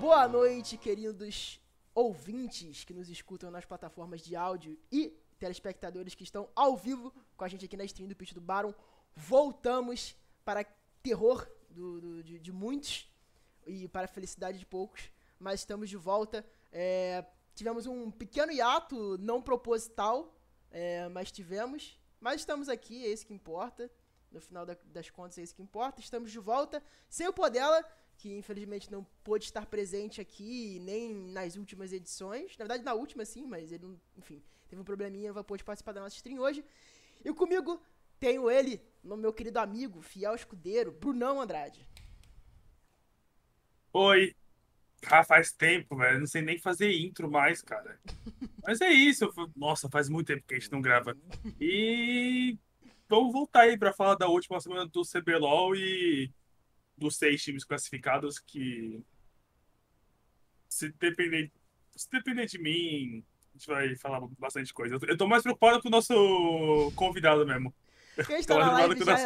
Boa 0.00 0.28
noite, 0.28 0.76
queridos 0.76 1.60
ouvintes 1.92 2.84
que 2.84 2.94
nos 2.94 3.08
escutam 3.08 3.50
nas 3.50 3.64
plataformas 3.64 4.20
de 4.20 4.36
áudio 4.36 4.78
e 4.92 5.12
telespectadores 5.40 6.14
que 6.14 6.22
estão 6.22 6.48
ao 6.54 6.76
vivo 6.76 7.12
com 7.36 7.44
a 7.44 7.48
gente 7.48 7.64
aqui 7.64 7.76
na 7.76 7.82
stream 7.82 8.08
do 8.08 8.14
Pitch 8.14 8.32
do 8.32 8.40
Baron. 8.40 8.72
Voltamos 9.16 10.14
para 10.44 10.62
terror 11.02 11.50
do, 11.68 12.00
do, 12.00 12.22
de, 12.22 12.38
de, 12.38 12.52
muitos 12.52 13.10
e 13.66 13.88
para 13.88 14.06
felicidade 14.06 14.60
de 14.60 14.64
poucos, 14.64 15.10
mas 15.36 15.60
estamos 15.60 15.90
de 15.90 15.96
volta. 15.96 16.46
É, 16.70 17.26
tivemos 17.52 17.84
um 17.86 18.08
pequeno 18.08 18.52
hiato 18.52 19.18
não 19.18 19.42
proposital, 19.42 20.32
é, 20.70 21.08
mas 21.08 21.32
tivemos. 21.32 21.98
Mas 22.20 22.40
estamos 22.40 22.68
aqui, 22.68 23.04
é 23.04 23.08
isso 23.08 23.26
que 23.26 23.34
importa. 23.34 23.90
No 24.30 24.40
final 24.40 24.64
da, 24.64 24.76
das 24.84 25.10
contas, 25.10 25.38
é 25.38 25.42
isso 25.42 25.56
que 25.56 25.62
importa. 25.62 26.00
Estamos 26.00 26.30
de 26.30 26.38
volta, 26.38 26.80
sem 27.08 27.26
o 27.26 27.32
Podela, 27.32 27.84
que 28.18 28.36
infelizmente 28.36 28.90
não 28.90 29.06
pôde 29.22 29.44
estar 29.44 29.64
presente 29.64 30.20
aqui, 30.20 30.80
nem 30.80 31.14
nas 31.14 31.56
últimas 31.56 31.92
edições. 31.92 32.56
Na 32.58 32.64
verdade, 32.64 32.84
na 32.84 32.92
última 32.92 33.24
sim, 33.24 33.46
mas 33.46 33.70
ele, 33.70 33.86
não, 33.86 34.00
enfim, 34.16 34.42
teve 34.68 34.82
um 34.82 34.84
probleminha, 34.84 35.32
não 35.32 35.44
pôde 35.44 35.62
participar 35.62 35.92
da 35.92 36.00
nossa 36.00 36.16
stream 36.16 36.40
hoje. 36.40 36.64
E 37.24 37.32
comigo 37.32 37.80
tenho 38.18 38.50
ele, 38.50 38.82
meu 39.04 39.32
querido 39.32 39.60
amigo, 39.60 40.02
fiel 40.02 40.34
escudeiro, 40.34 40.90
Brunão 40.90 41.40
Andrade. 41.40 41.86
Oi. 43.92 44.34
Ah, 45.06 45.22
faz 45.22 45.52
tempo, 45.52 45.96
velho. 45.96 46.18
Não 46.18 46.26
sei 46.26 46.42
nem 46.42 46.58
fazer 46.58 46.92
intro 46.92 47.30
mais, 47.30 47.62
cara. 47.62 48.00
Mas 48.66 48.80
é 48.80 48.90
isso. 48.90 49.32
Nossa, 49.56 49.88
faz 49.88 50.08
muito 50.08 50.26
tempo 50.26 50.44
que 50.44 50.54
a 50.54 50.58
gente 50.58 50.72
não 50.72 50.82
grava. 50.82 51.16
E 51.60 52.58
vamos 53.08 53.32
voltar 53.32 53.62
aí 53.62 53.78
para 53.78 53.92
falar 53.92 54.16
da 54.16 54.28
última 54.28 54.60
semana 54.60 54.86
do 54.86 55.02
CBLOL 55.02 55.76
e 55.76 56.32
dos 56.98 57.16
seis 57.16 57.42
times 57.42 57.64
classificados 57.64 58.38
que 58.38 59.02
se 60.68 60.90
depender, 60.92 61.50
se 61.96 62.10
depender 62.10 62.46
de 62.46 62.58
mim, 62.58 63.24
a 63.54 63.58
gente 63.58 63.66
vai 63.66 63.96
falar 63.96 64.20
bastante 64.38 64.72
coisa. 64.74 64.98
Eu 65.06 65.16
tô 65.16 65.26
mais 65.26 65.42
preocupado 65.42 65.80
com 65.80 65.88
o 65.88 65.90
nosso 65.90 66.92
convidado 66.94 67.46
mesmo. 67.46 67.74
Quem 68.26 68.42
tá, 68.42 68.54
na 68.58 68.72
live 68.72 69.04
já, 69.04 69.12
é- 69.12 69.24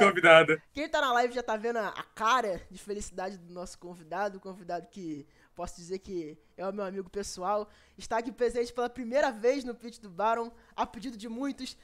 quem 0.75 0.89
tá 0.89 1.01
na 1.01 1.13
live 1.15 1.35
já 1.35 1.43
tá 1.43 1.57
vendo 1.57 1.79
a 1.79 2.03
cara 2.15 2.61
de 2.71 2.79
felicidade 2.79 3.39
do 3.39 3.53
nosso 3.53 3.79
convidado, 3.79 4.37
o 4.37 4.41
convidado 4.41 4.87
que 4.89 5.27
posso 5.55 5.77
dizer 5.77 5.99
que 5.99 6.37
é 6.59 6.67
o 6.67 6.73
meu 6.73 6.85
amigo 6.85 7.09
pessoal, 7.09 7.71
está 7.97 8.19
aqui 8.19 8.31
presente 8.31 8.71
pela 8.73 8.91
primeira 8.91 9.31
vez 9.33 9.65
no 9.65 9.75
pitch 9.75 9.99
do 9.99 10.11
Baron, 10.11 10.53
a 10.77 10.85
pedido 10.87 11.17
de 11.17 11.27
muitos, 11.29 11.77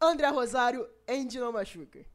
André 0.00 0.28
Rosário 0.28 0.88
em 1.06 1.26
Dinamo 1.26 1.62
Schuker. 1.64 2.06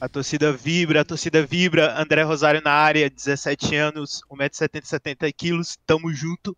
A 0.00 0.08
torcida 0.08 0.52
vibra, 0.52 1.00
a 1.00 1.04
torcida 1.04 1.44
vibra. 1.44 2.00
André 2.00 2.22
Rosário 2.22 2.62
na 2.62 2.70
área, 2.70 3.10
17 3.10 3.74
anos, 3.74 4.20
1,70m, 4.30 4.84
70 4.84 5.32
quilos. 5.32 5.76
Tamo 5.84 6.12
junto 6.12 6.56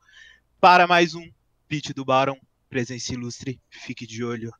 para 0.61 0.87
mais 0.87 1.15
um 1.15 1.27
pitch 1.67 1.93
do 1.95 2.05
Baron. 2.05 2.39
Presença 2.69 3.15
ilustre, 3.15 3.59
fique 3.71 4.07
de 4.07 4.23
olho. 4.23 4.53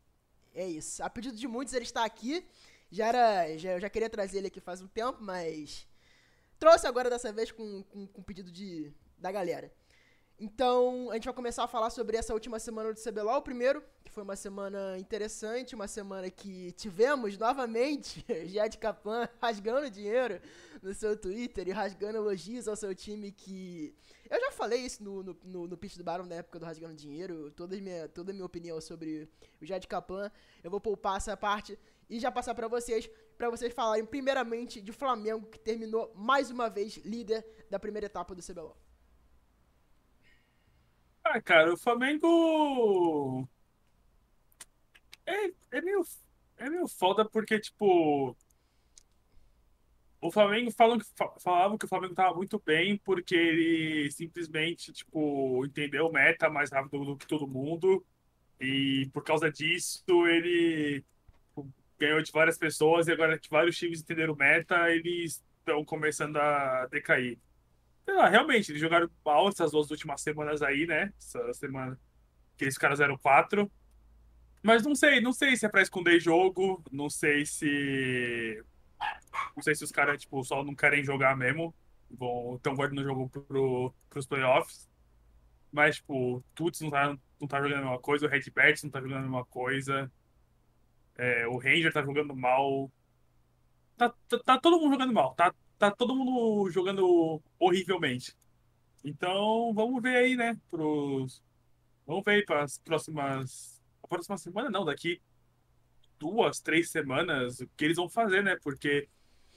É 0.55 0.67
isso. 0.67 1.03
A 1.03 1.11
pedido 1.11 1.37
de 1.37 1.47
muitos, 1.47 1.75
ele 1.75 1.85
está 1.85 2.07
aqui. 2.07 2.43
Já 2.91 3.09
era. 3.09 3.59
Já, 3.59 3.73
eu 3.73 3.81
já 3.81 3.91
queria 3.91 4.09
trazer 4.09 4.39
ele 4.39 4.47
aqui 4.47 4.61
faz 4.61 4.81
um 4.81 4.89
tempo, 4.89 5.19
mas. 5.21 5.87
Trouxe 6.59 6.87
agora 6.87 7.11
dessa 7.11 7.31
vez 7.31 7.53
com, 7.53 7.83
com, 7.83 8.07
com 8.07 8.23
pedido 8.23 8.51
de, 8.51 8.91
da 9.19 9.31
galera. 9.31 9.71
Então, 10.43 11.11
a 11.11 11.15
gente 11.17 11.27
vai 11.27 11.35
começar 11.35 11.65
a 11.65 11.69
falar 11.69 11.91
sobre 11.91 12.17
essa 12.17 12.33
última 12.33 12.59
semana 12.59 12.95
do 12.95 12.99
CBLOL. 12.99 13.43
Primeiro, 13.43 13.85
que 14.03 14.11
foi 14.11 14.23
uma 14.23 14.35
semana 14.35 14.99
interessante, 14.99 15.75
uma 15.75 15.87
semana 15.87 16.31
que 16.31 16.73
tivemos 16.73 17.37
novamente 17.37 18.25
Jade 18.49 18.79
Capan 18.79 19.29
rasgando 19.39 19.91
dinheiro 19.91 20.41
no 20.83 20.95
seu 20.95 21.15
Twitter 21.15 21.69
e 21.69 21.73
rasgando 21.73 22.17
elogios 22.17 22.67
ao 22.67 22.75
seu 22.75 22.95
time 22.95 23.31
que... 23.31 23.95
Eu 24.31 24.41
já 24.41 24.51
falei 24.51 24.81
isso 24.81 25.05
no, 25.05 25.23
no, 25.23 25.37
no, 25.45 25.69
no 25.69 25.77
pitch 25.77 25.99
do 25.99 26.05
Baron 26.05 26.25
na 26.25 26.37
época 26.37 26.59
do 26.59 26.65
Rasgando 26.65 26.95
Dinheiro, 26.95 27.51
toda 27.51 27.77
a 27.77 27.79
minha, 27.79 28.09
toda 28.09 28.31
a 28.31 28.33
minha 28.33 28.47
opinião 28.47 28.81
sobre 28.81 29.29
o 29.61 29.67
Jade 29.67 29.87
Capan. 29.87 30.33
Eu 30.65 30.71
vou 30.71 30.81
poupar 30.81 31.19
essa 31.19 31.37
parte 31.37 31.79
e 32.09 32.19
já 32.19 32.33
passar 32.33 32.55
para 32.55 32.67
vocês, 32.67 33.11
para 33.37 33.51
vocês 33.51 33.75
falarem 33.75 34.07
primeiramente 34.07 34.81
de 34.81 34.91
Flamengo, 34.91 35.47
que 35.49 35.59
terminou 35.59 36.11
mais 36.15 36.51
uma 36.51 36.71
vez 36.71 36.97
líder 37.05 37.45
da 37.69 37.79
primeira 37.79 38.07
etapa 38.07 38.35
do 38.35 38.43
CBLOL. 38.43 38.75
Ah, 41.33 41.41
cara, 41.41 41.73
o 41.73 41.77
Flamengo. 41.77 43.49
É, 45.25 45.53
é, 45.79 45.81
meio, 45.81 46.03
é 46.59 46.69
meio 46.69 46.89
foda 46.89 47.25
porque, 47.25 47.61
tipo. 47.61 48.37
O 50.21 50.31
Flamengo 50.31 50.71
falam 50.73 50.99
que, 50.99 51.07
falavam 51.39 51.79
que 51.79 51.85
o 51.87 51.89
Flamengo 51.89 52.15
tava 52.15 52.35
muito 52.35 52.61
bem 52.67 52.99
porque 52.99 53.35
ele 53.35 54.11
simplesmente, 54.11 54.93
tipo, 54.93 55.65
entendeu 55.65 56.11
meta 56.13 56.51
mais 56.51 56.71
rápido 56.71 57.05
do 57.05 57.17
que 57.17 57.27
todo 57.27 57.47
mundo. 57.47 58.05
E 58.61 59.09
por 59.13 59.25
causa 59.25 59.51
disso, 59.51 60.03
ele 60.27 61.05
tipo, 61.49 61.73
ganhou 61.99 62.23
de 62.23 62.33
várias 62.33 62.59
pessoas 62.59 63.09
e 63.09 63.13
agora 63.13 63.39
que 63.39 63.49
vários 63.51 63.79
times 63.79 64.01
entenderam 64.03 64.35
meta, 64.37 64.91
eles 64.91 65.43
estão 65.61 65.85
começando 65.85 66.37
a 66.39 66.87
decair. 66.89 67.39
Sei 68.05 68.15
realmente, 68.29 68.73
eles 68.73 68.81
jogaram 68.81 69.09
mal 69.25 69.49
essas 69.49 69.73
duas 69.73 69.91
últimas 69.91 70.21
semanas 70.21 70.63
aí, 70.63 70.87
né? 70.87 71.13
Essa 71.19 71.53
semana 71.55 71.99
que 72.57 72.65
caras 72.79 73.01
eram 73.01 73.17
quatro. 73.17 73.71
Mas 74.63 74.83
não 74.83 74.95
sei, 74.95 75.21
não 75.21 75.33
sei 75.33 75.57
se 75.57 75.65
é 75.65 75.69
pra 75.69 75.81
esconder 75.83 76.21
jogo, 76.21 76.83
não 76.93 77.09
sei 77.09 77.47
se. 77.47 78.63
Não 79.57 79.63
sei 79.63 79.75
se 79.75 79.85
os 79.85 79.91
caras, 79.91 80.21
tipo, 80.21 80.45
só 80.45 80.63
não 80.63 80.75
querem 80.75 81.03
jogar 81.03 81.37
mesmo. 81.37 81.75
Vão, 82.11 82.57
estão 82.57 82.75
guardando 82.75 83.01
o 83.01 83.05
jogo 83.05 83.29
pro, 83.31 83.95
pros 84.11 84.27
playoffs. 84.27 84.91
Mas, 85.73 85.97
tipo, 85.97 86.37
o 86.37 86.45
Tuts 86.55 86.81
não 86.81 86.91
tá, 86.91 87.17
não 87.41 87.49
tá 87.49 87.63
jogando 87.63 87.79
a 87.79 87.83
mesma 87.83 87.99
coisa, 87.99 88.27
o 88.27 88.29
Red 88.29 88.51
Bats 88.55 88.83
não 88.83 88.91
tá 88.91 89.01
jogando 89.01 89.19
a 89.19 89.23
mesma 89.23 89.45
coisa. 89.47 90.13
É, 91.17 91.47
o 91.47 91.57
Ranger 91.57 91.93
tá 91.93 92.03
jogando 92.03 92.35
mal. 92.37 92.91
Tá, 93.97 94.13
tá, 94.29 94.39
tá 94.45 94.59
todo 94.59 94.79
mundo 94.79 94.93
jogando 94.93 95.13
mal. 95.13 95.35
Tá, 95.35 95.55
tá 95.81 95.91
todo 95.91 96.15
mundo 96.15 96.71
jogando 96.71 97.43
horrivelmente. 97.59 98.37
Então, 99.03 99.73
vamos 99.75 100.03
ver 100.03 100.17
aí, 100.17 100.37
né? 100.37 100.59
Pros... 100.71 101.43
Vamos 102.07 102.23
ver 102.23 102.33
aí 102.33 102.45
para 102.45 102.63
as 102.65 102.79
próximas. 102.79 103.83
A 104.03 104.07
próxima 104.07 104.37
semana, 104.37 104.69
não, 104.69 104.85
daqui 104.85 105.23
duas, 106.19 106.61
três 106.61 106.91
semanas, 106.91 107.61
o 107.61 107.69
que 107.69 107.87
eles 107.87 107.97
vão 107.97 108.11
fazer, 108.11 108.43
né? 108.43 108.59
Porque 108.63 109.09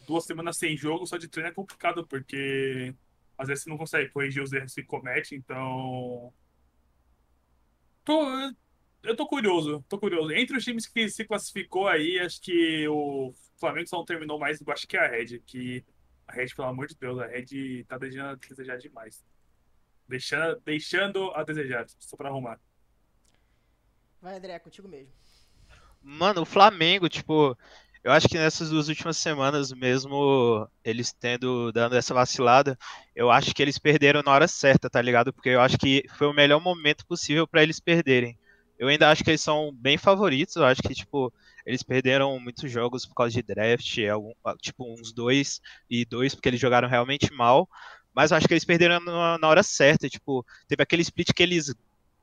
duas 0.07 0.23
semanas 0.23 0.57
sem 0.57 0.77
jogo 0.77 1.05
só 1.05 1.17
de 1.17 1.27
treino 1.27 1.49
é 1.49 1.53
complicado, 1.53 2.07
porque 2.07 2.95
às 3.37 3.49
vezes 3.49 3.65
você 3.65 3.69
não 3.69 3.77
consegue 3.77 4.09
corrigir 4.09 4.41
os 4.41 4.53
erros 4.53 4.73
que 4.73 4.83
comete, 4.83 5.35
então. 5.35 6.33
Tô, 8.05 8.25
eu 9.03 9.15
tô 9.15 9.27
curioso, 9.27 9.83
tô 9.89 9.99
curioso. 9.99 10.31
Entre 10.31 10.55
os 10.55 10.63
times 10.63 10.87
que 10.87 11.09
se 11.09 11.25
classificou 11.25 11.85
aí, 11.85 12.17
acho 12.19 12.41
que 12.41 12.87
o 12.87 13.33
Flamengo 13.57 13.89
só 13.89 13.97
não 13.97 14.05
terminou 14.05 14.39
mais 14.39 14.61
acho 14.65 14.87
que 14.87 14.95
a 14.95 15.05
Red, 15.05 15.39
que 15.45 15.83
a 16.27 16.33
Red, 16.33 16.47
pelo 16.55 16.67
amor 16.67 16.87
de 16.87 16.95
Deus, 16.95 17.19
a 17.19 17.27
Red 17.27 17.83
tá 17.87 17.97
deixando 17.97 18.29
a 18.29 18.35
desejar 18.35 18.77
demais. 18.77 19.23
Deixando, 20.07 20.61
deixando 20.65 21.31
a 21.31 21.43
desejar, 21.43 21.85
só 21.99 22.15
pra 22.17 22.29
arrumar. 22.29 22.59
Vai, 24.21 24.37
André, 24.37 24.57
contigo 24.59 24.87
mesmo. 24.87 25.11
Mano, 26.01 26.41
o 26.41 26.45
Flamengo, 26.45 27.07
tipo, 27.07 27.57
eu 28.03 28.11
acho 28.11 28.27
que 28.27 28.37
nessas 28.37 28.69
duas 28.69 28.89
últimas 28.89 29.17
semanas, 29.17 29.71
mesmo 29.71 30.69
eles 30.83 31.13
tendo 31.13 31.71
dando 31.71 31.95
essa 31.95 32.13
vacilada, 32.13 32.77
eu 33.15 33.31
acho 33.31 33.53
que 33.53 33.61
eles 33.61 33.79
perderam 33.79 34.21
na 34.21 34.31
hora 34.31 34.47
certa, 34.47 34.89
tá 34.89 35.01
ligado? 35.01 35.31
Porque 35.31 35.49
eu 35.49 35.61
acho 35.61 35.77
que 35.77 36.03
foi 36.17 36.27
o 36.27 36.33
melhor 36.33 36.59
momento 36.59 37.05
possível 37.05 37.47
para 37.47 37.63
eles 37.63 37.79
perderem. 37.79 38.37
Eu 38.77 38.87
ainda 38.87 39.09
acho 39.09 39.23
que 39.23 39.29
eles 39.29 39.41
são 39.41 39.71
bem 39.73 39.97
favoritos, 39.97 40.55
eu 40.55 40.65
acho 40.65 40.81
que, 40.81 40.93
tipo, 40.93 41.31
eles 41.65 41.83
perderam 41.83 42.39
muitos 42.39 42.69
jogos 42.71 43.05
por 43.05 43.15
causa 43.15 43.31
de 43.31 43.41
draft, 43.41 43.97
algum, 44.11 44.33
tipo 44.61 44.83
uns 44.91 45.13
dois 45.13 45.61
e 45.89 46.05
dois, 46.05 46.35
porque 46.35 46.49
eles 46.49 46.59
jogaram 46.59 46.89
realmente 46.89 47.31
mal. 47.33 47.69
Mas 48.13 48.31
eu 48.31 48.37
acho 48.37 48.47
que 48.47 48.53
eles 48.53 48.65
perderam 48.65 48.99
na, 48.99 49.37
na 49.37 49.47
hora 49.47 49.63
certa. 49.63 50.09
Tipo, 50.09 50.45
teve 50.67 50.83
aquele 50.83 51.01
split 51.01 51.31
que 51.33 51.41
eles 51.41 51.73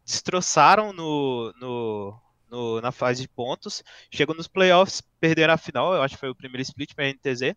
destroçaram 0.05 0.93
no, 0.93 1.53
no, 1.59 2.21
no, 2.51 2.81
na 2.81 2.93
fase 2.93 3.23
de 3.23 3.29
pontos. 3.29 3.83
Chegou 4.11 4.35
nos 4.35 4.47
playoffs, 4.47 5.03
perderam 5.19 5.55
a 5.55 5.59
final. 5.59 5.95
Eu 5.95 6.03
acho 6.03 6.15
que 6.15 6.21
foi 6.21 6.31
o 6.31 6.35
primeiro 6.35 6.63
split 6.63 6.95
para 6.95 7.07
a 7.07 7.09
NTZ. 7.09 7.57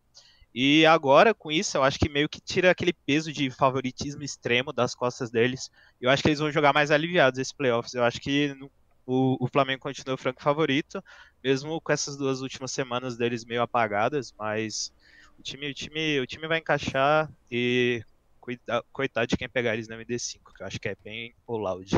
E 0.56 0.86
agora, 0.86 1.34
com 1.34 1.52
isso, 1.52 1.78
eu 1.78 1.84
acho 1.84 1.98
que 1.98 2.10
meio 2.10 2.30
que 2.30 2.40
tira 2.40 2.70
aquele 2.70 2.94
peso 2.94 3.34
de 3.34 3.50
favoritismo 3.50 4.24
extremo 4.24 4.72
das 4.72 4.94
costas 4.94 5.32
deles. 5.32 5.72
Eu 6.00 6.10
acho 6.10 6.22
que 6.22 6.30
eles 6.30 6.40
vão 6.40 6.52
jogar 6.52 6.74
mais 6.74 6.92
aliviados 6.92 7.40
esses 7.40 7.54
playoffs. 7.54 7.94
Eu 7.94 8.04
acho 8.04 8.20
que 8.20 8.56
o, 9.06 9.38
o 9.44 9.48
Flamengo 9.48 9.82
continua 9.82 10.16
o 10.16 10.18
franco 10.18 10.42
favorito, 10.42 11.04
mesmo 11.44 11.80
com 11.82 11.92
essas 11.92 12.16
duas 12.16 12.42
últimas 12.42 12.72
semanas 12.72 13.18
deles 13.18 13.46
meio 13.46 13.62
apagadas, 13.62 14.34
mas 14.38 14.92
o 15.38 15.42
time, 15.42 15.70
o 15.70 15.74
time, 15.74 16.20
o 16.20 16.28
time 16.28 16.48
vai 16.48 16.60
encaixar 16.60 17.32
e 17.52 18.04
coitado 18.92 19.28
de 19.28 19.38
quem 19.38 19.48
pegar 19.48 19.74
eles 19.74 19.88
na 19.88 19.96
MD5, 19.96 20.54
que 20.54 20.64
eu 20.64 20.68
acho 20.68 20.80
que 20.80 20.90
é 20.90 20.96
bem 21.04 21.34
loud. 21.48 21.90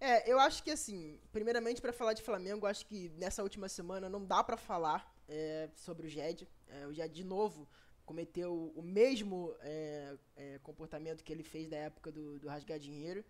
É, 0.00 0.30
eu 0.30 0.38
acho 0.38 0.62
que 0.62 0.70
assim, 0.70 1.18
primeiramente 1.32 1.80
para 1.80 1.92
falar 1.92 2.12
de 2.12 2.22
Flamengo, 2.22 2.66
acho 2.66 2.86
que 2.86 3.10
nessa 3.16 3.42
última 3.42 3.68
semana 3.68 4.08
não 4.08 4.24
dá 4.24 4.44
para 4.44 4.56
falar 4.56 5.12
é, 5.28 5.68
sobre 5.74 6.06
o 6.06 6.10
Jed. 6.10 6.48
É, 6.68 6.86
o 6.86 6.92
Jed 6.92 7.12
de 7.12 7.24
novo 7.24 7.68
cometeu 8.06 8.72
o 8.74 8.82
mesmo 8.82 9.54
é, 9.60 10.16
é, 10.36 10.58
comportamento 10.62 11.22
que 11.22 11.32
ele 11.32 11.42
fez 11.42 11.68
da 11.68 11.76
época 11.76 12.12
do, 12.12 12.38
do 12.38 12.48
rasgar 12.48 12.78
dinheiro. 12.78 13.24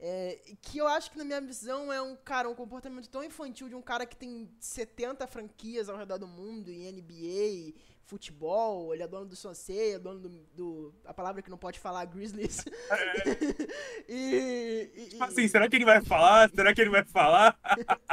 É, 0.00 0.40
que 0.62 0.78
eu 0.78 0.86
acho 0.86 1.10
que, 1.10 1.18
na 1.18 1.24
minha 1.24 1.40
visão, 1.40 1.92
é 1.92 2.00
um 2.00 2.14
cara, 2.14 2.48
um 2.48 2.54
comportamento 2.54 3.08
tão 3.08 3.24
infantil 3.24 3.68
de 3.68 3.74
um 3.74 3.82
cara 3.82 4.06
que 4.06 4.16
tem 4.16 4.48
70 4.60 5.26
franquias 5.26 5.88
ao 5.88 5.96
redor 5.96 6.18
do 6.18 6.28
mundo, 6.28 6.70
em 6.70 6.90
NBA, 6.92 7.74
futebol, 8.08 8.94
ele 8.94 9.02
é 9.02 9.08
dono 9.08 9.26
do 9.26 9.36
Sonsei, 9.36 9.94
é 9.94 9.98
dono 9.98 10.20
do, 10.20 10.28
do, 10.54 10.94
A 11.04 11.12
palavra 11.12 11.42
que 11.42 11.50
não 11.50 11.58
pode 11.58 11.78
falar, 11.78 12.06
Grizzlies. 12.06 12.64
É. 12.90 14.08
e, 14.08 14.90
e, 14.94 15.06
tipo 15.10 15.24
assim, 15.24 15.46
será 15.46 15.68
que 15.68 15.76
ele 15.76 15.84
vai 15.84 16.00
falar? 16.00 16.48
Será 16.50 16.72
que 16.72 16.80
ele 16.80 16.90
vai 16.90 17.04
falar? 17.04 17.58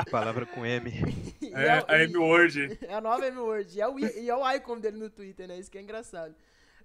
palavra 0.09 0.45
com 0.45 0.65
M. 0.65 0.91
é, 1.53 1.65
é, 1.65 1.85
a 1.88 2.03
M-Word. 2.03 2.79
É 2.85 2.95
a 2.95 3.01
nova 3.01 3.25
M-Word. 3.27 3.77
E, 3.77 3.81
é 3.81 3.88
o, 3.88 3.99
e 3.99 4.29
é 4.29 4.35
o 4.35 4.51
icon 4.53 4.79
dele 4.79 4.97
no 4.97 5.09
Twitter, 5.09 5.47
né? 5.47 5.57
Isso 5.57 5.71
que 5.71 5.77
é 5.77 5.81
engraçado. 5.81 6.35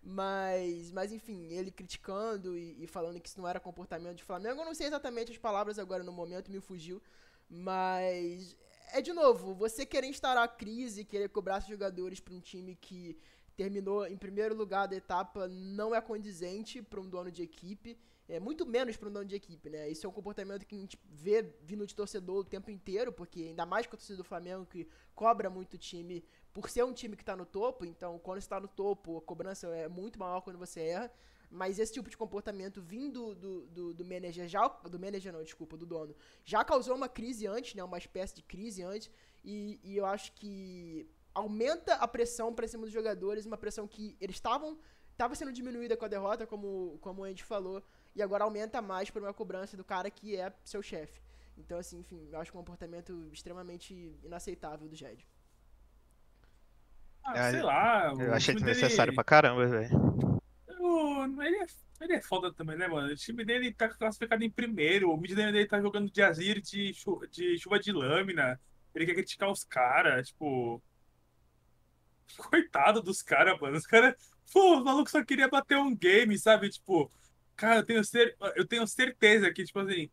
Mas, 0.02 0.90
mas 0.92 1.12
enfim, 1.12 1.52
ele 1.52 1.70
criticando 1.70 2.56
e, 2.56 2.82
e, 2.82 2.86
falando 2.86 3.20
que 3.20 3.28
isso 3.28 3.40
não 3.40 3.46
era 3.46 3.60
comportamento 3.60 4.16
de 4.16 4.24
Flamengo. 4.24 4.60
Eu 4.60 4.64
não 4.64 4.74
sei 4.74 4.86
exatamente 4.86 5.30
as 5.30 5.38
palavras 5.38 5.78
agora 5.78 6.02
no 6.02 6.12
momento, 6.12 6.50
me 6.50 6.60
fugiu. 6.60 7.02
Mas 7.48 8.56
é 8.92 9.00
de 9.02 9.12
novo, 9.12 9.54
você 9.54 9.84
querer 9.84 10.06
instaurar 10.06 10.44
a 10.44 10.48
crise, 10.48 11.04
querer 11.04 11.28
cobrar 11.28 11.60
seus 11.60 11.70
jogadores 11.70 12.18
para 12.18 12.34
um 12.34 12.40
time 12.40 12.74
que 12.74 13.18
terminou 13.56 14.06
em 14.06 14.16
primeiro 14.16 14.54
lugar 14.54 14.88
da 14.88 14.96
etapa 14.96 15.46
não 15.46 15.94
é 15.94 16.00
condizente 16.00 16.80
para 16.80 17.00
um 17.00 17.08
dono 17.08 17.30
de 17.30 17.42
equipe. 17.42 17.98
É 18.26 18.40
muito 18.40 18.64
menos 18.64 18.96
para 18.96 19.08
um 19.08 19.12
dono 19.12 19.26
de 19.26 19.34
equipe, 19.34 19.68
né? 19.68 19.90
Isso 19.90 20.06
é 20.06 20.08
um 20.08 20.12
comportamento 20.12 20.64
que 20.64 20.76
a 20.76 20.78
gente 20.78 20.98
vê 21.04 21.42
vindo 21.62 21.86
de 21.86 21.94
torcedor 21.94 22.38
o 22.38 22.44
tempo 22.44 22.70
inteiro, 22.70 23.12
porque 23.12 23.42
ainda 23.42 23.66
mais 23.66 23.86
com 23.86 23.96
a 23.96 23.98
torcida 23.98 24.16
do 24.16 24.24
Flamengo 24.24 24.64
que 24.64 24.88
cobra 25.14 25.50
muito 25.50 25.74
o 25.74 25.78
time 25.78 26.24
por 26.52 26.68
ser 26.68 26.84
um 26.84 26.92
time 26.92 27.16
que 27.16 27.22
está 27.22 27.36
no 27.36 27.46
topo, 27.46 27.84
então 27.84 28.18
quando 28.18 28.38
está 28.38 28.58
no 28.58 28.68
topo, 28.68 29.18
a 29.18 29.22
cobrança 29.22 29.66
é 29.68 29.88
muito 29.88 30.18
maior 30.18 30.40
quando 30.40 30.58
você 30.58 30.80
erra. 30.80 31.12
Mas 31.52 31.80
esse 31.80 31.92
tipo 31.92 32.08
de 32.08 32.16
comportamento 32.16 32.80
vindo 32.80 33.34
do, 33.34 33.66
do, 33.66 33.94
do 33.94 34.04
manager, 34.04 34.46
já, 34.46 34.68
do 34.68 35.00
manager 35.00 35.32
não, 35.32 35.42
desculpa, 35.42 35.76
do 35.76 35.84
dono, 35.84 36.14
já 36.44 36.64
causou 36.64 36.94
uma 36.94 37.08
crise 37.08 37.44
antes, 37.46 37.74
né? 37.74 37.82
Uma 37.82 37.98
espécie 37.98 38.36
de 38.36 38.42
crise 38.42 38.84
antes. 38.84 39.10
E, 39.42 39.80
e 39.82 39.96
eu 39.96 40.06
acho 40.06 40.32
que 40.34 41.08
aumenta 41.34 41.94
a 41.94 42.06
pressão 42.06 42.54
para 42.54 42.68
cima 42.68 42.84
dos 42.84 42.92
jogadores, 42.92 43.46
uma 43.46 43.58
pressão 43.58 43.88
que 43.88 44.16
eles 44.20 44.36
estavam 44.36 44.78
estava 45.20 45.34
sendo 45.34 45.52
diminuída 45.52 45.96
com 45.98 46.04
a 46.06 46.08
derrota, 46.08 46.46
como, 46.46 46.98
como 47.02 47.24
a 47.24 47.28
gente 47.28 47.44
falou, 47.44 47.82
e 48.14 48.22
agora 48.22 48.44
aumenta 48.44 48.80
mais 48.80 49.10
por 49.10 49.20
uma 49.20 49.34
cobrança 49.34 49.76
do 49.76 49.84
cara 49.84 50.10
que 50.10 50.34
é 50.34 50.50
seu 50.64 50.82
chefe. 50.82 51.20
Então, 51.58 51.78
assim, 51.78 51.98
enfim, 51.98 52.28
eu 52.32 52.38
acho 52.38 52.50
um 52.52 52.56
comportamento 52.56 53.28
extremamente 53.30 54.18
inaceitável 54.22 54.88
do 54.88 54.96
Jed. 54.96 55.26
Ah, 57.24 57.38
é, 57.38 57.50
sei 57.52 57.62
lá. 57.62 58.14
Eu 58.18 58.34
achei 58.34 58.54
desnecessário 58.54 59.12
dele... 59.12 59.14
pra 59.16 59.24
caramba, 59.24 59.66
velho. 59.66 60.40
Ele 61.46 61.56
é, 61.56 61.66
ele 62.00 62.12
é 62.14 62.22
foda 62.22 62.52
também, 62.52 62.76
né, 62.76 62.88
mano? 62.88 63.08
O 63.08 63.16
time 63.16 63.44
dele 63.44 63.72
tá 63.72 63.88
classificado 63.88 64.42
em 64.42 64.50
primeiro. 64.50 65.10
O 65.10 65.16
mid 65.16 65.34
dele 65.34 65.66
tá 65.66 65.80
jogando 65.80 66.10
de 66.10 66.22
Azir 66.22 66.60
de, 66.60 66.92
chu 66.94 67.20
de 67.30 67.58
chuva 67.58 67.78
de 67.78 67.92
lâmina. 67.92 68.60
Ele 68.94 69.06
quer 69.06 69.14
criticar 69.14 69.50
os 69.50 69.64
caras, 69.64 70.28
tipo. 70.28 70.82
Coitado 72.36 73.02
dos 73.02 73.22
caras, 73.22 73.58
mano. 73.60 73.76
Os 73.76 73.86
caras. 73.86 74.14
Pô, 74.52 74.78
o 74.78 74.84
maluco 74.84 75.10
só 75.10 75.24
queria 75.24 75.48
bater 75.48 75.76
um 75.76 75.94
game, 75.94 76.36
sabe? 76.38 76.70
Tipo, 76.70 77.10
cara, 77.54 77.80
eu 77.80 77.84
tenho, 77.84 78.04
cer 78.04 78.36
eu 78.56 78.66
tenho 78.66 78.86
certeza 78.86 79.52
que, 79.52 79.64
tipo 79.64 79.78
assim, 79.78 80.10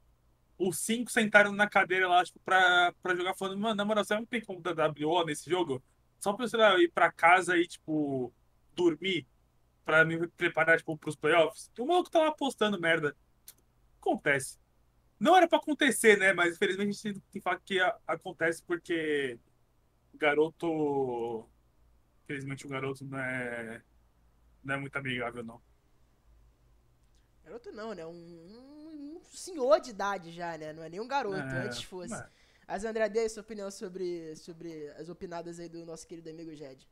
os 0.59 0.79
cinco 0.79 1.11
sentaram 1.11 1.51
na 1.51 1.67
cadeira 1.67 2.07
lá, 2.07 2.23
tipo, 2.23 2.39
pra, 2.45 2.93
pra 3.01 3.15
jogar 3.15 3.35
falando, 3.35 3.59
mano, 3.59 3.75
na 3.75 3.85
moral, 3.85 4.03
você 4.03 4.15
não 4.15 4.25
tem 4.25 4.41
como 4.41 4.61
dar 4.61 4.91
WO 4.91 5.25
nesse 5.25 5.49
jogo? 5.49 5.83
Só 6.19 6.33
pra 6.33 6.47
você 6.47 6.57
ir 6.79 6.91
pra 6.91 7.11
casa 7.11 7.57
e, 7.57 7.67
tipo, 7.67 8.33
dormir 8.75 9.27
pra 9.85 10.03
me 10.03 10.27
preparar, 10.27 10.77
tipo, 10.77 10.97
pros 10.97 11.15
playoffs. 11.15 11.71
O 11.79 11.85
maluco 11.85 12.09
tá 12.09 12.19
lá 12.19 12.31
postando 12.31 12.79
merda. 12.79 13.15
Acontece. 13.99 14.59
Não 15.19 15.35
era 15.35 15.47
pra 15.47 15.57
acontecer, 15.57 16.17
né? 16.17 16.33
Mas 16.33 16.55
infelizmente 16.55 16.89
a 16.89 16.91
gente 16.93 17.21
tem 17.21 17.23
que 17.31 17.41
falar 17.41 17.59
que 17.59 17.79
acontece 18.05 18.61
porque 18.63 19.39
garoto. 20.13 21.47
Infelizmente 22.23 22.65
o 22.65 22.69
garoto 22.69 23.05
não 23.05 23.17
é. 23.17 23.81
Não 24.63 24.75
é 24.75 24.77
muito 24.77 24.95
amigável, 24.95 25.43
não. 25.43 25.61
Garoto 27.43 27.71
não, 27.71 27.93
né? 27.93 28.05
Um, 28.05 28.11
um 29.15 29.21
senhor 29.31 29.79
de 29.79 29.91
idade 29.91 30.31
já, 30.31 30.57
né? 30.57 30.73
Não 30.73 30.83
é 30.83 30.89
nem 30.89 30.99
um 30.99 31.07
garoto, 31.07 31.37
é, 31.37 31.65
antes 31.65 31.81
fosse. 31.83 32.11
Mas... 32.11 32.29
Mas, 32.67 32.83
André, 32.83 33.07
dê 33.07 33.29
sua 33.29 33.41
opinião 33.41 33.71
sobre, 33.71 34.35
sobre 34.35 34.89
as 34.97 35.07
opinadas 35.07 35.57
aí 35.59 35.69
do 35.69 35.85
nosso 35.85 36.05
querido 36.05 36.29
amigo 36.29 36.53
Jed. 36.53 36.85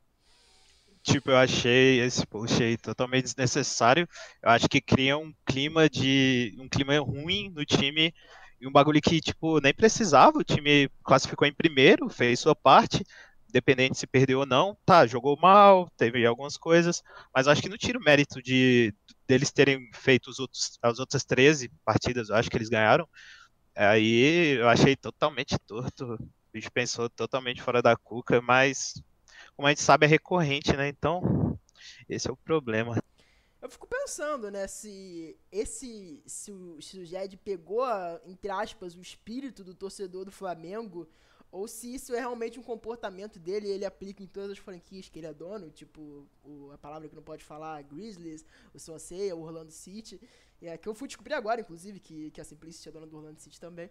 Tipo, 1.03 1.31
eu 1.31 1.37
achei 1.37 1.99
esse 1.99 2.25
post 2.25 2.63
aí 2.63 2.77
totalmente 2.77 3.25
desnecessário. 3.25 4.07
Eu 4.41 4.49
acho 4.49 4.69
que 4.69 4.81
cria 4.81 5.17
um 5.17 5.33
clima 5.45 5.89
de. 5.89 6.55
um 6.57 6.69
clima 6.69 6.97
ruim 6.99 7.51
no 7.51 7.65
time 7.65 8.13
e 8.59 8.67
um 8.67 8.71
bagulho 8.71 9.01
que, 9.01 9.19
tipo, 9.19 9.59
nem 9.59 9.73
precisava. 9.73 10.39
O 10.39 10.43
time 10.43 10.89
classificou 11.03 11.45
em 11.47 11.53
primeiro, 11.53 12.09
fez 12.09 12.39
sua 12.39 12.55
parte, 12.55 13.03
independente 13.49 13.99
se 13.99 14.07
perdeu 14.07 14.39
ou 14.39 14.45
não. 14.45 14.77
Tá, 14.85 15.05
jogou 15.05 15.37
mal, 15.39 15.89
teve 15.97 16.25
algumas 16.25 16.57
coisas, 16.57 17.03
mas 17.35 17.47
acho 17.47 17.61
que 17.61 17.69
não 17.69 17.77
tira 17.77 17.99
o 17.99 18.03
mérito 18.03 18.41
de 18.41 18.93
deles 19.27 19.51
terem 19.51 19.89
feito 19.93 20.29
os 20.29 20.39
outros, 20.39 20.79
as 20.81 20.99
outras 20.99 21.25
13 21.25 21.69
partidas, 21.83 22.31
acho 22.31 22.49
que 22.49 22.57
eles 22.57 22.69
ganharam. 22.69 23.07
Aí 23.75 24.57
eu 24.57 24.69
achei 24.69 24.95
totalmente 24.95 25.57
torto. 25.59 26.13
O 26.13 26.29
bicho 26.53 26.71
pensou 26.71 27.09
totalmente 27.09 27.61
fora 27.61 27.81
da 27.81 27.95
cuca, 27.97 28.41
mas 28.41 28.93
como 29.55 29.67
a 29.67 29.71
gente 29.71 29.81
sabe 29.81 30.05
é 30.05 30.09
recorrente, 30.09 30.75
né? 30.75 30.87
Então, 30.87 31.59
esse 32.07 32.29
é 32.29 32.31
o 32.31 32.37
problema. 32.37 33.01
Eu 33.61 33.69
fico 33.69 33.87
pensando, 33.87 34.51
né, 34.51 34.67
se 34.67 35.35
esse 35.51 36.21
se 36.25 36.51
o, 36.51 36.79
se 36.79 36.99
o 36.99 37.05
Jed 37.05 37.35
pegou, 37.37 37.83
entre 38.25 38.49
aspas, 38.51 38.95
o 38.95 39.01
espírito 39.01 39.63
do 39.63 39.73
torcedor 39.73 40.23
do 40.23 40.31
Flamengo, 40.31 41.09
ou 41.55 41.69
se 41.69 41.95
isso 41.95 42.13
é 42.13 42.19
realmente 42.19 42.59
um 42.59 42.63
comportamento 42.63 43.39
dele 43.39 43.67
e 43.67 43.71
ele 43.71 43.85
aplica 43.85 44.21
em 44.21 44.27
todas 44.27 44.51
as 44.51 44.57
franquias 44.57 45.07
que 45.07 45.17
ele 45.19 45.27
é 45.27 45.33
dono, 45.33 45.69
tipo 45.69 46.27
o, 46.43 46.69
a 46.73 46.77
palavra 46.77 47.07
que 47.07 47.15
não 47.15 47.23
pode 47.23 47.45
falar, 47.45 47.81
Grizzlies, 47.81 48.45
o 48.73 48.79
Swansea, 48.79 49.33
o 49.33 49.41
Orlando 49.41 49.71
City. 49.71 50.19
É, 50.61 50.77
que 50.77 50.89
eu 50.89 50.93
fui 50.93 51.07
descobrir 51.07 51.33
agora, 51.33 51.61
inclusive, 51.61 51.99
que, 51.99 52.29
que 52.31 52.41
a 52.41 52.43
Simplicity 52.43 52.89
é 52.89 52.91
dona 52.91 53.07
do 53.07 53.15
Orlando 53.15 53.39
City 53.39 53.57
também. 53.59 53.89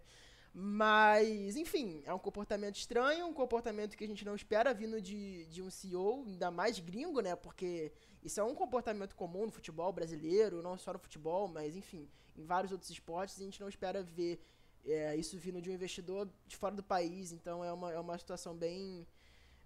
Mas, 0.53 1.57
enfim, 1.57 2.03
é 2.05 2.13
um 2.13 2.19
comportamento 2.19 2.77
estranho, 2.77 3.27
um 3.27 3.33
comportamento 3.33 3.97
que 3.97 4.05
a 4.05 4.07
gente 4.07 4.25
não 4.25 4.35
espera 4.35 4.75
vindo 4.75 5.01
de, 5.01 5.47
de 5.47 5.63
um 5.63 5.71
CEO, 5.71 6.25
ainda 6.27 6.51
mais 6.51 6.79
gringo, 6.79 7.21
né? 7.21 7.35
Porque 7.35 7.93
isso 8.23 8.41
é 8.41 8.45
um 8.45 8.55
comportamento 8.55 9.17
comum 9.17 9.47
no 9.47 9.51
futebol 9.51 9.91
brasileiro, 9.91 10.63
não 10.63 10.77
só 10.77 10.93
no 10.93 10.99
futebol, 10.99 11.49
mas, 11.49 11.75
enfim, 11.77 12.09
em 12.37 12.45
vários 12.45 12.73
outros 12.73 12.91
esportes, 12.91 13.41
a 13.41 13.45
gente 13.45 13.61
não 13.61 13.69
espera 13.69 14.03
ver 14.03 14.39
é, 14.87 15.17
isso 15.17 15.39
vindo 15.39 15.61
de 15.61 15.71
um 15.71 15.73
investidor 15.73 16.29
de 16.47 16.57
fora 16.57 16.75
do 16.75 16.83
país. 16.83 17.33
Então, 17.33 17.65
é 17.65 17.73
uma, 17.73 17.93
é 17.93 17.99
uma 17.99 18.19
situação 18.19 18.55
bem, 18.55 19.07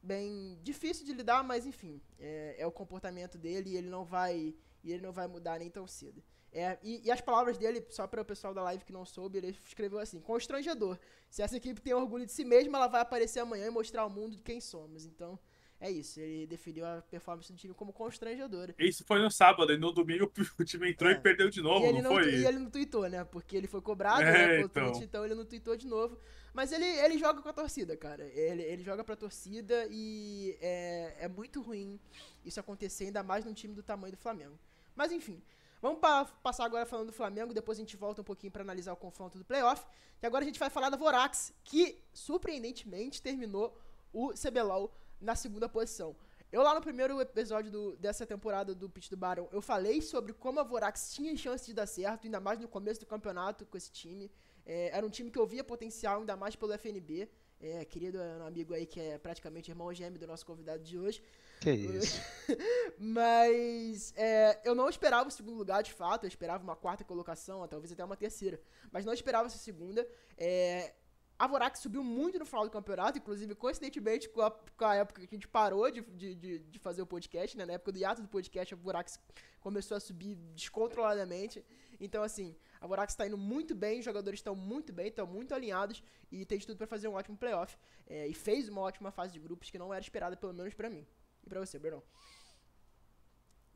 bem 0.02 0.58
difícil 0.62 1.04
de 1.04 1.12
lidar, 1.12 1.42
mas, 1.42 1.66
enfim, 1.66 2.00
é, 2.18 2.56
é 2.58 2.66
o 2.66 2.72
comportamento 2.72 3.36
dele 3.36 3.70
e 3.70 3.76
ele 3.76 3.88
não 3.88 4.04
vai, 4.04 4.54
ele 4.84 5.02
não 5.02 5.12
vai 5.12 5.26
mudar 5.26 5.58
nem 5.58 5.70
tão 5.70 5.86
cedo. 5.86 6.22
É, 6.52 6.78
e, 6.82 7.02
e, 7.04 7.10
as 7.10 7.20
palavras 7.20 7.58
dele, 7.58 7.84
só 7.90 8.06
para 8.06 8.22
o 8.22 8.24
pessoal 8.24 8.54
da 8.54 8.62
live 8.62 8.84
que 8.84 8.92
não 8.92 9.04
soube, 9.04 9.38
ele 9.38 9.48
escreveu 9.66 9.98
assim: 9.98 10.18
constrangedor. 10.20 10.98
Se 11.28 11.42
essa 11.42 11.56
equipe 11.56 11.80
tem 11.80 11.92
orgulho 11.92 12.24
de 12.24 12.32
si 12.32 12.44
mesma, 12.44 12.78
ela 12.78 12.86
vai 12.86 13.02
aparecer 13.02 13.40
amanhã 13.40 13.66
e 13.66 13.70
mostrar 13.70 14.02
ao 14.02 14.10
mundo 14.10 14.34
de 14.34 14.42
quem 14.42 14.60
somos. 14.60 15.04
Então, 15.04 15.38
é 15.80 15.90
isso. 15.90 16.18
Ele 16.20 16.46
definiu 16.46 16.84
a 16.84 17.02
performance 17.02 17.52
do 17.52 17.58
time 17.58 17.72
como 17.72 17.92
constrangedora. 17.92 18.74
Isso 18.78 19.04
foi 19.04 19.20
no 19.20 19.30
sábado, 19.30 19.72
e 19.72 19.78
no 19.78 19.92
domingo 19.92 20.30
o 20.58 20.64
time 20.64 20.90
entrou 20.90 21.10
é. 21.10 21.14
e 21.14 21.20
perdeu 21.20 21.48
de 21.48 21.60
novo, 21.60 21.92
não, 21.92 22.02
não, 22.02 22.10
foi? 22.12 22.34
E 22.34 22.46
ele 22.46 22.58
não 22.58 22.70
tweetou, 22.70 23.08
né? 23.08 23.24
Porque 23.24 23.56
ele 23.56 23.68
foi 23.68 23.80
cobrado, 23.80 24.22
é, 24.22 24.32
né? 24.32 24.60
Então. 24.60 24.90
Tweet, 24.90 25.04
então 25.04 25.24
ele 25.24 25.34
não 25.34 25.44
tweetou 25.44 25.76
de 25.76 25.86
novo. 25.86 26.18
Mas 26.52 26.72
ele, 26.72 26.84
ele 26.84 27.18
joga 27.18 27.40
com 27.40 27.48
a 27.48 27.52
torcida, 27.52 27.96
cara. 27.96 28.24
Ele, 28.24 28.62
ele 28.62 28.82
joga 28.82 29.04
pra 29.04 29.14
torcida 29.14 29.86
e 29.90 30.56
é, 30.60 31.14
é 31.20 31.28
muito 31.28 31.60
ruim 31.60 32.00
isso 32.44 32.58
acontecer, 32.58 33.04
ainda 33.04 33.22
mais 33.22 33.44
num 33.44 33.52
time 33.52 33.74
do 33.74 33.82
tamanho 33.82 34.12
do 34.12 34.18
Flamengo. 34.18 34.58
Mas 34.96 35.12
enfim. 35.12 35.40
Vamos 35.80 36.00
pa 36.00 36.24
passar 36.42 36.64
agora 36.64 36.84
falando 36.84 37.06
do 37.06 37.12
Flamengo, 37.12 37.54
depois 37.54 37.78
a 37.78 37.80
gente 37.80 37.96
volta 37.96 38.20
um 38.20 38.24
pouquinho 38.24 38.50
para 38.50 38.62
analisar 38.62 38.92
o 38.92 38.96
confronto 38.96 39.38
do 39.38 39.44
playoff. 39.44 39.86
E 40.20 40.26
agora 40.26 40.42
a 40.42 40.46
gente 40.46 40.58
vai 40.58 40.68
falar 40.68 40.90
da 40.90 40.96
Vorax, 40.96 41.54
que 41.62 42.02
surpreendentemente 42.12 43.22
terminou 43.22 43.78
o 44.12 44.32
CBLOL 44.32 44.92
na 45.20 45.34
segunda 45.34 45.68
posição. 45.68 46.16
Eu 46.50 46.62
lá 46.62 46.74
no 46.74 46.80
primeiro 46.80 47.20
episódio 47.20 47.70
do, 47.70 47.96
dessa 47.96 48.24
temporada 48.24 48.74
do 48.74 48.88
Pitch 48.88 49.10
do 49.10 49.16
Barão, 49.16 49.48
eu 49.52 49.60
falei 49.60 50.00
sobre 50.00 50.32
como 50.32 50.58
a 50.58 50.62
Vorax 50.62 51.12
tinha 51.12 51.36
chance 51.36 51.66
de 51.66 51.74
dar 51.74 51.86
certo, 51.86 52.24
ainda 52.24 52.40
mais 52.40 52.58
no 52.58 52.66
começo 52.66 53.00
do 53.00 53.06
campeonato 53.06 53.66
com 53.66 53.76
esse 53.76 53.92
time. 53.92 54.30
É, 54.64 54.96
era 54.96 55.04
um 55.06 55.10
time 55.10 55.30
que 55.30 55.38
eu 55.38 55.46
via 55.46 55.62
potencial, 55.62 56.20
ainda 56.20 56.36
mais 56.36 56.56
pelo 56.56 56.72
FNB. 56.72 57.28
É, 57.60 57.84
querido 57.84 58.18
amigo 58.46 58.72
aí 58.72 58.86
que 58.86 59.00
é 59.00 59.18
praticamente 59.18 59.68
irmão 59.68 59.92
gêmeo 59.92 60.18
do 60.18 60.26
nosso 60.26 60.46
convidado 60.46 60.82
de 60.82 60.98
hoje. 60.98 61.22
Que 61.60 61.72
isso. 61.72 62.20
Mas 62.98 64.14
é, 64.16 64.60
eu 64.64 64.74
não 64.74 64.88
esperava 64.88 65.28
o 65.28 65.32
segundo 65.32 65.56
lugar, 65.56 65.82
de 65.82 65.92
fato. 65.92 66.24
Eu 66.24 66.28
esperava 66.28 66.62
uma 66.62 66.76
quarta 66.76 67.02
colocação, 67.02 67.66
talvez 67.66 67.90
até 67.92 68.04
uma 68.04 68.16
terceira. 68.16 68.60
Mas 68.92 69.04
não 69.04 69.12
esperava 69.12 69.46
essa 69.46 69.58
segunda. 69.58 70.06
É, 70.36 70.94
a 71.38 71.46
Vorax 71.46 71.78
subiu 71.78 72.02
muito 72.02 72.36
no 72.38 72.44
final 72.44 72.64
do 72.64 72.70
campeonato, 72.70 73.16
inclusive, 73.16 73.54
coincidentemente, 73.54 74.28
com 74.28 74.42
a, 74.42 74.50
com 74.50 74.84
a 74.84 74.96
época 74.96 75.20
que 75.20 75.34
a 75.34 75.36
gente 75.36 75.46
parou 75.46 75.88
de, 75.88 76.00
de, 76.00 76.58
de, 76.58 76.78
fazer 76.80 77.00
o 77.00 77.06
podcast, 77.06 77.56
né? 77.56 77.64
Na 77.64 77.74
época 77.74 77.92
do 77.92 77.98
hiato 77.98 78.20
do 78.20 78.28
podcast, 78.28 78.74
a 78.74 78.76
Vorax 78.76 79.20
começou 79.60 79.96
a 79.96 80.00
subir 80.00 80.34
descontroladamente. 80.54 81.64
Então, 82.00 82.24
assim, 82.24 82.56
a 82.80 82.86
Vorax 82.88 83.12
está 83.12 83.24
indo 83.24 83.38
muito 83.38 83.72
bem, 83.72 84.00
os 84.00 84.04
jogadores 84.04 84.40
estão 84.40 84.56
muito 84.56 84.92
bem, 84.92 85.08
estão 85.08 85.28
muito 85.28 85.54
alinhados 85.54 86.02
e 86.32 86.44
tem 86.44 86.58
de 86.58 86.66
tudo 86.66 86.76
para 86.76 86.88
fazer 86.88 87.06
um 87.06 87.14
ótimo 87.14 87.36
playoff. 87.36 87.78
É, 88.08 88.26
e 88.26 88.34
fez 88.34 88.68
uma 88.68 88.80
ótima 88.80 89.12
fase 89.12 89.32
de 89.32 89.38
grupos 89.38 89.70
que 89.70 89.78
não 89.78 89.94
era 89.94 90.02
esperada, 90.02 90.36
pelo 90.36 90.52
menos 90.52 90.74
para 90.74 90.90
mim. 90.90 91.06
E 91.44 91.48
para 91.48 91.60
você, 91.60 91.78
Bernão? 91.78 92.02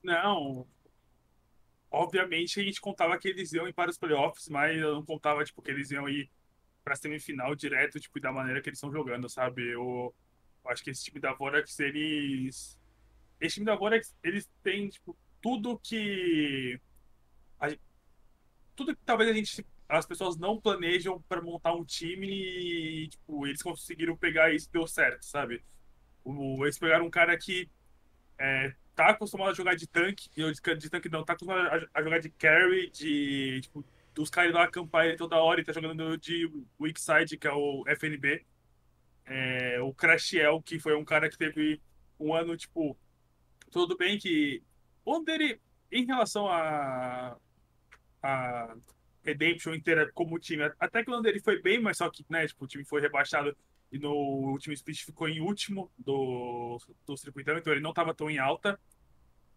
Não. 0.03 0.67
Obviamente 1.93 2.59
a 2.59 2.65
gente 2.65 2.81
contava 2.81 3.17
que 3.19 3.29
eles 3.29 3.53
iam 3.53 3.69
ir 3.69 3.73
para 3.73 3.91
os 3.91 3.99
playoffs, 3.99 4.49
mas 4.49 4.77
eu 4.77 4.95
não 4.95 5.05
contava 5.05 5.45
tipo, 5.45 5.63
que 5.63 5.71
eles 5.71 5.93
iam 5.93 6.09
ir 6.09 6.29
para 6.85 6.97
semifinal 6.97 7.55
direto, 7.55 8.01
tipo, 8.01 8.21
da 8.21 8.33
maneira 8.33 8.61
que 8.61 8.69
eles 8.69 8.79
estão 8.79 8.93
jogando, 8.93 9.29
sabe? 9.29 9.63
Eu, 9.63 10.15
eu, 10.65 10.71
acho 10.71 10.83
que 10.83 10.91
esse 10.91 11.05
time 11.05 11.21
da 11.21 11.33
Vorax, 11.33 11.79
eles. 11.81 12.79
Esse 13.41 13.55
time 13.55 13.67
da 13.67 13.77
Vorax, 13.77 14.17
eles 14.23 14.51
têm, 14.63 14.89
tipo, 14.89 15.17
tudo 15.41 15.79
que. 15.79 16.81
A, 17.61 17.69
tudo 18.75 18.95
que 18.95 19.03
talvez 19.05 19.31
a 19.31 19.35
gente. 19.35 19.67
As 19.89 20.07
pessoas 20.07 20.39
não 20.39 20.59
planejam 20.59 21.21
para 21.29 21.43
montar 21.43 21.75
um 21.75 21.85
time 21.85 22.27
e, 22.27 23.09
tipo, 23.09 23.47
eles 23.47 23.63
conseguiram 23.63 24.17
pegar 24.17 24.53
isso 24.55 24.69
e 24.69 24.73
deu 24.73 24.87
certo, 24.87 25.23
sabe? 25.25 25.63
O, 26.25 26.65
eles 26.65 26.79
pegaram 26.79 27.05
um 27.05 27.11
cara 27.11 27.37
que 27.37 27.69
é, 28.39 28.75
tá 28.95 29.11
acostumado 29.11 29.51
a 29.51 29.55
jogar 29.55 29.75
de 29.75 29.87
tanque, 29.87 30.31
de, 30.31 30.77
de 30.79 30.91
tanque 30.91 31.11
não, 31.11 31.25
tá 31.25 31.35
acostumado 31.35 31.61
a, 31.69 32.01
a 32.01 32.03
jogar 32.03 32.21
de 32.21 32.31
carry, 32.31 32.91
de, 32.91 33.61
tipo, 33.61 33.85
dos 34.15 34.31
caras 34.31 34.53
lá 34.53 34.65
acampar 34.65 35.07
ele 35.07 35.17
toda 35.17 35.37
hora 35.37 35.61
e 35.61 35.65
tá 35.65 35.73
jogando 35.73 36.17
de 36.19 36.51
weak 36.81 37.01
side, 37.01 37.39
que 37.39 37.47
é 37.47 37.53
o 37.53 37.85
FNB. 37.87 38.45
É, 39.25 39.81
o 39.81 39.95
Crashiel, 39.95 40.61
que 40.63 40.79
foi 40.79 40.97
um 40.97 41.05
cara 41.05 41.31
que 41.31 41.39
teve 41.39 41.81
um 42.19 42.35
ano, 42.35 42.57
tipo, 42.57 42.99
tudo 43.71 43.97
bem 43.97 44.19
que 44.19 44.63
onde 45.05 45.33
ele, 45.33 45.61
em 45.91 46.05
relação 46.05 46.47
a, 46.49 47.37
a 48.23 48.77
Redemption 49.23 49.75
inteira 49.75 50.11
como 50.13 50.39
time, 50.39 50.65
até 50.79 51.05
que 51.05 51.11
o 51.11 51.21
dele 51.21 51.41
foi 51.41 51.61
bem, 51.61 51.81
mas 51.81 51.97
só 51.97 52.11
que, 52.11 52.25
né, 52.29 52.47
tipo, 52.47 52.65
o 52.65 52.69
time 52.69 52.85
foi 52.85 53.01
rebaixado 53.01 53.57
e 53.91 53.99
no 53.99 54.11
último 54.11 54.73
split 54.73 55.05
ficou 55.05 55.29
em 55.29 55.41
último 55.41 55.93
do, 55.99 56.79
do 57.07 57.17
circuitão, 57.17 57.59
então 57.59 57.73
ele 57.73 57.83
não 57.83 57.91
estava 57.91 58.15
tão 58.15 58.31
em 58.31 58.39
alta. 58.39 58.81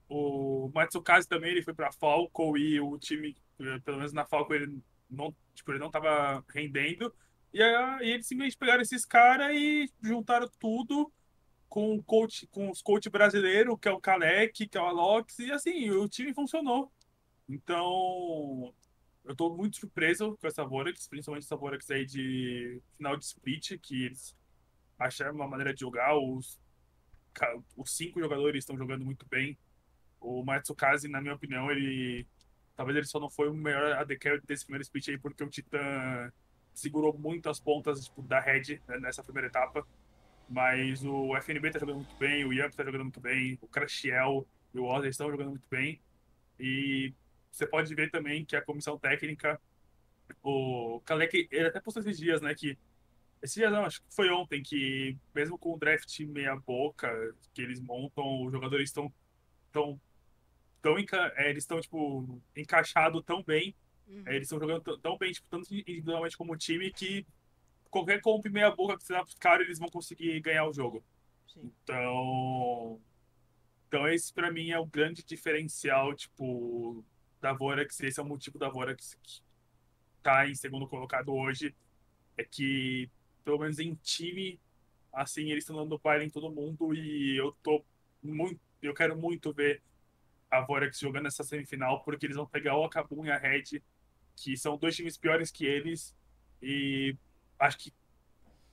O 0.10 0.70
Matsukaze 0.74 1.28
também 1.28 1.52
ele 1.52 1.64
foi 1.64 1.74
para 1.74 1.92
Falco 1.92 2.58
e 2.58 2.80
o 2.80 2.98
time, 3.00 3.36
pelo 3.84 3.98
menos 3.98 4.14
na 4.14 4.26
Falco, 4.26 4.54
ele 4.54 4.82
não, 5.10 5.36
tipo, 5.54 5.72
ele 5.72 5.80
não 5.80 5.92
tava 5.92 6.44
rendendo. 6.50 7.14
E 7.54 7.62
aí 7.62 8.12
eles 8.12 8.28
simplesmente 8.28 8.58
pegaram 8.58 8.82
esses 8.82 9.06
caras 9.06 9.56
e 9.56 9.90
juntaram 10.02 10.50
tudo 10.60 11.12
com 11.70 11.96
o 11.96 12.04
coach, 12.04 12.48
com 12.48 12.70
os 12.70 12.82
coach 12.82 13.10
brasileiros, 13.10 13.78
que 13.80 13.88
é 13.88 13.92
o 13.92 14.00
Kalec, 14.00 14.68
que 14.68 14.78
é 14.78 14.82
o 14.82 14.86
Alox, 14.86 15.40
e 15.40 15.52
assim, 15.52 15.90
o 15.90 16.08
time 16.08 16.34
funcionou. 16.34 16.92
Então, 17.48 18.74
eu 19.24 19.32
estou 19.32 19.56
muito 19.56 19.78
surpreso 19.78 20.38
com 20.40 20.48
essa 20.48 20.64
Vorax, 20.64 21.08
principalmente 21.08 21.44
essa 21.44 21.56
Vorax 21.56 21.90
aí 21.90 22.06
de 22.06 22.82
final 22.96 23.18
de 23.18 23.26
split, 23.26 23.78
que 23.82 24.06
eles 24.06 24.36
acharam 24.98 25.36
uma 25.36 25.48
maneira 25.48 25.74
de 25.74 25.82
jogar. 25.82 26.16
Os, 26.18 26.60
os 27.76 27.96
cinco 27.96 28.20
jogadores 28.20 28.60
estão 28.60 28.78
jogando 28.78 29.04
muito 29.04 29.26
bem. 29.28 29.58
O 30.20 30.44
Matsukaze, 30.44 31.08
na 31.08 31.22
minha 31.22 31.36
opinião, 31.36 31.72
ele. 31.72 32.28
Talvez 32.76 32.98
ele 32.98 33.06
só 33.06 33.20
não 33.20 33.30
foi 33.30 33.50
o 33.50 33.54
melhor 33.54 33.94
AD 33.94 34.18
carry 34.18 34.42
desse 34.42 34.66
primeiro 34.66 34.84
split 34.84 35.10
aí, 35.10 35.18
porque 35.18 35.44
o 35.44 35.50
Titan 35.50 36.32
segurou 36.74 37.18
muito 37.18 37.50
as 37.50 37.60
pontas 37.60 38.04
tipo, 38.04 38.22
da 38.22 38.40
Red 38.40 38.82
né, 38.88 39.00
nessa 39.00 39.24
primeira 39.24 39.48
etapa. 39.48 39.88
Mas 40.48 41.04
o 41.04 41.36
FNB 41.38 41.72
tá 41.72 41.80
jogando 41.80 41.98
muito 41.98 42.16
bem, 42.18 42.46
o 42.46 42.54
Yamp 42.54 42.74
tá 42.74 42.84
jogando 42.84 43.04
muito 43.04 43.20
bem, 43.20 43.58
o 43.62 43.68
Crashiel 43.68 44.46
e 44.74 44.80
o 44.80 44.86
Ozzy 44.86 45.08
estão 45.08 45.32
jogando 45.32 45.50
muito 45.50 45.68
bem. 45.70 46.00
E 46.60 47.14
você 47.52 47.66
pode 47.66 47.94
ver 47.96 48.12
também 48.12 48.46
que 48.46 48.56
a 48.56 48.62
comissão 48.62 49.00
técnica, 49.00 49.60
o 50.44 51.02
Kalec, 51.06 51.48
ele 51.50 51.68
até 51.68 51.80
postou 51.80 52.02
esses 52.02 52.18
dias, 52.18 52.42
né, 52.42 52.54
que 52.54 52.78
esses 53.42 53.56
dias 53.56 53.72
não, 53.72 53.86
acho 53.86 54.02
que 54.02 54.14
foi 54.14 54.30
ontem, 54.30 54.62
que 54.62 55.18
mesmo 55.34 55.58
com 55.58 55.74
o 55.74 55.78
draft 55.78 56.20
meia 56.22 56.56
boca 56.56 57.10
que 57.54 57.62
eles 57.62 57.80
montam, 57.80 58.46
os 58.46 58.52
jogadores 58.52 58.90
estão 58.90 59.12
tão 59.72 60.00
tão 60.86 60.98
é, 61.36 61.50
eles 61.50 61.64
estão, 61.64 61.82
tipo, 61.82 62.40
encaixados 62.56 63.24
tão 63.24 63.42
bem, 63.42 63.76
uhum. 64.08 64.24
é, 64.28 64.36
eles 64.36 64.44
estão 64.44 64.60
jogando 64.60 64.98
tão 65.00 65.18
bem, 65.18 65.32
tipo, 65.32 65.48
tanto 65.50 65.74
individualmente 65.74 66.38
como 66.38 66.56
time, 66.56 66.92
que 66.92 67.26
qualquer 67.90 68.22
comp 68.22 68.46
meia 68.46 68.70
boca 68.70 68.96
que 68.96 69.04
você 69.04 69.14
dá 69.14 69.26
caras, 69.40 69.66
eles 69.66 69.80
vão 69.80 69.90
conseguir 69.90 70.40
ganhar 70.42 70.68
o 70.68 70.74
jogo. 70.74 71.04
Sim. 71.48 71.72
Então... 71.84 73.02
Então 73.88 74.08
esse 74.08 74.34
para 74.34 74.52
mim 74.52 74.72
é 74.72 74.80
o 74.80 74.86
grande 74.86 75.24
diferencial, 75.24 76.14
tipo, 76.14 77.04
da 77.40 77.54
Vorax, 77.54 78.00
esse 78.02 78.20
é 78.20 78.24
o 78.24 78.26
motivo 78.26 78.60
da 78.60 78.68
Vorax 78.68 79.18
que 79.24 79.42
tá 80.22 80.48
em 80.48 80.56
segundo 80.56 80.88
colocado 80.88 81.34
hoje, 81.34 81.74
é 82.38 82.44
que, 82.44 83.10
pelo 83.44 83.60
menos 83.60 83.80
em 83.80 83.96
time, 84.04 84.60
assim, 85.14 85.50
eles 85.50 85.64
estão 85.64 85.78
dando 85.78 85.98
baile 85.98 86.26
em 86.26 86.30
todo 86.30 86.52
mundo 86.52 86.94
e 86.94 87.38
eu 87.38 87.56
tô 87.64 87.84
muito, 88.22 88.60
eu 88.82 88.94
quero 88.94 89.16
muito 89.18 89.54
ver 89.54 89.82
a 90.50 90.62
Vorax 90.62 91.00
jogando 91.00 91.28
essa 91.28 91.44
semifinal, 91.44 92.04
porque 92.04 92.26
eles 92.26 92.38
vão 92.38 92.46
pegar 92.46 92.78
o 92.78 92.84
Akabum 92.84 93.26
e 93.26 93.32
a 93.32 93.38
Red, 93.38 93.82
que 94.36 94.58
são 94.58 94.78
dois 94.78 94.96
times 94.96 95.18
piores 95.18 95.52
que 95.52 95.66
eles. 95.66 96.16
E 96.62 97.16
acho 97.60 97.78
que 97.78 97.94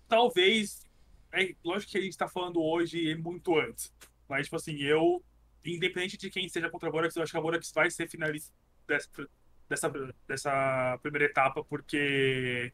talvez. 0.09 0.87
É, 1.33 1.55
lógico 1.64 1.93
que 1.93 1.99
a 1.99 2.02
gente 2.02 2.19
tá 2.19 2.29
falando 2.29 2.62
hoje 2.62 2.99
e 2.99 3.14
muito 3.14 3.59
antes. 3.59 3.93
Mas, 4.29 4.47
tipo 4.47 4.57
assim, 4.57 4.76
eu. 4.76 5.23
Independente 5.64 6.17
de 6.17 6.29
quem 6.29 6.49
seja 6.49 6.69
contra 6.69 6.88
a 6.88 6.93
Vorax, 6.93 7.14
eu 7.14 7.23
acho 7.23 7.31
que 7.31 7.38
a 7.38 7.41
Vorax 7.41 7.71
vai 7.73 7.88
ser 7.88 8.09
finalista 8.09 8.52
dessa, 8.87 9.09
dessa, 9.69 10.14
dessa 10.26 10.99
primeira 11.02 11.26
etapa, 11.26 11.64
porque. 11.64 12.73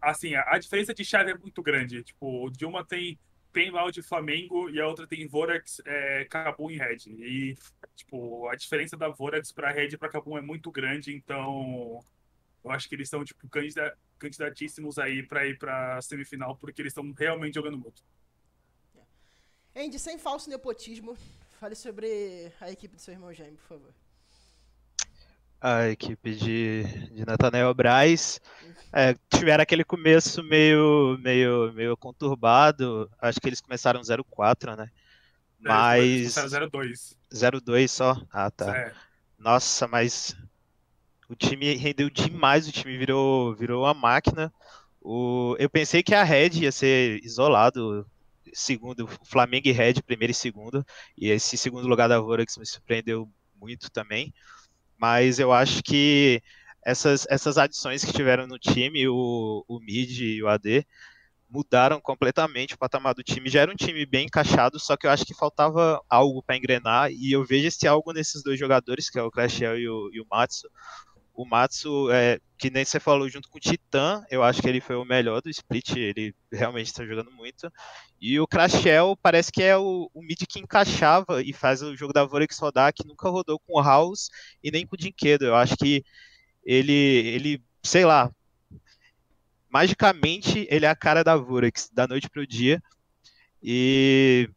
Assim, 0.00 0.34
a, 0.34 0.44
a 0.54 0.58
diferença 0.58 0.92
de 0.94 1.04
chave 1.04 1.30
é 1.30 1.38
muito 1.38 1.62
grande. 1.62 2.02
Tipo, 2.04 2.50
de 2.50 2.64
uma 2.66 2.84
tem 2.84 3.18
tem 3.54 3.70
o 3.70 3.90
de 3.90 4.02
Flamengo 4.02 4.68
e 4.68 4.80
a 4.80 4.86
outra 4.86 5.06
tem 5.06 5.28
Vorax, 5.28 5.80
é, 5.86 6.24
Kabum 6.24 6.70
e 6.70 6.76
Red. 6.76 7.06
E, 7.06 7.56
tipo, 7.94 8.48
a 8.48 8.56
diferença 8.56 8.96
da 8.96 9.08
Vorax 9.08 9.52
pra 9.52 9.70
Red 9.70 9.90
e 9.92 9.96
pra 9.96 10.08
Kabum 10.08 10.36
é 10.36 10.42
muito 10.42 10.72
grande, 10.72 11.14
então 11.14 12.00
eu 12.64 12.70
acho 12.72 12.88
que 12.88 12.96
eles 12.96 13.08
são, 13.08 13.24
tipo, 13.24 13.48
candidatíssimos 14.18 14.98
aí 14.98 15.22
pra 15.22 15.46
ir 15.46 15.56
pra 15.56 16.02
semifinal, 16.02 16.56
porque 16.56 16.82
eles 16.82 16.90
estão 16.90 17.08
realmente 17.12 17.54
jogando 17.54 17.78
muito. 17.78 18.02
Andy, 19.76 19.98
sem 20.00 20.18
falso 20.18 20.50
nepotismo, 20.50 21.16
fale 21.60 21.76
sobre 21.76 22.52
a 22.60 22.72
equipe 22.72 22.96
do 22.96 23.00
seu 23.00 23.14
irmão 23.14 23.32
Jaime, 23.32 23.56
por 23.56 23.68
favor 23.68 24.03
a 25.64 25.88
equipe 25.88 26.34
de, 26.34 26.84
de 27.10 27.24
Nathanael 27.24 27.72
Braz. 27.72 28.38
É, 28.92 29.16
tiveram 29.34 29.62
aquele 29.62 29.82
começo 29.82 30.42
meio, 30.42 31.18
meio, 31.22 31.72
meio 31.72 31.96
conturbado. 31.96 33.10
Acho 33.18 33.40
que 33.40 33.48
eles 33.48 33.62
começaram 33.62 34.02
0-4, 34.02 34.76
né? 34.76 34.84
É, 34.84 34.90
mas. 35.66 36.34
0-2. 36.34 37.16
0-2 37.32 37.88
só? 37.88 38.22
Ah, 38.30 38.50
tá. 38.50 38.76
É. 38.76 38.92
Nossa, 39.38 39.88
mas 39.88 40.36
o 41.30 41.34
time 41.34 41.74
rendeu 41.76 42.10
demais, 42.10 42.68
o 42.68 42.72
time 42.72 42.98
virou, 42.98 43.54
virou 43.54 43.84
uma 43.84 43.94
máquina. 43.94 44.52
O, 45.00 45.56
eu 45.58 45.70
pensei 45.70 46.02
que 46.02 46.14
a 46.14 46.22
Red 46.22 46.60
ia 46.60 46.72
ser 46.72 47.24
isolado, 47.24 48.06
segundo, 48.52 49.08
Flamengo 49.24 49.66
e 49.66 49.72
Red, 49.72 49.94
primeiro 50.06 50.32
e 50.32 50.34
segundo, 50.34 50.84
e 51.16 51.30
esse 51.30 51.56
segundo 51.56 51.88
lugar 51.88 52.08
da 52.08 52.20
Vorax 52.20 52.58
me 52.58 52.66
surpreendeu 52.66 53.26
muito 53.58 53.90
também 53.90 54.32
mas 55.04 55.38
eu 55.38 55.52
acho 55.52 55.82
que 55.82 56.42
essas, 56.82 57.26
essas 57.28 57.58
adições 57.58 58.02
que 58.02 58.10
tiveram 58.10 58.46
no 58.46 58.58
time, 58.58 59.06
o, 59.06 59.62
o 59.68 59.78
mid 59.78 60.18
e 60.18 60.42
o 60.42 60.48
AD, 60.48 60.86
mudaram 61.46 62.00
completamente 62.00 62.72
o 62.72 62.78
patamar 62.78 63.12
do 63.12 63.22
time. 63.22 63.50
Já 63.50 63.60
era 63.60 63.70
um 63.70 63.76
time 63.76 64.06
bem 64.06 64.24
encaixado, 64.24 64.80
só 64.80 64.96
que 64.96 65.06
eu 65.06 65.10
acho 65.10 65.26
que 65.26 65.34
faltava 65.34 66.00
algo 66.08 66.42
para 66.42 66.56
engrenar, 66.56 67.12
e 67.12 67.30
eu 67.32 67.44
vejo 67.44 67.68
esse 67.68 67.86
algo 67.86 68.14
nesses 68.14 68.42
dois 68.42 68.58
jogadores, 68.58 69.10
que 69.10 69.18
é 69.18 69.22
o 69.22 69.30
Crashel 69.30 69.78
e 69.78 69.86
o, 69.86 70.10
e 70.10 70.22
o 70.22 70.26
Matsu. 70.30 70.70
O 71.34 71.44
Matsu, 71.44 72.10
é, 72.12 72.38
que 72.56 72.70
nem 72.70 72.84
você 72.84 73.00
falou, 73.00 73.28
junto 73.28 73.48
com 73.48 73.58
o 73.58 73.60
Titã, 73.60 74.24
eu 74.30 74.42
acho 74.42 74.62
que 74.62 74.68
ele 74.68 74.80
foi 74.80 74.94
o 74.94 75.04
melhor 75.04 75.42
do 75.42 75.50
split, 75.50 75.96
ele 75.96 76.34
realmente 76.52 76.86
está 76.86 77.04
jogando 77.04 77.30
muito. 77.32 77.70
E 78.20 78.38
o 78.38 78.46
Crashel 78.46 79.18
parece 79.20 79.50
que 79.50 79.62
é 79.62 79.76
o, 79.76 80.08
o, 80.14 80.22
mid 80.22 80.46
que 80.48 80.60
encaixava 80.60 81.42
e 81.42 81.52
faz 81.52 81.82
o 81.82 81.96
jogo 81.96 82.12
da 82.12 82.24
Vorex 82.24 82.56
rodar, 82.58 82.94
que 82.94 83.06
nunca 83.06 83.28
rodou 83.28 83.58
com 83.58 83.78
o 83.78 83.82
House 83.82 84.30
e 84.62 84.70
nem 84.70 84.86
com 84.86 84.94
o 84.94 84.98
Dinquedo. 84.98 85.44
Eu 85.44 85.56
acho 85.56 85.76
que 85.76 86.04
ele, 86.64 86.92
ele, 86.92 87.62
sei 87.82 88.04
lá, 88.04 88.30
magicamente 89.68 90.68
ele 90.70 90.86
é 90.86 90.88
a 90.88 90.96
cara 90.96 91.24
da 91.24 91.36
Vorex, 91.36 91.90
da 91.92 92.06
noite 92.06 92.30
para 92.30 92.42
o 92.42 92.46
dia. 92.46 92.80
E 93.60 94.48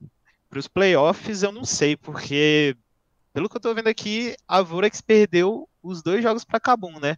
para 0.47 0.59
os 0.59 0.67
playoffs 0.67 1.41
eu 1.41 1.51
não 1.51 1.65
sei, 1.65 1.97
porque 1.97 2.77
pelo 3.33 3.49
que 3.49 3.55
eu 3.55 3.59
estou 3.59 3.75
vendo 3.75 3.87
aqui, 3.87 4.35
a 4.47 4.61
Vorex 4.61 5.01
perdeu 5.01 5.67
os 5.87 6.03
dois 6.03 6.21
jogos 6.21 6.43
para 6.43 6.59
Kabum, 6.59 6.99
né? 6.99 7.15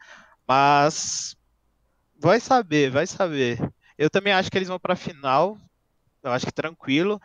Mas 0.47 1.35
vai 2.17 2.39
saber, 2.39 2.89
vai 2.89 3.07
saber. 3.07 3.59
Eu 3.97 4.09
também 4.09 4.33
acho 4.33 4.49
que 4.49 4.57
eles 4.57 4.67
vão 4.67 4.79
pra 4.79 4.95
final. 4.95 5.57
Eu 6.23 6.31
acho 6.31 6.45
que 6.45 6.51
tranquilo. 6.51 7.21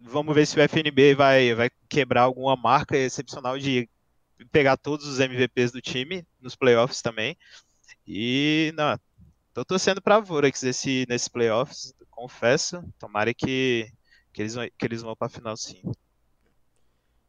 Vamos 0.00 0.34
ver 0.34 0.46
se 0.46 0.58
o 0.58 0.62
FNB 0.62 1.14
vai, 1.14 1.54
vai 1.54 1.70
quebrar 1.88 2.22
alguma 2.22 2.56
marca 2.56 2.96
excepcional 2.96 3.58
de 3.58 3.88
pegar 4.50 4.76
todos 4.76 5.06
os 5.06 5.20
MVPs 5.20 5.70
do 5.70 5.80
time 5.80 6.26
nos 6.40 6.56
playoffs 6.56 7.00
também. 7.00 7.36
E, 8.06 8.72
não, 8.76 8.98
tô 9.54 9.64
torcendo 9.64 10.02
pra 10.02 10.18
Vorax 10.18 10.62
nesse, 10.62 11.06
nesses 11.08 11.28
playoffs, 11.28 11.94
confesso. 12.10 12.82
Tomara 12.98 13.32
que, 13.32 13.88
que, 14.32 14.42
eles, 14.42 14.54
vão, 14.54 14.68
que 14.76 14.86
eles 14.86 15.02
vão 15.02 15.14
pra 15.14 15.28
final 15.28 15.56
sim. 15.56 15.82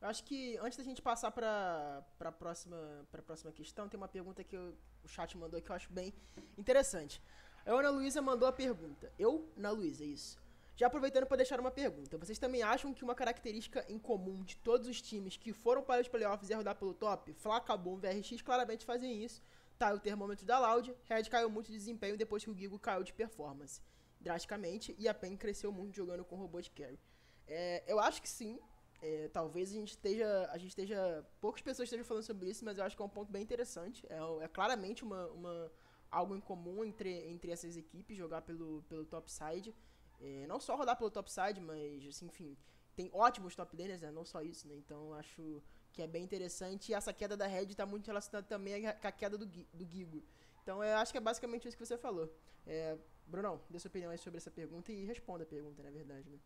Eu 0.04 0.10
acho 0.10 0.22
que 0.26 0.58
antes 0.58 0.78
da 0.78 0.84
gente 0.84 1.02
passar 1.02 1.32
para 1.32 2.06
a 2.20 2.32
próxima, 2.34 3.08
próxima 3.26 3.54
questão, 3.54 3.88
tem 3.88 3.98
uma 3.98 4.10
pergunta 4.10 4.44
que 4.44 4.54
eu, 4.54 4.76
o 5.02 5.08
chat 5.08 5.38
mandou 5.38 5.62
que 5.62 5.72
eu 5.72 5.76
acho 5.78 5.90
bem 5.94 6.14
interessante. 6.58 7.24
A 7.66 7.72
Ana 7.72 7.90
Luísa 7.90 8.22
mandou 8.22 8.46
a 8.46 8.52
pergunta. 8.52 9.10
Eu, 9.18 9.50
Ana 9.56 9.72
Luísa, 9.72 10.04
isso. 10.04 10.38
Já 10.76 10.88
aproveitando 10.88 11.26
para 11.26 11.38
deixar 11.38 11.58
uma 11.58 11.72
pergunta, 11.72 12.18
vocês 12.18 12.38
também 12.38 12.62
acham 12.62 12.94
que 12.94 13.02
uma 13.02 13.16
característica 13.16 13.86
em 13.88 13.98
comum 13.98 14.44
de 14.44 14.58
todos 14.58 14.90
os 14.90 15.02
times 15.02 15.38
que 15.38 15.54
foram 15.54 15.82
para 15.82 16.02
os 16.02 16.10
playoffs 16.10 16.50
e 16.50 16.54
rodar 16.54 16.76
pelo 16.76 16.94
top, 16.94 17.32
Flaca, 17.36 17.78
Bom, 17.78 17.96
VRX 17.96 18.42
claramente 18.42 18.84
fazem 18.84 19.24
isso, 19.24 19.42
tá 19.80 19.94
o 19.94 20.00
termômetro 20.02 20.46
da 20.46 20.60
Loud, 20.60 20.94
Red 21.06 21.24
caiu 21.30 21.50
muito 21.50 21.68
de 21.68 21.78
desempenho 21.78 22.18
depois 22.18 22.44
que 22.44 22.50
o 22.50 22.54
Gigo 22.54 22.78
caiu 22.78 23.06
de 23.06 23.14
performance, 23.14 23.82
drasticamente, 24.20 24.94
e 25.00 25.08
a 25.08 25.14
PEN 25.14 25.38
cresceu 25.38 25.72
muito 25.72 25.96
jogando 25.96 26.26
com 26.26 26.36
robô 26.36 26.60
de 26.60 26.72
carry. 26.72 27.00
É, 27.48 27.84
eu 27.88 28.02
acho 28.02 28.22
que 28.22 28.28
sim, 28.28 28.60
é, 29.04 29.28
talvez 29.28 29.70
a 29.70 29.74
gente 29.74 29.90
esteja, 29.90 30.50
a 30.50 30.58
gente 30.58 30.70
esteja, 30.70 31.26
poucas 31.42 31.62
pessoas 31.62 31.88
estejam 31.88 32.06
falando 32.06 32.24
sobre 32.24 32.50
isso, 32.50 32.64
mas 32.64 32.78
eu 32.78 32.86
acho 32.86 32.96
que 32.96 33.02
é 33.02 33.06
um 33.06 33.10
ponto 33.10 33.32
bem 33.32 33.44
interessante, 33.44 34.06
é, 34.10 34.46
é 34.46 34.48
claramente 34.48 35.04
uma, 35.04 35.28
uma, 35.28 35.72
algo 36.10 36.34
em 36.36 36.40
comum 36.40 36.86
entre, 36.86 37.12
entre 37.28 37.52
essas 37.52 37.76
equipes, 37.76 38.16
jogar 38.16 38.42
pelo, 38.44 38.82
pelo 38.84 39.06
topside, 39.06 39.76
é, 40.22 40.48
não 40.48 40.58
só 40.58 40.78
rodar 40.78 40.98
pelo 40.98 41.12
topside, 41.12 41.60
mas, 41.60 42.08
assim, 42.08 42.28
enfim, 42.28 42.58
tem 42.96 43.10
ótimos 43.14 43.56
top 43.56 43.76
laners, 43.76 44.02
né? 44.02 44.12
Não 44.12 44.24
só 44.24 44.42
isso, 44.42 44.68
né? 44.68 44.76
Então 44.76 45.14
acho 45.16 45.62
que 45.92 46.02
é 46.02 46.08
bem 46.08 46.24
interessante. 46.24 46.92
E 46.92 46.96
essa 46.96 47.12
queda 47.12 47.36
da 47.36 47.48
Red 47.48 47.66
está 47.66 47.86
muito 47.86 48.08
relacionada 48.08 48.48
também 48.48 48.84
com 48.84 49.08
a 49.08 49.12
queda 49.12 49.38
do, 49.38 49.46
do 49.46 49.86
Gigo. 49.86 50.24
Então 50.62 50.84
eu 50.84 50.96
acho 50.98 51.12
que 51.12 51.18
é 51.18 51.22
basicamente 51.22 51.68
isso 51.68 51.76
que 51.76 51.86
você 51.86 51.98
falou. 51.98 52.34
É, 52.66 52.98
Brunão, 53.26 53.62
dê 53.70 53.80
sua 53.80 53.90
opinião 53.90 54.12
aí 54.12 54.18
sobre 54.18 54.38
essa 54.38 54.52
pergunta 54.52 54.92
e 54.92 55.04
responda 55.04 55.44
a 55.44 55.48
pergunta, 55.48 55.82
na 55.84 55.90
verdade, 55.90 56.30
né? 56.30 56.40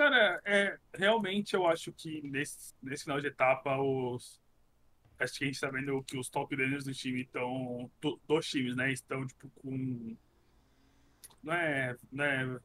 Cara, 0.00 0.40
é, 0.46 0.78
realmente 0.94 1.52
eu 1.52 1.66
acho 1.66 1.92
que 1.92 2.22
nesse, 2.22 2.72
nesse 2.82 3.02
final 3.04 3.20
de 3.20 3.26
etapa 3.26 3.76
os. 3.76 4.40
Acho 5.18 5.34
que 5.34 5.44
a 5.44 5.46
gente 5.46 5.60
tá 5.60 5.68
vendo 5.68 6.02
que 6.04 6.16
os 6.16 6.30
top 6.30 6.56
laners 6.56 6.84
do 6.84 6.94
time 6.94 7.20
estão. 7.20 7.90
Do, 8.00 8.18
dos 8.26 8.46
times, 8.48 8.74
né? 8.74 8.90
Estão, 8.90 9.26
tipo, 9.26 9.50
com. 9.50 10.16
Não 11.42 11.52
é. 11.52 11.94
Não 12.10 12.24
é 12.24 12.60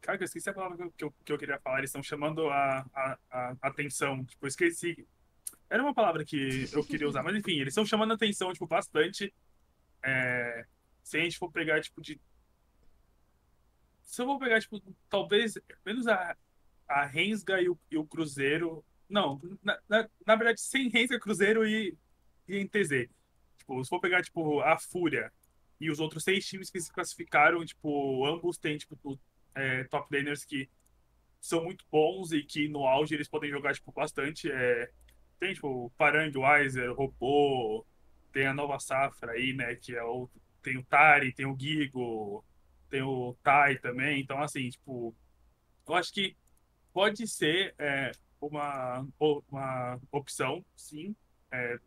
Cara, 0.00 0.16
eu 0.20 0.24
esqueci 0.26 0.48
a 0.48 0.54
palavra 0.54 0.88
que 0.96 1.02
eu, 1.02 1.12
que 1.24 1.32
eu 1.32 1.36
queria 1.36 1.58
falar. 1.58 1.78
Eles 1.78 1.90
estão 1.90 2.04
chamando 2.04 2.48
a, 2.50 2.86
a, 2.94 3.18
a, 3.32 3.56
atenção. 3.62 4.24
Tipo, 4.24 4.46
eu 4.46 4.48
esqueci. 4.48 5.08
Era 5.68 5.82
uma 5.82 5.92
palavra 5.92 6.24
que 6.24 6.68
eu 6.72 6.84
queria 6.84 7.08
usar, 7.08 7.24
mas 7.24 7.34
enfim, 7.34 7.58
eles 7.58 7.72
estão 7.72 7.84
chamando 7.84 8.12
a 8.12 8.14
atenção, 8.14 8.52
tipo, 8.52 8.68
bastante. 8.68 9.34
É, 10.04 10.64
se 11.02 11.18
a 11.18 11.20
gente 11.20 11.36
for 11.36 11.50
pegar, 11.50 11.80
tipo, 11.80 12.00
de. 12.00 12.20
Se 14.02 14.22
eu 14.22 14.26
vou 14.26 14.38
pegar, 14.38 14.60
tipo, 14.60 14.80
talvez 15.10 15.58
menos 15.84 16.06
a, 16.06 16.36
a 16.88 17.04
Rensga 17.04 17.60
e 17.60 17.68
o, 17.68 17.78
e 17.90 17.96
o 17.96 18.06
Cruzeiro. 18.06 18.84
Não, 19.08 19.40
na, 19.62 19.78
na, 19.88 20.08
na, 20.26 20.36
verdade, 20.36 20.60
sem 20.60 20.88
Rensga, 20.88 21.18
Cruzeiro 21.18 21.66
e, 21.66 21.96
e 22.48 22.64
NTZ. 22.64 23.08
Tipo, 23.58 23.82
se 23.84 23.88
for 23.88 24.00
pegar, 24.00 24.22
tipo, 24.22 24.60
a 24.60 24.78
Fúria 24.78 25.32
e 25.80 25.90
os 25.90 26.00
outros 26.00 26.24
seis 26.24 26.46
times 26.46 26.70
que 26.70 26.80
se 26.80 26.92
classificaram, 26.92 27.64
tipo, 27.64 28.26
ambos 28.26 28.58
têm, 28.58 28.78
tipo, 28.78 29.18
é, 29.54 29.84
top 29.84 30.14
laners 30.14 30.44
que 30.44 30.68
são 31.40 31.64
muito 31.64 31.84
bons 31.90 32.32
e 32.32 32.42
que 32.42 32.68
no 32.68 32.86
auge 32.86 33.14
eles 33.14 33.28
podem 33.28 33.50
jogar 33.50 33.74
tipo, 33.74 33.92
bastante. 33.92 34.50
É, 34.50 34.90
tem 35.38 35.54
tipo 35.54 35.92
Parang, 35.96 36.32
Weiser, 36.36 36.92
Robô, 36.92 37.84
tem 38.32 38.46
a 38.46 38.54
nova 38.54 38.78
safra 38.78 39.32
aí, 39.32 39.52
né? 39.52 39.74
Que 39.76 39.94
é 39.94 40.02
o. 40.02 40.28
Tem 40.62 40.76
o 40.76 40.84
Tari, 40.84 41.32
tem 41.32 41.46
o 41.46 41.56
Gigo, 41.56 42.44
tem 42.90 43.02
o 43.02 43.36
Tai 43.42 43.78
também. 43.78 44.20
Então, 44.20 44.42
assim, 44.42 44.68
tipo, 44.68 45.14
eu 45.86 45.94
acho 45.94 46.12
que 46.12 46.36
pode 46.96 47.28
ser 47.28 47.74
é, 47.78 48.10
uma, 48.40 49.06
uma 49.20 50.00
opção, 50.10 50.64
sim. 50.74 51.14
É, 51.52 51.78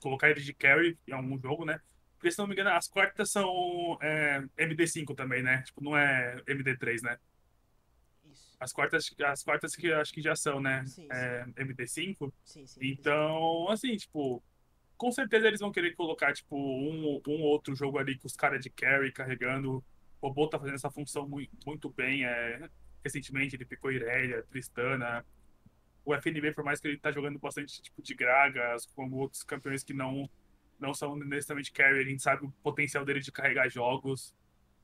colocar 0.00 0.30
ele 0.30 0.40
de 0.40 0.54
carry 0.54 0.96
em 1.04 1.12
algum 1.12 1.36
jogo, 1.36 1.64
né? 1.64 1.80
Porque, 2.16 2.30
se 2.30 2.38
não 2.38 2.46
me 2.46 2.52
engano, 2.52 2.70
as 2.70 2.86
quartas 2.86 3.28
são 3.32 3.98
é, 4.00 4.40
MD5 4.56 5.16
também, 5.16 5.42
né? 5.42 5.62
Tipo, 5.62 5.82
não 5.82 5.96
é 5.96 6.40
MD3, 6.46 7.02
né? 7.02 7.18
Isso. 8.24 8.56
As 8.60 8.72
quartas, 8.72 9.12
as 9.24 9.42
quartas 9.42 9.74
que 9.74 9.92
acho 9.92 10.12
que 10.12 10.22
já 10.22 10.36
são, 10.36 10.60
né? 10.60 10.84
Sim, 10.86 11.08
é, 11.10 11.44
sim. 11.44 11.52
MD5. 11.56 12.32
Sim, 12.44 12.64
sim. 12.64 12.80
Então, 12.82 13.68
assim, 13.68 13.96
tipo, 13.96 14.40
com 14.96 15.10
certeza 15.10 15.48
eles 15.48 15.58
vão 15.58 15.72
querer 15.72 15.96
colocar, 15.96 16.32
tipo, 16.32 16.56
um, 16.56 17.20
um 17.26 17.42
outro 17.42 17.74
jogo 17.74 17.98
ali 17.98 18.16
com 18.16 18.28
os 18.28 18.36
caras 18.36 18.62
de 18.62 18.70
carry 18.70 19.10
carregando. 19.10 19.84
O 20.20 20.28
robô 20.28 20.46
tá 20.46 20.56
fazendo 20.56 20.76
essa 20.76 20.88
função 20.88 21.28
muito, 21.28 21.50
muito 21.66 21.90
bem. 21.90 22.24
É, 22.24 22.70
recentemente 23.02 23.56
ele 23.56 23.64
picou 23.64 23.90
Irelia, 23.90 24.42
Tristana. 24.44 25.24
O 26.04 26.14
FNB, 26.14 26.52
por 26.52 26.64
mais 26.64 26.80
que 26.80 26.88
ele 26.88 26.98
tá 26.98 27.12
jogando 27.12 27.38
bastante 27.38 27.80
tipo 27.80 28.02
de 28.02 28.14
Gragas, 28.14 28.86
como 28.86 29.16
outros 29.16 29.42
campeões 29.42 29.84
que 29.84 29.94
não 29.94 30.28
não 30.82 30.92
são 30.92 31.14
necessariamente 31.16 31.70
carry, 31.70 32.00
a 32.00 32.04
gente 32.04 32.20
sabe 32.20 32.44
o 32.44 32.50
potencial 32.62 33.04
dele 33.04 33.20
de 33.20 33.30
carregar 33.30 33.68
jogos. 33.68 34.34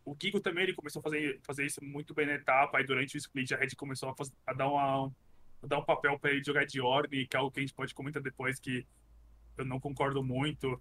O 0.04 0.14
Kiko 0.14 0.40
também 0.40 0.62
ele 0.62 0.72
começou 0.72 1.00
a 1.00 1.02
fazer, 1.02 1.40
fazer 1.42 1.66
isso 1.66 1.84
muito 1.84 2.14
bem 2.14 2.24
na 2.24 2.34
etapa, 2.34 2.78
aí 2.78 2.84
durante 2.84 3.16
o 3.16 3.18
split 3.18 3.50
a 3.52 3.56
Red 3.56 3.70
começou 3.76 4.08
a, 4.08 4.14
fazer, 4.14 4.32
a 4.46 4.52
dar, 4.52 4.68
uma, 4.68 5.12
a 5.60 5.66
dar 5.66 5.78
um 5.78 5.84
papel 5.84 6.16
para 6.18 6.30
ele 6.30 6.42
jogar 6.42 6.64
de 6.64 6.80
Orne, 6.80 7.26
que 7.26 7.36
é 7.36 7.38
algo 7.38 7.50
que 7.50 7.58
a 7.58 7.62
gente 7.62 7.74
pode 7.74 7.92
comentar 7.94 8.22
depois, 8.22 8.60
que 8.60 8.86
eu 9.58 9.64
não 9.64 9.80
concordo 9.80 10.22
muito. 10.22 10.80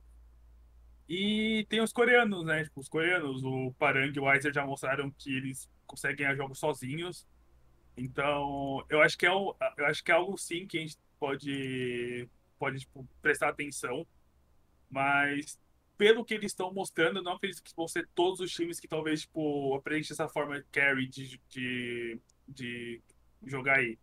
E 1.10 1.66
tem 1.68 1.82
os 1.82 1.92
coreanos, 1.92 2.46
né? 2.46 2.64
Tipo, 2.64 2.80
os 2.80 2.88
coreanos, 2.88 3.44
o 3.44 3.74
Parang 3.80 4.14
e 4.16 4.20
o 4.20 4.26
Weiser 4.26 4.54
já 4.54 4.66
mostraram 4.66 5.10
que 5.10 5.36
eles 5.36 5.70
conseguem 5.88 6.18
ganhar 6.18 6.36
jogos 6.36 6.60
sozinhos. 6.60 7.26
Então, 7.96 8.86
eu 8.90 9.02
acho 9.02 9.18
que 9.18 9.26
é, 9.26 9.30
eu 9.30 9.86
acho 9.86 10.04
que 10.04 10.12
é 10.12 10.16
algo 10.16 10.38
sim 10.38 10.68
que 10.68 10.78
a 10.78 10.82
gente 10.82 10.98
pode, 11.20 12.30
pode 12.60 12.80
tipo, 12.82 13.08
prestar 13.22 13.50
atenção. 13.50 14.06
Mas, 14.90 15.60
pelo 15.98 16.24
que 16.24 16.36
eles 16.36 16.52
estão 16.52 16.72
mostrando, 16.72 17.24
não 17.24 17.34
acredito 17.34 17.64
que 17.64 17.76
vão 17.76 17.88
ser 17.88 18.08
todos 18.14 18.40
os 18.40 18.52
times 18.52 18.80
que 18.80 18.88
talvez, 18.88 19.22
tipo, 19.22 19.76
apresentem 19.76 20.14
essa 20.14 20.30
forma 20.30 20.64
carry 20.72 21.08
de, 21.08 21.42
de, 21.50 22.20
de 22.48 23.02
jogar 23.44 23.78
aí. 23.78 23.98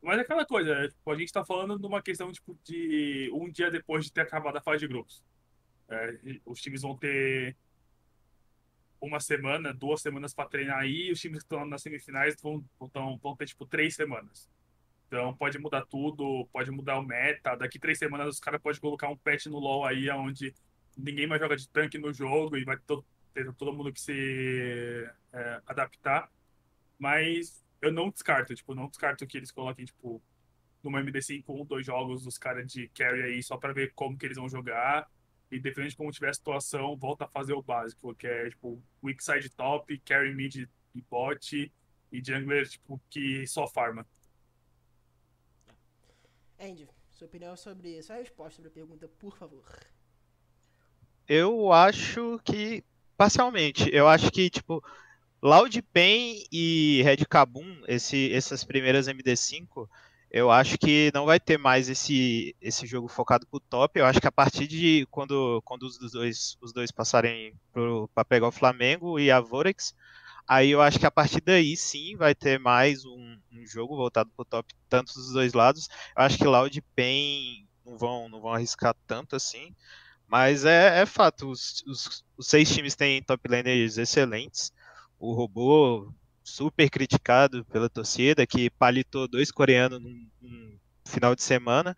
Mas 0.00 0.18
é 0.18 0.20
aquela 0.20 0.44
coisa, 0.44 0.88
tipo, 0.88 1.10
a 1.10 1.16
gente 1.16 1.26
está 1.26 1.44
falando 1.44 1.78
de 1.78 1.86
uma 1.86 2.02
questão 2.02 2.30
tipo, 2.30 2.58
de 2.62 3.30
um 3.32 3.50
dia 3.50 3.70
depois 3.70 4.04
de 4.04 4.12
ter 4.12 4.20
acabado 4.20 4.56
a 4.56 4.60
fase 4.60 4.80
de 4.80 4.88
grupos. 4.88 5.22
É, 5.88 6.18
os 6.44 6.60
times 6.60 6.82
vão 6.82 6.96
ter 6.96 7.56
uma 9.04 9.20
semana, 9.20 9.72
duas 9.72 10.00
semanas 10.00 10.34
para 10.34 10.48
treinar 10.48 10.78
aí, 10.78 11.08
e 11.08 11.12
os 11.12 11.20
times 11.20 11.38
que 11.38 11.44
estão 11.44 11.64
nas 11.66 11.82
semifinais 11.82 12.36
vão, 12.40 12.64
vão, 12.92 13.18
vão 13.18 13.36
ter 13.36 13.46
tipo 13.46 13.66
três 13.66 13.94
semanas. 13.94 14.48
Então 15.06 15.34
pode 15.36 15.58
mudar 15.58 15.84
tudo, 15.86 16.48
pode 16.52 16.70
mudar 16.70 16.98
o 16.98 17.02
meta. 17.02 17.54
Daqui 17.56 17.78
três 17.78 17.98
semanas 17.98 18.28
os 18.28 18.40
caras 18.40 18.60
podem 18.60 18.80
colocar 18.80 19.08
um 19.08 19.16
patch 19.16 19.46
no 19.46 19.58
LoL 19.58 19.84
aí, 19.84 20.10
onde 20.10 20.54
ninguém 20.96 21.26
mais 21.26 21.40
joga 21.40 21.56
de 21.56 21.68
tanque 21.68 21.98
no 21.98 22.12
jogo 22.12 22.56
e 22.56 22.64
vai 22.64 22.76
ter 23.32 23.52
todo 23.54 23.72
mundo 23.72 23.92
que 23.92 24.00
se 24.00 25.08
é, 25.32 25.60
adaptar. 25.66 26.30
Mas 26.98 27.64
eu 27.80 27.92
não 27.92 28.10
descarto, 28.10 28.54
tipo, 28.54 28.74
não 28.74 28.88
descarto 28.88 29.26
que 29.26 29.36
eles 29.36 29.52
coloquem, 29.52 29.84
tipo, 29.84 30.22
numa 30.82 31.00
MD5 31.02 31.44
um, 31.48 31.64
dois 31.64 31.84
jogos 31.84 32.24
dos 32.24 32.38
caras 32.38 32.66
de 32.70 32.88
carry 32.88 33.22
aí, 33.22 33.42
só 33.42 33.56
para 33.56 33.72
ver 33.72 33.92
como 33.94 34.16
que 34.16 34.26
eles 34.26 34.36
vão 34.36 34.48
jogar. 34.48 35.08
E 35.54 35.60
dependendo 35.60 35.90
de 35.90 35.96
como 35.96 36.10
tiver 36.10 36.30
a 36.30 36.34
situação, 36.34 36.96
volta 36.96 37.26
a 37.26 37.28
fazer 37.28 37.52
o 37.52 37.62
básico, 37.62 38.12
que 38.16 38.26
é, 38.26 38.50
tipo, 38.50 38.82
weak 39.00 39.22
side 39.22 39.48
top, 39.50 39.96
carry 40.00 40.34
mid 40.34 40.68
e 40.92 41.00
bot, 41.08 41.72
e 42.10 42.24
jungler, 42.24 42.68
tipo, 42.68 43.00
que 43.08 43.46
só 43.46 43.64
farma. 43.68 44.04
Andy, 46.58 46.88
sua 47.08 47.28
opinião 47.28 47.56
sobre. 47.56 48.02
Sua 48.02 48.16
resposta 48.16 48.56
sobre 48.56 48.68
a 48.68 48.72
pergunta, 48.72 49.06
por 49.06 49.36
favor. 49.36 49.64
Eu 51.28 51.72
acho 51.72 52.40
que. 52.44 52.82
Parcialmente. 53.16 53.88
Eu 53.94 54.08
acho 54.08 54.32
que, 54.32 54.50
tipo, 54.50 54.82
Loud 55.40 55.80
Pen 55.92 56.44
e 56.50 57.00
Red 57.04 57.24
Kabum, 57.30 57.80
esse, 57.86 58.32
essas 58.32 58.64
primeiras 58.64 59.06
MD5, 59.06 59.88
eu 60.34 60.50
acho 60.50 60.76
que 60.76 61.12
não 61.14 61.26
vai 61.26 61.38
ter 61.38 61.56
mais 61.56 61.88
esse, 61.88 62.56
esse 62.60 62.88
jogo 62.88 63.06
focado 63.06 63.46
pro 63.46 63.60
top. 63.60 64.00
Eu 64.00 64.04
acho 64.04 64.20
que 64.20 64.26
a 64.26 64.32
partir 64.32 64.66
de 64.66 65.06
quando, 65.08 65.62
quando 65.64 65.84
os, 65.84 65.96
dois, 66.10 66.56
os 66.60 66.72
dois 66.72 66.90
passarem 66.90 67.54
para 68.12 68.24
pegar 68.24 68.48
o 68.48 68.52
Flamengo 68.52 69.16
e 69.16 69.30
a 69.30 69.40
Vorex, 69.40 69.94
Aí 70.46 70.70
eu 70.72 70.82
acho 70.82 70.98
que 70.98 71.06
a 71.06 71.10
partir 71.10 71.40
daí 71.40 71.74
sim 71.74 72.16
vai 72.16 72.34
ter 72.34 72.58
mais 72.58 73.04
um, 73.06 73.38
um 73.50 73.66
jogo 73.66 73.96
voltado 73.96 74.30
para 74.36 74.42
o 74.42 74.44
top, 74.44 74.74
tanto 74.90 75.14
dos 75.14 75.32
dois 75.32 75.54
lados. 75.54 75.88
Eu 76.16 76.22
acho 76.22 76.36
que 76.36 76.44
Loud 76.44 76.76
e 76.76 76.82
Pen 76.82 77.66
não 77.86 77.96
vão, 77.96 78.28
não 78.28 78.40
vão 78.42 78.52
arriscar 78.52 78.94
tanto 79.06 79.36
assim. 79.36 79.74
Mas 80.28 80.64
é, 80.66 81.00
é 81.00 81.06
fato, 81.06 81.48
os, 81.48 81.82
os, 81.86 82.24
os, 82.36 82.46
seis 82.46 82.70
times 82.70 82.94
têm 82.94 83.22
top 83.22 83.48
laners 83.48 83.96
excelentes. 83.96 84.72
O 85.18 85.32
robô, 85.32 86.12
super 86.44 86.90
criticado 86.90 87.64
pela 87.64 87.88
torcida, 87.88 88.46
que 88.46 88.68
palitou 88.70 89.26
dois 89.26 89.50
coreanos 89.50 90.00
num, 90.00 90.28
num 90.40 90.78
final 91.04 91.34
de 91.34 91.42
semana. 91.42 91.96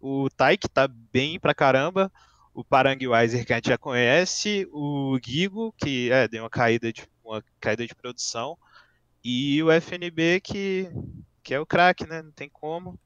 O 0.00 0.28
Taik 0.28 0.68
tá 0.68 0.88
bem 0.88 1.38
pra 1.38 1.54
caramba. 1.54 2.12
O 2.52 2.64
Weiser 2.72 3.46
que 3.46 3.52
a 3.52 3.56
gente 3.56 3.68
já 3.68 3.78
conhece. 3.78 4.68
O 4.72 5.18
Gigo, 5.24 5.72
que 5.78 6.10
é, 6.10 6.26
deu 6.26 6.42
uma 6.42 6.50
caída 6.50 6.92
de, 6.92 7.06
uma 7.24 7.42
caída 7.60 7.86
de 7.86 7.94
produção. 7.94 8.58
E 9.22 9.62
o 9.62 9.70
FNB, 9.70 10.40
que, 10.40 10.90
que 11.42 11.54
é 11.54 11.60
o 11.60 11.66
craque, 11.66 12.06
né? 12.06 12.22
Não 12.22 12.32
tem 12.32 12.48
como. 12.48 12.98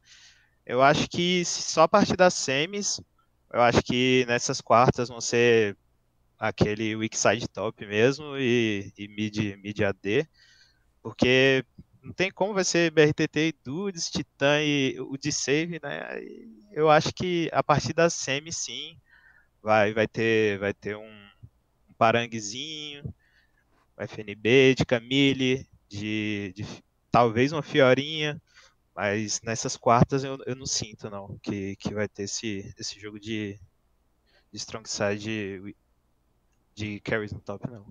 Eu 0.65 0.83
acho 0.83 1.09
que 1.09 1.45
só 1.45 1.83
a 1.83 1.89
partir 1.89 2.17
das 2.17 2.33
semis, 2.35 3.01
eu 3.53 3.61
acho 3.61 3.83
que 3.83 4.25
nessas 4.27 4.61
quartas 4.61 5.09
vão 5.09 5.21
ser 5.21 5.77
aquele 6.39 6.97
weak 6.97 7.17
side 7.17 7.47
top 7.49 7.85
mesmo 7.87 8.37
e, 8.39 8.93
e 8.97 9.09
mid, 9.09 9.37
mid 9.63 9.81
AD, 9.81 10.29
porque 11.05 11.63
não 12.03 12.15
tem 12.15 12.31
como 12.33 12.55
vai 12.55 12.65
ser 12.65 12.91
BRTT 12.91 13.39
e 13.49 13.55
Dudes, 13.63 14.11
Titã 14.11 14.63
e 14.63 14.99
o 14.99 15.19
de 15.19 15.31
save, 15.31 15.79
né? 15.83 16.01
Eu 16.73 16.89
acho 16.89 17.13
que 17.13 17.51
a 17.53 17.63
partir 17.63 17.93
das 17.93 18.15
semis 18.15 18.57
sim 18.57 18.99
vai 19.63 19.93
vai 19.93 20.09
ter 20.09 20.59
vai 20.59 20.73
ter 20.73 20.97
um, 20.97 21.29
um 21.91 21.95
paranguezinho, 21.99 23.05
FNB 23.99 24.75
de 24.77 24.87
Camille, 24.87 25.69
de, 25.91 26.55
de 26.57 26.65
talvez 27.11 27.53
uma 27.53 27.63
Fiorinha, 27.63 28.41
mas 28.95 29.43
nessas 29.43 29.77
quartas 29.77 30.25
eu, 30.25 30.39
eu 30.47 30.57
não 30.57 30.67
sinto 30.67 31.11
não 31.11 31.39
que, 31.43 31.77
que 31.77 31.93
vai 31.93 32.09
ter 32.09 32.23
esse, 32.25 32.75
esse 32.79 32.99
jogo 32.99 33.21
de, 33.21 33.61
de 34.51 34.57
strong 34.57 34.89
side 34.89 35.23
de, 35.23 35.77
de 36.75 37.01
carries 37.01 37.33
no 37.33 37.41
top 37.41 37.69
não. 37.71 37.87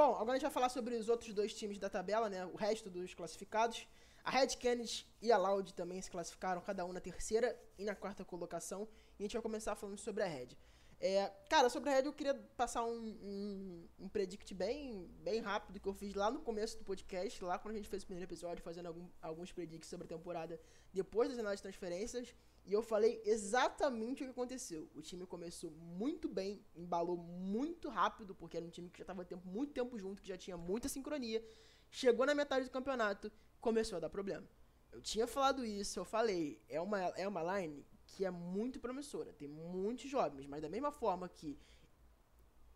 Bom, 0.00 0.14
agora 0.14 0.30
a 0.30 0.34
gente 0.36 0.44
vai 0.44 0.50
falar 0.50 0.70
sobre 0.70 0.94
os 0.94 1.10
outros 1.10 1.34
dois 1.34 1.52
times 1.52 1.78
da 1.78 1.90
tabela, 1.90 2.30
né? 2.30 2.46
O 2.46 2.56
resto 2.56 2.88
dos 2.88 3.12
classificados. 3.12 3.86
A 4.24 4.30
Red 4.30 4.56
Canids 4.56 5.06
e 5.20 5.30
a 5.30 5.36
Loud 5.36 5.74
também 5.74 6.00
se 6.00 6.10
classificaram, 6.10 6.62
cada 6.62 6.86
um 6.86 6.92
na 6.94 7.00
terceira 7.00 7.54
e 7.78 7.84
na 7.84 7.94
quarta 7.94 8.24
colocação. 8.24 8.88
E 9.18 9.22
a 9.22 9.24
gente 9.24 9.34
vai 9.34 9.42
começar 9.42 9.74
falando 9.74 9.98
sobre 9.98 10.22
a 10.22 10.26
Red. 10.26 10.56
É, 10.98 11.30
cara, 11.50 11.68
sobre 11.68 11.90
a 11.90 11.92
Red 11.92 12.06
eu 12.06 12.14
queria 12.14 12.32
passar 12.56 12.82
um, 12.82 13.08
um, 13.22 13.88
um, 13.98 14.08
predict 14.08 14.54
bem, 14.54 15.06
bem 15.22 15.42
rápido 15.42 15.78
que 15.78 15.86
eu 15.86 15.92
fiz 15.92 16.14
lá 16.14 16.30
no 16.30 16.40
começo 16.40 16.78
do 16.78 16.84
podcast, 16.84 17.44
lá 17.44 17.58
quando 17.58 17.74
a 17.74 17.76
gente 17.76 17.90
fez 17.90 18.02
o 18.02 18.06
primeiro 18.06 18.26
episódio, 18.26 18.64
fazendo 18.64 18.86
algum, 18.86 19.06
alguns 19.20 19.52
predicts 19.52 19.90
sobre 19.90 20.06
a 20.06 20.08
temporada 20.08 20.58
depois 20.94 21.28
das 21.28 21.38
análises 21.38 21.60
de 21.60 21.64
transferências. 21.64 22.34
E 22.70 22.72
eu 22.72 22.84
falei 22.84 23.20
exatamente 23.24 24.22
o 24.22 24.26
que 24.26 24.30
aconteceu. 24.30 24.88
O 24.94 25.02
time 25.02 25.26
começou 25.26 25.72
muito 25.72 26.28
bem, 26.28 26.64
embalou 26.76 27.16
muito 27.16 27.88
rápido, 27.88 28.32
porque 28.32 28.56
era 28.56 28.64
um 28.64 28.70
time 28.70 28.88
que 28.88 28.98
já 28.98 29.02
estava 29.02 29.24
tempo, 29.24 29.44
muito 29.48 29.72
tempo 29.72 29.98
junto, 29.98 30.22
que 30.22 30.28
já 30.28 30.38
tinha 30.38 30.56
muita 30.56 30.88
sincronia. 30.88 31.44
Chegou 31.90 32.24
na 32.24 32.32
metade 32.32 32.66
do 32.66 32.70
campeonato, 32.70 33.28
começou 33.60 33.96
a 33.96 34.00
dar 34.00 34.08
problema. 34.08 34.46
Eu 34.92 35.02
tinha 35.02 35.26
falado 35.26 35.64
isso, 35.64 35.98
eu 35.98 36.04
falei, 36.04 36.62
é 36.68 36.80
uma, 36.80 37.00
é 37.00 37.26
uma 37.26 37.42
line 37.58 37.84
que 38.06 38.24
é 38.24 38.30
muito 38.30 38.78
promissora. 38.78 39.32
Tem 39.32 39.48
muitos 39.48 40.08
jovens, 40.08 40.46
mas 40.46 40.62
da 40.62 40.68
mesma 40.68 40.92
forma 40.92 41.28
que 41.28 41.58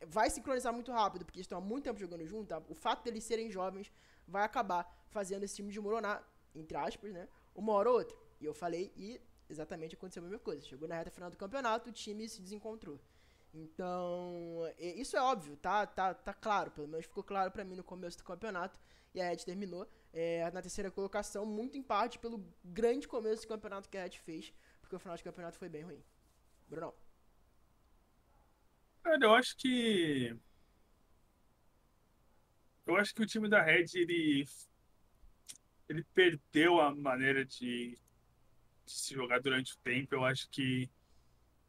vai 0.09 0.29
sincronizar 0.29 0.73
muito 0.73 0.91
rápido, 0.91 1.25
porque 1.25 1.41
estão 1.41 1.59
há 1.59 1.61
muito 1.61 1.85
tempo 1.85 2.01
jogando 2.01 2.27
junto, 2.27 2.49
tá? 2.49 2.61
o 2.69 2.75
fato 2.75 3.05
deles 3.05 3.23
serem 3.23 3.49
jovens 3.49 3.93
vai 4.27 4.43
acabar 4.43 4.93
fazendo 5.11 5.45
esse 5.45 5.55
time 5.55 5.69
desmoronar, 5.69 6.29
entre 6.53 6.77
aspas, 6.77 7.13
né? 7.13 7.29
Uma 7.55 7.75
hora 7.75 7.91
ou 7.91 7.99
outra. 7.99 8.17
E 8.41 8.45
eu 8.45 8.53
falei, 8.53 8.93
e 8.97 9.21
exatamente 9.55 9.95
aconteceu 9.95 10.23
a 10.23 10.27
mesma 10.27 10.38
coisa. 10.38 10.64
Chegou 10.64 10.87
na 10.88 10.97
reta 10.97 11.11
final 11.11 11.31
do 11.31 11.37
campeonato, 11.37 11.90
o 11.90 11.93
time 11.93 12.29
se 12.29 12.40
desencontrou. 12.43 13.01
Então, 13.53 14.62
isso 14.79 15.17
é 15.17 15.23
óbvio, 15.23 15.57
tá, 15.57 15.87
tá, 15.87 16.12
tá 16.12 16.35
claro, 16.35 16.73
pelo 16.73 16.88
menos 16.88 17.07
ficou 17.07 17.23
claro 17.23 17.53
para 17.53 17.64
mim 17.64 17.77
no 17.77 17.85
começo 17.85 18.19
do 18.19 18.25
campeonato. 18.25 18.79
E 19.14 19.21
a 19.21 19.29
Red 19.29 19.37
terminou 19.37 19.88
é, 20.12 20.51
na 20.51 20.61
terceira 20.61 20.90
colocação, 20.90 21.47
muito 21.47 21.79
em 21.79 21.83
parte 21.83 22.19
pelo 22.19 22.45
grande 22.64 23.07
começo 23.07 23.43
do 23.43 23.49
campeonato 23.49 23.88
que 23.88 23.97
a 23.97 24.03
Red 24.03 24.19
fez 24.19 24.53
porque 24.85 24.97
o 24.97 24.99
final 24.99 25.17
de 25.17 25.25
campeonato 25.25 25.59
foi 25.59 25.69
bem 25.69 25.83
ruim. 25.83 26.03
Bruno. 26.69 26.95
Eu 29.21 29.35
acho 29.35 29.57
que. 29.57 30.37
Eu 32.87 32.97
acho 32.97 33.14
que 33.14 33.23
o 33.23 33.27
time 33.27 33.49
da 33.49 33.62
Red, 33.62 33.87
ele. 33.95 34.47
Ele 35.88 36.05
perdeu 36.14 36.81
a 36.81 36.95
maneira 36.95 37.45
de 37.45 37.99
se 38.87 39.14
jogar 39.14 39.40
durante 39.40 39.75
o 39.75 39.79
tempo. 39.79 40.14
Eu 40.14 40.25
acho 40.25 40.49
que. 40.51 40.90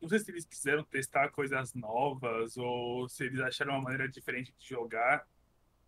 Não 0.01 0.10
sei 0.10 0.19
se 0.19 0.32
eles 0.32 0.45
quiseram 0.45 0.84
testar 0.84 1.30
coisas 1.32 1.73
novas 1.73 2.58
ou 2.58 3.08
se 3.10 3.25
eles 3.25 3.39
acharam 3.39 3.73
uma 3.73 3.82
maneira 3.82 4.08
diferente 4.08 4.54
de 4.60 4.69
jogar 4.69 5.25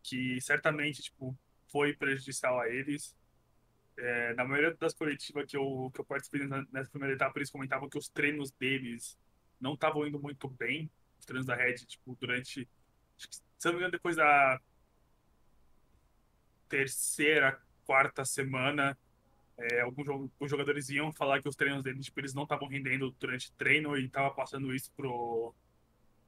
que 0.07 0.39
certamente 0.39 1.01
tipo 1.01 1.37
foi 1.67 1.93
prejudicial 1.93 2.59
a 2.59 2.69
eles. 2.69 3.15
É, 3.97 4.33
na 4.35 4.45
maioria 4.45 4.73
das 4.75 4.93
coletivas 4.93 5.45
que 5.45 5.57
eu, 5.57 5.91
que 5.93 5.99
eu 5.99 6.05
participei 6.05 6.47
nessa 6.71 6.89
primeira 6.89 7.15
etapa, 7.15 7.37
eles 7.37 7.49
comentavam 7.49 7.89
que 7.89 7.97
os 7.97 8.07
treinos 8.07 8.51
deles 8.51 9.19
não 9.59 9.73
estavam 9.73 10.05
indo 10.07 10.19
muito 10.19 10.47
bem, 10.47 10.89
os 11.19 11.25
treinos 11.25 11.45
da 11.45 11.55
Red, 11.55 11.75
tipo, 11.85 12.15
durante. 12.19 12.69
Se 13.17 13.65
não 13.65 13.73
me 13.73 13.79
engano, 13.79 13.91
depois 13.91 14.15
da 14.15 14.61
terceira, 16.69 17.59
quarta 17.85 18.23
semana, 18.23 18.97
é, 19.57 19.81
alguns, 19.81 20.05
jogadores 20.49 20.89
iam 20.89 21.11
falar 21.11 21.41
que 21.41 21.49
os 21.49 21.55
treinos 21.55 21.83
deles, 21.83 22.05
tipo, 22.05 22.19
eles 22.19 22.33
não 22.33 22.43
estavam 22.43 22.67
rendendo 22.67 23.11
durante 23.19 23.51
treino 23.53 23.97
e 23.97 24.07
tava 24.07 24.29
passando 24.31 24.73
isso 24.73 24.91
pro, 24.95 25.53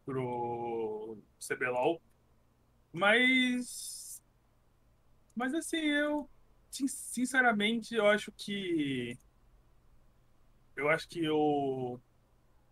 pro 0.03 1.17
CBLOL. 1.39 2.01
Mas. 2.91 4.21
Mas 5.35 5.53
assim, 5.53 5.77
eu 5.77 6.29
sinceramente, 6.71 7.95
eu 7.95 8.07
acho 8.07 8.31
que. 8.31 9.17
Eu 10.75 10.89
acho 10.89 11.07
que 11.07 11.27
o. 11.29 11.99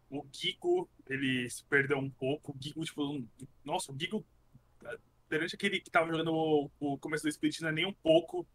O 0.09 0.25
Gigo, 0.31 0.89
ele 1.05 1.49
se 1.49 1.63
perdeu 1.65 1.97
um 1.97 2.09
pouco. 2.09 2.51
O 2.51 2.57
Gigo, 2.59 2.83
tipo. 2.83 3.03
Um, 3.03 3.27
nossa, 3.63 3.91
o 3.91 3.99
Gigo. 3.99 4.25
Perante 5.29 5.55
aquele 5.55 5.81
que 5.81 5.91
tava 5.91 6.09
jogando 6.09 6.33
o, 6.33 6.71
o 6.79 6.97
começo 6.97 7.23
do 7.23 7.29
Split, 7.29 7.59
não 7.59 7.69
é 7.69 7.73
nem 7.73 7.85
um 7.85 7.93
pouco. 7.93 8.47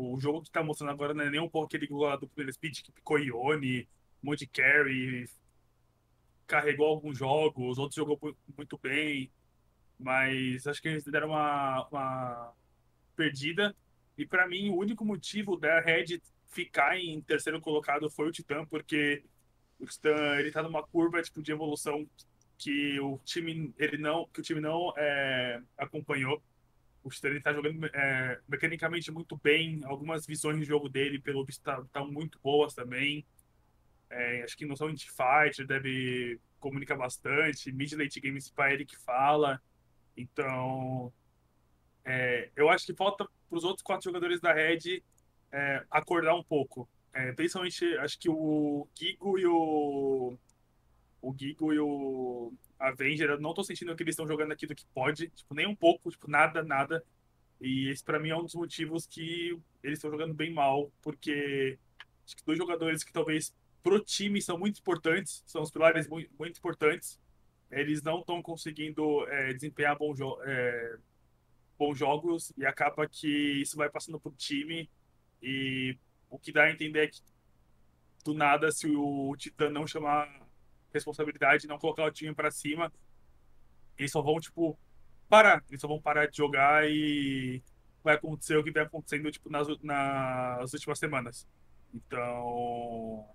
O 0.00 0.20
jogo 0.20 0.42
que 0.42 0.50
tá 0.50 0.62
mostrando 0.62 0.92
agora 0.92 1.12
não 1.12 1.24
é 1.24 1.30
nem 1.30 1.40
um 1.40 1.48
pouco 1.48 1.66
aquele 1.66 1.88
lá 1.90 2.14
do 2.14 2.28
primeiro 2.28 2.50
Split 2.52 2.82
que 2.82 2.92
picou 2.92 3.18
Ione, 3.18 3.88
Moody 4.22 4.46
Carry, 4.46 5.28
carregou 6.46 6.86
alguns 6.86 7.18
jogos, 7.18 7.78
outros 7.78 7.96
jogou 7.96 8.16
muito 8.56 8.78
bem. 8.78 9.28
Mas 9.98 10.68
acho 10.68 10.80
que 10.80 10.86
eles 10.86 11.02
deram 11.02 11.30
uma, 11.30 11.88
uma 11.88 12.52
perdida. 13.16 13.74
E 14.16 14.24
para 14.24 14.46
mim, 14.46 14.70
o 14.70 14.76
único 14.76 15.04
motivo 15.04 15.56
da 15.56 15.80
Red 15.80 16.22
ficar 16.46 16.96
em 16.96 17.20
terceiro 17.20 17.60
colocado 17.60 18.08
foi 18.08 18.28
o 18.28 18.32
Titã, 18.32 18.64
porque 18.66 19.24
o 19.80 19.84
Titã 19.84 20.36
ele 20.38 20.52
tá 20.52 20.62
numa 20.62 20.86
curva 20.86 21.20
tipo, 21.22 21.42
de 21.42 21.50
evolução 21.50 22.08
que 22.56 23.00
o 23.00 23.18
time 23.24 23.74
ele 23.76 23.98
não 23.98 24.28
que 24.32 24.38
o 24.38 24.44
time 24.44 24.60
não 24.60 24.94
é, 24.96 25.60
acompanhou. 25.76 26.40
O 27.08 27.10
Titã 27.10 27.28
ele 27.28 27.40
tá 27.40 27.54
jogando 27.54 27.86
é, 27.86 28.38
mecanicamente 28.46 29.10
muito 29.10 29.34
bem, 29.42 29.80
algumas 29.84 30.26
visões 30.26 30.58
de 30.58 30.66
jogo 30.66 30.90
dele 30.90 31.18
pelo 31.18 31.42
visto 31.42 31.62
tá, 31.62 31.82
tá 31.90 32.04
muito 32.04 32.38
boas 32.40 32.74
também. 32.74 33.26
É, 34.10 34.42
acho 34.42 34.56
que 34.56 34.66
noção 34.66 34.92
de 34.92 35.10
fight 35.10 35.64
deve 35.64 36.38
comunicar 36.60 36.96
bastante, 36.96 37.72
mid 37.72 37.92
late 37.94 38.20
game 38.20 38.38
para 38.54 38.74
ele 38.74 38.84
que 38.84 38.96
fala. 38.96 39.60
Então, 40.14 41.10
é, 42.04 42.50
eu 42.54 42.68
acho 42.68 42.84
que 42.84 42.94
falta 42.94 43.24
para 43.24 43.56
os 43.56 43.64
outros 43.64 43.82
quatro 43.82 44.04
jogadores 44.04 44.40
da 44.40 44.52
Red 44.52 45.02
é, 45.50 45.84
acordar 45.90 46.34
um 46.34 46.44
pouco. 46.44 46.86
É, 47.14 47.32
principalmente, 47.32 47.84
acho 47.98 48.18
que 48.18 48.28
o 48.28 48.86
Gigo 48.94 49.38
e 49.38 49.46
o. 49.46 50.38
O 51.22 51.34
Gigo 51.34 51.72
e 51.72 51.78
o 51.78 52.52
Avenger, 52.78 53.30
eu 53.30 53.40
não 53.40 53.50
estou 53.50 53.64
sentindo 53.64 53.94
que 53.96 54.02
eles 54.02 54.12
estão 54.12 54.26
jogando 54.26 54.52
aqui 54.52 54.66
do 54.66 54.74
que 54.74 54.84
pode, 54.94 55.28
tipo, 55.30 55.54
nem 55.54 55.66
um 55.66 55.74
pouco, 55.74 56.10
tipo, 56.10 56.30
nada, 56.30 56.62
nada. 56.62 57.04
E 57.60 57.88
esse 57.88 58.04
para 58.04 58.20
mim 58.20 58.30
é 58.30 58.36
um 58.36 58.44
dos 58.44 58.54
motivos 58.54 59.06
que 59.06 59.58
eles 59.82 59.98
estão 59.98 60.10
jogando 60.10 60.34
bem 60.34 60.52
mal, 60.52 60.92
porque 61.02 61.78
acho 62.24 62.36
que 62.36 62.44
dois 62.44 62.58
jogadores 62.58 63.02
que 63.02 63.12
talvez 63.12 63.54
pro 63.82 64.00
time 64.00 64.40
são 64.40 64.58
muito 64.58 64.80
importantes, 64.80 65.42
são 65.46 65.62
os 65.62 65.70
pilares 65.70 66.08
muito, 66.08 66.30
muito 66.38 66.58
importantes, 66.58 67.18
eles 67.70 68.02
não 68.02 68.20
estão 68.20 68.40
conseguindo 68.42 69.26
é, 69.28 69.52
desempenhar 69.52 69.98
bom 69.98 70.14
jogo. 70.14 70.40
É, 70.44 70.98
bons 71.78 71.96
jogos 71.96 72.52
e 72.56 72.66
acaba 72.66 73.08
que 73.08 73.28
isso 73.62 73.76
vai 73.76 73.88
passando 73.88 74.18
pro 74.18 74.32
time 74.32 74.90
e 75.40 75.96
o 76.28 76.38
que 76.38 76.50
dá 76.50 76.64
a 76.64 76.72
entender 76.72 77.04
é 77.04 77.06
que 77.06 77.20
do 78.24 78.34
nada, 78.34 78.70
se 78.72 78.88
o 78.88 79.34
Titã 79.36 79.70
não 79.70 79.86
chamar 79.86 80.28
responsabilidade, 80.98 81.66
não 81.66 81.78
colocar 81.78 82.04
o 82.04 82.10
time 82.10 82.34
para 82.34 82.50
cima, 82.50 82.92
eles 83.96 84.12
só 84.12 84.20
vão, 84.22 84.38
tipo, 84.38 84.78
parar. 85.28 85.64
Eles 85.68 85.80
só 85.80 85.88
vão 85.88 86.00
parar 86.00 86.26
de 86.26 86.36
jogar 86.36 86.88
e 86.88 87.62
vai 88.02 88.14
acontecer 88.14 88.56
o 88.56 88.64
que 88.64 88.70
vem 88.70 88.82
acontecendo, 88.82 89.30
tipo, 89.30 89.50
nas, 89.50 89.66
nas 89.82 90.72
últimas 90.72 90.98
semanas. 90.98 91.46
Então... 91.92 93.26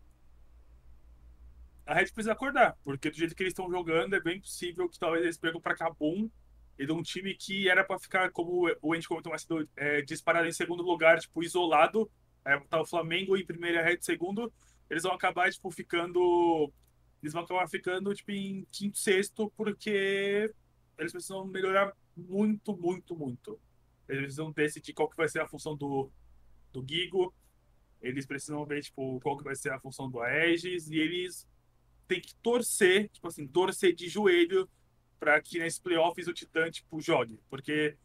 a 1.85 1.93
Red 1.93 2.05
precisa 2.05 2.33
acordar, 2.33 2.77
porque 2.83 3.09
do 3.09 3.17
jeito 3.17 3.35
que 3.35 3.43
eles 3.43 3.51
estão 3.51 3.69
jogando, 3.69 4.15
é 4.15 4.21
bem 4.21 4.39
possível 4.39 4.87
que 4.87 4.99
talvez 4.99 5.23
eles 5.23 5.37
percam 5.37 5.59
para 5.59 5.75
Cabum 5.75 6.29
e 6.77 6.85
de 6.85 6.91
um 6.91 7.03
time 7.03 7.35
que 7.35 7.69
era 7.69 7.83
para 7.83 7.99
ficar, 7.99 8.31
como 8.31 8.69
o 8.81 8.93
Andy 8.93 9.07
comentou 9.07 9.29
mais 9.29 9.43
cedo, 9.43 9.67
é, 9.75 10.01
disparado 10.01 10.47
em 10.47 10.51
segundo 10.51 10.81
lugar, 10.83 11.19
tipo, 11.19 11.43
isolado. 11.43 12.09
É, 12.45 12.59
tá 12.59 12.81
o 12.81 12.85
Flamengo 12.85 13.37
em 13.37 13.45
primeiro 13.45 13.77
e 13.77 13.79
a 13.79 13.83
Red 13.83 13.99
segundo. 14.01 14.51
Eles 14.89 15.03
vão 15.03 15.13
acabar, 15.13 15.51
tipo, 15.51 15.69
ficando. 15.71 16.71
Eles 17.23 17.31
vão 17.31 17.43
acabar 17.43 17.69
ficando, 17.69 18.13
tipo, 18.13 18.31
em 18.31 18.67
quinto, 18.69 18.97
sexto, 18.97 19.49
porque 19.55 20.53
eles 20.97 21.13
precisam 21.13 21.47
melhorar 21.47 21.95
muito, 22.17 22.75
muito, 22.75 23.15
muito. 23.15 23.57
Eles 24.09 24.23
precisam 24.23 24.51
decidir 24.51 24.93
qual 24.93 25.09
que 25.09 25.15
vai 25.15 25.29
ser 25.29 25.39
a 25.39 25.47
função 25.47 25.73
do, 25.73 26.11
do 26.73 26.85
Gigo. 26.85 27.33
Eles 28.01 28.25
precisam 28.25 28.65
ver, 28.65 28.83
tipo, 28.83 29.21
qual 29.21 29.37
que 29.37 29.43
vai 29.45 29.55
ser 29.55 29.71
a 29.71 29.79
função 29.79 30.09
do 30.09 30.19
Aegis. 30.19 30.89
E 30.89 30.97
eles 30.97 31.47
têm 32.09 32.19
que 32.19 32.35
torcer, 32.35 33.07
tipo 33.07 33.25
assim, 33.25 33.47
torcer 33.47 33.95
de 33.95 34.09
joelho 34.09 34.69
para 35.17 35.41
que 35.41 35.59
nesse 35.59 35.81
playoffs 35.81 36.27
o 36.27 36.33
Titã, 36.33 36.69
tipo, 36.69 36.99
jogue. 36.99 37.39
Porque 37.49 37.95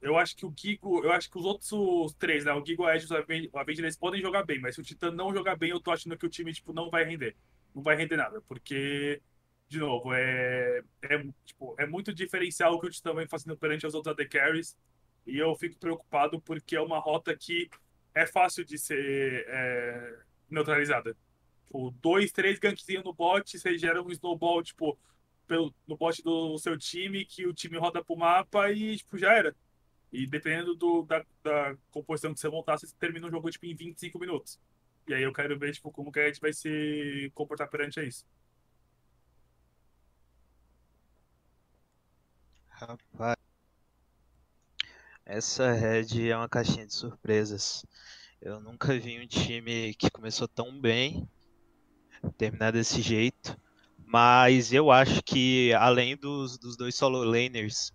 eu 0.00 0.16
acho 0.16 0.34
que 0.34 0.46
o 0.46 0.54
Gigo, 0.56 1.04
eu 1.04 1.12
acho 1.12 1.30
que 1.30 1.36
os 1.36 1.44
outros 1.44 2.14
três, 2.18 2.46
né? 2.46 2.54
O 2.54 2.64
Gigo, 2.64 2.84
o 2.84 2.86
Aegis 2.86 3.10
o 3.10 3.58
Avenger, 3.58 3.84
eles 3.84 3.98
podem 3.98 4.22
jogar 4.22 4.42
bem. 4.42 4.58
Mas 4.58 4.74
se 4.74 4.80
o 4.80 4.84
Titã 4.84 5.10
não 5.10 5.34
jogar 5.34 5.54
bem, 5.54 5.68
eu 5.68 5.80
tô 5.80 5.90
achando 5.90 6.16
que 6.16 6.24
o 6.24 6.30
time, 6.30 6.50
tipo, 6.50 6.72
não 6.72 6.88
vai 6.88 7.04
render. 7.04 7.36
Não 7.74 7.82
vai 7.82 7.96
render 7.96 8.16
nada. 8.16 8.40
Porque 8.42 9.20
de 9.68 9.78
novo, 9.78 10.14
é, 10.14 10.82
é, 11.02 11.24
tipo, 11.44 11.74
é 11.78 11.86
muito 11.86 12.12
diferencial 12.12 12.74
o 12.74 12.80
que 12.80 12.86
o 12.86 12.90
Titã 12.90 13.14
vem 13.14 13.28
fazendo 13.28 13.56
perante 13.56 13.86
as 13.86 13.94
outras 13.94 14.14
AD 14.14 14.26
Carries. 14.28 14.76
E 15.26 15.36
eu 15.38 15.54
fico 15.56 15.78
preocupado 15.78 16.40
porque 16.40 16.74
é 16.74 16.80
uma 16.80 16.98
rota 16.98 17.36
que 17.36 17.68
é 18.14 18.26
fácil 18.26 18.64
de 18.64 18.78
ser 18.78 19.44
é, 19.46 20.18
neutralizada. 20.48 21.14
Tipo, 21.66 21.90
dois, 22.00 22.32
três 22.32 22.58
gankzinhos 22.58 23.04
no 23.04 23.12
bot, 23.12 23.58
você 23.58 23.76
gera 23.76 24.02
um 24.02 24.10
snowball, 24.10 24.62
tipo, 24.62 24.98
pelo, 25.46 25.74
no 25.86 25.98
bot 25.98 26.22
do 26.22 26.56
seu 26.58 26.78
time, 26.78 27.26
que 27.26 27.46
o 27.46 27.52
time 27.52 27.76
roda 27.76 28.02
pro 28.02 28.16
mapa 28.16 28.72
e, 28.72 28.96
tipo, 28.96 29.18
já 29.18 29.34
era. 29.34 29.54
E 30.10 30.26
dependendo 30.26 30.74
do, 30.74 31.02
da, 31.02 31.22
da 31.42 31.76
composição 31.90 32.32
que 32.32 32.40
você 32.40 32.48
montar, 32.48 32.78
você 32.78 32.86
termina 32.98 33.26
o 33.26 33.30
jogo, 33.30 33.50
tipo, 33.50 33.66
em 33.66 33.74
25 33.74 34.18
minutos. 34.18 34.58
E 35.08 35.14
aí 35.14 35.22
eu 35.22 35.32
quero 35.32 35.58
ver, 35.58 35.72
tipo, 35.72 35.90
como 35.90 36.12
que 36.12 36.20
a 36.20 36.26
gente 36.26 36.40
vai 36.40 36.52
se 36.52 37.30
comportar 37.34 37.68
perante 37.68 37.98
a 37.98 38.04
isso. 38.04 38.26
Rapaz, 42.68 43.36
essa 45.24 45.72
Red 45.72 46.28
é 46.30 46.36
uma 46.36 46.48
caixinha 46.48 46.86
de 46.86 46.94
surpresas. 46.94 47.84
Eu 48.40 48.60
nunca 48.60 48.98
vi 48.98 49.20
um 49.20 49.26
time 49.26 49.94
que 49.94 50.10
começou 50.10 50.46
tão 50.48 50.80
bem 50.80 51.28
terminar 52.36 52.72
desse 52.72 53.02
jeito. 53.02 53.58
Mas 53.98 54.72
eu 54.72 54.90
acho 54.90 55.22
que, 55.22 55.72
além 55.74 56.16
dos, 56.16 56.58
dos 56.58 56.76
dois 56.76 56.94
solo 56.94 57.22
laners, 57.24 57.92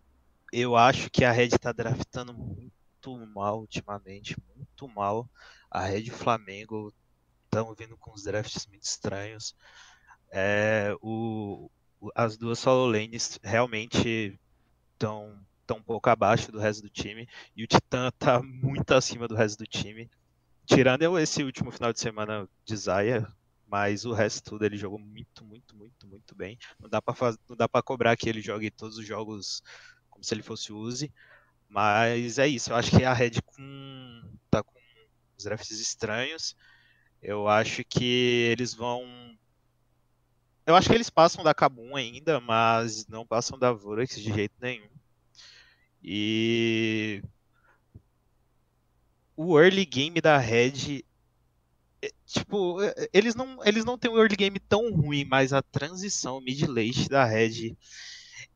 eu 0.52 0.76
acho 0.76 1.10
que 1.10 1.26
a 1.26 1.32
Red 1.32 1.50
tá 1.50 1.72
draftando 1.72 2.34
muito 2.34 3.18
mal 3.34 3.60
ultimamente, 3.62 4.36
muito 4.56 4.88
mal. 4.88 5.28
A 5.72 5.82
Red 5.86 6.12
Flamengo 6.12 6.94
estão 7.54 7.74
vindo 7.76 7.96
com 7.98 8.12
os 8.12 8.24
drafts 8.24 8.66
muito 8.66 8.84
estranhos. 8.84 9.56
É, 10.32 10.96
o, 11.02 11.70
as 12.16 12.36
duas 12.36 12.58
solo 12.58 12.88
lanes 12.88 13.40
realmente 13.44 14.40
estão 14.94 15.40
tão 15.66 15.78
um 15.78 15.84
pouco 15.84 16.10
abaixo 16.10 16.52
do 16.52 16.60
resto 16.60 16.82
do 16.82 16.90
time 16.90 17.28
e 17.56 17.64
o 17.64 17.68
Titã 17.68 18.12
tá 18.18 18.42
muito 18.42 18.92
acima 18.94 19.28
do 19.28 19.36
resto 19.36 19.60
do 19.60 19.68
time. 19.68 20.10
Tirando 20.66 21.20
esse 21.20 21.44
último 21.44 21.72
final 21.72 21.94
de 21.94 22.00
semana 22.00 22.50
de 22.66 22.76
Zaya, 22.76 23.28
mas 23.68 24.06
o 24.06 24.14
resto 24.14 24.52
tudo 24.52 24.66
ele 24.66 24.78
jogou 24.78 24.98
muito, 24.98 25.46
muito, 25.46 25.76
muito, 25.76 26.08
muito 26.08 26.36
bem. 26.36 26.58
Não 26.80 26.90
dá 26.90 27.02
para 27.02 27.36
não 27.48 27.56
dá 27.56 27.70
para 27.70 27.84
cobrar 27.84 28.16
que 28.18 28.28
ele 28.28 28.42
jogue 28.42 28.72
todos 28.72 28.98
os 28.98 29.06
jogos 29.06 29.62
como 30.10 30.24
se 30.24 30.34
ele 30.34 30.42
fosse 30.42 30.72
o 30.72 30.78
Uzi, 30.78 31.14
mas 31.68 32.40
é 32.40 32.48
isso. 32.48 32.72
Eu 32.72 32.76
acho 32.76 32.92
que 32.92 33.04
a 33.04 33.14
Red 33.14 33.42
com 33.46 34.22
tá 34.50 34.64
com 34.64 34.80
os 35.38 35.44
drafts 35.44 35.80
estranhos. 35.80 36.56
Eu 37.24 37.48
acho 37.48 37.84
que 37.86 38.50
eles 38.52 38.74
vão 38.74 39.04
eu 40.66 40.76
acho 40.76 40.90
que 40.90 40.96
eles 40.96 41.10
passam 41.10 41.44
da 41.44 41.54
Kabum 41.54 41.96
ainda, 41.96 42.40
mas 42.40 43.06
não 43.08 43.26
passam 43.26 43.58
da 43.60 43.72
Vorax 43.74 44.16
de 44.16 44.34
jeito 44.34 44.54
nenhum. 44.62 44.88
E 46.02 47.22
o 49.36 49.60
early 49.60 49.86
game 49.86 50.22
da 50.22 50.38
Red 50.38 51.04
é, 52.02 52.12
tipo, 52.26 52.82
é, 52.82 53.10
eles 53.14 53.36
não, 53.36 53.60
eles 53.66 53.86
não 53.86 53.98
têm 53.98 54.12
um 54.12 54.18
early 54.18 54.36
game 54.36 54.60
tão 54.60 54.94
ruim, 54.94 55.26
mas 55.26 55.54
a 55.54 55.62
transição 55.62 56.42
mid 56.42 56.62
late 56.68 57.10
da 57.10 57.26
Red, 57.26 57.76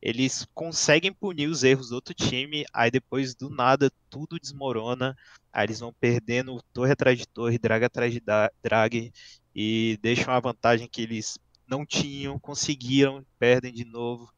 eles 0.00 0.46
conseguem 0.54 1.12
punir 1.12 1.48
os 1.48 1.64
erros 1.64 1.88
do 1.90 1.96
outro 1.96 2.14
time, 2.14 2.64
aí 2.72 2.90
depois 2.90 3.34
do 3.34 3.50
nada 3.50 3.90
tudo 4.08 4.38
desmorona, 4.38 5.16
aí 5.52 5.66
eles 5.66 5.80
vão 5.80 5.92
perdendo 5.92 6.62
torre 6.72 6.92
atrás 6.92 7.18
de 7.18 7.26
torre, 7.26 7.58
drag 7.58 7.84
atrás 7.84 8.12
de 8.12 8.22
drag 8.62 9.12
e 9.54 9.98
deixam 10.00 10.32
a 10.32 10.40
vantagem 10.40 10.88
que 10.88 11.02
eles 11.02 11.38
não 11.66 11.84
tinham, 11.84 12.38
conseguiram, 12.38 13.24
perdem 13.38 13.72
de 13.72 13.84
novo. 13.84 14.32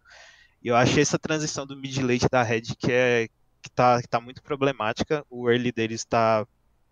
E 0.62 0.68
eu 0.68 0.76
achei 0.76 1.02
essa 1.02 1.18
transição 1.18 1.66
do 1.66 1.76
mid 1.76 1.98
late 1.98 2.28
da 2.30 2.42
Red 2.42 2.62
que 2.78 2.92
é 2.92 3.28
que 3.62 3.70
tá, 3.70 4.00
que 4.00 4.08
tá 4.08 4.20
muito 4.20 4.42
problemática. 4.42 5.24
O 5.30 5.48
early 5.50 5.72
deles 5.72 6.00
está 6.00 6.46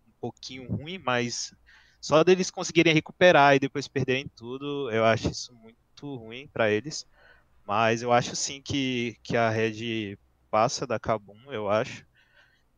um 0.07 0.13
pouquinho 0.21 0.71
ruim, 0.71 0.99
mas 0.99 1.53
só 2.01 2.23
deles 2.23 2.51
conseguirem 2.51 2.95
recuperar 2.95 3.57
e 3.57 3.59
depois 3.59 3.89
perderem 3.89 4.29
tudo, 4.37 4.91
eu 4.91 5.05
acho 5.05 5.31
isso 5.31 5.53
muito 5.55 6.17
ruim 6.17 6.49
para 6.49 6.71
eles. 6.71 7.07
Mas 7.69 8.01
eu 8.01 8.11
acho 8.11 8.35
sim 8.35 8.63
que, 8.63 9.19
que 9.23 9.37
a 9.37 9.51
Red 9.51 10.17
passa 10.51 10.87
da 10.87 10.99
Kabum, 10.99 11.53
eu 11.53 11.69
acho. 11.69 12.07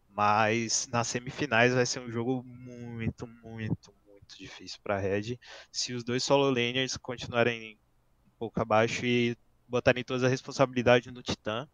Mas 0.08 0.88
nas 0.88 1.06
semifinais 1.06 1.72
vai 1.72 1.86
ser 1.86 2.00
um 2.00 2.10
jogo 2.10 2.42
muito, 2.42 3.24
muito, 3.24 3.94
muito 4.04 4.36
difícil 4.36 4.80
para 4.82 4.96
a 4.96 4.98
Red. 4.98 5.38
Se 5.70 5.92
os 5.94 6.02
dois 6.02 6.24
solo 6.24 6.50
laners 6.50 6.96
continuarem 6.96 7.78
um 8.26 8.30
pouco 8.36 8.60
abaixo 8.60 9.06
e 9.06 9.38
botarem 9.68 10.02
toda 10.02 10.26
a 10.26 10.28
responsabilidade 10.28 11.12
no 11.12 11.22
Titã, 11.22 11.68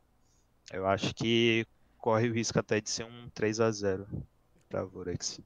eu 0.71 0.87
acho 0.87 1.15
que 1.15 1.67
corre 1.97 2.29
o 2.29 2.35
risco 2.35 2.59
até 2.59 2.83
de 2.83 2.91
ser 2.91 3.07
um 3.07 3.31
3 3.31 3.61
a 3.61 3.71
0 3.71 4.07
para 4.69 4.85
Vorex. 4.85 5.41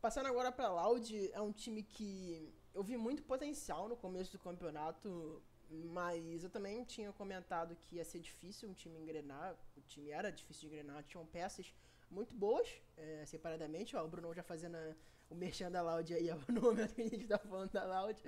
Passando 0.00 0.26
agora 0.26 0.50
para 0.50 0.70
Loud, 0.70 1.30
é 1.34 1.40
um 1.42 1.52
time 1.52 1.82
que 1.82 2.50
eu 2.72 2.82
vi 2.82 2.96
muito 2.96 3.22
potencial 3.24 3.90
no 3.90 3.96
começo 3.96 4.32
do 4.32 4.38
campeonato, 4.38 5.42
mas 5.72 6.44
eu 6.44 6.50
também 6.50 6.84
tinha 6.84 7.12
comentado 7.12 7.76
que 7.76 7.96
ia 7.96 8.04
ser 8.04 8.20
difícil 8.20 8.68
um 8.68 8.74
time 8.74 8.98
engrenar. 8.98 9.56
O 9.76 9.80
time 9.80 10.10
era 10.10 10.30
difícil 10.30 10.68
de 10.68 10.74
engrenar, 10.74 11.02
tinham 11.04 11.24
peças 11.26 11.72
muito 12.10 12.34
boas, 12.34 12.68
é, 12.96 13.24
separadamente. 13.24 13.96
Ó, 13.96 14.04
o 14.04 14.08
Bruno 14.08 14.34
já 14.34 14.42
fazendo 14.42 14.76
a, 14.76 14.94
o 15.30 15.34
merchan 15.34 15.70
da 15.70 15.82
Loud 15.82 16.12
aí, 16.12 16.30
ó, 16.30 16.36
no 16.52 16.60
momento 16.60 16.94
que 16.94 17.02
a 17.02 17.08
gente 17.08 17.26
tá 17.26 17.38
falando 17.38 17.70
da 17.70 17.84
Loud. 17.84 18.22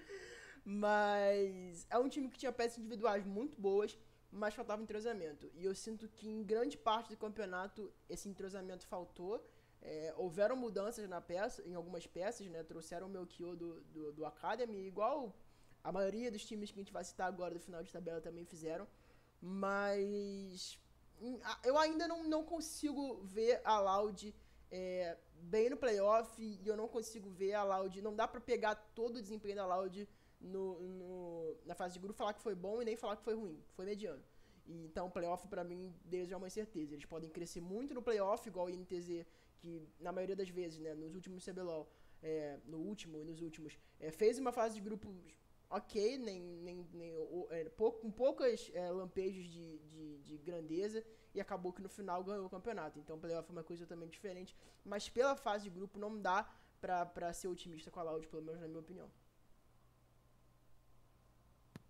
Mas 0.65 1.87
é 1.91 1.99
um 1.99 2.09
time 2.09 2.29
que 2.29 2.39
tinha 2.39 2.51
peças 2.51 2.79
individuais 2.79 3.25
muito 3.25 3.61
boas, 3.61 3.99
mas 4.31 4.55
faltava 4.55 4.83
entrosamento. 4.83 5.51
E 5.55 5.65
eu 5.65 5.75
sinto 5.75 6.09
que 6.09 6.29
em 6.29 6.43
grande 6.43 6.79
parte 6.79 7.11
do 7.11 7.17
campeonato 7.17 7.93
esse 8.09 8.29
entrosamento 8.29 8.87
faltou. 8.87 9.47
É, 9.83 10.15
houveram 10.17 10.57
mudanças 10.57 11.07
na 11.07 11.21
peça, 11.21 11.63
em 11.67 11.75
algumas 11.75 12.07
peças, 12.07 12.47
né? 12.49 12.63
Trouxeram 12.63 13.07
o 13.07 13.11
Melchior 13.11 13.55
do, 13.55 13.83
do, 13.83 14.13
do 14.13 14.25
Academy, 14.25 14.87
igual 14.87 15.37
a 15.85 15.93
maioria 15.93 16.31
dos 16.31 16.45
times 16.45 16.71
que 16.71 16.81
a 16.81 16.83
gente 16.83 16.93
vai 16.93 17.05
citar 17.05 17.29
agora 17.29 17.55
do 17.55 17.61
final 17.61 17.83
de 17.83 17.93
tabela 17.93 18.21
também 18.21 18.47
fizeram. 18.47 18.89
Mas 19.41 20.79
eu 21.63 21.77
ainda 21.79 22.09
não, 22.09 22.25
não 22.25 22.43
consigo 22.43 23.21
ver 23.23 23.61
a 23.63 23.79
Loud 23.79 24.35
é, 24.71 25.17
bem 25.43 25.69
no 25.69 25.77
playoff 25.77 26.43
e 26.43 26.67
eu 26.67 26.77
não 26.77 26.89
consigo 26.89 27.29
ver 27.29 27.53
a 27.53 27.63
Loud. 27.63 28.01
Não 28.01 28.17
dá 28.17 28.27
para 28.27 28.41
pegar 28.41 28.75
todo 28.95 29.17
o 29.17 29.23
desempenho 29.23 29.57
da 29.57 29.67
Loud 29.67 30.09
no, 30.41 30.81
no, 30.81 31.57
na 31.67 31.75
fase 31.75 31.95
de 31.95 32.01
grupo 32.01 32.17
falar 32.17 32.33
que 32.33 32.41
foi 32.41 32.55
bom 32.55 32.81
e 32.81 32.85
nem 32.87 32.97
falar 32.97 33.17
que 33.17 33.23
foi 33.23 33.35
ruim. 33.35 33.63
Foi 33.75 33.85
mediano. 33.85 34.23
E, 34.67 34.87
então, 34.87 35.11
playoff 35.11 35.47
para 35.49 35.63
mim 35.63 35.95
deles 36.07 36.33
é 36.33 36.37
uma 36.37 36.49
certeza. 36.49 36.95
Eles 36.95 37.05
podem 37.05 37.29
crescer 37.29 37.61
muito 37.61 37.93
no 37.93 38.01
playoff, 38.03 38.49
igual 38.49 38.67
o 38.67 38.71
INTZ, 38.71 39.27
que 39.59 39.87
na 40.01 40.13
maioria 40.13 40.37
das 40.37 40.49
vezes, 40.49 40.81
né, 40.81 40.95
nos 40.95 41.15
últimos 41.15 41.45
CBLOL, 41.45 41.87
é, 42.23 42.59
no 42.65 42.79
último 42.79 43.19
e 43.19 43.25
nos 43.25 43.43
últimos, 43.43 43.79
é, 44.01 44.11
fez 44.11 44.39
uma 44.39 44.51
fase 44.51 44.77
de 44.77 44.81
grupo 44.81 45.15
ok, 45.77 46.19
nem, 46.19 46.41
nem, 46.41 46.87
nem 46.93 47.13
é, 47.51 47.65
com 47.77 48.11
poucas 48.11 48.71
é, 48.75 48.91
lampejos 48.91 49.51
de, 49.51 49.79
de, 49.79 50.19
de, 50.19 50.39
grandeza 50.39 51.05
e 51.35 51.41
acabou 51.41 51.73
que 51.73 51.83
no 51.83 51.89
final 51.89 52.23
ganhou 52.23 52.47
o 52.47 52.51
campeonato. 52.51 52.99
Então, 52.99 53.19
playoff 53.19 53.49
é 53.49 53.53
uma 53.53 53.65
coisa 53.65 53.85
totalmente 53.85 54.13
diferente. 54.13 54.57
Mas 54.85 55.09
pela 55.09 55.35
fase 55.35 55.65
de 55.65 55.71
grupo 55.71 55.99
não 55.99 56.21
dá 56.21 56.49
pra 56.81 57.33
ser 57.33 57.49
otimista 57.49 57.91
com 57.91 57.99
a 57.99 58.03
Loud, 58.05 58.27
pelo 58.29 58.43
menos 58.43 58.61
na 58.61 58.69
minha 58.69 58.81
opinião. 58.81 59.11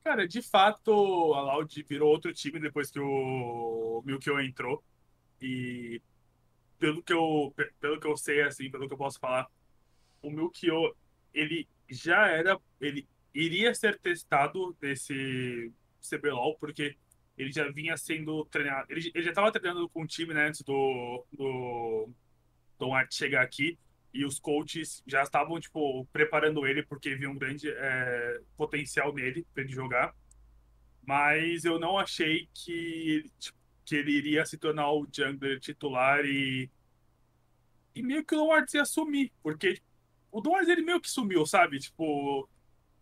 Cara, 0.02 0.26
de 0.26 0.40
fato, 0.40 1.34
a 1.34 1.42
Loud 1.42 1.82
virou 1.82 2.10
outro 2.10 2.32
time 2.32 2.60
depois 2.60 2.90
que 2.90 3.00
o 3.00 4.02
Milkyo 4.04 4.40
entrou. 4.40 4.82
E 5.42 6.00
pelo 6.78 7.02
que 7.02 7.12
eu, 7.12 7.54
pelo 7.80 8.00
que 8.00 8.06
eu 8.06 8.16
sei, 8.16 8.42
assim, 8.42 8.70
pelo 8.70 8.86
que 8.86 8.94
eu 8.94 8.98
posso 8.98 9.18
falar, 9.18 9.50
o 10.22 10.30
Milkyo, 10.30 10.96
ele 11.34 11.68
já 11.88 12.28
era, 12.28 12.58
ele 12.80 13.06
iria 13.34 13.74
ser 13.74 13.98
testado 13.98 14.76
nesse 14.80 15.72
CBLOL, 16.00 16.56
porque 16.58 16.96
ele 17.36 17.52
já 17.52 17.68
vinha 17.70 17.96
sendo 17.96 18.44
treinado. 18.46 18.86
Ele, 18.88 19.10
ele 19.14 19.24
já 19.24 19.30
estava 19.30 19.50
treinando 19.50 19.88
com 19.88 20.02
o 20.02 20.06
time 20.06 20.32
né, 20.32 20.48
antes 20.48 20.62
do, 20.62 21.26
do 21.32 22.08
Tom 22.78 22.94
Art 22.94 23.12
chegar 23.12 23.42
aqui. 23.42 23.78
E 24.12 24.24
os 24.24 24.38
coaches 24.38 25.02
já 25.04 25.24
estavam, 25.24 25.58
tipo, 25.58 26.06
preparando 26.12 26.64
ele 26.64 26.84
porque 26.84 27.16
viam 27.16 27.32
um 27.32 27.38
grande 27.38 27.68
é, 27.68 28.40
potencial 28.56 29.12
nele 29.12 29.44
para 29.52 29.64
ele 29.64 29.72
jogar. 29.72 30.14
Mas 31.04 31.64
eu 31.64 31.80
não 31.80 31.98
achei 31.98 32.48
que, 32.54 33.28
tipo, 33.40 33.58
que 33.84 33.96
ele 33.96 34.12
iria 34.12 34.46
se 34.46 34.56
tornar 34.56 34.90
o 34.92 35.06
jungler 35.12 35.58
titular 35.60 36.24
e. 36.24 36.70
E 37.94 38.02
meio 38.02 38.24
que 38.24 38.34
o 38.34 38.38
Don 38.38 38.64
ia 38.74 38.84
sumir, 38.84 39.32
porque 39.42 39.80
o 40.32 40.40
Don 40.40 40.58
ele 40.58 40.82
meio 40.82 41.00
que 41.00 41.08
sumiu, 41.08 41.46
sabe? 41.46 41.78
Tipo, 41.78 42.48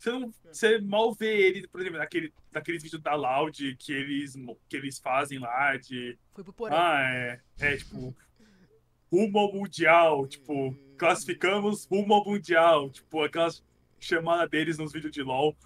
você, 0.02 0.10
não, 0.10 0.34
você 0.50 0.80
mal 0.80 1.14
vê 1.14 1.46
ele, 1.46 1.68
por 1.68 1.80
exemplo, 1.80 1.98
naquele, 1.98 2.34
naqueles 2.50 2.82
vídeos 2.82 3.00
da 3.00 3.14
Loud 3.14 3.76
que 3.76 3.92
eles, 3.92 4.34
que 4.68 4.76
eles 4.76 4.98
fazem 4.98 5.38
lá 5.38 5.76
de. 5.76 6.18
Foi 6.32 6.42
pro 6.42 6.52
porão. 6.52 6.76
Ah, 6.76 7.00
é. 7.02 7.40
É, 7.60 7.76
tipo. 7.76 8.14
rumo 9.12 9.38
ao 9.38 9.52
Mundial. 9.52 10.26
Tipo, 10.26 10.76
classificamos 10.98 11.84
rumo 11.86 12.14
ao 12.14 12.24
Mundial. 12.24 12.90
Tipo, 12.90 13.22
aquelas 13.22 13.64
chamadas 14.00 14.50
deles 14.50 14.76
nos 14.76 14.92
vídeos 14.92 15.12
de 15.12 15.22
LOL. 15.22 15.56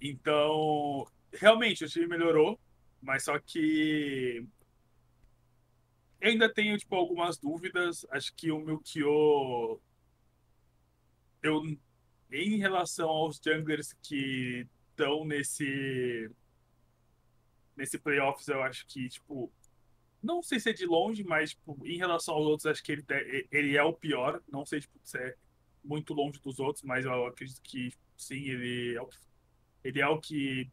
Então, 0.00 1.06
realmente, 1.30 1.84
o 1.84 1.88
time 1.88 2.06
melhorou. 2.06 2.58
Mas 3.02 3.24
só 3.24 3.38
que. 3.38 4.42
Eu 6.18 6.30
ainda 6.30 6.52
tenho, 6.52 6.78
tipo, 6.78 6.96
algumas 6.96 7.36
dúvidas. 7.36 8.06
Acho 8.10 8.34
que 8.34 8.50
o 8.50 8.58
Milkyo. 8.58 9.78
Eu 11.42 11.62
em 12.30 12.58
relação 12.58 13.08
aos 13.08 13.40
junglers 13.42 13.94
que 14.02 14.66
estão 14.90 15.24
nesse 15.24 16.30
nesse 17.76 17.96
playoffs, 17.96 18.48
eu 18.48 18.60
acho 18.60 18.84
que, 18.88 19.08
tipo, 19.08 19.52
não 20.20 20.42
sei 20.42 20.58
se 20.58 20.70
é 20.70 20.72
de 20.72 20.84
longe, 20.84 21.22
mas 21.22 21.50
tipo, 21.50 21.78
em 21.86 21.96
relação 21.96 22.34
aos 22.34 22.46
outros, 22.46 22.66
acho 22.66 22.82
que 22.82 22.92
ele, 22.92 23.04
ele 23.52 23.76
é 23.76 23.82
o 23.82 23.92
pior. 23.92 24.42
Não 24.48 24.66
sei 24.66 24.80
tipo, 24.80 24.98
se 25.04 25.16
é 25.16 25.36
muito 25.84 26.12
longe 26.12 26.40
dos 26.40 26.58
outros, 26.58 26.82
mas 26.82 27.04
eu 27.04 27.26
acredito 27.26 27.62
que 27.62 27.92
sim, 28.16 28.48
ele 28.48 28.96
é 28.96 29.00
o, 29.00 29.08
ele 29.84 30.00
é 30.00 30.08
o 30.08 30.20
que 30.20 30.68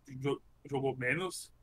jogou 0.65 0.95
menos. 0.97 1.53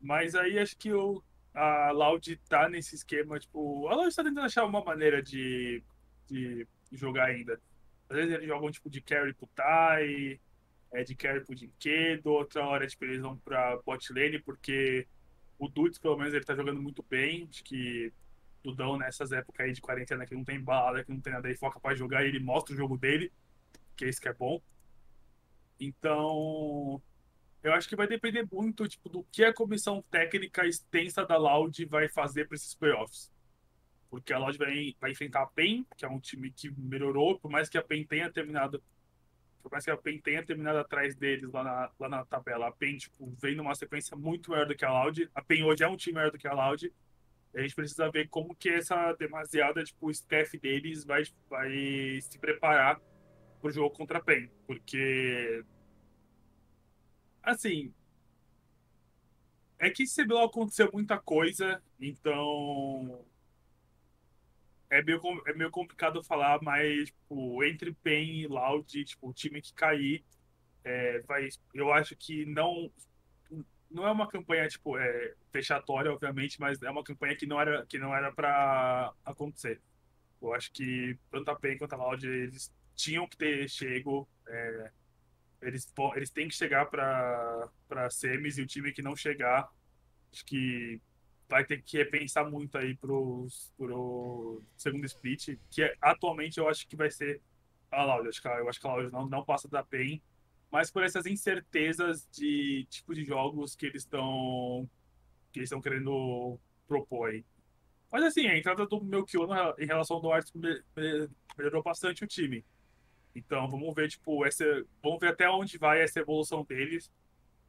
Mas 0.00 0.34
aí 0.34 0.58
acho 0.58 0.76
que 0.76 0.92
o, 0.92 1.22
a 1.52 1.90
Loud 1.90 2.36
tá 2.48 2.68
nesse 2.68 2.94
esquema, 2.94 3.38
tipo, 3.38 3.88
a 3.88 3.94
Loud 3.94 4.14
tá 4.14 4.22
tentando 4.22 4.46
achar 4.46 4.64
uma 4.64 4.82
maneira 4.82 5.20
de, 5.22 5.82
de 6.28 6.66
jogar 6.92 7.26
ainda. 7.26 7.60
Às 8.12 8.16
vezes 8.16 8.34
eles 8.34 8.46
jogam 8.46 8.70
tipo 8.70 8.90
de 8.90 9.00
carry 9.00 9.32
pro 9.32 9.48
Tai, 9.54 10.38
é, 10.92 11.02
de 11.02 11.14
carry 11.14 11.42
pro 11.42 11.54
Dinquedo, 11.54 12.30
outra 12.30 12.62
hora 12.66 12.86
tipo, 12.86 13.06
eles 13.06 13.22
vão 13.22 13.38
pra 13.38 13.78
bot 13.78 14.12
lane, 14.12 14.38
porque 14.38 15.08
o 15.58 15.66
Dudes, 15.66 15.98
pelo 15.98 16.18
menos, 16.18 16.34
ele 16.34 16.44
tá 16.44 16.54
jogando 16.54 16.82
muito 16.82 17.02
bem. 17.08 17.48
Acho 17.48 17.64
que 17.64 18.12
Dudão, 18.62 18.98
nessas 18.98 19.32
épocas 19.32 19.64
aí 19.64 19.72
de 19.72 19.80
quarentena, 19.80 20.26
que 20.26 20.34
não 20.34 20.44
tem 20.44 20.60
balada, 20.60 21.02
que 21.02 21.10
não 21.10 21.22
tem 21.22 21.32
nada 21.32 21.48
aí, 21.48 21.56
foca 21.56 21.80
pra 21.80 21.94
jogar, 21.94 22.22
e 22.22 22.28
ele 22.28 22.38
mostra 22.38 22.74
o 22.74 22.76
jogo 22.76 22.98
dele, 22.98 23.32
que 23.96 24.04
é 24.04 24.10
isso 24.10 24.20
que 24.20 24.28
é 24.28 24.34
bom. 24.34 24.60
Então, 25.80 27.02
eu 27.62 27.72
acho 27.72 27.88
que 27.88 27.96
vai 27.96 28.06
depender 28.06 28.46
muito 28.52 28.86
tipo, 28.86 29.08
do 29.08 29.24
que 29.32 29.42
a 29.42 29.54
comissão 29.54 30.02
técnica 30.10 30.66
extensa 30.66 31.24
da 31.24 31.38
Loud 31.38 31.82
vai 31.86 32.10
fazer 32.10 32.46
para 32.46 32.56
esses 32.56 32.74
playoffs 32.74 33.31
porque 34.12 34.30
a 34.30 34.38
Loud 34.38 34.58
vai, 34.58 34.94
vai 35.00 35.12
enfrentar 35.12 35.40
a 35.40 35.46
PEN, 35.46 35.86
que 35.96 36.04
é 36.04 36.08
um 36.08 36.20
time 36.20 36.50
que 36.50 36.70
melhorou, 36.70 37.40
por 37.40 37.50
mais 37.50 37.70
que 37.70 37.78
a 37.78 37.82
PEN 37.82 38.04
tenha 38.04 38.30
terminado 38.30 38.82
por 39.62 39.72
mais 39.72 39.84
que 39.84 39.90
a 39.90 39.96
PEN 39.96 40.18
tenha 40.18 40.44
terminado 40.44 40.78
atrás 40.80 41.16
deles 41.16 41.50
lá 41.50 41.64
na, 41.64 41.90
lá 41.98 42.08
na 42.10 42.24
tabela, 42.26 42.68
a 42.68 42.72
PEN 42.72 42.98
tipo, 42.98 43.32
vem 43.40 43.54
numa 43.54 43.74
sequência 43.74 44.14
muito 44.14 44.50
maior 44.50 44.66
do 44.66 44.74
que 44.74 44.84
a 44.84 44.92
Loud. 44.92 45.30
A 45.34 45.40
PEN 45.40 45.64
hoje 45.64 45.82
é 45.82 45.88
um 45.88 45.96
time 45.96 46.16
maior 46.16 46.30
do 46.30 46.36
que 46.36 46.46
a 46.46 46.52
Loud. 46.52 46.92
A 47.54 47.60
gente 47.62 47.74
precisa 47.74 48.10
ver 48.10 48.28
como 48.28 48.54
que 48.54 48.68
essa 48.68 49.14
demasiada, 49.14 49.82
tipo, 49.82 50.08
o 50.08 50.10
staff 50.10 50.58
deles 50.58 51.04
vai, 51.04 51.22
vai 51.48 51.70
se 52.20 52.38
preparar 52.38 53.00
pro 53.62 53.70
jogo 53.70 53.96
contra 53.96 54.18
a 54.18 54.22
PEN. 54.22 54.50
Porque, 54.66 55.64
assim, 57.42 57.94
é 59.78 59.88
que 59.88 60.04
CBLOL 60.04 60.44
aconteceu 60.44 60.90
muita 60.92 61.18
coisa, 61.18 61.82
então 61.98 63.24
é 64.92 65.02
meio, 65.02 65.20
é 65.46 65.54
meio 65.54 65.70
complicado 65.70 66.22
falar, 66.22 66.60
mas 66.62 67.06
tipo, 67.06 67.64
entre 67.64 67.94
PEN 67.94 68.42
e 68.42 68.46
Loud, 68.46 69.04
tipo, 69.04 69.30
o 69.30 69.32
time 69.32 69.62
que 69.62 69.72
cair, 69.72 70.22
é, 70.84 71.20
vai, 71.20 71.48
eu 71.72 71.92
acho 71.92 72.14
que 72.14 72.44
não 72.44 72.92
não 73.90 74.06
é 74.06 74.10
uma 74.10 74.28
campanha 74.28 74.68
tipo 74.68 74.98
é, 74.98 75.34
fechatória, 75.50 76.12
obviamente, 76.12 76.60
mas 76.60 76.82
é 76.82 76.90
uma 76.90 77.04
campanha 77.04 77.36
que 77.36 77.46
não 77.46 77.58
era 77.60 77.86
que 77.86 77.98
não 77.98 78.14
era 78.14 78.30
para 78.32 79.12
acontecer. 79.24 79.80
Eu 80.42 80.52
acho 80.54 80.70
que 80.72 81.18
tanto 81.30 81.50
a 81.50 81.56
PEN 81.56 81.78
quanto 81.78 81.94
a 81.94 81.96
Loud 81.96 82.26
eles 82.26 82.70
tinham 82.94 83.26
que 83.26 83.36
ter 83.36 83.68
chego, 83.70 84.28
é, 84.46 84.90
eles 85.62 85.90
eles 86.16 86.30
têm 86.30 86.48
que 86.48 86.54
chegar 86.54 86.86
para 86.86 87.68
para 87.88 88.10
semis 88.10 88.58
e 88.58 88.62
o 88.62 88.66
time 88.66 88.92
que 88.92 89.02
não 89.02 89.16
chegar, 89.16 89.70
acho 90.32 90.44
que 90.44 91.00
vai 91.52 91.66
ter 91.66 91.82
que 91.82 91.98
repensar 91.98 92.50
muito 92.50 92.78
aí 92.78 92.96
pro, 92.96 93.46
pro 93.76 94.62
segundo 94.74 95.04
split, 95.04 95.58
que 95.70 95.82
é, 95.82 95.94
atualmente 96.00 96.56
eu 96.56 96.66
acho 96.66 96.88
que 96.88 96.96
vai 96.96 97.10
ser 97.10 97.42
a 97.90 98.02
Laude. 98.04 98.30
Eu 98.42 98.68
acho 98.70 98.80
que 98.80 98.86
a 98.86 98.90
Laude 98.90 99.12
não, 99.12 99.28
não 99.28 99.44
passa 99.44 99.68
da 99.68 99.82
PEN, 99.82 100.22
mas 100.70 100.90
por 100.90 101.04
essas 101.04 101.26
incertezas 101.26 102.26
de 102.32 102.86
tipo 102.88 103.14
de 103.14 103.22
jogos 103.22 103.76
que 103.76 103.84
eles 103.84 104.02
estão 104.02 104.88
que 105.52 105.60
estão 105.60 105.82
querendo 105.82 106.58
propor 106.88 107.28
aí. 107.28 107.44
Mas 108.10 108.24
assim, 108.24 108.46
a 108.46 108.56
entrada 108.56 108.86
do 108.86 109.04
Melchior 109.04 109.74
em 109.78 109.84
relação 109.84 110.16
ao 110.16 110.22
Duarte 110.22 110.50
melhorou 111.54 111.82
bastante 111.82 112.24
o 112.24 112.26
time. 112.26 112.64
Então 113.34 113.68
vamos 113.68 113.94
ver, 113.94 114.08
tipo, 114.08 114.42
essa, 114.46 114.64
vamos 115.02 115.20
ver 115.20 115.28
até 115.28 115.50
onde 115.50 115.76
vai 115.76 116.00
essa 116.00 116.20
evolução 116.20 116.64
deles, 116.64 117.12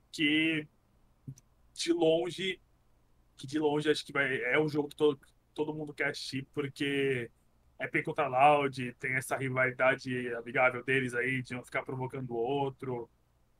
que 0.09 0.65
de 1.73 1.91
longe 1.91 2.61
que 3.37 3.47
de 3.47 3.59
longe 3.59 3.89
acho 3.89 4.05
que 4.05 4.13
vai, 4.13 4.41
é 4.41 4.57
o 4.57 4.67
jogo 4.67 4.89
que 4.89 4.95
todo, 4.95 5.19
todo 5.53 5.73
mundo 5.73 5.93
quer 5.93 6.09
assistir, 6.09 6.47
porque 6.53 7.29
é 7.79 7.87
Pen 7.87 8.03
contra 8.03 8.27
Loud, 8.27 8.93
tem 8.99 9.13
essa 9.15 9.35
rivalidade 9.35 10.33
amigável 10.35 10.83
deles 10.83 11.13
aí, 11.13 11.41
de 11.41 11.53
não 11.53 11.63
ficar 11.63 11.83
provocando 11.83 12.31
o 12.31 12.37
outro. 12.37 13.09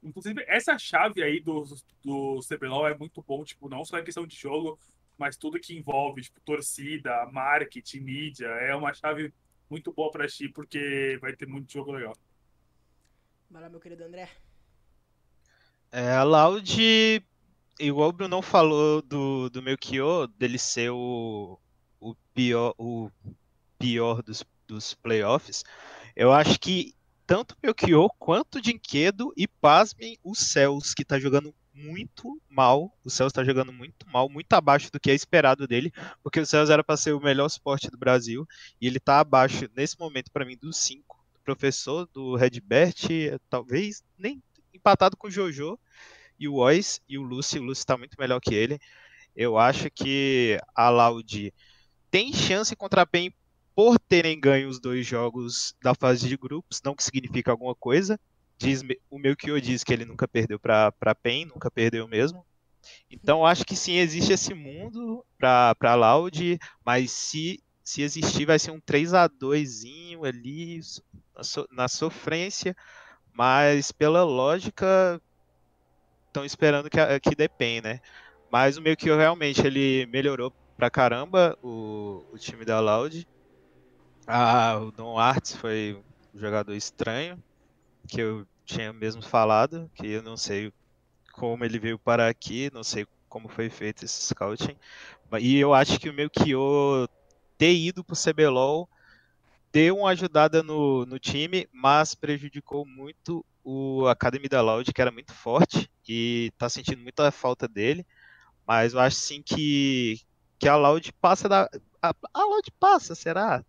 Inclusive, 0.02 0.44
essa 0.48 0.78
chave 0.78 1.24
aí 1.24 1.40
do, 1.40 1.64
do 2.04 2.40
CBLOL 2.42 2.88
é 2.88 2.98
muito 2.98 3.22
bom, 3.22 3.44
tipo, 3.44 3.70
não 3.70 3.84
só 3.86 3.98
em 3.98 4.04
questão 4.04 4.28
de 4.28 4.36
jogo, 4.36 4.80
mas 5.18 5.38
tudo 5.38 5.60
que 5.60 5.76
envolve, 5.76 6.22
tipo, 6.22 6.40
torcida, 6.42 7.26
marketing, 7.32 8.00
mídia, 8.00 8.48
é 8.48 8.76
uma 8.76 8.94
chave 8.94 9.34
muito 9.70 9.92
boa 9.92 10.12
para 10.12 10.26
assistir, 10.26 10.50
porque 10.50 11.18
vai 11.22 11.36
ter 11.36 11.48
muito 11.48 11.72
jogo 11.72 11.92
legal. 11.92 12.16
Vai 13.50 13.62
lá, 13.62 13.70
meu 13.70 13.80
querido 13.80 14.04
André. 14.04 14.30
É, 15.92 16.12
a 16.12 16.24
Loud 16.24 17.24
igual 17.80 18.10
o 18.10 18.14
Bruno 18.14 18.42
falou 18.42 19.02
do, 19.02 19.50
do 19.50 19.62
Melchior, 19.62 20.28
dele 20.28 20.58
ser 20.58 20.92
o, 20.92 21.60
o 22.00 22.16
pior, 22.34 22.74
o 22.78 23.10
pior 23.78 24.22
dos, 24.22 24.44
dos 24.68 24.94
playoffs, 24.94 25.64
eu 26.16 26.32
acho 26.32 26.60
que 26.60 26.96
tanto 27.26 27.54
o 27.54 27.58
Melchior 27.64 28.10
quanto 28.20 28.62
Dinquedo 28.62 29.34
e 29.36 29.48
pasmem 29.48 30.18
o 30.24 30.36
Céus, 30.36 30.94
que 30.94 31.06
tá 31.06 31.20
jogando 31.20 31.54
muito 31.74 32.40
mal. 32.48 32.96
O 33.04 33.10
Céus 33.10 33.34
tá 33.34 33.44
jogando 33.44 33.74
muito 33.74 34.08
mal, 34.08 34.30
muito 34.30 34.54
abaixo 34.54 34.92
do 34.92 35.00
que 35.00 35.10
é 35.10 35.16
esperado 35.16 35.68
dele, 35.68 35.92
porque 36.22 36.40
o 36.40 36.46
Céus 36.46 36.70
era 36.70 36.84
para 36.84 36.98
ser 36.98 37.14
o 37.14 37.20
melhor 37.20 37.48
esporte 37.48 37.90
do 37.90 37.98
Brasil 37.98 38.48
e 38.80 38.88
ele 38.88 39.00
tá 39.00 39.20
abaixo 39.20 39.68
nesse 39.76 39.98
momento 40.00 40.32
para 40.32 40.46
mim 40.46 40.58
dos 40.58 40.78
cinco. 40.78 41.24
Do 41.34 41.40
professor, 41.40 42.08
do 42.14 42.36
Redbert, 42.36 43.08
talvez 43.50 44.04
nem 44.18 44.42
empatado 44.74 45.18
com 45.18 45.28
o 45.28 45.32
Jojo 45.32 45.80
e 46.40 46.48
o 46.48 46.56
Ois 46.56 47.02
e 47.08 47.18
o 47.18 47.22
Lucy. 47.22 47.60
O 47.60 47.64
Lucy 47.64 47.82
está 47.82 47.98
muito 47.98 48.16
melhor 48.20 48.40
que 48.40 48.54
ele. 48.54 48.80
Eu 49.36 49.58
acho 49.58 49.90
que 49.90 50.60
a 50.76 50.90
Loud 50.90 51.54
tem 52.12 52.32
chance 52.32 52.76
contra 52.76 53.02
a 53.02 53.06
PEN 53.06 53.34
por 53.76 54.00
terem 54.00 54.40
ganho 54.40 54.70
os 54.70 54.80
dois 54.80 55.06
jogos 55.06 55.76
da 55.82 55.96
fase 55.96 56.28
de 56.28 56.38
grupos, 56.38 56.82
não 56.84 56.96
que 56.96 57.04
significa 57.04 57.52
alguma 57.52 57.74
coisa. 57.74 58.20
Diz, 58.58 58.84
o 59.10 59.20
eu 59.46 59.60
diz 59.60 59.84
que 59.84 59.92
ele 59.92 60.06
nunca 60.06 60.28
perdeu 60.28 60.60
para 60.60 60.94
a 61.02 61.16
PEN, 61.16 61.46
nunca 61.46 61.72
perdeu 61.72 62.08
mesmo. 62.08 62.46
Então 63.10 63.46
acho 63.46 63.66
que 63.66 63.76
sim, 63.76 63.94
existe 63.94 64.34
esse 64.34 64.54
mundo 64.54 65.26
para 65.38 65.76
a 65.82 65.96
Loud, 65.96 66.60
mas 66.86 67.12
se, 67.12 67.64
se 67.84 68.02
existir 68.02 68.46
vai 68.46 68.60
ser 68.60 68.72
um 68.72 68.80
3 68.80 69.14
a 69.14 69.28
2 69.28 69.84
ali 70.24 70.80
na, 71.36 71.44
so, 71.44 71.68
na 71.72 71.88
sofrência, 71.88 72.76
mas 73.32 73.92
pela 73.92 74.24
lógica 74.24 75.22
estão 76.34 76.44
esperando 76.44 76.90
que, 76.90 76.98
que 77.20 77.36
depém, 77.36 77.80
né? 77.80 78.00
Mas 78.52 78.78
o 78.78 78.82
meio 78.82 78.98
que 78.98 79.06
realmente 79.06 79.66
ele 79.66 80.08
melhorou 80.08 80.52
pra 80.76 80.90
caramba 80.90 81.58
o, 81.62 82.26
o 82.34 82.38
time 82.38 82.66
da 82.66 82.80
Loud. 82.80 83.28
Ah, 84.26 84.80
o 84.80 84.92
Don 84.92 85.18
Arts 85.18 85.56
foi 85.56 86.02
um 86.34 86.40
jogador 86.40 86.74
estranho, 86.74 87.42
que 88.08 88.20
eu 88.20 88.48
tinha 88.66 88.92
mesmo 88.92 89.22
falado, 89.22 89.90
que 89.96 90.08
eu 90.08 90.24
não 90.24 90.36
sei 90.36 90.74
como 91.34 91.64
ele 91.64 91.80
veio 91.80 92.00
parar 92.00 92.30
aqui, 92.30 92.72
não 92.74 92.84
sei 92.84 93.06
como 93.30 93.48
foi 93.48 93.70
feito 93.70 94.06
esse 94.06 94.22
scouting. 94.28 94.76
E 95.40 95.58
eu 95.58 95.74
acho 95.74 96.00
que 96.00 96.10
o 96.10 96.14
meu 96.14 96.30
Kyo 96.30 97.08
ter 97.58 97.74
ido 97.74 98.04
pro 98.04 98.16
CBLOL 98.16 98.88
deu 99.72 99.98
uma 99.98 100.12
ajudada 100.12 100.62
no, 100.62 101.06
no 101.06 101.20
time, 101.20 101.68
mas 101.72 102.14
prejudicou 102.14 102.86
muito 102.86 103.44
o 103.64 104.08
Academy 104.08 104.48
da 104.50 104.62
Loud, 104.62 104.92
que 104.94 105.02
era 105.02 105.12
muito 105.12 105.34
forte, 105.34 105.90
e 106.08 106.52
tá 106.58 106.70
sentindo 106.70 107.02
muita 107.02 107.32
falta 107.32 107.68
dele. 107.68 108.06
Mas 108.68 108.94
eu 108.94 109.00
acho 109.00 109.18
sim 109.18 109.42
que, 109.42 110.22
que 110.60 110.68
a 110.68 110.76
Loud 110.76 111.12
passa 111.14 111.50
da. 111.50 111.70
A, 112.02 112.14
a 112.34 112.44
Loud 112.46 112.72
passa, 112.80 113.16
será? 113.16 113.64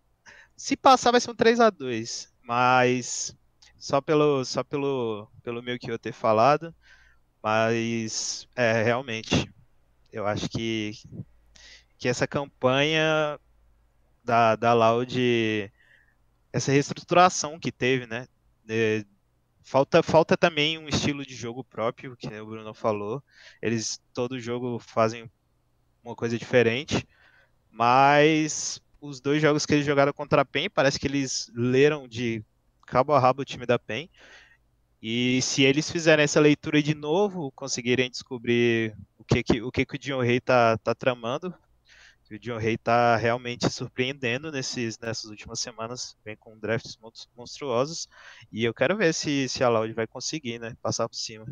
Se 0.57 0.75
passar, 0.77 1.11
vai 1.11 1.21
ser 1.21 1.31
um 1.31 1.35
3 1.35 1.59
a 1.59 1.69
2 1.69 2.33
Mas 2.41 3.35
só 3.77 4.01
pelo, 4.01 4.43
só 4.45 4.63
pelo, 4.63 5.29
pelo 5.43 5.61
meu 5.61 5.77
que 5.79 5.91
eu 5.91 5.99
ter 5.99 6.13
falado. 6.13 6.73
Mas 7.43 8.47
é, 8.55 8.83
realmente, 8.83 9.49
eu 10.11 10.25
acho 10.25 10.49
que, 10.49 10.93
que 11.97 12.07
essa 12.09 12.27
campanha 12.27 13.39
da, 14.23 14.55
da 14.55 14.73
Loud, 14.73 15.71
essa 16.51 16.71
reestruturação 16.71 17.59
que 17.59 17.71
teve, 17.71 18.07
né? 18.07 18.27
Falta, 19.65 20.03
falta 20.03 20.37
também 20.37 20.77
um 20.77 20.87
estilo 20.87 21.25
de 21.25 21.35
jogo 21.35 21.63
próprio, 21.63 22.15
que 22.15 22.27
o 22.27 22.45
Bruno 22.45 22.73
falou. 22.73 23.21
Eles 23.61 23.99
todo 24.13 24.39
jogo 24.39 24.79
fazem 24.79 25.29
uma 26.03 26.15
coisa 26.15 26.37
diferente, 26.37 27.05
mas 27.71 28.79
os 29.01 29.19
dois 29.19 29.41
jogos 29.41 29.65
que 29.65 29.73
eles 29.73 29.85
jogaram 29.85 30.13
contra 30.13 30.41
a 30.41 30.45
PEN, 30.45 30.69
parece 30.69 30.99
que 30.99 31.07
eles 31.07 31.51
leram 31.53 32.07
de 32.07 32.43
cabo 32.85 33.13
a 33.13 33.19
rabo 33.19 33.41
o 33.41 33.45
time 33.45 33.65
da 33.65 33.79
PEN. 33.79 34.09
E 35.01 35.41
se 35.41 35.63
eles 35.63 35.91
fizerem 35.91 36.23
essa 36.23 36.39
leitura 36.39 36.81
de 36.81 36.95
novo, 36.95 37.51
conseguirem 37.51 38.09
descobrir 38.09 38.95
o 39.17 39.23
que, 39.23 39.43
que, 39.43 39.61
o, 39.61 39.71
que, 39.71 39.85
que 39.85 39.95
o 39.95 39.99
Dion 39.99 40.21
Rey 40.21 40.39
tá, 40.39 40.77
tá 40.77 40.95
tramando, 40.95 41.53
o 42.33 42.39
Dion 42.39 42.57
Rey 42.57 42.77
tá 42.77 43.15
realmente 43.15 43.69
surpreendendo 43.69 44.51
nesses, 44.51 44.97
nessas 44.97 45.25
últimas 45.29 45.59
semanas, 45.59 46.17
vem 46.23 46.35
com 46.35 46.57
drafts 46.57 46.97
monstruosos, 47.35 48.07
e 48.51 48.63
eu 48.63 48.73
quero 48.73 48.97
ver 48.97 49.13
se, 49.13 49.47
se 49.47 49.63
a 49.63 49.69
Loud 49.69 49.93
vai 49.93 50.07
conseguir, 50.07 50.57
né, 50.57 50.75
passar 50.81 51.07
por 51.07 51.15
cima. 51.15 51.45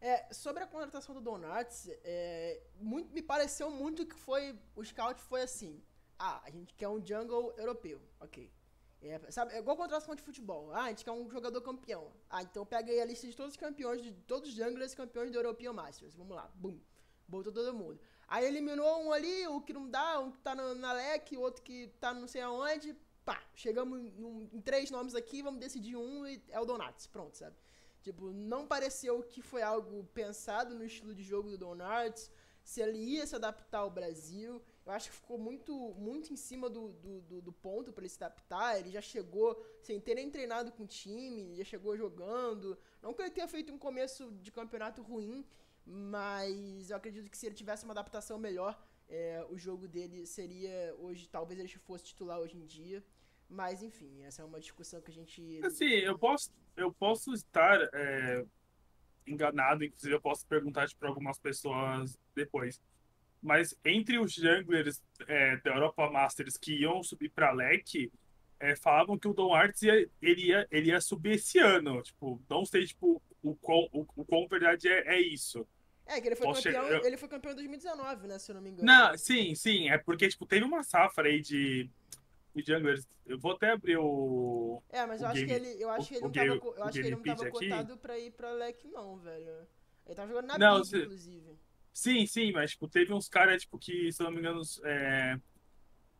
É, 0.00 0.32
sobre 0.32 0.62
a 0.64 0.66
contratação 0.66 1.14
do 1.14 1.20
Donuts, 1.20 1.88
é, 2.02 2.62
muito, 2.80 3.12
me 3.12 3.20
pareceu 3.20 3.70
muito 3.70 4.06
que 4.06 4.16
foi, 4.16 4.58
o 4.74 4.82
scout 4.82 5.20
foi 5.20 5.42
assim, 5.42 5.82
ah, 6.18 6.40
a 6.44 6.50
gente 6.50 6.72
quer 6.74 6.88
um 6.88 7.04
jungle 7.04 7.52
europeu, 7.58 8.00
ok. 8.20 8.50
É, 9.02 9.20
sabe, 9.30 9.52
é 9.52 9.58
igual 9.58 9.76
contratação 9.76 10.14
de 10.14 10.22
futebol. 10.22 10.72
Ah, 10.72 10.84
a 10.84 10.88
gente 10.90 11.04
quer 11.04 11.10
um 11.10 11.28
jogador 11.28 11.60
campeão. 11.60 12.12
Ah, 12.30 12.42
então 12.42 12.64
pega 12.64 12.92
a 12.92 13.04
lista 13.04 13.26
de 13.26 13.34
todos 13.34 13.54
os 13.54 13.56
campeões, 13.56 14.00
de 14.00 14.12
todos 14.12 14.48
os 14.50 14.54
junglers 14.54 14.94
campeões 14.94 15.32
do 15.32 15.38
European 15.38 15.72
Masters. 15.72 16.14
Vamos 16.14 16.36
lá, 16.36 16.48
bum. 16.54 16.78
Botou 17.26 17.52
todo 17.52 17.74
mundo. 17.74 17.98
Aí 18.28 18.46
eliminou 18.46 19.04
um 19.04 19.12
ali, 19.12 19.46
o 19.48 19.60
que 19.60 19.72
não 19.72 19.88
dá, 19.88 20.20
um 20.20 20.30
que 20.30 20.38
tá 20.40 20.54
no, 20.54 20.74
na 20.74 20.92
LEC, 20.92 21.36
outro 21.36 21.62
que 21.62 21.88
tá 22.00 22.14
não 22.14 22.26
sei 22.26 22.42
aonde. 22.42 22.96
Pá, 23.24 23.40
chegamos 23.54 23.98
em, 24.00 24.48
em 24.52 24.60
três 24.60 24.90
nomes 24.90 25.14
aqui, 25.14 25.42
vamos 25.42 25.60
decidir 25.60 25.96
um 25.96 26.26
e 26.26 26.42
é 26.48 26.58
o 26.58 26.64
Donuts. 26.64 27.06
Pronto, 27.06 27.36
sabe? 27.36 27.56
Tipo, 28.02 28.32
não 28.32 28.66
pareceu 28.66 29.22
que 29.22 29.40
foi 29.40 29.62
algo 29.62 30.04
pensado 30.12 30.74
no 30.74 30.84
estilo 30.84 31.14
de 31.14 31.22
jogo 31.22 31.50
do 31.50 31.58
Donuts, 31.58 32.30
se 32.64 32.80
ele 32.80 32.98
ia 32.98 33.26
se 33.26 33.36
adaptar 33.36 33.78
ao 33.78 33.90
Brasil. 33.90 34.60
Eu 34.84 34.92
acho 34.92 35.10
que 35.10 35.16
ficou 35.16 35.38
muito, 35.38 35.72
muito 35.94 36.32
em 36.32 36.36
cima 36.36 36.68
do, 36.68 36.88
do, 36.88 37.20
do, 37.22 37.42
do 37.42 37.52
ponto 37.52 37.92
para 37.92 38.02
ele 38.02 38.08
se 38.08 38.22
adaptar. 38.22 38.78
Ele 38.78 38.90
já 38.90 39.00
chegou 39.00 39.60
sem 39.80 40.00
ter 40.00 40.16
nem 40.16 40.30
treinado 40.30 40.72
com 40.72 40.82
o 40.82 40.86
time, 40.86 41.54
já 41.56 41.64
chegou 41.64 41.96
jogando. 41.96 42.76
Não 43.00 43.14
que 43.14 43.22
ele 43.22 43.30
tenha 43.30 43.46
feito 43.46 43.72
um 43.72 43.78
começo 43.78 44.32
de 44.32 44.50
campeonato 44.50 45.00
ruim, 45.02 45.46
mas 45.86 46.90
eu 46.90 46.96
acredito 46.96 47.30
que 47.30 47.36
se 47.36 47.46
ele 47.46 47.54
tivesse 47.54 47.84
uma 47.84 47.92
adaptação 47.92 48.38
melhor, 48.38 48.80
é, 49.08 49.44
o 49.50 49.58
jogo 49.58 49.86
dele 49.88 50.26
seria 50.26 50.94
hoje, 50.98 51.28
talvez 51.28 51.58
ele 51.58 51.68
fosse 51.68 52.04
titular 52.04 52.38
hoje 52.38 52.56
em 52.56 52.66
dia. 52.66 53.04
Mas 53.48 53.82
enfim, 53.82 54.22
essa 54.22 54.42
é 54.42 54.44
uma 54.44 54.58
discussão 54.58 55.00
que 55.02 55.10
a 55.10 55.14
gente. 55.14 55.60
Assim, 55.62 55.84
eu 55.84 56.18
posso, 56.18 56.50
eu 56.76 56.92
posso 56.92 57.34
estar 57.34 57.78
é, 57.92 58.44
enganado, 59.26 59.84
inclusive 59.84 60.14
eu 60.14 60.20
posso 60.20 60.46
perguntar 60.46 60.88
para 60.98 61.08
algumas 61.08 61.38
pessoas 61.38 62.18
depois 62.34 62.80
mas 63.42 63.76
entre 63.84 64.18
os 64.18 64.32
junglers 64.32 65.02
é, 65.26 65.56
da 65.56 65.74
Europa 65.74 66.08
Masters 66.08 66.56
que 66.56 66.80
iam 66.80 67.02
subir 67.02 67.28
para 67.30 67.50
LEC, 67.50 68.10
é, 68.60 68.76
falavam 68.76 69.18
que 69.18 69.26
o 69.26 69.34
Dom 69.34 69.52
Arts 69.52 69.82
ia, 69.82 70.08
ele, 70.22 70.46
ia, 70.46 70.68
ele 70.70 70.90
ia 70.90 71.00
subir 71.00 71.32
esse 71.32 71.58
ano. 71.58 72.00
Tipo, 72.02 72.40
não 72.48 72.64
sei 72.64 72.86
tipo, 72.86 73.20
o, 73.42 73.56
quão, 73.56 73.88
o, 73.92 74.06
o 74.14 74.24
quão 74.24 74.46
verdade 74.46 74.88
é, 74.88 75.16
é 75.16 75.20
isso. 75.20 75.66
É, 76.06 76.20
que 76.20 76.28
ele 76.28 76.36
foi, 76.36 76.52
campeão, 76.52 76.88
eu... 76.88 77.04
ele 77.04 77.16
foi 77.16 77.28
campeão 77.28 77.52
em 77.52 77.56
2019, 77.56 78.26
né, 78.26 78.38
se 78.38 78.50
eu 78.50 78.54
não 78.54 78.62
me 78.62 78.70
engano. 78.70 78.86
Não, 78.86 79.16
sim, 79.16 79.54
sim. 79.54 79.88
É 79.88 79.98
porque, 79.98 80.28
tipo, 80.28 80.44
teve 80.44 80.64
uma 80.64 80.82
safra 80.82 81.28
aí 81.28 81.40
de, 81.40 81.88
de 82.54 82.64
junglers. 82.66 83.08
Eu 83.24 83.38
vou 83.38 83.52
até 83.52 83.70
abrir 83.70 83.96
o. 83.98 84.82
É, 84.90 85.06
mas 85.06 85.22
eu 85.22 85.28
acho, 85.28 85.46
game, 85.46 85.48
que 85.48 85.54
ele, 85.54 85.82
eu 85.82 85.90
acho 85.90 86.08
que 86.08 86.14
ele 86.14 86.22
não 86.22 86.30
game, 86.30 86.58
tava, 86.58 86.76
eu 86.76 86.84
acho 86.84 86.92
que 86.92 86.98
ele 86.98 87.10
não 87.10 87.22
tava 87.22 87.50
cotado 87.50 87.96
pra 87.98 88.18
ir 88.18 88.32
pra 88.32 88.52
LEC, 88.52 88.88
não, 88.88 89.16
velho. 89.18 89.66
Ele 90.04 90.14
tava 90.14 90.28
jogando 90.28 90.48
na 90.48 90.58
não, 90.58 90.76
Big, 90.78 90.88
se... 90.88 90.98
inclusive. 90.98 91.58
Sim, 91.92 92.26
sim, 92.26 92.52
mas 92.52 92.72
tipo, 92.72 92.88
teve 92.88 93.12
uns 93.12 93.28
caras 93.28 93.62
tipo, 93.62 93.78
que, 93.78 94.10
se 94.10 94.22
eu 94.22 94.24
não 94.24 94.32
me 94.32 94.38
engano, 94.38 94.62
é, 94.84 95.38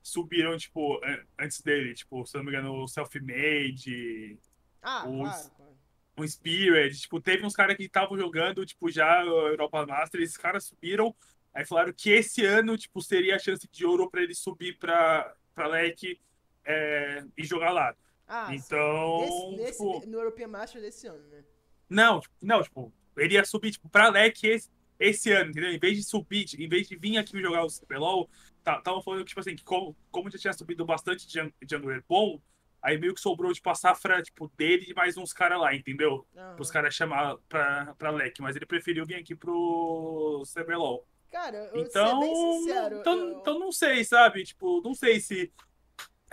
subiram, 0.03 0.57
tipo, 0.57 1.01
antes 1.39 1.61
dele, 1.61 1.95
tipo, 1.95 2.26
se 2.26 2.37
eu 2.37 2.43
não 2.43 2.51
me 2.51 2.57
engano, 2.57 2.83
o 2.83 2.89
Self-Made. 2.89 4.39
Ah, 4.83 5.09
os, 5.09 5.30
claro, 5.30 5.51
claro. 5.57 5.72
Um 6.16 6.26
Spirit, 6.26 7.00
tipo, 7.00 7.20
teve 7.20 7.44
uns 7.44 7.54
caras 7.54 7.76
que 7.76 7.84
estavam 7.84 8.18
jogando, 8.18 8.66
tipo, 8.66 8.90
já 8.90 9.22
Europa 9.24 9.86
Master, 9.86 10.20
esses 10.20 10.36
caras 10.36 10.64
subiram. 10.64 11.14
Aí 11.54 11.64
falaram 11.64 11.92
que 11.92 12.10
esse 12.10 12.44
ano, 12.44 12.76
tipo, 12.76 13.00
seria 13.00 13.36
a 13.36 13.38
chance 13.38 13.68
de 13.70 13.84
ouro 13.84 14.10
para 14.10 14.22
ele 14.22 14.34
subir 14.34 14.78
pra, 14.78 15.34
pra 15.54 15.66
LEC 15.66 16.20
é, 16.64 17.24
e 17.36 17.44
jogar 17.44 17.70
lá. 17.72 17.94
Ah, 18.26 18.54
então. 18.54 19.52
Nesse, 19.56 19.72
tipo, 19.72 19.92
nesse, 19.92 20.06
no 20.06 20.18
European 20.18 20.48
Master 20.48 20.80
desse 20.80 21.06
ano, 21.06 21.26
né? 21.28 21.44
Não, 21.88 22.20
tipo, 22.20 22.34
não, 22.40 22.62
tipo, 22.62 22.92
ele 23.16 23.34
ia 23.34 23.44
subir, 23.44 23.72
tipo, 23.72 23.88
pra 23.88 24.08
LEC 24.08 24.44
esse, 24.44 24.70
esse 24.98 25.32
ano, 25.32 25.50
entendeu? 25.50 25.72
Em 25.72 25.78
vez 25.78 25.96
de 25.96 26.04
subir, 26.04 26.46
em 26.58 26.68
vez 26.68 26.88
de 26.88 26.96
vir 26.96 27.18
aqui 27.18 27.40
jogar 27.40 27.64
o 27.64 27.68
CBLOL, 27.68 28.30
estavam 28.58 28.82
tá, 28.82 29.02
falando 29.02 29.20
que, 29.20 29.28
tipo 29.28 29.40
assim, 29.40 29.56
que 29.56 29.64
como, 29.64 29.96
como 30.10 30.30
já 30.30 30.38
tinha 30.38 30.52
subido 30.52 30.84
bastante 30.84 31.26
de 31.26 31.52
Jungler 31.68 32.02
bom, 32.08 32.40
aí 32.83 32.99
meio 32.99 33.14
que 33.14 33.20
sobrou, 33.20 33.53
tipo, 33.53 33.70
a 33.70 33.74
safra, 33.74 34.22
tipo, 34.22 34.51
dele 34.57 34.87
e 34.89 34.95
mais 34.95 35.16
uns 35.16 35.33
caras 35.33 35.61
lá, 35.61 35.74
entendeu? 35.74 36.26
Uhum. 36.35 36.57
Os 36.59 36.70
caras 36.70 36.95
chamar 36.95 37.37
pra, 37.49 37.95
pra 37.97 38.11
leque, 38.11 38.43
mas 38.43 38.57
ele 38.57 38.66
preferiu 38.66 39.07
vir 39.07 39.16
aqui 39.16 39.35
pro 39.35 40.43
CBLOL. 40.53 41.07
Cara, 41.30 41.70
eu 41.72 41.83
então, 41.83 42.20
ser 42.20 42.26
bem 42.26 42.35
sincero, 42.35 42.97
então, 43.01 43.16
eu... 43.16 43.39
então 43.39 43.59
não 43.59 43.72
sei, 43.72 44.05
sabe? 44.05 44.45
Tipo, 44.45 44.83
não 44.83 44.95
sei 44.95 45.20
se 45.20 45.51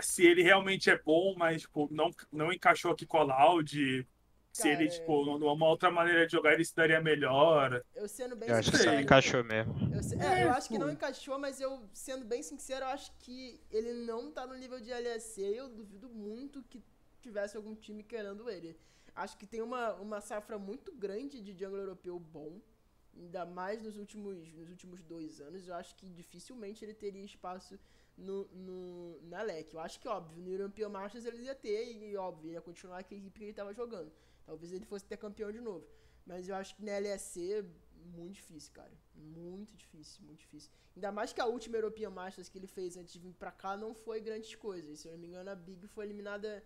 se 0.01 0.25
ele 0.25 0.41
realmente 0.41 0.89
é 0.89 0.97
bom, 0.97 1.35
mas 1.37 1.63
tipo, 1.63 1.87
não, 1.91 2.09
não 2.31 2.51
encaixou 2.51 2.91
aqui 2.91 3.05
com 3.05 3.17
a 3.17 3.23
Loud. 3.23 4.07
Se 4.51 4.63
Cara, 4.63 4.73
ele, 4.73 4.89
tipo, 4.89 5.37
numa 5.37 5.67
outra 5.67 5.91
maneira 5.91 6.25
de 6.25 6.31
jogar, 6.31 6.53
ele 6.53 6.65
se 6.65 6.75
daria 6.75 6.99
melhor. 6.99 7.83
Eu 7.95 8.07
sendo 8.07 8.35
bem 8.35 8.49
eu 8.49 8.55
acho 8.55 8.71
sincero, 8.71 8.89
que 8.89 8.95
não 8.95 9.01
encaixou 9.01 9.43
mesmo. 9.43 9.73
Eu, 9.93 10.21
é, 10.21 10.43
eu 10.45 10.51
acho 10.51 10.67
que 10.67 10.77
não 10.77 10.91
encaixou, 10.91 11.37
mas 11.37 11.61
eu, 11.61 11.87
sendo 11.93 12.25
bem 12.25 12.41
sincero, 12.41 12.85
eu 12.85 12.89
acho 12.89 13.11
que 13.19 13.61
ele 13.69 13.93
não 13.93 14.31
tá 14.31 14.47
no 14.47 14.55
nível 14.55 14.79
de 14.79 14.91
LSC. 14.91 15.41
Eu 15.41 15.69
duvido 15.69 16.09
muito 16.09 16.63
que 16.63 16.83
tivesse 17.21 17.55
algum 17.55 17.75
time 17.75 18.03
querendo 18.03 18.49
ele. 18.49 18.75
Acho 19.15 19.37
que 19.37 19.45
tem 19.45 19.61
uma, 19.61 19.93
uma 19.95 20.19
safra 20.19 20.57
muito 20.57 20.91
grande 20.93 21.41
de 21.41 21.51
jungle 21.51 21.77
europeu 21.77 22.19
bom. 22.19 22.59
Ainda 23.15 23.45
mais 23.45 23.81
nos 23.81 23.97
últimos, 23.97 24.53
nos 24.53 24.69
últimos 24.69 25.03
dois 25.03 25.39
anos. 25.41 25.67
Eu 25.67 25.75
acho 25.75 25.95
que 25.95 26.07
dificilmente 26.07 26.83
ele 26.83 26.93
teria 26.93 27.23
espaço 27.23 27.77
no, 28.17 28.45
no, 28.53 29.21
na 29.23 29.41
LEC. 29.41 29.73
Eu 29.73 29.79
acho 29.79 29.99
que, 29.99 30.07
óbvio, 30.07 30.41
no 30.41 30.51
European 30.51 30.89
Masters 30.89 31.25
ele 31.25 31.43
ia 31.43 31.55
ter, 31.55 31.97
e 31.97 32.15
óbvio, 32.17 32.51
ia 32.51 32.61
continuar 32.61 33.03
com 33.03 33.13
a 33.13 33.17
equipe 33.17 33.37
que 33.37 33.43
ele 33.45 33.51
estava 33.51 33.73
jogando. 33.73 34.11
Talvez 34.49 34.71
ele 34.75 34.85
fosse 34.91 35.05
ter 35.05 35.17
campeão 35.25 35.51
de 35.51 35.61
novo. 35.69 35.85
Mas 36.25 36.49
eu 36.49 36.55
acho 36.55 36.75
que 36.75 36.83
na 36.83 36.97
LEC 36.97 37.33
muito 38.17 38.35
difícil, 38.35 38.71
cara. 38.73 38.91
Muito 39.15 39.75
difícil, 39.75 40.23
muito 40.25 40.39
difícil. 40.39 40.71
Ainda 40.95 41.11
mais 41.11 41.31
que 41.31 41.41
a 41.41 41.45
última 41.45 41.77
European 41.77 42.09
Masters 42.09 42.49
que 42.49 42.57
ele 42.57 42.65
fez 42.67 42.97
antes 42.97 43.13
de 43.13 43.19
vir 43.19 43.33
pra 43.33 43.51
cá 43.51 43.77
não 43.77 43.93
foi 43.93 44.19
grandes 44.19 44.55
coisas. 44.55 44.99
Se 44.99 45.07
eu 45.07 45.11
não 45.11 45.19
me 45.19 45.27
engano, 45.27 45.49
a 45.51 45.55
Big 45.55 45.85
foi 45.87 46.05
eliminada 46.05 46.63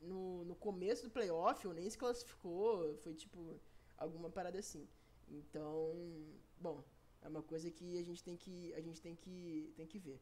no, 0.00 0.44
no 0.44 0.56
começo 0.56 1.04
do 1.04 1.10
playoff, 1.10 1.64
ou 1.66 1.72
nem 1.72 1.88
se 1.88 1.96
classificou. 1.96 2.96
Foi 3.04 3.14
tipo 3.14 3.60
alguma 3.96 4.28
parada 4.28 4.58
assim. 4.58 4.88
Então, 5.28 5.94
bom, 6.58 6.82
é 7.22 7.28
uma 7.28 7.42
coisa 7.42 7.70
que 7.70 7.98
a 7.98 8.02
gente 8.02 8.22
tem 8.24 8.36
que, 8.36 8.74
a 8.74 8.80
gente 8.80 9.00
tem 9.00 9.14
que, 9.14 9.72
tem 9.76 9.86
que 9.86 9.98
ver. 9.98 10.20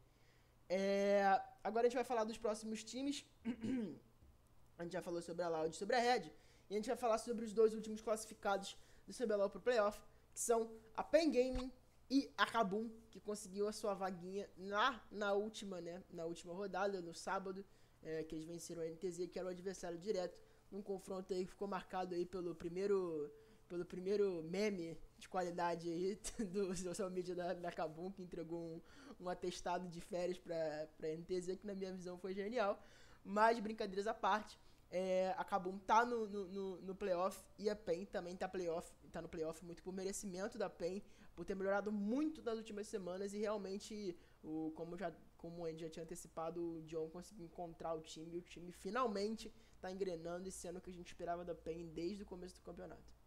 É, 0.69 1.23
agora 1.63 1.87
a 1.87 1.89
gente 1.89 1.95
vai 1.95 2.03
falar 2.03 2.25
dos 2.25 2.37
próximos 2.37 2.83
times. 2.83 3.25
a 4.77 4.83
gente 4.83 4.93
já 4.93 5.01
falou 5.01 5.21
sobre 5.21 5.43
a 5.43 5.49
Loud 5.49 5.75
sobre 5.75 5.95
a 5.95 5.99
Red. 5.99 6.31
E 6.69 6.73
a 6.73 6.77
gente 6.77 6.87
vai 6.87 6.95
falar 6.95 7.17
sobre 7.17 7.43
os 7.45 7.53
dois 7.53 7.73
últimos 7.73 8.01
classificados 8.01 8.77
do 9.07 9.13
CBLOL 9.13 9.49
pro 9.49 9.59
playoff, 9.59 9.99
que 10.31 10.39
são 10.39 10.71
a 10.95 11.03
Pen 11.03 11.31
Gaming 11.31 11.71
e 12.09 12.31
a 12.37 12.45
Kabum, 12.45 12.89
que 13.09 13.19
conseguiu 13.19 13.67
a 13.67 13.71
sua 13.71 13.93
vaguinha 13.93 14.47
na, 14.55 15.01
na 15.11 15.33
última, 15.33 15.81
né, 15.81 16.03
na 16.11 16.25
última 16.25 16.53
rodada, 16.53 17.01
no 17.01 17.13
sábado, 17.13 17.65
é, 18.03 18.23
que 18.23 18.35
eles 18.35 18.45
venceram 18.45 18.83
a 18.83 18.85
NTZ, 18.85 19.27
que 19.31 19.39
era 19.39 19.47
o 19.47 19.51
adversário 19.51 19.97
direto 19.97 20.39
num 20.71 20.81
confronto 20.81 21.33
aí 21.33 21.45
que 21.45 21.51
ficou 21.51 21.67
marcado 21.67 22.13
aí 22.13 22.25
pelo 22.25 22.53
primeiro 22.53 23.31
pelo 23.67 23.85
primeiro 23.85 24.41
meme 24.43 24.97
de 25.17 25.29
qualidade 25.29 25.87
aí 25.87 26.19
do 26.45 26.75
social 26.75 27.09
media 27.09 27.35
da, 27.35 27.53
da 27.53 27.71
Kabum, 27.71 28.11
que 28.11 28.21
entregou 28.21 28.59
um, 28.59 28.81
um 29.19 29.29
atestado 29.29 29.87
de 29.87 30.01
férias 30.01 30.39
pra, 30.39 30.87
pra 30.97 31.09
NTZ, 31.09 31.57
que 31.57 31.67
na 31.67 31.75
minha 31.75 31.93
visão 31.93 32.17
foi 32.17 32.33
genial. 32.33 32.83
Mas, 33.23 33.59
brincadeiras 33.59 34.07
à 34.07 34.13
parte, 34.13 34.57
é, 34.91 35.33
a 35.37 35.43
Kabum 35.43 35.77
tá 35.79 36.05
no, 36.05 36.27
no, 36.27 36.47
no, 36.47 36.81
no 36.81 36.95
playoff 36.95 37.43
e 37.57 37.69
a 37.69 37.75
PEN 37.75 38.05
também 38.05 38.35
tá, 38.35 38.47
playoff, 38.47 38.91
tá 39.11 39.21
no 39.21 39.29
playoff 39.29 39.63
muito 39.63 39.83
por 39.83 39.93
merecimento 39.93 40.57
da 40.57 40.69
PEN, 40.69 41.01
por 41.35 41.45
ter 41.45 41.55
melhorado 41.55 41.91
muito 41.91 42.41
nas 42.41 42.57
últimas 42.57 42.87
semanas 42.87 43.33
e 43.33 43.37
realmente, 43.37 44.17
o, 44.43 44.71
como, 44.75 44.97
já, 44.97 45.13
como 45.37 45.65
a 45.65 45.69
gente 45.69 45.81
já 45.81 45.89
tinha 45.89 46.03
antecipado, 46.03 46.77
o 46.77 46.81
John 46.83 47.07
conseguiu 47.09 47.45
encontrar 47.45 47.93
o 47.93 48.01
time 48.01 48.35
e 48.35 48.39
o 48.39 48.41
time 48.41 48.71
finalmente 48.71 49.53
tá 49.79 49.91
engrenando 49.91 50.47
e 50.49 50.51
sendo 50.51 50.77
o 50.77 50.81
que 50.81 50.89
a 50.89 50.93
gente 50.93 51.07
esperava 51.07 51.45
da 51.45 51.55
PEN 51.55 51.87
desde 51.87 52.23
o 52.23 52.25
começo 52.25 52.55
do 52.55 52.63
campeonato. 52.63 53.19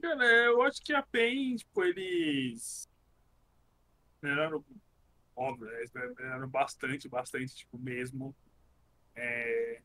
Cara, 0.00 0.24
eu 0.24 0.62
acho 0.62 0.82
que 0.82 0.92
a 0.94 1.02
PEN, 1.02 1.56
tipo, 1.56 1.82
eles 1.82 2.88
melhoraram, 4.22 4.64
óbvio, 5.34 5.68
eles 5.70 5.92
melhoraram 5.92 6.48
bastante, 6.48 7.08
bastante, 7.08 7.56
tipo, 7.56 7.76
mesmo. 7.78 8.34
É... 9.14 9.80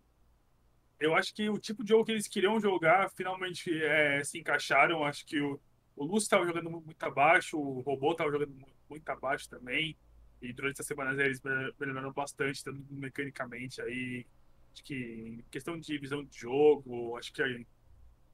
Eu 0.99 1.15
acho 1.15 1.33
que 1.33 1.49
o 1.49 1.57
tipo 1.59 1.83
de 1.83 1.89
jogo 1.89 2.05
que 2.05 2.11
eles 2.11 2.27
queriam 2.27 2.59
jogar 2.59 3.09
finalmente 3.11 3.71
é, 3.83 4.23
se 4.23 4.39
encaixaram. 4.39 5.03
Acho 5.03 5.25
que 5.25 5.39
o, 5.39 5.59
o 5.95 6.03
Lúcio 6.03 6.25
estava 6.25 6.45
jogando 6.45 6.71
muito 6.71 7.03
abaixo, 7.03 7.59
o 7.59 7.81
Robô 7.81 8.13
estava 8.13 8.31
jogando 8.31 8.55
muito 8.89 9.09
abaixo 9.09 9.47
também. 9.49 9.95
E 10.41 10.51
durante 10.53 10.75
essas 10.75 10.87
semanas 10.87 11.17
eles 11.19 11.41
melhoraram 11.79 12.11
bastante, 12.11 12.63
tanto 12.63 12.83
mecanicamente 12.89 13.81
aí. 13.81 14.25
Acho 14.73 14.83
que 14.83 15.43
questão 15.51 15.79
de 15.79 15.97
visão 15.97 16.23
de 16.23 16.37
jogo, 16.37 17.17
acho 17.17 17.31
que 17.31 17.41
é, 17.41 17.65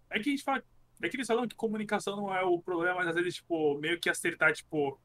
é 0.09 0.19
que 0.19 0.29
a 0.29 0.31
gente 0.31 0.43
fala 0.43 0.63
é 1.01 1.09
que 1.09 1.17
eles 1.17 1.27
falam 1.27 1.47
que 1.47 1.55
comunicação 1.55 2.15
não 2.15 2.33
é 2.33 2.41
o 2.43 2.59
problema, 2.59 2.95
mas 2.95 3.09
às 3.09 3.15
vezes, 3.15 3.35
tipo, 3.35 3.77
meio 3.77 3.99
que 3.99 4.09
acertar, 4.09 4.53
tipo, 4.53 4.99